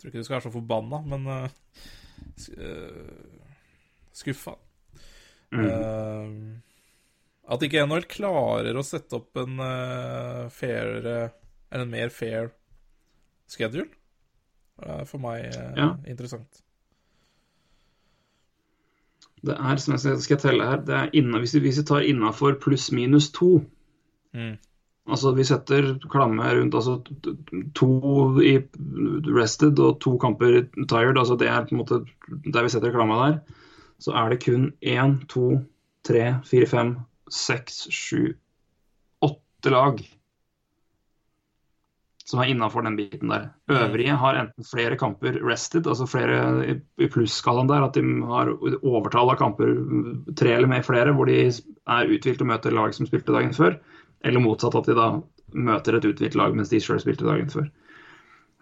Jeg 0.00 0.06
tror 0.06 0.10
ikke 0.14 0.22
du 0.22 0.24
skal 0.24 0.36
være 0.38 0.46
så 0.46 0.52
forbanna, 0.54 0.98
men 1.12 1.26
uh, 1.28 1.48
eh, 2.56 3.34
skuffa. 4.16 4.54
Mm. 5.52 5.66
Uh, 5.66 7.52
At 7.52 7.66
ikke 7.66 7.84
NHL 7.84 8.06
klarer 8.08 8.78
å 8.78 8.84
sette 8.86 9.18
opp 9.18 9.36
en 9.42 9.60
uh, 9.60 10.48
fair, 10.54 10.96
eller 11.02 11.84
en 11.84 11.92
mer 11.92 12.08
fair 12.14 12.48
schedule. 13.50 13.90
Er 14.80 15.04
for 15.04 15.20
meg 15.20 15.50
eh, 15.50 15.72
Ja. 15.76 15.90
interessant. 16.08 16.62
Det 19.44 19.52
er, 19.52 19.76
som 19.76 19.96
jeg 19.96 20.22
skal, 20.24 20.38
telle 20.40 20.64
her, 20.64 20.80
det 20.84 20.96
er 20.96 21.12
inna, 21.16 21.40
hvis, 21.42 21.52
vi, 21.58 21.60
hvis 21.66 21.82
vi 21.82 21.84
tar 21.88 22.06
innafor 22.08 22.56
pluss-minus 22.62 23.30
to 23.36 23.60
Mm. 24.30 24.54
Altså 25.10 25.32
vi 25.36 25.44
setter 25.46 25.92
klamme 26.10 26.46
rundt 26.56 26.76
altså 26.78 26.98
to 27.74 27.90
i 28.46 28.54
rested 29.34 29.80
og 29.82 29.98
to 30.04 30.16
kamper 30.22 30.62
tired. 30.86 31.18
altså 31.18 31.36
Det 31.36 31.48
er 31.50 31.66
på 31.66 31.74
en 31.74 31.82
måte 31.82 32.02
der 32.46 32.62
vi 32.66 32.72
setter 32.72 32.94
klamma 32.94 33.18
der. 33.24 33.40
Så 34.00 34.14
er 34.16 34.30
det 34.30 34.44
kun 34.44 34.70
én, 34.80 35.18
to, 35.28 35.60
tre, 36.06 36.38
fire, 36.48 36.66
fem, 36.66 36.94
seks, 37.28 37.84
sju, 37.92 38.32
åtte 39.22 39.74
lag 39.74 40.00
som 42.30 42.40
er 42.42 42.50
innafor 42.52 42.84
den 42.86 42.96
biten 42.98 43.30
der. 43.32 43.48
Øvrige 43.74 44.14
har 44.18 44.38
enten 44.38 44.66
flere 44.66 44.96
kamper 44.98 45.40
rested, 45.46 45.86
altså 45.90 46.06
flere 46.06 46.66
i, 46.66 46.76
i 47.02 47.08
plusskalaen 47.10 47.70
der, 47.70 47.86
at 47.86 47.96
de 47.98 48.04
har 48.30 48.52
overtall 48.86 49.32
av 49.32 49.38
kamper, 49.40 49.72
tre 50.38 50.54
eller 50.54 50.70
mer 50.70 50.84
flere, 50.86 51.14
hvor 51.16 51.30
de 51.30 51.40
er 51.48 52.12
uthvilt 52.14 52.44
og 52.44 52.52
møter 52.52 52.76
lag 52.76 52.94
som 52.94 53.08
spilte 53.08 53.34
dagen 53.34 53.54
før. 53.56 53.80
Eller 54.24 54.42
motsatt, 54.44 54.76
at 54.76 54.88
de 54.90 54.96
da 54.98 55.10
møter 55.50 55.96
et 55.96 56.06
uthvilt 56.06 56.36
lag 56.38 56.54
mens 56.54 56.70
de 56.70 56.80
sjøl 56.82 57.00
spilte 57.02 57.26
dagen 57.26 57.50
før. 57.52 57.70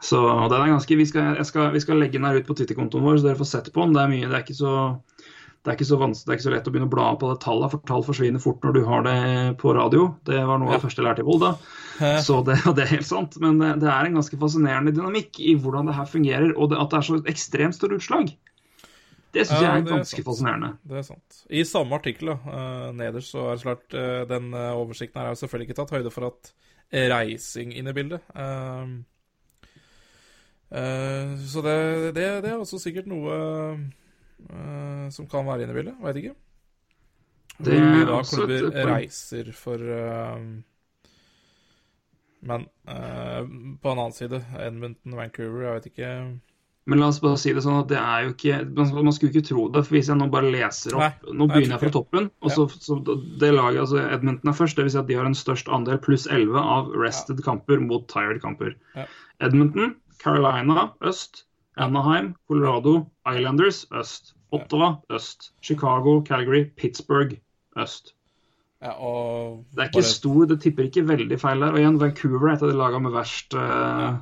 Så 0.01 0.21
den 0.23 0.61
er 0.61 0.71
ganske, 0.71 0.97
vi 0.97 1.07
skal, 1.11 1.39
skal, 1.45 1.73
vi 1.75 1.83
skal 1.83 1.99
legge 1.99 2.21
den 2.21 2.27
her 2.29 2.39
ut 2.39 2.47
på 2.47 2.55
Twitter-kontoen 2.55 3.03
vår, 3.03 3.19
så 3.19 3.29
dere 3.29 3.41
får 3.41 3.51
sett 3.51 3.73
på 3.75 3.83
den. 3.83 3.97
Det 3.97 4.05
er 4.05 4.13
mye, 4.13 4.29
det 4.31 4.37
er 4.39 4.45
ikke 4.47 4.61
så 4.61 4.75
det 5.67 5.75
er, 5.75 5.81
det 5.83 6.31
er 6.31 6.37
ikke 6.37 6.45
så 6.47 6.53
lett 6.55 6.69
å 6.71 6.73
begynne 6.73 6.87
å 6.87 6.93
bla 6.93 7.09
på 7.19 7.29
det 7.33 7.41
tallet, 7.43 7.73
for 7.73 7.83
tall 7.89 8.05
forsvinner 8.07 8.41
fort 8.41 8.63
når 8.65 8.77
du 8.77 8.85
har 8.87 9.03
det 9.05 9.17
på 9.61 9.73
radio. 9.77 10.07
Det 10.25 10.39
var 10.39 10.61
noe 10.63 10.71
av 10.71 10.79
det 10.79 10.85
første 10.87 11.03
jeg 11.03 11.09
lærte 11.09 11.25
i 11.25 11.27
Volda. 11.27 11.51
Så 12.25 12.39
det, 12.47 12.61
det 12.79 12.85
er 12.85 12.93
helt 12.95 13.09
sant. 13.09 13.37
Men 13.43 13.59
det, 13.61 13.75
det 13.83 13.91
er 13.91 14.07
en 14.07 14.21
ganske 14.21 14.39
fascinerende 14.41 14.95
dynamikk 14.95 15.41
i 15.43 15.57
hvordan 15.59 15.91
det 15.91 15.99
her 15.99 16.09
fungerer, 16.09 16.55
og 16.55 16.71
det, 16.71 16.79
at 16.81 16.95
det 16.95 17.01
er 17.01 17.09
så 17.11 17.19
ekstremt 17.35 17.77
store 17.77 17.99
utslag. 17.99 18.31
Det 19.33 19.45
syns 19.45 19.61
Ja, 19.61 19.67
jeg 19.67 19.69
er 19.69 19.85
det 19.85 19.93
er 19.93 19.99
ganske 19.99 20.25
fascinerende. 20.25 20.71
Det 20.89 20.97
er 20.99 21.05
sant. 21.05 21.43
I 21.53 21.65
samme 21.69 21.99
artikkel, 21.99 22.33
eh, 22.33 22.89
nederst, 22.97 23.35
så 23.35 23.45
er 23.51 23.59
det 23.59 23.67
klart 23.67 23.95
uh, 23.99 24.23
Den 24.31 24.55
eh, 24.57 24.73
oversikten 24.73 25.21
her 25.21 25.29
er 25.29 25.39
selvfølgelig 25.41 25.69
ikke 25.69 25.79
tatt 25.83 25.95
høyde 25.99 26.13
for 26.15 26.31
at 26.31 26.53
reising 26.89 27.75
inn 27.77 27.91
i 27.91 27.93
bildet. 27.93 28.25
Uh, 28.33 29.05
så 31.49 31.61
det, 31.65 31.77
det, 32.17 32.25
det 32.45 32.51
er 32.51 32.57
også 32.57 32.81
sikkert 32.81 33.09
noe 33.09 33.37
som 35.13 35.27
kan 35.29 35.47
være 35.49 35.65
inne 35.65 35.73
i 35.73 35.77
bildet. 35.79 35.95
Veit 36.05 36.19
ikke. 36.21 36.35
Det 37.59 37.73
Hvor 37.73 37.87
mye 37.89 38.03
er 38.03 38.09
da 38.09 38.17
også 38.17 38.43
et 38.45 38.53
klubber 38.53 38.91
reiser 38.93 39.49
for 39.57 39.79
Men 42.53 42.69
på 42.85 43.93
en 43.93 43.99
annen 43.99 44.17
side, 44.17 44.45
Edmonton, 44.61 45.17
Vancouver, 45.17 45.65
jeg 45.65 45.79
vet 45.79 45.91
ikke 45.93 46.13
Men 46.89 47.03
la 47.03 47.09
oss 47.13 47.19
bare 47.21 47.37
si 47.37 47.53
det 47.53 47.61
sånn 47.65 47.83
at 47.83 47.89
det 47.91 47.99
er 48.01 48.23
jo 48.25 48.31
ikke 48.33 48.59
Man, 48.97 49.13
skulle 49.13 49.33
ikke 49.35 49.45
tro 49.51 49.67
det. 49.75 49.83
for 49.85 49.97
Hvis 49.99 50.09
jeg 50.09 50.17
nå 50.17 50.29
bare 50.33 50.49
leser 50.55 50.95
opp 50.97 51.03
Nei, 51.05 51.35
Nå 51.37 51.49
begynner 51.51 51.75
jeg 51.77 51.83
fra 51.83 51.91
toppen. 51.99 52.31
og 52.41 52.55
så, 52.55 52.65
så 52.81 52.97
Det 53.05 53.51
laget, 53.53 53.83
altså 53.83 54.01
Edmonton 54.07 54.53
er 54.53 54.57
først. 54.57 54.79
Dvs. 54.81 54.95
Si 54.95 55.01
at 55.03 55.11
de 55.11 55.19
har 55.19 55.29
en 55.29 55.37
størst 55.37 55.69
andel, 55.69 56.01
pluss 56.01 56.25
11, 56.27 56.57
av 56.59 56.89
rested 56.97 57.43
kamper 57.45 57.83
mot 57.85 58.07
tired 58.09 58.41
kamper. 58.41 58.73
Ja. 58.97 59.05
Edmonton, 59.45 59.97
Carolina 60.23 60.89
øst. 61.05 61.45
Anaheim, 61.79 62.33
Colorado, 62.49 63.05
Islanders 63.29 63.85
øst. 63.95 64.33
Ottawa 64.51 64.95
øst. 65.13 65.53
Chicago, 65.63 66.23
Calgary, 66.25 66.65
Pittsburgh 66.77 67.37
øst. 67.77 68.15
ja, 68.83 68.93
og 68.97 69.65
Det 69.75 69.85
er 69.85 69.89
ikke 69.93 70.03
stor, 70.07 70.47
det 70.47 70.61
tipper 70.63 70.89
ikke 70.89 71.05
veldig 71.07 71.39
feil 71.41 71.61
der. 71.61 71.73
Og 71.77 71.79
igjen, 71.83 72.01
Vancouver 72.01 72.49
er 72.49 72.57
et 72.57 72.63
av 72.65 72.73
de 72.73 72.77
lagene 72.81 73.03
med 73.07 73.13
verst 73.13 73.55
eh, 73.55 74.17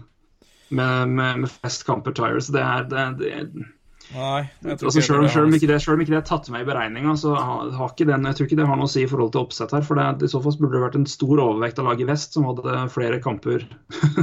med, 0.69 1.09
med, 1.09 1.43
med 1.45 1.51
fast 1.53 1.87
kamper 1.87 2.14
tired. 2.17 2.45
Så 2.45 2.55
det 2.57 2.62
er, 2.62 2.87
det, 2.91 3.07
det 3.21 3.67
Nei, 4.14 4.47
jeg 4.62 4.79
tror 4.79 4.87
Altså, 4.87 5.01
ikke 5.01 5.07
selv, 5.09 5.23
det 5.25 5.31
selv, 5.35 5.49
om 5.49 5.55
ikke 5.57 5.69
det, 5.69 5.77
selv 5.83 5.97
om 5.97 6.03
ikke 6.05 6.12
det 6.12 6.19
er 6.21 6.27
tatt 6.29 6.49
med 6.55 6.62
i 6.62 6.69
beregninga, 6.69 7.14
så 7.19 7.33
har, 7.35 7.71
har 7.75 7.91
ikke 7.91 8.07
den, 8.07 8.29
jeg 8.29 8.39
tror 8.39 8.47
ikke 8.47 8.59
det 8.61 8.67
har 8.69 8.79
noe 8.79 8.87
å 8.87 8.93
si 8.93 9.03
i 9.03 9.09
forhold 9.11 9.33
til 9.35 9.43
oppsett 9.43 9.75
her. 9.75 9.87
For 9.87 9.99
det, 9.99 10.29
i 10.29 10.31
så 10.31 10.41
fall 10.45 10.55
burde 10.61 10.77
det 10.77 10.83
vært 10.85 10.99
en 11.01 11.09
stor 11.11 11.43
overvekt 11.43 11.81
av 11.83 11.89
lag 11.89 12.03
i 12.03 12.07
vest 12.07 12.37
som 12.37 12.47
hadde 12.47 12.77
flere 12.95 13.19
kamper. 13.25 13.67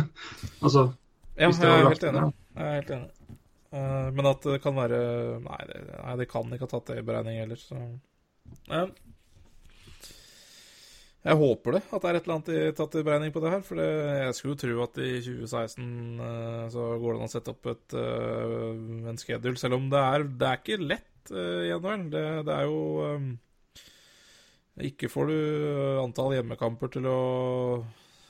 altså, 0.64 0.88
Ja, 1.36 1.50
hvis 1.50 1.60
det 1.60 1.68
jeg 1.68 1.82
er 1.82 1.88
lagt 1.90 2.00
helt 2.00 2.08
enig. 2.14 2.24
Jeg 2.54 2.70
er 2.70 2.80
helt 2.80 2.96
enig. 2.96 3.12
Uh, 3.74 4.08
men 4.14 4.30
at 4.30 4.44
det 4.46 4.60
kan 4.62 4.76
være 4.78 4.98
Nei, 5.42 5.62
det, 5.66 5.80
nei, 5.90 6.16
det 6.20 6.28
kan 6.30 6.52
ikke 6.54 6.68
ha 6.68 6.72
tatt 6.76 6.92
det 6.92 7.00
i 7.02 7.06
beregning 7.08 7.40
heller, 7.42 7.58
så 7.58 7.80
Men 8.70 8.92
jeg 11.24 11.40
håper 11.40 11.78
det, 11.78 11.82
at 11.88 12.04
det 12.04 12.10
er 12.10 12.18
et 12.18 12.26
eller 12.26 12.36
annet 12.36 12.52
i, 12.52 12.62
tatt 12.76 12.96
i 13.00 13.04
beregning 13.08 13.32
på 13.32 13.44
det 13.44 13.54
her. 13.54 13.64
For 13.64 13.80
det, 13.80 13.88
jeg 14.26 14.36
skulle 14.38 14.56
jo 14.56 14.62
tro 14.64 14.84
at 14.84 15.00
i 15.00 15.12
2016 15.24 15.88
uh, 16.20 16.66
så 16.74 16.88
går 17.00 17.16
det 17.16 17.22
an 17.22 17.30
å 17.30 17.32
sette 17.32 17.54
opp 17.54 17.72
et, 17.72 17.96
uh, 17.96 19.08
en 19.12 19.22
schedule, 19.22 19.60
selv 19.62 19.80
om 19.80 19.88
det 19.94 20.04
er, 20.04 20.28
det 20.28 20.50
er 20.50 20.60
ikke 20.60 20.80
lett 20.84 21.32
uh, 21.32 21.64
i 21.64 21.72
NHL. 21.72 22.06
Det, 22.12 22.26
det 22.50 22.58
er 22.58 22.68
jo 22.68 22.84
um, 23.08 23.32
Ikke 24.90 25.12
får 25.12 25.32
du 25.32 25.38
antall 26.04 26.36
hjemmekamper 26.36 26.92
til 26.98 27.08
å 27.08 27.20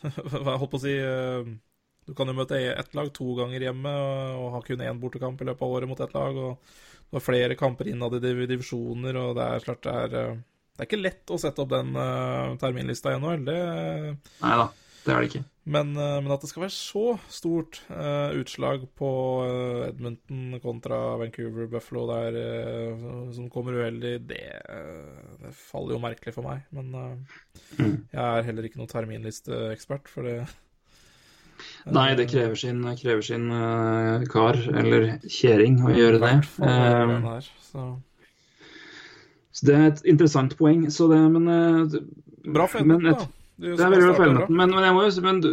Hva 0.43 0.57
holdt 0.59 0.73
på 0.73 0.79
å 0.79 0.83
si 0.83 0.93
eh, 0.99 1.51
Du 2.07 2.15
kan 2.17 2.29
jo 2.29 2.35
møte 2.37 2.59
ett 2.73 2.95
lag 2.97 3.11
to 3.15 3.33
ganger 3.37 3.69
hjemme 3.69 3.91
og, 3.91 4.39
og 4.41 4.49
ha 4.57 4.63
kun 4.65 4.83
én 4.83 4.99
bortekamp 5.01 5.41
i 5.41 5.47
løpet 5.47 5.63
av 5.65 5.75
året 5.77 5.89
mot 5.89 6.01
ett 6.03 6.15
lag. 6.15 6.35
og 6.35 6.73
Du 7.07 7.17
har 7.17 7.23
flere 7.23 7.59
kamper 7.59 7.87
innad 7.91 8.17
i 8.19 8.33
divisjoner, 8.49 9.19
og 9.21 9.37
det 9.37 9.45
er 9.47 9.67
klart 9.67 9.85
det 9.87 9.93
er 10.01 10.17
eh, 10.19 10.41
Det 10.73 10.81
er 10.81 10.87
ikke 10.89 11.03
lett 11.03 11.29
å 11.33 11.37
sette 11.37 11.61
opp 11.61 11.69
den 11.69 11.91
uh, 11.93 12.55
terminlista 12.61 13.11
i 13.13 13.17
NHL, 13.21 13.43
det 13.45 13.57
Nei 14.41 14.53
da, 14.57 14.63
det 15.03 15.11
er 15.13 15.19
det 15.21 15.27
ikke. 15.29 15.41
men, 15.75 15.91
uh, 15.99 16.15
men 16.23 16.31
at 16.33 16.41
det 16.41 16.49
skal 16.49 16.63
være 16.63 16.73
så 16.73 17.03
stort 17.29 17.77
uh, 17.91 18.33
utslag 18.39 18.87
på 18.97 19.09
Edmonton 19.91 20.57
kontra 20.63 20.97
Vancouver, 21.21 21.67
Buffalo 21.69 22.07
der 22.09 22.37
som 23.35 23.51
kommer 23.53 23.77
uheldig, 23.83 24.15
det, 24.31 24.41
det 25.43 25.53
faller 25.59 25.93
jo 25.93 26.01
merkelig 26.03 26.33
for 26.35 26.47
meg. 26.49 26.65
Men 26.73 26.91
Mm. 27.73 28.05
jeg 28.13 28.21
er 28.21 28.43
heller 28.45 28.65
ikke 28.67 28.77
noen 28.77 28.89
terminlisteekspert, 28.91 30.09
for 30.09 30.25
det 30.27 30.39
Nei, 31.95 32.09
det 32.17 32.25
krever 32.29 32.57
sin, 32.59 32.81
krever 32.99 33.21
sin 33.25 33.45
kar 34.29 34.57
eller 34.73 35.05
kjerring 35.29 35.77
å 35.85 35.93
gjøre 35.93 36.19
det. 36.19 36.33
hvert 36.41 36.49
fall 36.57 37.13
her, 37.29 37.47
så. 37.69 37.85
Så 39.53 39.69
det 39.69 39.73
er 39.77 39.87
et 39.91 40.03
interessant 40.09 40.57
poeng. 40.57 40.87
Så 40.91 41.07
det, 41.11 41.21
men 41.33 41.49
eh, 41.53 41.97
Bra 42.53 42.65
for 42.67 42.83
da. 42.83 43.27
Det 43.63 43.77
er 43.77 43.91
veldig 43.93 44.07
bra 44.09 44.13
for 44.17 44.49
men, 44.49 44.71
men 44.73 44.81
jeg 44.83 44.95
må 44.95 45.03
jo 45.05 45.21
men 45.23 45.43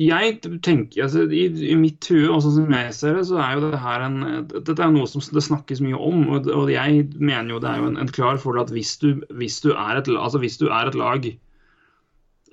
Jeg 0.00 0.38
tenker 0.64 1.04
altså, 1.04 1.26
i, 1.28 1.44
I 1.68 1.76
mitt 1.78 2.08
hue, 2.10 2.30
og 2.32 2.40
sånn 2.42 2.56
som 2.56 2.72
jeg 2.74 2.94
ser 2.96 3.18
det, 3.18 3.26
så 3.28 3.38
er 3.44 3.52
jo 3.54 3.68
det 3.68 3.80
her 3.82 4.06
en 4.06 4.16
Dette 4.54 4.74
er 4.80 4.92
noe 4.94 5.08
som 5.10 5.22
det 5.36 5.44
snakkes 5.44 5.82
mye 5.84 6.00
om, 6.00 6.24
og, 6.32 6.48
og 6.48 6.72
jeg 6.72 7.04
mener 7.20 7.54
jo 7.54 7.60
det 7.62 7.70
er 7.70 7.82
jo 7.82 7.90
en, 7.92 8.00
en 8.00 8.12
klar 8.16 8.40
fordel 8.40 8.64
at 8.64 8.72
hvis 8.74 8.96
du, 9.04 9.10
hvis 9.36 9.60
du 9.64 9.74
er 9.74 10.00
et, 10.00 10.10
altså 10.10 10.40
hvis 10.42 10.58
du 10.60 10.66
er 10.70 10.88
et 10.90 10.98
lag 10.98 11.28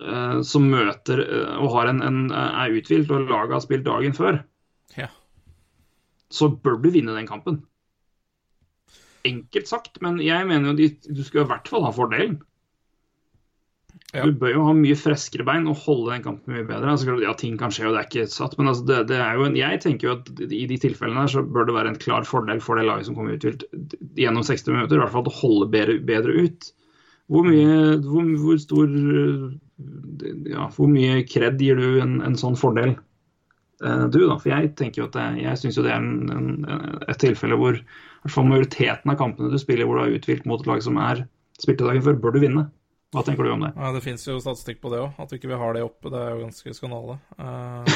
uh, 0.04 0.38
som 0.46 0.68
møter 0.72 1.24
uh, 1.24 1.58
og 1.64 1.72
har 1.80 1.94
en, 1.94 2.04
en, 2.06 2.22
er 2.36 2.76
uthvilt, 2.76 3.12
og 3.12 3.32
laget 3.32 3.56
har 3.56 3.66
spilt 3.66 3.88
dagen 3.88 4.18
før, 4.18 4.44
Ja. 5.00 5.08
så 6.32 6.52
bør 6.52 6.82
du 6.84 6.92
vinne 6.92 7.16
den 7.16 7.30
kampen. 7.32 7.64
Enkelt 9.28 9.70
sagt, 9.70 10.00
men 10.02 10.20
jeg 10.24 10.48
mener 10.50 10.72
jo 10.72 10.80
de, 10.80 10.90
du 11.12 11.22
skal 11.26 11.44
i 11.44 11.50
hvert 11.52 11.70
fall 11.70 11.86
ha 11.86 11.92
fordelen. 11.96 12.40
Ja. 14.12 14.26
Du 14.28 14.36
bør 14.36 14.52
jo 14.52 14.64
ha 14.68 14.72
mye 14.76 14.96
freskere 15.00 15.46
bein 15.48 15.70
og 15.72 15.80
holde 15.86 16.12
den 16.12 16.24
kampen 16.26 16.52
mye 16.52 16.66
bedre. 16.68 16.90
Altså, 16.92 17.14
ja, 17.24 17.32
ting 17.40 17.56
kan 17.60 17.72
skje, 17.72 17.86
og 17.88 17.96
det 17.96 18.02
er 18.02 18.10
ikke 18.10 18.34
satt, 18.34 18.58
men 18.60 18.68
altså, 18.68 18.84
det, 18.90 18.98
det 19.14 19.22
er 19.24 19.38
jo 19.40 19.46
en, 19.48 19.56
jeg 19.56 19.80
tenker 19.86 20.10
jo 20.10 20.16
at 20.18 20.32
i 20.52 20.66
de 20.68 20.80
tilfellene 20.84 21.24
her 21.24 21.32
så 21.32 21.44
bør 21.48 21.70
det 21.70 21.78
være 21.78 21.94
en 21.94 22.02
klar 22.02 22.28
fordel 22.28 22.60
for 22.64 22.76
det 22.76 22.90
laget 22.90 23.08
som 23.08 23.16
kommer 23.16 23.38
uthvilt 23.38 23.64
gjennom 24.20 24.44
60 24.44 24.68
minutter, 24.74 25.00
i 25.00 25.04
hvert 25.04 25.16
fall 25.16 25.24
at 25.24 25.30
det 25.30 25.38
holder 25.40 25.72
bedre, 25.78 25.98
bedre 26.12 26.36
ut. 26.44 26.72
Hvor 27.32 27.48
mye, 27.48 27.78
hvor, 28.04 28.28
hvor 28.44 28.60
stor 28.60 28.92
ja, 30.52 30.68
Hvor 30.76 30.90
mye 30.92 31.22
kred 31.24 31.62
gir 31.64 31.80
du 31.80 32.02
en, 32.04 32.20
en 32.28 32.36
sånn 32.38 32.60
fordel? 32.60 32.98
Uh, 33.82 34.10
du, 34.12 34.26
da? 34.28 34.36
For 34.36 34.52
jeg 34.52 34.74
tenker 34.78 35.06
jo 35.06 35.08
at 35.08 35.16
det, 35.16 35.28
jeg 35.46 35.62
syns 35.62 35.80
jo 35.80 35.86
det 35.88 35.94
er 35.96 36.04
en, 36.04 36.68
et 37.08 37.22
tilfelle 37.24 37.56
hvor 37.58 37.80
hvert 38.26 38.36
fall 38.36 38.50
majoriteten 38.50 39.12
av 39.12 39.18
kampene 39.20 39.52
du 39.52 39.58
spiller 39.62 39.88
hvor 39.88 39.98
du 39.98 40.04
har 40.06 40.16
uthvilt 40.18 40.46
mot 40.50 40.62
et 40.62 40.70
lag 40.70 40.84
som 40.86 41.00
er 41.02 41.26
spilte 41.62 41.86
dagen 41.86 42.04
før, 42.06 42.20
bør 42.22 42.36
du 42.36 42.42
vinne. 42.44 42.68
Hva 43.12 43.26
tenker 43.28 43.44
du 43.44 43.52
om 43.52 43.64
det? 43.66 43.74
Ja, 43.76 43.90
Det 43.92 44.04
fins 44.06 44.24
jo 44.24 44.38
statistikk 44.40 44.80
på 44.84 44.92
det 44.94 45.02
òg. 45.04 45.18
At 45.20 45.32
vi 45.34 45.40
ikke 45.42 45.50
vil 45.52 45.60
ha 45.60 45.72
det 45.76 45.84
oppe, 45.84 46.12
det 46.14 46.20
er 46.20 46.30
jo 46.32 46.46
ganske 46.46 46.76
skandale. 46.78 47.18
Eh, 47.36 47.90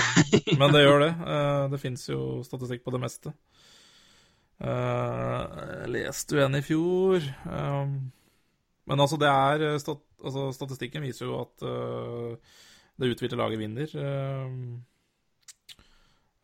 men 0.60 0.76
det 0.76 0.82
gjør 0.84 1.06
det. 1.06 1.12
Eh, 1.36 1.62
det 1.72 1.80
fins 1.80 2.04
jo 2.10 2.20
statistikk 2.44 2.84
på 2.84 2.92
det 2.92 3.02
meste. 3.06 3.32
Eh, 4.60 5.40
jeg 5.86 5.94
leste 5.94 6.36
jo 6.36 6.44
en 6.44 6.60
i 6.60 6.64
fjor. 6.66 7.30
Men 8.86 9.02
altså, 9.02 9.18
det 9.22 9.32
er 9.32 9.64
altså, 9.78 10.50
Statistikken 10.54 11.08
viser 11.08 11.30
jo 11.30 11.40
at 11.46 11.64
det 11.64 13.14
uthvilte 13.16 13.40
laget 13.40 13.62
vinner. 13.64 13.96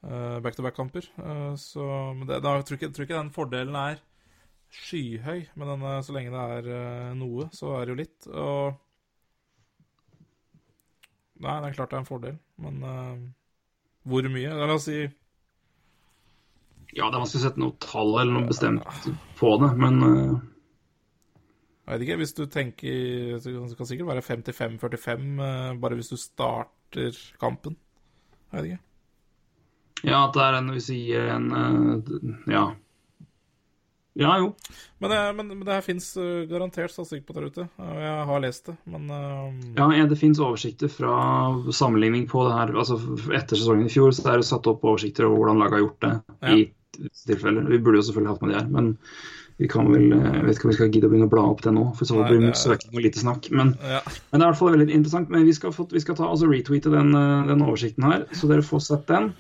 Eh, 0.06 0.38
Back-to-back-kamper. 0.44 1.10
Eh, 1.18 1.56
så 1.62 1.88
det, 2.28 2.42
da 2.44 2.56
tror 2.62 2.78
jeg, 2.80 2.94
tror 2.94 3.08
ikke 3.08 3.20
den 3.20 3.34
fordelen 3.36 3.78
er 3.80 4.02
skyhøy, 4.72 5.50
men 5.60 5.68
den, 5.74 5.84
er- 5.84 6.06
så 6.06 6.16
lenge 6.16 6.32
det 6.34 6.46
er 6.58 6.72
eh, 6.78 7.12
noe, 7.20 7.50
så 7.56 7.76
er 7.80 7.86
det 7.86 7.96
jo 7.96 8.02
litt. 8.04 8.32
Og 8.32 8.80
Nei, 11.42 11.56
det 11.58 11.72
er 11.72 11.74
klart 11.74 11.90
det 11.90 11.98
er 11.98 12.04
en 12.04 12.06
fordel, 12.06 12.36
men 12.62 12.84
uh, 12.86 13.18
hvor 14.06 14.28
mye? 14.30 14.52
La 14.54 14.76
oss 14.76 14.86
si 14.86 15.00
Ja, 16.94 17.08
det 17.08 17.16
er 17.16 17.22
vanskelig 17.24 17.42
å 17.42 17.46
sette 17.48 17.62
noe 17.64 17.74
tall 17.82 18.14
eller 18.22 18.36
noe 18.36 18.50
bestemt 18.52 19.08
på 19.40 19.56
det, 19.64 19.72
men 19.82 19.98
uh... 20.06 20.36
Jeg 21.88 21.96
vet 21.96 22.06
ikke, 22.06 22.20
hvis 22.22 22.36
du 22.38 22.44
tenker 22.46 23.40
Det 23.42 23.56
kan 23.80 23.90
sikkert 23.90 24.12
være 24.12 24.24
55-45 24.24 25.26
uh, 25.42 25.72
bare 25.82 25.98
hvis 25.98 26.14
du 26.14 26.18
starter 26.22 27.18
kampen. 27.42 27.74
Jeg 28.52 28.60
vet 28.60 28.70
ikke. 28.70 28.84
Ja, 30.08 30.24
at 30.28 30.38
det 30.38 30.46
er 30.46 30.60
en 30.60 30.72
Vi 30.76 30.86
sier 30.86 31.34
en 31.36 31.52
eh, 31.58 32.54
Ja. 32.54 32.70
Ja, 34.20 34.34
jo. 34.42 34.50
Men, 35.00 35.14
eh, 35.16 35.30
men, 35.38 35.54
men 35.54 35.62
det 35.64 35.78
her 35.78 35.86
fins 35.86 36.10
garantert 36.50 36.92
statistikk 36.92 37.24
på 37.30 37.38
der 37.38 37.48
ute. 37.48 37.68
Jeg 37.80 38.26
har 38.28 38.44
lest 38.44 38.68
det, 38.68 38.76
men 38.92 39.08
eh, 39.08 39.72
Ja, 39.80 39.88
Det 40.10 40.20
finnes 40.20 40.42
oversikter 40.44 40.92
fra 40.92 41.16
sammenligning 41.72 42.28
på 42.30 42.44
det 42.48 42.58
her. 42.58 42.76
altså 42.76 43.00
Etter 43.32 43.56
sesongen 43.56 43.88
i 43.88 43.94
fjor 43.94 44.12
så 44.16 44.28
er 44.34 44.42
det 44.42 44.50
satt 44.50 44.68
opp 44.68 44.84
oversikter 44.84 45.30
over 45.30 45.44
hvordan 45.44 45.64
laget 45.64 45.80
har 45.80 45.86
gjort 45.86 46.08
det. 46.08 46.16
Ja. 46.42 46.56
i 46.56 46.70
tilfeller. 47.26 47.70
Vi 47.70 47.80
burde 47.80 48.02
jo 48.02 48.08
selvfølgelig 48.08 48.34
hatt 48.34 48.42
med 48.42 48.52
det 48.52 48.60
her, 48.60 48.68
men 48.72 48.90
vi 49.62 49.68
kan 49.70 49.92
vel, 49.94 50.12
eh, 50.16 50.24
jeg 50.26 50.46
vet 50.48 50.58
ikke 50.58 50.66
om 50.66 50.72
vi 50.72 50.78
skal 50.78 50.92
gidde 50.92 51.08
å 51.08 51.12
begynne 51.12 51.28
å 51.30 51.32
bla 51.32 51.44
opp 51.52 51.62
det 51.62 51.74
nå. 51.76 51.84
for 51.98 52.10
så 52.10 52.24
blir 52.24 52.42
det 52.42 52.56
søking 52.58 52.96
og 52.96 53.06
lite 53.06 53.22
snakk. 53.22 53.50
Men, 53.54 53.76
ja. 53.86 54.02
men 54.32 54.42
det 54.42 54.42
er 54.42 54.48
i 54.48 54.50
hvert 54.50 54.60
fall 54.62 54.76
veldig 54.76 54.96
interessant. 54.96 55.30
Men 55.30 55.46
vi 55.46 55.54
skal, 55.54 55.76
få, 55.76 55.86
vi 55.92 56.02
skal 56.02 56.18
ta, 56.18 56.30
altså 56.32 56.50
retweete 56.50 56.94
den, 56.94 57.14
eh, 57.18 57.48
den 57.52 57.62
oversikten 57.62 58.08
her, 58.10 58.26
så 58.34 58.50
dere 58.50 58.66
får 58.66 58.82
sett 58.88 59.06
den. 59.12 59.32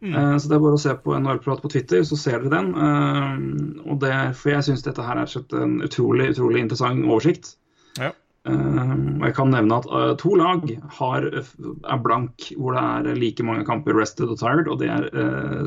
Mm. 0.00 0.14
Eh, 0.14 0.36
Så 0.38 0.48
det 0.48 0.54
er 0.56 0.62
bare 0.62 0.78
å 0.78 0.80
se 0.80 0.94
på 1.02 1.14
NHL-prat 1.18 1.62
på 1.62 1.70
Twitter, 1.72 2.04
så 2.06 2.16
ser 2.16 2.38
dere 2.44 2.52
den. 2.54 2.68
Eh, 2.74 3.90
Og 3.90 3.98
det, 4.00 4.14
for 4.38 4.52
jeg 4.52 4.66
syns 4.68 4.84
dette 4.86 5.02
her 5.02 5.18
er 5.18 5.26
en 5.62 5.80
utrolig, 5.82 6.30
utrolig 6.34 6.60
interessant 6.62 7.04
oversikt. 7.04 7.56
Ja. 7.98 8.12
Eh, 8.46 8.92
og 9.18 9.24
jeg 9.26 9.34
kan 9.34 9.50
nevne 9.50 9.80
at 9.82 10.18
to 10.22 10.36
lag 10.38 10.62
har, 11.00 11.26
er 11.26 11.98
blank, 12.04 12.52
hvor 12.56 12.76
det 12.78 12.84
er 13.12 13.18
like 13.18 13.42
mange 13.42 13.66
kamper 13.66 13.96
rested 13.98 14.28
og 14.30 14.38
tired. 14.38 14.68
Og 14.68 14.78
det 14.78 14.88
er 14.88 15.08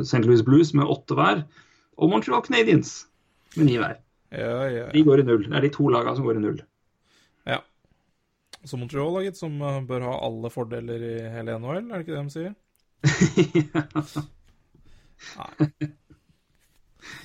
St. 0.03 0.23
Louis 0.25 0.41
Blues 0.41 0.73
med 0.73 0.87
åtte 0.87 1.17
hver, 1.17 1.43
og 1.97 2.09
Montreal 2.09 2.41
Canadiens 2.41 3.05
med 3.57 3.67
ni 3.67 3.75
hver. 3.77 3.97
Ja, 4.31 4.63
ja, 4.71 4.85
De 4.93 5.03
går 5.03 5.19
i 5.19 5.27
null. 5.27 5.43
Det 5.49 5.57
er 5.57 5.61
de 5.67 5.69
to 5.75 5.89
lagene 5.91 6.15
som 6.15 6.23
går 6.25 6.37
i 6.39 6.45
null. 6.45 6.61
ja. 7.45 7.59
Så 8.63 8.77
Montreal 8.77 9.11
laget 9.11 9.33
gitt, 9.33 9.37
som 9.41 9.57
bør 9.59 10.03
ha 10.05 10.17
alle 10.23 10.49
fordeler 10.53 11.01
i 11.01 11.15
hele 11.33 11.57
NHL, 11.59 11.89
er 11.91 11.97
det 11.97 12.05
ikke 12.05 12.15
det 12.15 12.23
de 12.23 12.29
sier? 12.29 12.51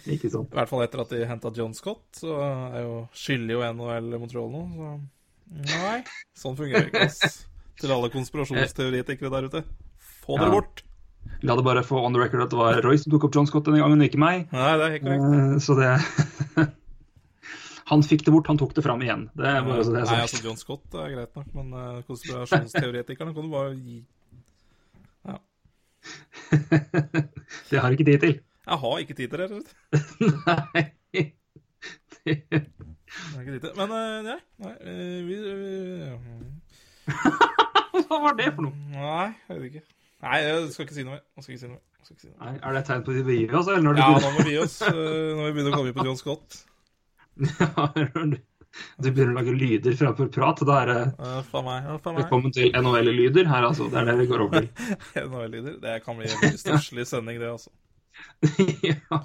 Ikke 0.06 0.30
sant. 0.32 0.48
I 0.52 0.56
hvert 0.60 0.70
fall 0.70 0.84
etter 0.86 1.02
at 1.02 1.10
de 1.12 1.24
henta 1.28 1.50
John 1.56 1.74
Scott, 1.76 2.04
så 2.20 2.36
er 2.40 2.80
jo 2.84 2.94
skylder 3.16 3.56
jo 3.58 3.64
NHL 3.76 4.16
Montreal 4.22 4.48
nå. 4.52 4.62
Så 5.66 5.80
nei, 5.82 5.98
sånn 6.38 6.56
fungerer 6.58 6.88
ikke, 6.90 7.04
ass. 7.10 7.42
Til 7.80 7.92
alle 7.92 8.08
konspirasjonsteoretikere 8.14 9.30
der 9.34 9.48
ute. 9.50 9.60
Få 10.24 10.38
dere 10.40 10.48
Ja. 10.48 10.54
bort! 10.56 10.82
La 11.42 11.56
det 11.58 11.64
bare 11.66 11.82
få 11.84 11.98
on 12.06 12.14
the 12.14 12.20
record 12.22 12.44
at 12.44 12.50
det 12.54 12.58
var 12.58 12.78
Roy 12.86 12.96
som 13.02 13.10
tok 13.12 13.24
opp 13.26 13.34
John 13.34 13.46
Scott 13.50 13.66
denne 13.66 13.80
gangen, 13.82 14.00
ikke 14.06 14.18
meg. 14.22 14.46
Nei, 14.54 14.72
det 14.78 14.84
er 14.86 14.94
ikke. 15.00 15.14
Eh, 15.18 15.58
Så 15.58 15.74
det 15.76 16.66
Han 17.90 18.02
fikk 18.02 18.24
det 18.26 18.32
bort, 18.34 18.46
han 18.50 18.58
tok 18.58 18.72
det 18.74 18.82
fram 18.82 19.02
igjen. 19.02 19.26
Det 19.38 19.46
er 19.46 19.60
bare 19.66 19.84
så 19.86 19.92
det 19.94 20.00
er 20.02 20.08
Nei, 20.10 20.20
altså 20.24 20.40
John 20.42 20.56
Scott 20.58 20.94
er 20.98 21.12
greit 21.12 21.36
nok, 21.38 21.50
men 21.54 21.74
uh, 21.74 22.00
konspirasjonsteoretikerne 22.08 23.34
kan 23.34 23.46
du 23.46 23.52
bare 23.52 23.74
gi 23.76 24.00
Det 27.70 27.80
har 27.80 27.88
du 27.88 27.96
ikke 27.96 28.10
tid 28.10 28.18
til. 28.22 28.38
Jeg 28.66 28.78
har 28.82 28.98
ikke 28.98 29.14
tid 29.14 29.28
til 29.28 29.38
det, 29.38 29.46
rett 29.46 29.52
og 29.52 29.62
slett. 29.62 29.74
Nei. 30.46 30.84
Jeg 32.26 32.42
har 33.34 33.40
ikke 33.40 33.52
tid 33.52 33.60
til. 33.60 33.72
Men 33.78 33.92
eh, 33.96 34.16
nei, 34.26 34.38
nei 34.64 34.72
eh, 34.80 35.18
vi, 35.26 35.34
vi 35.46 35.70
Hva 38.06 38.18
var 38.22 38.34
det 38.38 38.48
for 38.54 38.66
noe? 38.66 38.74
Nei, 38.92 39.28
jeg 39.48 39.60
vet 39.60 39.68
ikke. 39.70 39.84
Nei, 40.26 40.40
jeg 40.42 40.72
skal 40.74 40.86
ikke 40.86 40.96
si 40.96 41.04
noe 41.06 41.14
mer. 41.14 41.22
Jeg 41.36 41.46
skal 41.46 41.54
ikke 41.54 41.62
si 41.62 41.70
noe 41.70 41.76
mer. 41.76 41.84
Si. 42.06 42.30
Nei, 42.30 42.52
er 42.54 42.74
det 42.74 42.80
et 42.80 42.86
tegn 42.86 43.06
på 43.06 43.14
at 43.14 43.26
vi 43.26 43.36
gir 43.40 43.54
oss, 43.58 43.66
eller 43.70 43.82
når 43.82 43.98
Ja, 43.98 44.10
nå 44.22 44.28
må 44.36 44.44
vi 44.46 44.52
gi 44.54 44.60
oss 44.62 44.76
eh, 44.86 44.94
når 44.94 45.48
vi 45.48 45.54
begynner 45.56 45.72
å 45.72 45.78
komme 45.80 45.90
inn 45.90 45.96
på 45.96 46.06
John 46.06 46.20
Scott. 46.20 46.60
Ja, 47.36 47.88
du, 48.98 49.08
begynner 49.10 49.34
å 49.34 49.38
lage 49.40 49.54
lyder 49.56 49.96
framfor 49.98 50.30
prat? 50.34 50.62
Da 50.68 50.78
er 50.82 50.92
det 50.92 51.00
Uh, 51.16 51.26
meg. 51.36 51.50
for 51.50 51.66
meg. 51.66 51.88
velkommen 52.22 52.54
til 52.54 52.70
NHL-lyder 52.76 53.48
her, 53.50 53.66
altså. 53.70 53.88
Det 53.92 54.00
er 54.02 54.10
det 54.10 54.16
vi 54.22 54.28
går 54.30 54.46
over 54.46 54.60
til. 54.64 54.96
NHL-lyder. 55.24 55.78
Det 55.82 55.98
kan 56.04 56.18
bli 56.20 56.30
en 56.30 56.58
stusslig 56.60 57.06
sending, 57.08 57.40
det, 57.42 57.52
altså. 57.56 57.70
ja. 58.90 59.20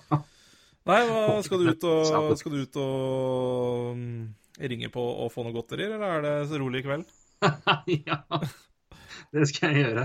Nei, 0.90 1.00
hva, 1.08 1.38
skal 1.46 1.62
du 1.62 1.70
ut 1.70 1.84
og, 1.88 2.34
skal 2.40 2.56
du 2.56 2.64
ut 2.66 2.80
og 2.82 4.66
ringe 4.72 4.90
på 4.94 5.04
og 5.24 5.30
få 5.34 5.46
noe 5.46 5.56
godterier, 5.56 5.94
eller 5.96 6.18
er 6.18 6.26
det 6.26 6.36
så 6.50 6.60
rolig 6.62 6.82
i 6.82 6.88
kveld? 6.90 7.06
ja. 8.10 8.18
Det 9.32 9.46
skal 9.48 9.72
jeg 9.72 9.86
gjøre. 9.86 10.04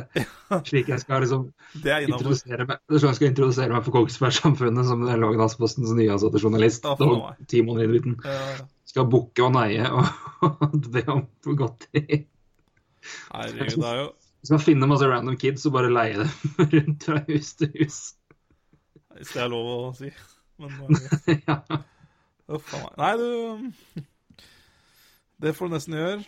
Slik 0.68 0.90
jeg 0.92 1.02
skal 1.02 1.24
liksom 1.24 1.48
er 1.82 2.04
introdusere 2.06 2.66
meg, 2.68 2.78
jeg 2.92 3.16
skal 3.18 3.30
introdusere 3.32 3.74
meg 3.74 3.82
for 3.86 3.96
Kongsberg-samfunnet 3.96 4.86
som 4.86 5.02
Lågendalspostens 5.02 5.90
nyansatte 5.98 6.42
journalist. 6.42 6.84
Ja, 6.86 6.94
Det 6.94 7.02
for 7.02 7.14
var 7.16 7.34
meg. 7.34 7.48
ti 7.50 7.62
måneder 7.66 7.88
inn 7.88 7.90
i 7.90 7.98
biten. 7.98 8.18
Ja, 8.22 8.36
ja. 8.52 8.66
Skal 8.96 9.10
bukke 9.12 9.44
og 9.44 9.50
neie 9.52 9.84
og 9.92 10.86
be 10.88 11.02
om 11.12 11.26
godteri. 11.44 12.22
Herregud, 13.28 13.74
det 13.76 13.88
er 13.90 13.98
jo 14.00 14.06
Du 14.16 14.48
skal 14.48 14.62
finne 14.64 14.88
masse 14.88 15.04
random 15.10 15.36
kids 15.36 15.66
og 15.68 15.74
bare 15.74 15.90
leie 15.92 16.16
dem 16.22 16.30
rundt 16.72 17.04
fra 17.04 17.20
hus 17.26 17.50
til 17.60 17.68
hus. 17.74 17.98
Hvis 19.18 19.34
det 19.34 19.42
er 19.44 19.50
lov 19.52 19.68
å 19.74 19.90
si. 19.98 20.08
Men 20.62 20.96
eh, 20.96 21.42
ja. 21.50 21.58
Uff 22.56 22.72
a 22.72 22.80
meg. 22.86 22.96
Nei, 23.02 23.12
du 23.20 23.28
Det 25.44 25.52
får 25.58 25.68
du 25.68 25.76
nesten 25.76 25.98
gjøre. 25.98 26.24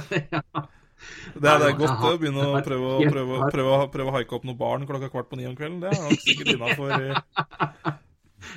Det 0.00 1.44
er, 1.44 1.60
det 1.60 1.68
er 1.68 1.76
godt 1.76 2.08
å 2.08 2.14
begynne 2.16 2.40
å 2.40 2.64
prøve, 2.64 2.96
prøve, 3.12 3.52
prøve, 3.52 3.76
prøve 3.92 4.08
å 4.08 4.16
haike 4.16 4.38
opp 4.38 4.48
noen 4.48 4.56
barn 4.64 4.88
klokka 4.88 5.12
kvart 5.12 5.28
på 5.28 5.36
ni 5.36 5.44
om 5.50 5.60
kvelden. 5.60 5.84
Det 5.84 5.92
er 5.92 6.00
nok 6.08 6.24
sikkert 6.24 6.54
innafor 6.56 8.00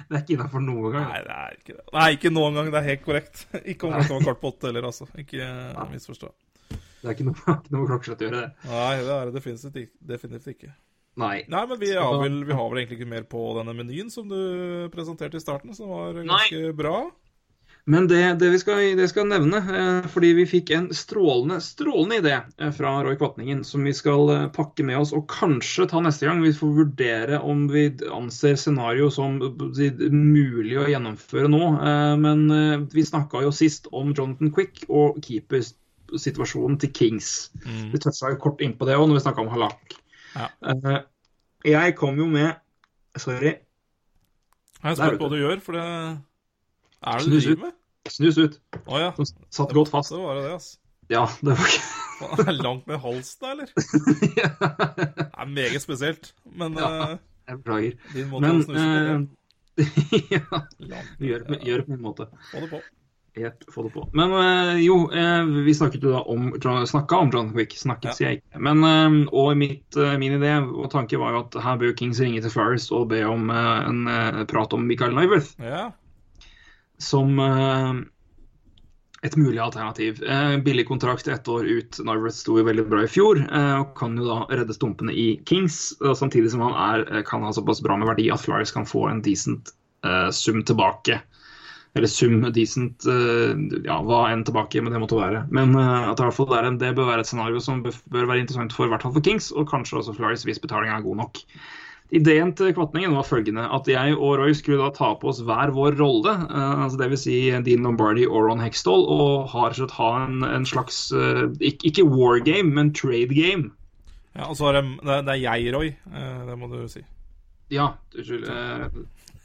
Det 0.08 0.16
er 0.16 0.24
ikke 0.24 0.36
innafor 0.38 0.64
noen 0.64 0.94
gang. 0.96 1.08
Nei, 1.12 1.22
det 1.26 1.38
er 1.38 1.56
ikke 1.58 1.74
det. 1.76 1.86
Nei, 1.98 2.08
ikke 2.16 2.32
noen 2.32 2.58
gang. 2.60 2.72
Det 2.72 2.80
er 2.80 2.86
helt 2.88 3.04
korrekt. 3.04 3.46
Ikke 3.74 3.90
om 3.90 3.96
det 3.98 4.08
var 4.08 4.24
kvart 4.24 4.40
på 4.40 4.52
åtte 4.54 4.70
heller, 4.70 4.88
altså. 4.88 5.08
Ikke 5.20 5.42
eh, 5.44 5.82
misforstå. 5.92 6.32
Det 6.72 7.10
er 7.10 7.14
ikke 7.14 7.28
noe, 7.28 7.38
ikke 7.58 7.76
noe 7.76 7.90
klokkeslett 7.92 8.24
å 8.24 8.28
gjøre, 8.30 8.44
det. 8.46 8.70
Nei, 8.72 8.94
det 9.04 9.16
er 9.18 9.30
det 9.30 9.36
definitivt 9.36 9.82
ikke. 9.84 9.96
Definitivt 10.14 10.54
ikke. 10.56 10.72
Nei. 11.18 11.36
Nei, 11.50 11.64
men 11.70 11.80
vi 11.82 11.92
ja, 11.92 12.06
vel, 12.22 12.40
vi 12.46 12.56
har 12.56 12.68
vel 12.72 12.82
egentlig 12.84 13.00
ikke 13.00 13.10
mer 13.10 13.28
på 13.30 13.44
denne 13.58 13.74
menyen 13.76 14.12
som 14.14 14.28
du 14.30 14.38
presenterte 14.94 15.40
i 15.40 15.44
starten, 15.44 15.74
som 15.76 15.90
var 15.92 16.20
ganske 16.22 16.74
bra. 16.78 17.00
Men 17.90 18.08
det, 18.08 18.34
det 18.34 18.50
vi 18.50 18.58
skal, 18.60 18.82
det 19.00 19.06
skal 19.08 19.30
nevne, 19.30 19.62
eh, 19.72 20.08
fordi 20.12 20.34
vi 20.36 20.44
fikk 20.50 20.74
en 20.76 20.88
strålende, 20.92 21.62
strålende 21.64 22.18
idé 22.20 22.34
eh, 22.36 22.72
fra 22.76 22.98
Roy 23.06 23.16
Kvatningen 23.16 23.62
som 23.64 23.86
vi 23.88 23.94
skal 23.96 24.28
eh, 24.34 24.42
pakke 24.52 24.84
med 24.84 25.00
oss 25.00 25.14
og 25.16 25.24
kanskje 25.32 25.86
ta 25.88 26.02
neste 26.04 26.28
gang. 26.28 26.42
Vi 26.44 26.52
får 26.52 26.74
vurdere 26.82 27.40
om 27.40 27.62
vi 27.72 27.86
anser 28.12 28.60
scenario 28.60 29.08
som 29.14 29.38
mulig 29.40 30.76
å 30.82 30.90
gjennomføre 30.92 31.48
nå. 31.54 31.62
Men 32.20 32.44
vi 32.92 33.06
snakka 33.08 33.46
jo 33.46 33.54
sist 33.56 33.88
om 33.96 34.12
Jonathan 34.12 34.52
Quick 34.52 34.84
og 34.90 35.22
keepersituasjonen 35.24 36.76
til 36.84 36.92
Kings. 36.92 37.32
Mm. 37.64 37.94
Vi 37.96 38.04
toucha 38.04 38.34
jo 38.34 38.42
kort 38.50 38.68
innpå 38.68 38.90
det 38.90 39.00
òg 39.00 39.08
når 39.08 39.22
vi 39.22 39.26
snakka 39.30 39.46
om 39.46 39.54
Halak. 39.56 39.98
Ja. 40.36 40.52
Jeg 41.64 41.96
kom 41.96 42.20
jo 42.20 42.28
med 42.36 42.52
Sorry. 43.16 43.56
Jeg 44.84 45.00
spør 45.00 45.22
hva 45.24 45.32
du 45.32 45.40
gjør, 45.40 45.60
for 45.64 45.80
det 45.80 45.88
Er 45.88 47.24
det 47.24 47.32
du 47.32 47.40
driver 47.40 47.70
med? 47.70 47.77
Snus 48.12 48.38
ut. 48.38 48.60
Oh, 48.88 49.00
ja. 49.00 49.12
Som 49.18 49.26
satt 49.50 49.74
godt 49.76 49.90
fast. 49.94 50.12
Det 50.14 50.20
var 50.22 50.36
det, 50.42 50.52
ass. 50.56 50.78
Ja, 51.10 51.26
det 51.42 51.54
var 51.56 51.70
ikke 51.72 52.38
Det 52.38 52.48
Er 52.50 52.58
langt 52.64 52.88
ned 52.90 52.98
halsen, 53.00 53.40
da, 53.42 53.52
eller? 53.54 53.68
Det 54.28 55.28
er 55.38 55.46
meget 55.54 55.82
spesielt. 55.84 56.34
Men 56.56 56.74
Ja. 56.78 57.12
eh, 57.12 57.18
Jeg 57.48 57.58
beklager. 57.64 57.94
din 58.14 58.30
måte 58.32 58.42
Men 58.42 58.60
å 58.60 58.66
snuse 58.66 58.86
på 58.86 59.28
eh, 59.78 60.24
ja, 60.34 60.62
langt, 60.80 61.20
gjør, 61.22 61.44
det- 61.48 61.86
på 61.86 61.92
min 61.94 62.02
måte. 62.02 62.26
Få 62.52 62.60
det 62.64 62.70
på. 62.72 62.80
Helt, 63.38 63.66
få 63.70 63.84
det 63.86 63.92
på. 63.94 64.04
Men 64.18 64.32
eh, 64.34 64.80
jo, 64.82 64.96
vi 65.64 65.74
snakket 65.78 66.02
jo 66.04 66.12
da 66.16 66.24
om 66.26 66.48
snakka 66.90 67.20
om 67.22 67.30
John 67.32 67.52
Quick. 67.54 67.76
Snakket, 67.78 68.10
Ja. 68.10 68.14
sier 68.18 68.28
jeg 68.32 68.40
ikke. 68.42 68.60
Men, 68.66 69.28
og 69.32 69.52
mitt, 69.58 69.96
min 70.18 70.40
idé 70.42 70.56
og 70.66 70.90
tanke 70.92 71.20
var 71.22 71.32
jo 71.38 71.44
at 71.46 71.54
her 71.64 71.78
bør 71.78 71.94
Kings 71.96 72.20
ringe 72.20 72.42
til 72.42 72.50
Flyers 72.50 72.90
og 72.92 73.10
be 73.14 73.22
om 73.30 73.50
en 73.54 74.04
prat 74.50 74.74
om 74.74 74.82
Michael 74.90 75.14
Nyworth 75.16 75.54
Ja. 75.62 75.92
Som 76.98 77.40
eh, 77.40 77.94
et 79.28 79.36
mulig 79.36 79.60
alternativ. 79.60 80.24
Eh, 80.24 80.58
billig 80.58 80.88
kontrakt 80.88 81.28
ett 81.28 81.48
år 81.48 81.66
ut. 81.66 82.00
Nyworth 82.00 82.38
sto 82.38 82.58
jo 82.60 82.68
veldig 82.68 82.86
bra 82.90 83.04
i 83.06 83.10
fjor 83.12 83.42
eh, 83.46 83.74
og 83.80 83.96
kan 83.98 84.18
jo 84.18 84.28
da 84.28 84.40
redde 84.60 84.76
stumpene 84.76 85.14
i 85.14 85.30
Kings. 85.50 85.96
Samtidig 86.16 86.54
som 86.54 86.66
han 86.68 86.78
er, 86.78 87.24
kan 87.28 87.46
ha 87.46 87.54
såpass 87.54 87.82
bra 87.86 87.98
med 87.98 88.10
verdi 88.12 88.30
at 88.34 88.44
Flyers 88.44 88.74
kan 88.76 88.88
få 88.88 89.08
en 89.12 89.24
decent 89.26 89.74
uh, 90.06 90.30
sum 90.30 90.64
tilbake. 90.64 91.22
Eller 91.98 92.08
sum 92.08 92.44
decent 92.54 93.08
uh, 93.10 93.58
Ja, 93.86 93.98
hva 94.06 94.28
enn 94.32 94.46
tilbake, 94.46 94.82
men 94.84 94.94
det 94.94 95.02
måtte 95.02 95.18
være. 95.18 95.46
Men 95.50 95.74
uh, 95.76 96.12
at 96.12 96.20
det, 96.20 96.28
hvert 96.28 96.38
fall 96.38 96.54
er 96.60 96.70
en, 96.70 96.80
det 96.82 96.94
bør 96.98 97.10
være 97.10 97.26
et 97.26 97.32
scenario 97.32 97.62
som 97.64 97.82
bør, 97.86 97.98
være 98.30 98.44
interessant 98.44 98.76
for, 98.76 98.86
i 98.86 99.02
for 99.02 99.24
Kings, 99.26 99.50
og 99.52 99.70
kanskje 99.72 100.02
også 100.02 100.16
Flyers 100.18 100.46
hvis 100.48 100.62
betalinga 100.62 101.00
er 101.00 101.08
god 101.08 101.24
nok. 101.24 101.42
Ideen 102.16 102.54
til 102.56 102.72
kvatningen 102.72 103.16
var 103.18 103.26
følgende 103.28 103.66
at 103.76 103.88
jeg 103.92 104.14
og 104.16 104.38
Roy 104.40 104.54
skulle 104.56 104.80
da 104.80 104.94
ta 104.96 105.10
på 105.20 105.28
oss 105.28 105.42
hver 105.44 105.74
vår 105.76 105.98
rolle. 106.00 106.38
Uh, 106.48 106.86
altså 106.86 107.02
Dvs. 107.02 107.26
Si 107.26 107.36
Dean 107.66 107.84
Lombardi 107.84 108.24
og 108.30 108.48
Ron 108.48 108.64
Hextall, 108.64 109.04
og 109.12 109.50
har 109.52 109.76
slett 109.76 109.96
ha 109.98 110.12
en, 110.24 110.46
en 110.48 110.68
slags 110.68 111.02
uh, 111.12 111.52
ikke, 111.60 111.92
ikke 111.92 112.08
war 112.08 112.40
game, 112.40 112.72
men 112.78 112.94
trade 112.96 113.36
game. 113.36 113.74
Ja, 114.38 114.48
og 114.48 114.56
så 114.56 114.70
er 114.70 114.80
det, 114.80 114.86
det 115.04 115.36
er 115.36 115.44
jeg, 115.44 115.76
Roy. 115.76 115.92
Uh, 116.08 116.48
det 116.48 116.58
må 116.62 116.72
du 116.72 116.80
si. 116.92 117.04
Ja, 117.74 117.92
unnskyld. 118.16 118.48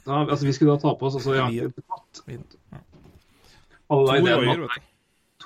Da, 0.07 0.23
altså, 0.23 0.47
vi 0.47 0.55
skulle 0.55 0.77
da 0.77 0.83
ta 0.83 0.95
på 0.99 1.07
oss 1.07 1.19
altså, 1.19 1.35
ja, 1.35 1.67
Kvatt. 1.83 2.23
Ja. 2.31 2.39
To 3.91 4.91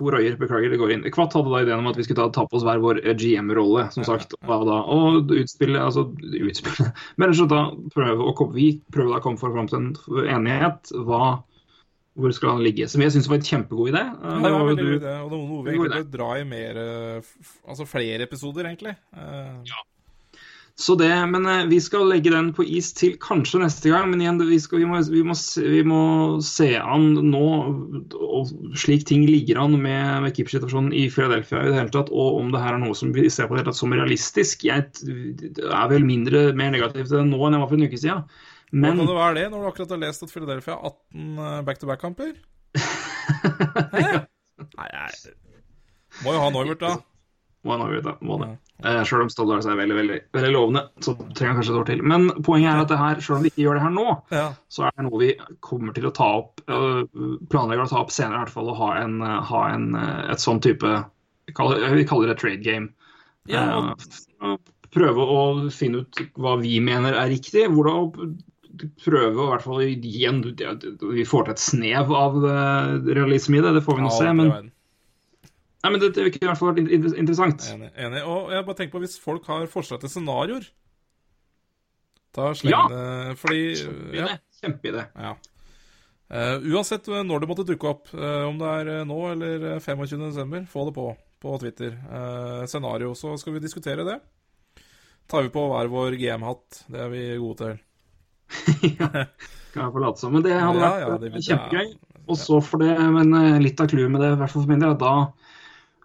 royer, 0.01 0.19
Øyer. 0.21 0.37
Beklager, 0.41 0.73
det 0.73 0.79
går 0.81 0.93
inn. 0.95 1.05
Kvatt 1.15 1.35
hadde 1.37 1.53
da 1.53 1.63
ideen 1.65 1.83
om 1.83 1.91
at 1.91 1.99
vi 1.99 2.07
skulle 2.07 2.21
ta, 2.21 2.29
ta 2.35 2.47
på 2.49 2.59
oss 2.59 2.67
hver 2.67 2.83
vår 2.83 3.01
GM-rolle, 3.19 3.89
som 3.95 4.07
sagt. 4.07 4.37
Og, 4.43 4.67
da, 4.69 4.79
og 4.83 5.33
utspille 5.37 5.81
Altså 5.83 6.07
utspille 6.11 6.91
Men 7.21 7.35
da 7.51 7.63
prøve 7.95 8.31
å 8.31 8.35
komme, 8.37 8.57
vi 8.57 8.69
prøver 8.93 9.15
da 9.15 9.21
å 9.21 9.25
komme 9.25 9.41
fram 9.41 9.71
til 9.71 9.81
en 9.81 10.39
enighet. 10.39 10.93
Hva, 11.09 11.39
hvor 12.17 12.37
skal 12.37 12.57
han 12.57 12.65
ligge? 12.67 12.89
Som 12.93 13.05
jeg 13.05 13.17
syns 13.17 13.29
var 13.33 13.41
en 13.41 13.51
kjempegod 13.51 13.93
idé. 13.93 14.05
Ja, 14.07 14.39
det 14.45 14.55
var 14.55 14.71
veldig 14.71 14.87
god 14.87 14.97
idé. 15.01 15.19
Og 15.25 15.35
noe 15.35 15.61
vi 15.67 15.75
egentlig 15.75 15.93
bør 15.99 16.09
dra 16.17 16.31
i 16.39 16.47
mer 16.49 16.81
Altså 17.67 17.89
flere 17.89 18.29
episoder, 18.29 18.71
egentlig. 18.71 18.97
Ja. 19.17 19.85
Så 20.79 20.95
det, 20.95 21.09
Men 21.27 21.47
eh, 21.47 21.65
vi 21.67 21.79
skal 21.81 22.05
legge 22.11 22.31
den 22.31 22.51
på 22.53 22.65
is 22.69 22.91
til 22.93 23.15
kanskje 23.23 23.63
neste 23.63 23.89
gang. 23.89 24.11
Men 24.11 24.21
igjen, 24.21 24.41
vi, 24.45 24.59
skal, 24.61 24.83
vi, 24.83 24.89
må, 24.89 25.01
vi, 25.09 25.23
må, 25.25 25.37
vi 25.57 25.83
må, 25.89 26.01
se 26.45 26.69
an 26.77 27.07
nå 27.31 27.47
og 28.13 28.51
slik 28.77 29.07
ting 29.09 29.25
ligger 29.25 29.63
an 29.63 29.79
med, 29.81 30.27
med 30.27 30.37
keepersituasjonen 30.37 30.93
i 30.93 31.07
Philadelphia 31.13 31.63
i 31.63 31.71
det 31.71 31.79
hele 31.79 31.95
tatt, 31.95 32.13
og 32.13 32.43
om 32.43 32.53
det 32.53 32.61
her 32.61 32.77
er 32.77 32.83
noe 32.83 32.97
som 32.99 33.15
vi 33.17 33.25
ser 33.33 33.49
på 33.49 33.57
det 33.57 33.63
hele 33.63 33.71
tatt 33.71 33.81
som 33.81 33.97
realistisk. 33.97 34.67
Jeg 34.69 34.85
er 34.85 35.89
vel 35.95 36.05
mindre 36.05 36.51
mer 36.59 36.75
negativ 36.77 37.09
til 37.09 37.23
det 37.23 37.25
nå 37.31 37.41
enn 37.41 37.57
jeg 37.57 37.65
var 37.65 37.73
for 37.73 37.79
en 37.81 37.89
uke 37.89 38.03
siden. 38.03 38.29
Men 38.75 38.93
Hva 38.93 39.07
kan 39.07 39.09
det 39.09 39.19
være 39.23 39.39
det, 39.39 39.49
når 39.55 39.63
du 39.63 39.71
akkurat 39.71 39.97
har 39.97 40.03
lest 40.03 40.27
at 40.27 40.33
Philadelphia 40.35 40.77
har 40.77 40.93
18 40.93 41.65
back-to-back-kamper? 41.71 42.37
Nei, 44.77 44.89
jeg 44.93 45.37
må 46.25 46.37
jo 46.37 46.41
ha 46.43 46.53
Norbert, 46.53 46.85
da. 46.85 46.97
Må 47.65 47.77
ha 47.77 47.81
Norbert, 47.81 48.11
da. 48.11 48.19
Må 48.21 48.41
det. 48.45 48.53
Eh, 48.85 49.03
selv 49.05 49.25
om 49.25 49.31
Stoddard 49.33 49.65
er 49.65 49.79
veldig, 49.79 49.97
veldig, 49.97 50.19
veldig 50.37 50.53
lovende, 50.53 50.83
så 51.01 51.15
trenger 51.17 51.49
han 51.49 51.59
kanskje 51.59 51.73
et 51.73 51.81
år 51.81 51.87
til. 51.89 52.03
Men 52.13 52.27
poenget 52.45 52.75
er 52.75 52.83
at 52.83 52.91
det 52.93 52.99
her, 53.01 53.23
selv 53.25 53.39
om 53.39 53.47
vi 53.47 53.53
ikke 53.53 53.65
gjør 53.65 53.79
det 53.79 53.85
her 53.87 53.95
nå, 53.95 54.07
ja. 54.37 54.47
så 54.69 54.85
er 54.85 54.93
det 54.93 55.07
noe 55.07 55.21
vi 55.23 55.31
kommer 55.65 55.97
til 55.97 56.09
å 56.11 56.13
ta 56.17 56.29
opp, 56.43 56.61
uh, 56.69 57.01
planlegger 57.53 57.87
å 57.87 57.93
ta 57.93 58.03
opp 58.03 58.13
senere, 58.13 58.43
i 58.43 58.45
hvert 58.45 58.57
fall, 58.59 58.69
å 58.73 58.77
ha, 58.83 58.91
en, 59.01 59.17
uh, 59.25 59.39
ha 59.49 59.63
en, 59.73 59.89
uh, 59.97 60.27
et 60.35 60.43
sånn 60.43 60.61
type 60.65 60.93
Vi 61.47 61.55
kaller 61.55 62.29
det 62.29 62.39
trade 62.41 62.61
game. 62.65 62.91
Ja. 63.47 63.95
prøve 64.91 65.23
å 65.23 65.43
finne 65.71 66.03
ut 66.03 66.21
hva 66.35 66.57
vi 66.59 66.81
mener 66.83 67.15
er 67.15 67.31
riktig. 67.31 67.69
Hvordan 67.71 68.35
prøve 69.05 69.39
å 69.39 69.47
i 69.47 69.51
hvert 69.53 69.65
fall 69.65 69.85
gi 69.87 70.25
en 70.27 70.41
Vi 70.43 71.25
får 71.25 71.47
til 71.47 71.55
et 71.55 71.63
snev 71.63 72.11
av 72.11 72.35
realisme 73.07 73.61
i 73.61 73.63
det, 73.63 73.77
det 73.79 73.85
får 73.87 74.01
vi 74.01 74.09
nå 74.09 74.11
se. 74.11 74.33
men 74.35 74.51
Nei, 75.87 75.93
men 75.95 76.03
det, 76.03 76.09
det 76.17 76.25
i 76.27 76.43
hvert 76.43 76.59
fall 76.59 76.73
vært 76.75 76.91
interessant. 76.91 77.63
Enig. 77.73 77.93
enig. 77.95 78.23
Og 78.27 78.51
jeg 78.51 78.67
bare 78.67 78.79
tenker 78.81 78.97
på 78.97 79.03
hvis 79.05 79.15
folk 79.23 79.47
har 79.47 79.69
forslag 79.71 80.01
til 80.03 80.11
scenarioer 80.11 80.67
Da 82.35 82.51
sleng 82.59 82.75
Ja. 82.75 82.81
det 82.91 83.37
Fordi 83.39 83.61
ja, 84.19 84.33
Kjempeidé. 84.59 85.07
ja. 85.15 85.37
Uh, 86.27 86.59
uansett 86.75 87.07
når 87.07 87.45
det 87.45 87.47
måtte 87.49 87.63
dukke 87.69 87.87
opp, 87.87 88.09
uh, 88.19 88.49
om 88.49 88.57
det 88.59 88.67
er 88.81 88.89
eh, 88.97 89.05
nå 89.07 89.19
eller 89.31 89.67
eh, 89.77 89.85
25.12., 89.85 90.65
få 90.73 90.87
det 90.89 90.95
på 90.97 91.05
på 91.39 91.53
Twitter. 91.63 91.93
Uh, 92.11 92.65
scenario, 92.67 93.13
så 93.15 93.37
skal 93.39 93.55
vi 93.55 93.61
diskutere 93.63 94.03
det. 94.09 94.17
Tar 95.31 95.45
vi 95.47 95.53
på 95.55 95.63
hver 95.71 95.87
vår 95.93 96.17
GM-hatt. 96.19 96.81
Det 96.91 96.99
er 97.05 97.13
vi 97.13 97.21
gode 97.39 97.57
til. 97.61 97.77
Kan 98.97 99.83
jeg 99.85 99.93
få 99.95 100.03
late 100.03 100.19
som. 100.23 100.33
Men 100.35 100.43
det 100.47 100.57
hadde 100.57 100.81
Ja, 100.81 100.91
vært 100.91 101.01
ja, 101.07 101.19
det- 101.23 101.33
eh, 101.35 101.47
kjempegøy. 101.47 101.95
Og 102.27 102.37
så 102.41 102.59
for 102.65 102.83
det, 102.83 102.91
men 102.99 103.31
eh, 103.39 103.61
litt 103.63 103.79
av 103.81 103.87
clouet 103.93 104.11
med 104.11 104.21
det, 104.25 104.33
i 104.35 104.41
hvert 104.41 104.51
fall 104.51 104.65
for 104.65 104.73
min 104.73 104.81
del, 104.83 104.97
at 104.97 104.99
da, 105.05 105.15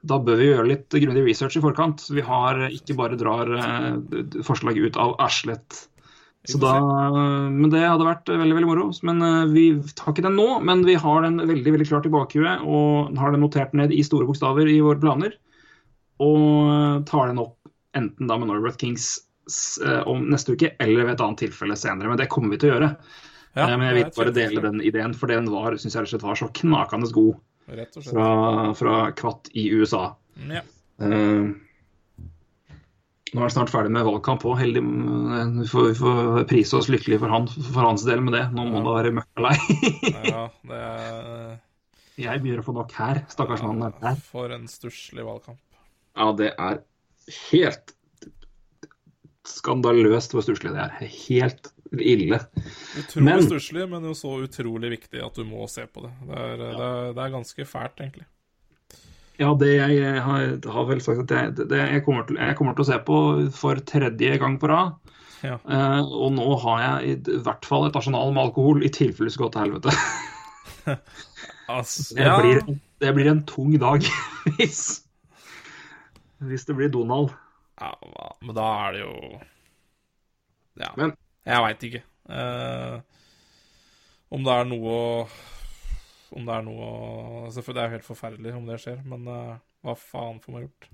da 0.08 0.18
bør 0.22 0.40
vi 0.40 0.50
gjøre 0.50 0.68
litt 0.70 0.98
grundig 1.04 1.24
research 1.28 1.58
i 1.60 1.64
forkant. 1.64 2.02
Så 2.04 2.16
vi 2.18 2.26
har 2.26 2.60
eh, 2.66 2.76
ikke 2.78 2.98
bare 3.00 3.20
drar 3.20 3.52
eh, 3.58 4.44
forslag 4.48 4.80
ut 4.82 5.00
av 5.02 5.16
Arslet. 5.22 5.88
Så 6.50 6.58
da, 6.58 6.74
men 7.54 7.70
det 7.70 7.84
hadde 7.86 8.08
vært 8.08 8.30
eh, 8.32 8.40
veldig 8.42 8.58
veldig 8.58 8.70
moro. 8.70 8.90
Men 9.08 9.22
eh, 9.28 9.54
Vi 9.54 9.66
tar 9.98 10.14
ikke 10.14 10.26
den 10.26 10.38
nå, 10.40 10.48
men 10.66 10.86
vi 10.88 10.98
har 11.00 11.26
den 11.28 11.42
veldig 11.44 11.76
veldig 11.78 11.90
klart 11.92 12.10
i 12.10 12.14
bakhuet 12.14 12.66
og 12.66 13.18
har 13.22 13.36
den 13.36 13.44
notert 13.46 13.76
ned 13.78 13.94
i 13.94 14.04
store 14.06 14.30
bokstaver 14.30 14.70
i 14.70 14.80
våre 14.82 15.02
planer. 15.02 15.38
Og 16.22 16.48
eh, 16.76 17.02
tar 17.10 17.30
den 17.32 17.44
opp 17.44 17.58
enten 17.98 18.30
da 18.30 18.40
med 18.40 18.50
Norworth 18.50 18.80
Kings 18.82 19.14
eh, 19.86 20.02
om 20.08 20.30
neste 20.32 20.56
uke 20.56 20.74
eller 20.80 21.06
ved 21.06 21.18
et 21.18 21.26
annet 21.28 21.46
tilfelle 21.46 21.78
senere. 21.78 22.10
Men 22.10 22.22
det 22.22 22.32
kommer 22.32 22.56
vi 22.56 22.64
til 22.64 22.72
å 22.72 22.78
gjøre. 22.80 22.96
Ja, 22.96 23.68
Eh, 23.68 23.78
Men 23.78 23.90
jeg 23.90 23.98
vil 23.98 24.12
bare 24.16 24.32
dele 24.36 24.64
den 24.64 24.82
ideen, 24.82 25.14
for 25.18 25.28
den 25.32 25.50
var, 25.52 25.76
synes 25.76 25.98
jeg 25.98 26.22
var 26.24 26.40
så 26.40 26.48
knakende 26.56 27.12
god 27.12 27.40
Rett 27.72 27.98
og 27.98 28.04
slett. 28.04 28.16
fra, 28.16 28.72
fra 28.78 28.96
Kvatt 29.16 29.52
i 29.58 29.68
USA. 29.72 30.06
Ja. 30.52 30.64
Uh, 31.02 31.54
nå 33.32 33.40
er 33.40 33.46
han 33.48 33.54
snart 33.54 33.72
ferdig 33.72 33.94
med 33.96 34.04
valgkamp 34.04 34.44
òg. 34.44 34.58
Heldig 34.60 34.84
Vi 34.84 35.68
får, 35.72 35.86
vi 35.94 35.98
får 36.02 36.46
prise 36.52 36.76
oss 36.82 36.92
lykkelig 36.92 37.22
for, 37.22 37.32
han, 37.32 37.48
for 37.48 37.84
hans 37.86 38.04
del 38.08 38.24
med 38.26 38.36
det. 38.36 38.46
Nå 38.52 38.68
må 38.68 38.82
han 38.82 38.88
da 38.90 38.96
være 38.98 39.14
møkka 39.22 39.46
lei. 39.48 39.56
ja, 40.34 40.48
det 40.68 40.80
er 40.84 41.60
jeg 42.20 42.42
begynner 42.42 42.62
å 42.62 42.66
få 42.66 42.76
nok 42.76 42.94
her. 42.98 43.22
Stakkars 43.32 43.64
mann 43.66 43.84
er. 43.88 44.18
For 44.28 44.52
en 44.54 44.68
stusslig 44.70 45.24
valgkamp. 45.26 45.62
Ja, 46.20 46.32
det 46.38 46.52
er 46.60 46.82
helt 47.50 47.96
skandaløst 49.48 50.36
hvor 50.36 50.46
stusslig 50.46 50.74
det 50.76 50.84
er. 50.84 50.98
Helt 51.02 51.72
ille. 52.00 52.40
Utrolig 52.98 53.26
Men- 53.26 53.44
stusslig, 53.44 53.88
men 53.90 54.04
jo 54.08 54.14
så 54.16 54.36
utrolig 54.46 54.92
viktig 54.94 55.20
at 55.26 55.36
du 55.36 55.44
må 55.44 55.68
se 55.70 55.84
på 55.92 56.06
det. 56.06 56.12
Det 56.30 56.38
er, 56.38 56.54
det 56.62 56.70
er, 56.76 57.10
det 57.18 57.24
er 57.26 57.34
ganske 57.36 57.66
fælt, 57.68 58.00
egentlig. 58.00 58.26
Ja, 59.42 59.50
det 59.58 59.72
jeg 59.74 60.22
har, 60.22 60.60
har 60.72 60.86
vel 60.86 61.02
sagt 61.02 61.24
at 61.26 61.32
jeg, 61.34 61.68
det 61.68 61.78
jeg, 61.80 62.04
kommer 62.06 62.24
til, 62.30 62.38
jeg 62.38 62.56
kommer 62.60 62.76
til 62.78 62.84
å 62.86 62.90
se 62.92 63.00
på 63.08 63.18
for 63.58 63.76
tredje 63.90 64.38
gang 64.38 64.60
på 64.62 64.70
rad. 64.70 64.94
Ja. 65.42 65.56
Uh, 65.66 66.06
og 66.06 66.36
nå 66.36 66.46
har 66.62 66.82
jeg 66.84 67.10
i, 67.10 67.14
i 67.34 67.40
hvert 67.42 67.66
fall 67.66 67.88
et 67.88 67.96
arsenal 67.98 68.30
med 68.36 68.44
alkohol, 68.44 68.84
i 68.86 68.92
tilfelle 68.94 69.26
det 69.32 69.34
skal 69.34 69.48
gå 69.50 69.54
til 69.56 69.66
helvete. 69.66 69.96
Altså, 71.72 72.14
Det, 72.18 72.24
ja. 72.26 72.36
blir, 72.42 72.78
det 73.00 73.12
blir 73.16 73.30
en 73.32 73.44
tung 73.48 73.74
dag 73.80 74.04
hvis, 74.58 75.04
hvis 76.44 76.66
det 76.68 76.76
blir 76.76 76.90
Donald. 76.92 77.32
ja, 77.80 77.92
men 78.42 78.56
da 78.58 78.66
er 78.88 78.92
det 78.98 79.04
jo 79.06 79.14
Ja, 80.82 80.90
Men- 80.98 81.14
jeg 81.46 81.64
veit 81.66 81.84
ikke. 81.90 82.02
Eh, 82.30 83.00
om 84.32 84.44
det 84.46 84.54
er 84.54 84.68
noe 84.70 84.92
å 84.96 85.28
Om 86.38 86.46
det 86.48 86.54
er 86.56 86.62
noe 86.64 86.86
å 86.88 87.52
Selvfølgelig 87.52 87.76
det 87.76 87.82
er 87.84 87.90
jo 87.90 87.96
helt 87.98 88.08
forferdelig 88.08 88.54
om 88.56 88.68
det 88.70 88.78
skjer, 88.80 89.00
men 89.12 89.26
eh, 89.28 89.56
hva 89.84 89.96
faen 90.00 90.38
får 90.44 90.54
man 90.56 90.62
gjort? 90.68 90.88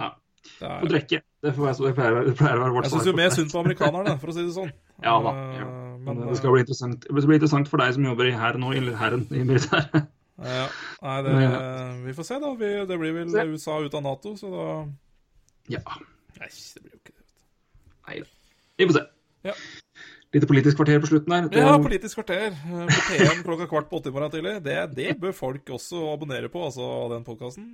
Ja. 0.00 0.08
Det 0.44 0.66
er, 0.68 0.80
Få 0.80 0.88
drikke. 0.90 1.20
Det, 1.44 1.52
får 1.54 1.66
være, 1.68 1.74
så- 1.78 1.86
det, 1.86 1.94
pleier, 1.96 2.16
å 2.16 2.64
være 2.64 2.72
vårt 2.74 2.84
jeg 2.88 2.92
syns 2.96 3.06
jo 3.06 3.14
mer 3.16 3.30
synd 3.36 3.52
på 3.52 3.60
amerikanerne, 3.62 4.16
for 4.20 4.32
å 4.32 4.34
si 4.34 4.42
det 4.44 4.56
sånn. 4.56 4.72
Ja 5.04 5.14
da. 5.24 5.30
Eh, 5.36 5.60
Ja. 5.60 5.68
Men, 6.04 6.18
det 6.28 6.34
skal 6.36 6.52
bli 6.52 6.60
interessant, 6.60 7.00
det 7.06 7.14
blir 7.14 7.38
interessant 7.38 7.68
for 7.70 7.80
deg 7.80 7.94
som 7.96 8.04
jobber 8.04 8.26
i 8.28 8.34
hæren 8.36 8.60
nå, 8.60 8.74
eller 8.76 8.96
hæren 9.00 9.22
i 9.32 9.40
militæret. 9.48 10.08
ja, 10.44 10.66
nei, 11.00 11.14
det, 11.24 11.32
vi 12.04 12.12
får 12.18 12.26
se, 12.28 12.36
da. 12.42 12.50
Vi, 12.60 12.72
det 12.90 12.98
blir 13.00 13.14
vel 13.16 13.30
Se. 13.32 13.44
USA 13.48 13.78
ut 13.80 13.94
av 13.96 14.02
Nato, 14.04 14.34
så 14.36 14.50
da 14.52 14.66
Ja. 15.72 15.80
Nei, 16.40 16.50
det 16.50 16.82
blir 16.82 16.92
jo 16.92 16.98
ikke 16.98 17.14
det. 17.14 17.24
Nei 18.08 18.18
da. 18.20 18.28
Vi 18.82 18.88
får 18.90 18.98
se. 18.98 19.04
Ja. 19.44 19.52
Lite 20.34 20.48
politisk 20.50 20.76
kvarter 20.80 20.98
på 20.98 21.06
slutten 21.06 21.30
her. 21.36 21.48
Det- 21.52 21.60
Ja, 21.62 21.76
Politisk 21.78 22.16
kvarter 22.18 22.46
eh, 22.50 22.86
på 22.90 23.00
P1 23.10 23.42
klokka 23.46 23.66
kvart 23.70 23.86
på 23.90 24.00
åtte 24.00 24.10
i 24.10 24.14
morgen 24.16 24.32
tidlig. 24.32 24.54
Det, 24.64 24.78
det 24.96 25.12
bør 25.20 25.32
folk 25.36 25.70
også 25.76 26.00
abonnere 26.14 26.48
på, 26.50 26.64
altså 26.66 26.88
den 27.12 27.22
podkasten. 27.28 27.68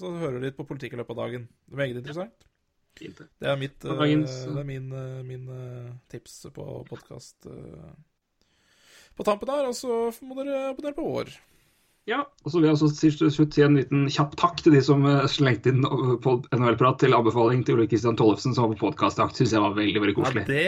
Så 0.00 0.14
hører 0.22 0.38
du 0.38 0.46
litt 0.46 0.56
på 0.56 0.64
politikk 0.66 0.94
i 0.94 1.00
løpet 1.02 1.12
av 1.12 1.26
dagen. 1.26 1.48
Meget 1.70 1.98
interessant. 2.00 2.46
Fint, 2.96 3.18
det. 3.18 3.26
Det 3.42 3.48
er, 3.50 3.56
mitt, 3.58 3.76
På 3.82 3.90
eh, 3.92 4.00
dagens- 4.00 4.38
det 4.46 4.60
er 4.62 4.68
min, 4.70 4.92
eh, 4.94 5.22
min 5.26 5.48
eh, 5.50 5.90
tips 6.14 6.46
på 6.54 6.68
podkast 6.88 7.44
på 9.18 9.24
tampen 9.26 9.50
her. 9.52 9.66
Og 9.68 9.74
så 9.76 9.98
må 10.24 10.38
dere 10.40 10.70
abonnere 10.72 10.94
på 10.96 11.04
vår. 11.10 11.34
Ja, 12.04 12.18
og 12.44 12.50
så 12.52 12.58
vil 12.60 12.66
jeg 12.68 12.76
også 12.76 12.88
til 12.98 13.30
slutt 13.32 13.54
si 13.56 13.62
en 13.64 13.78
liten 13.78 14.02
kjapp 14.12 14.34
takk 14.36 14.58
til 14.60 14.74
de 14.76 14.80
som 14.84 15.06
eh, 15.08 15.22
slengte 15.32 15.70
inn 15.72 15.86
på 16.20 16.34
NHL-prat 16.52 16.98
til 17.00 17.14
anbefaling 17.16 17.62
til 17.64 17.78
Ole 17.78 17.86
Kristian 17.88 18.18
Tollefsen 18.18 18.52
som 18.52 18.66
var 18.66 18.74
på 18.74 18.82
podkastjakt. 18.90 19.38
Syns 19.40 19.54
jeg 19.56 19.62
var 19.64 19.72
veldig 19.78 20.02
veldig 20.02 20.12
Ja, 20.12 20.18
koselig. 20.18 20.44
det, 20.50 20.66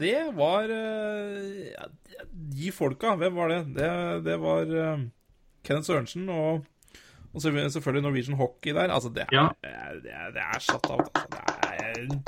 det 0.00 0.14
var 0.38 0.72
eh, 0.72 1.74
ja, 1.74 1.84
De 2.32 2.72
folka, 2.72 3.12
hvem 3.20 3.36
var 3.36 3.52
det? 3.52 3.58
Det, 3.76 3.90
det 4.30 4.36
var 4.40 4.72
uh, 4.72 5.02
Kenneth 5.68 5.90
Sørensen 5.90 6.24
og, 6.32 6.64
og 7.34 7.44
selvfølgelig 7.44 8.06
Norwegian 8.06 8.38
Hockey 8.40 8.72
der. 8.72 8.88
Altså, 8.88 9.12
det 9.12 9.26
Ja. 9.36 9.50
det 9.60 9.74
er, 9.74 10.00
det 10.06 10.14
er, 10.16 10.32
det 10.38 10.46
er 10.46 10.64
satt 10.70 10.88
av. 10.88 11.04
Altså. 11.04 11.26
Det 11.36 11.84
er 11.84 12.00
en 12.06 12.24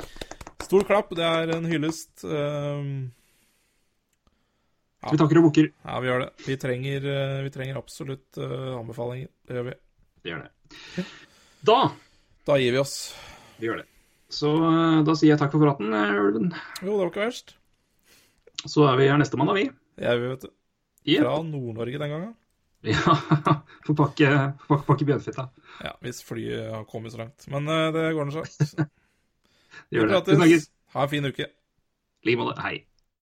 stor 0.61 0.85
klapp. 0.85 1.09
Det 1.17 1.25
er 1.25 1.55
en 1.57 1.65
hyllest. 1.65 2.21
Eh, 5.03 5.11
Vi 5.11 5.19
takker 5.19 5.39
og 5.41 5.47
bukker. 5.49 5.71
ja, 5.85 5.99
vi 5.99 6.09
gjør 6.09 6.25
det. 6.25 6.29
Vi 6.47 6.57
trenger, 6.61 7.07
eh, 7.13 7.37
vi 7.45 7.53
trenger 7.53 7.79
absolutt 7.81 8.41
uh, 8.41 8.77
anbefalinger. 8.79 9.29
Det 9.47 9.57
gjør 9.57 9.67
vi. 9.69 9.77
Vi 10.21 10.33
gjør 10.33 10.43
det. 10.45 11.05
Da 11.67 11.79
Da 12.47 12.57
gir 12.57 12.75
vi 12.75 12.81
oss. 12.81 12.95
Vi 13.61 13.69
gjør 13.69 13.81
det. 13.83 13.87
Så 14.31 14.51
uh, 14.55 15.01
da 15.05 15.15
sier 15.17 15.33
jeg 15.33 15.41
takk 15.41 15.53
for 15.53 15.63
praten, 15.63 15.91
Ulven. 15.93 16.51
Jo, 16.81 16.93
det 16.93 16.99
var 16.99 17.11
ikke 17.11 17.25
verst. 17.27 17.55
Så 18.61 18.85
er 18.87 18.99
vi 18.99 19.09
her 19.09 19.17
neste 19.21 19.39
mandag, 19.41 19.57
vi. 19.57 19.69
Jeg 20.01 20.21
vet 20.21 20.45
det. 20.45 20.53
Ja. 21.09 21.23
Fra 21.25 21.41
Nord-Norge 21.45 21.97
den 21.97 22.13
gangen. 22.13 22.35
ja. 22.85 23.15
Få 23.85 23.95
pakke, 23.97 24.29
pakke, 24.67 24.85
pakke 24.85 25.07
bjørnfitta. 25.09 25.47
Ja, 25.81 25.95
hvis 26.05 26.21
flyet 26.25 26.69
har 26.69 26.85
kommet 26.89 27.13
så 27.13 27.23
langt. 27.23 27.47
Men 27.49 27.65
uh, 27.69 27.89
det 27.95 28.11
går 28.17 28.29
nå 28.29 28.37
seg. 28.45 28.85
Vi 29.89 29.97
Gjør 29.97 30.11
det. 30.11 30.21
Vi 30.27 30.37
prates. 30.37 30.69
Ha 30.93 31.05
en 31.07 31.11
fin 31.11 31.25
uke. 31.25 31.47
I 32.21 32.29
like 32.29 32.41
måte. 32.41 32.61
Hei. 32.61 32.83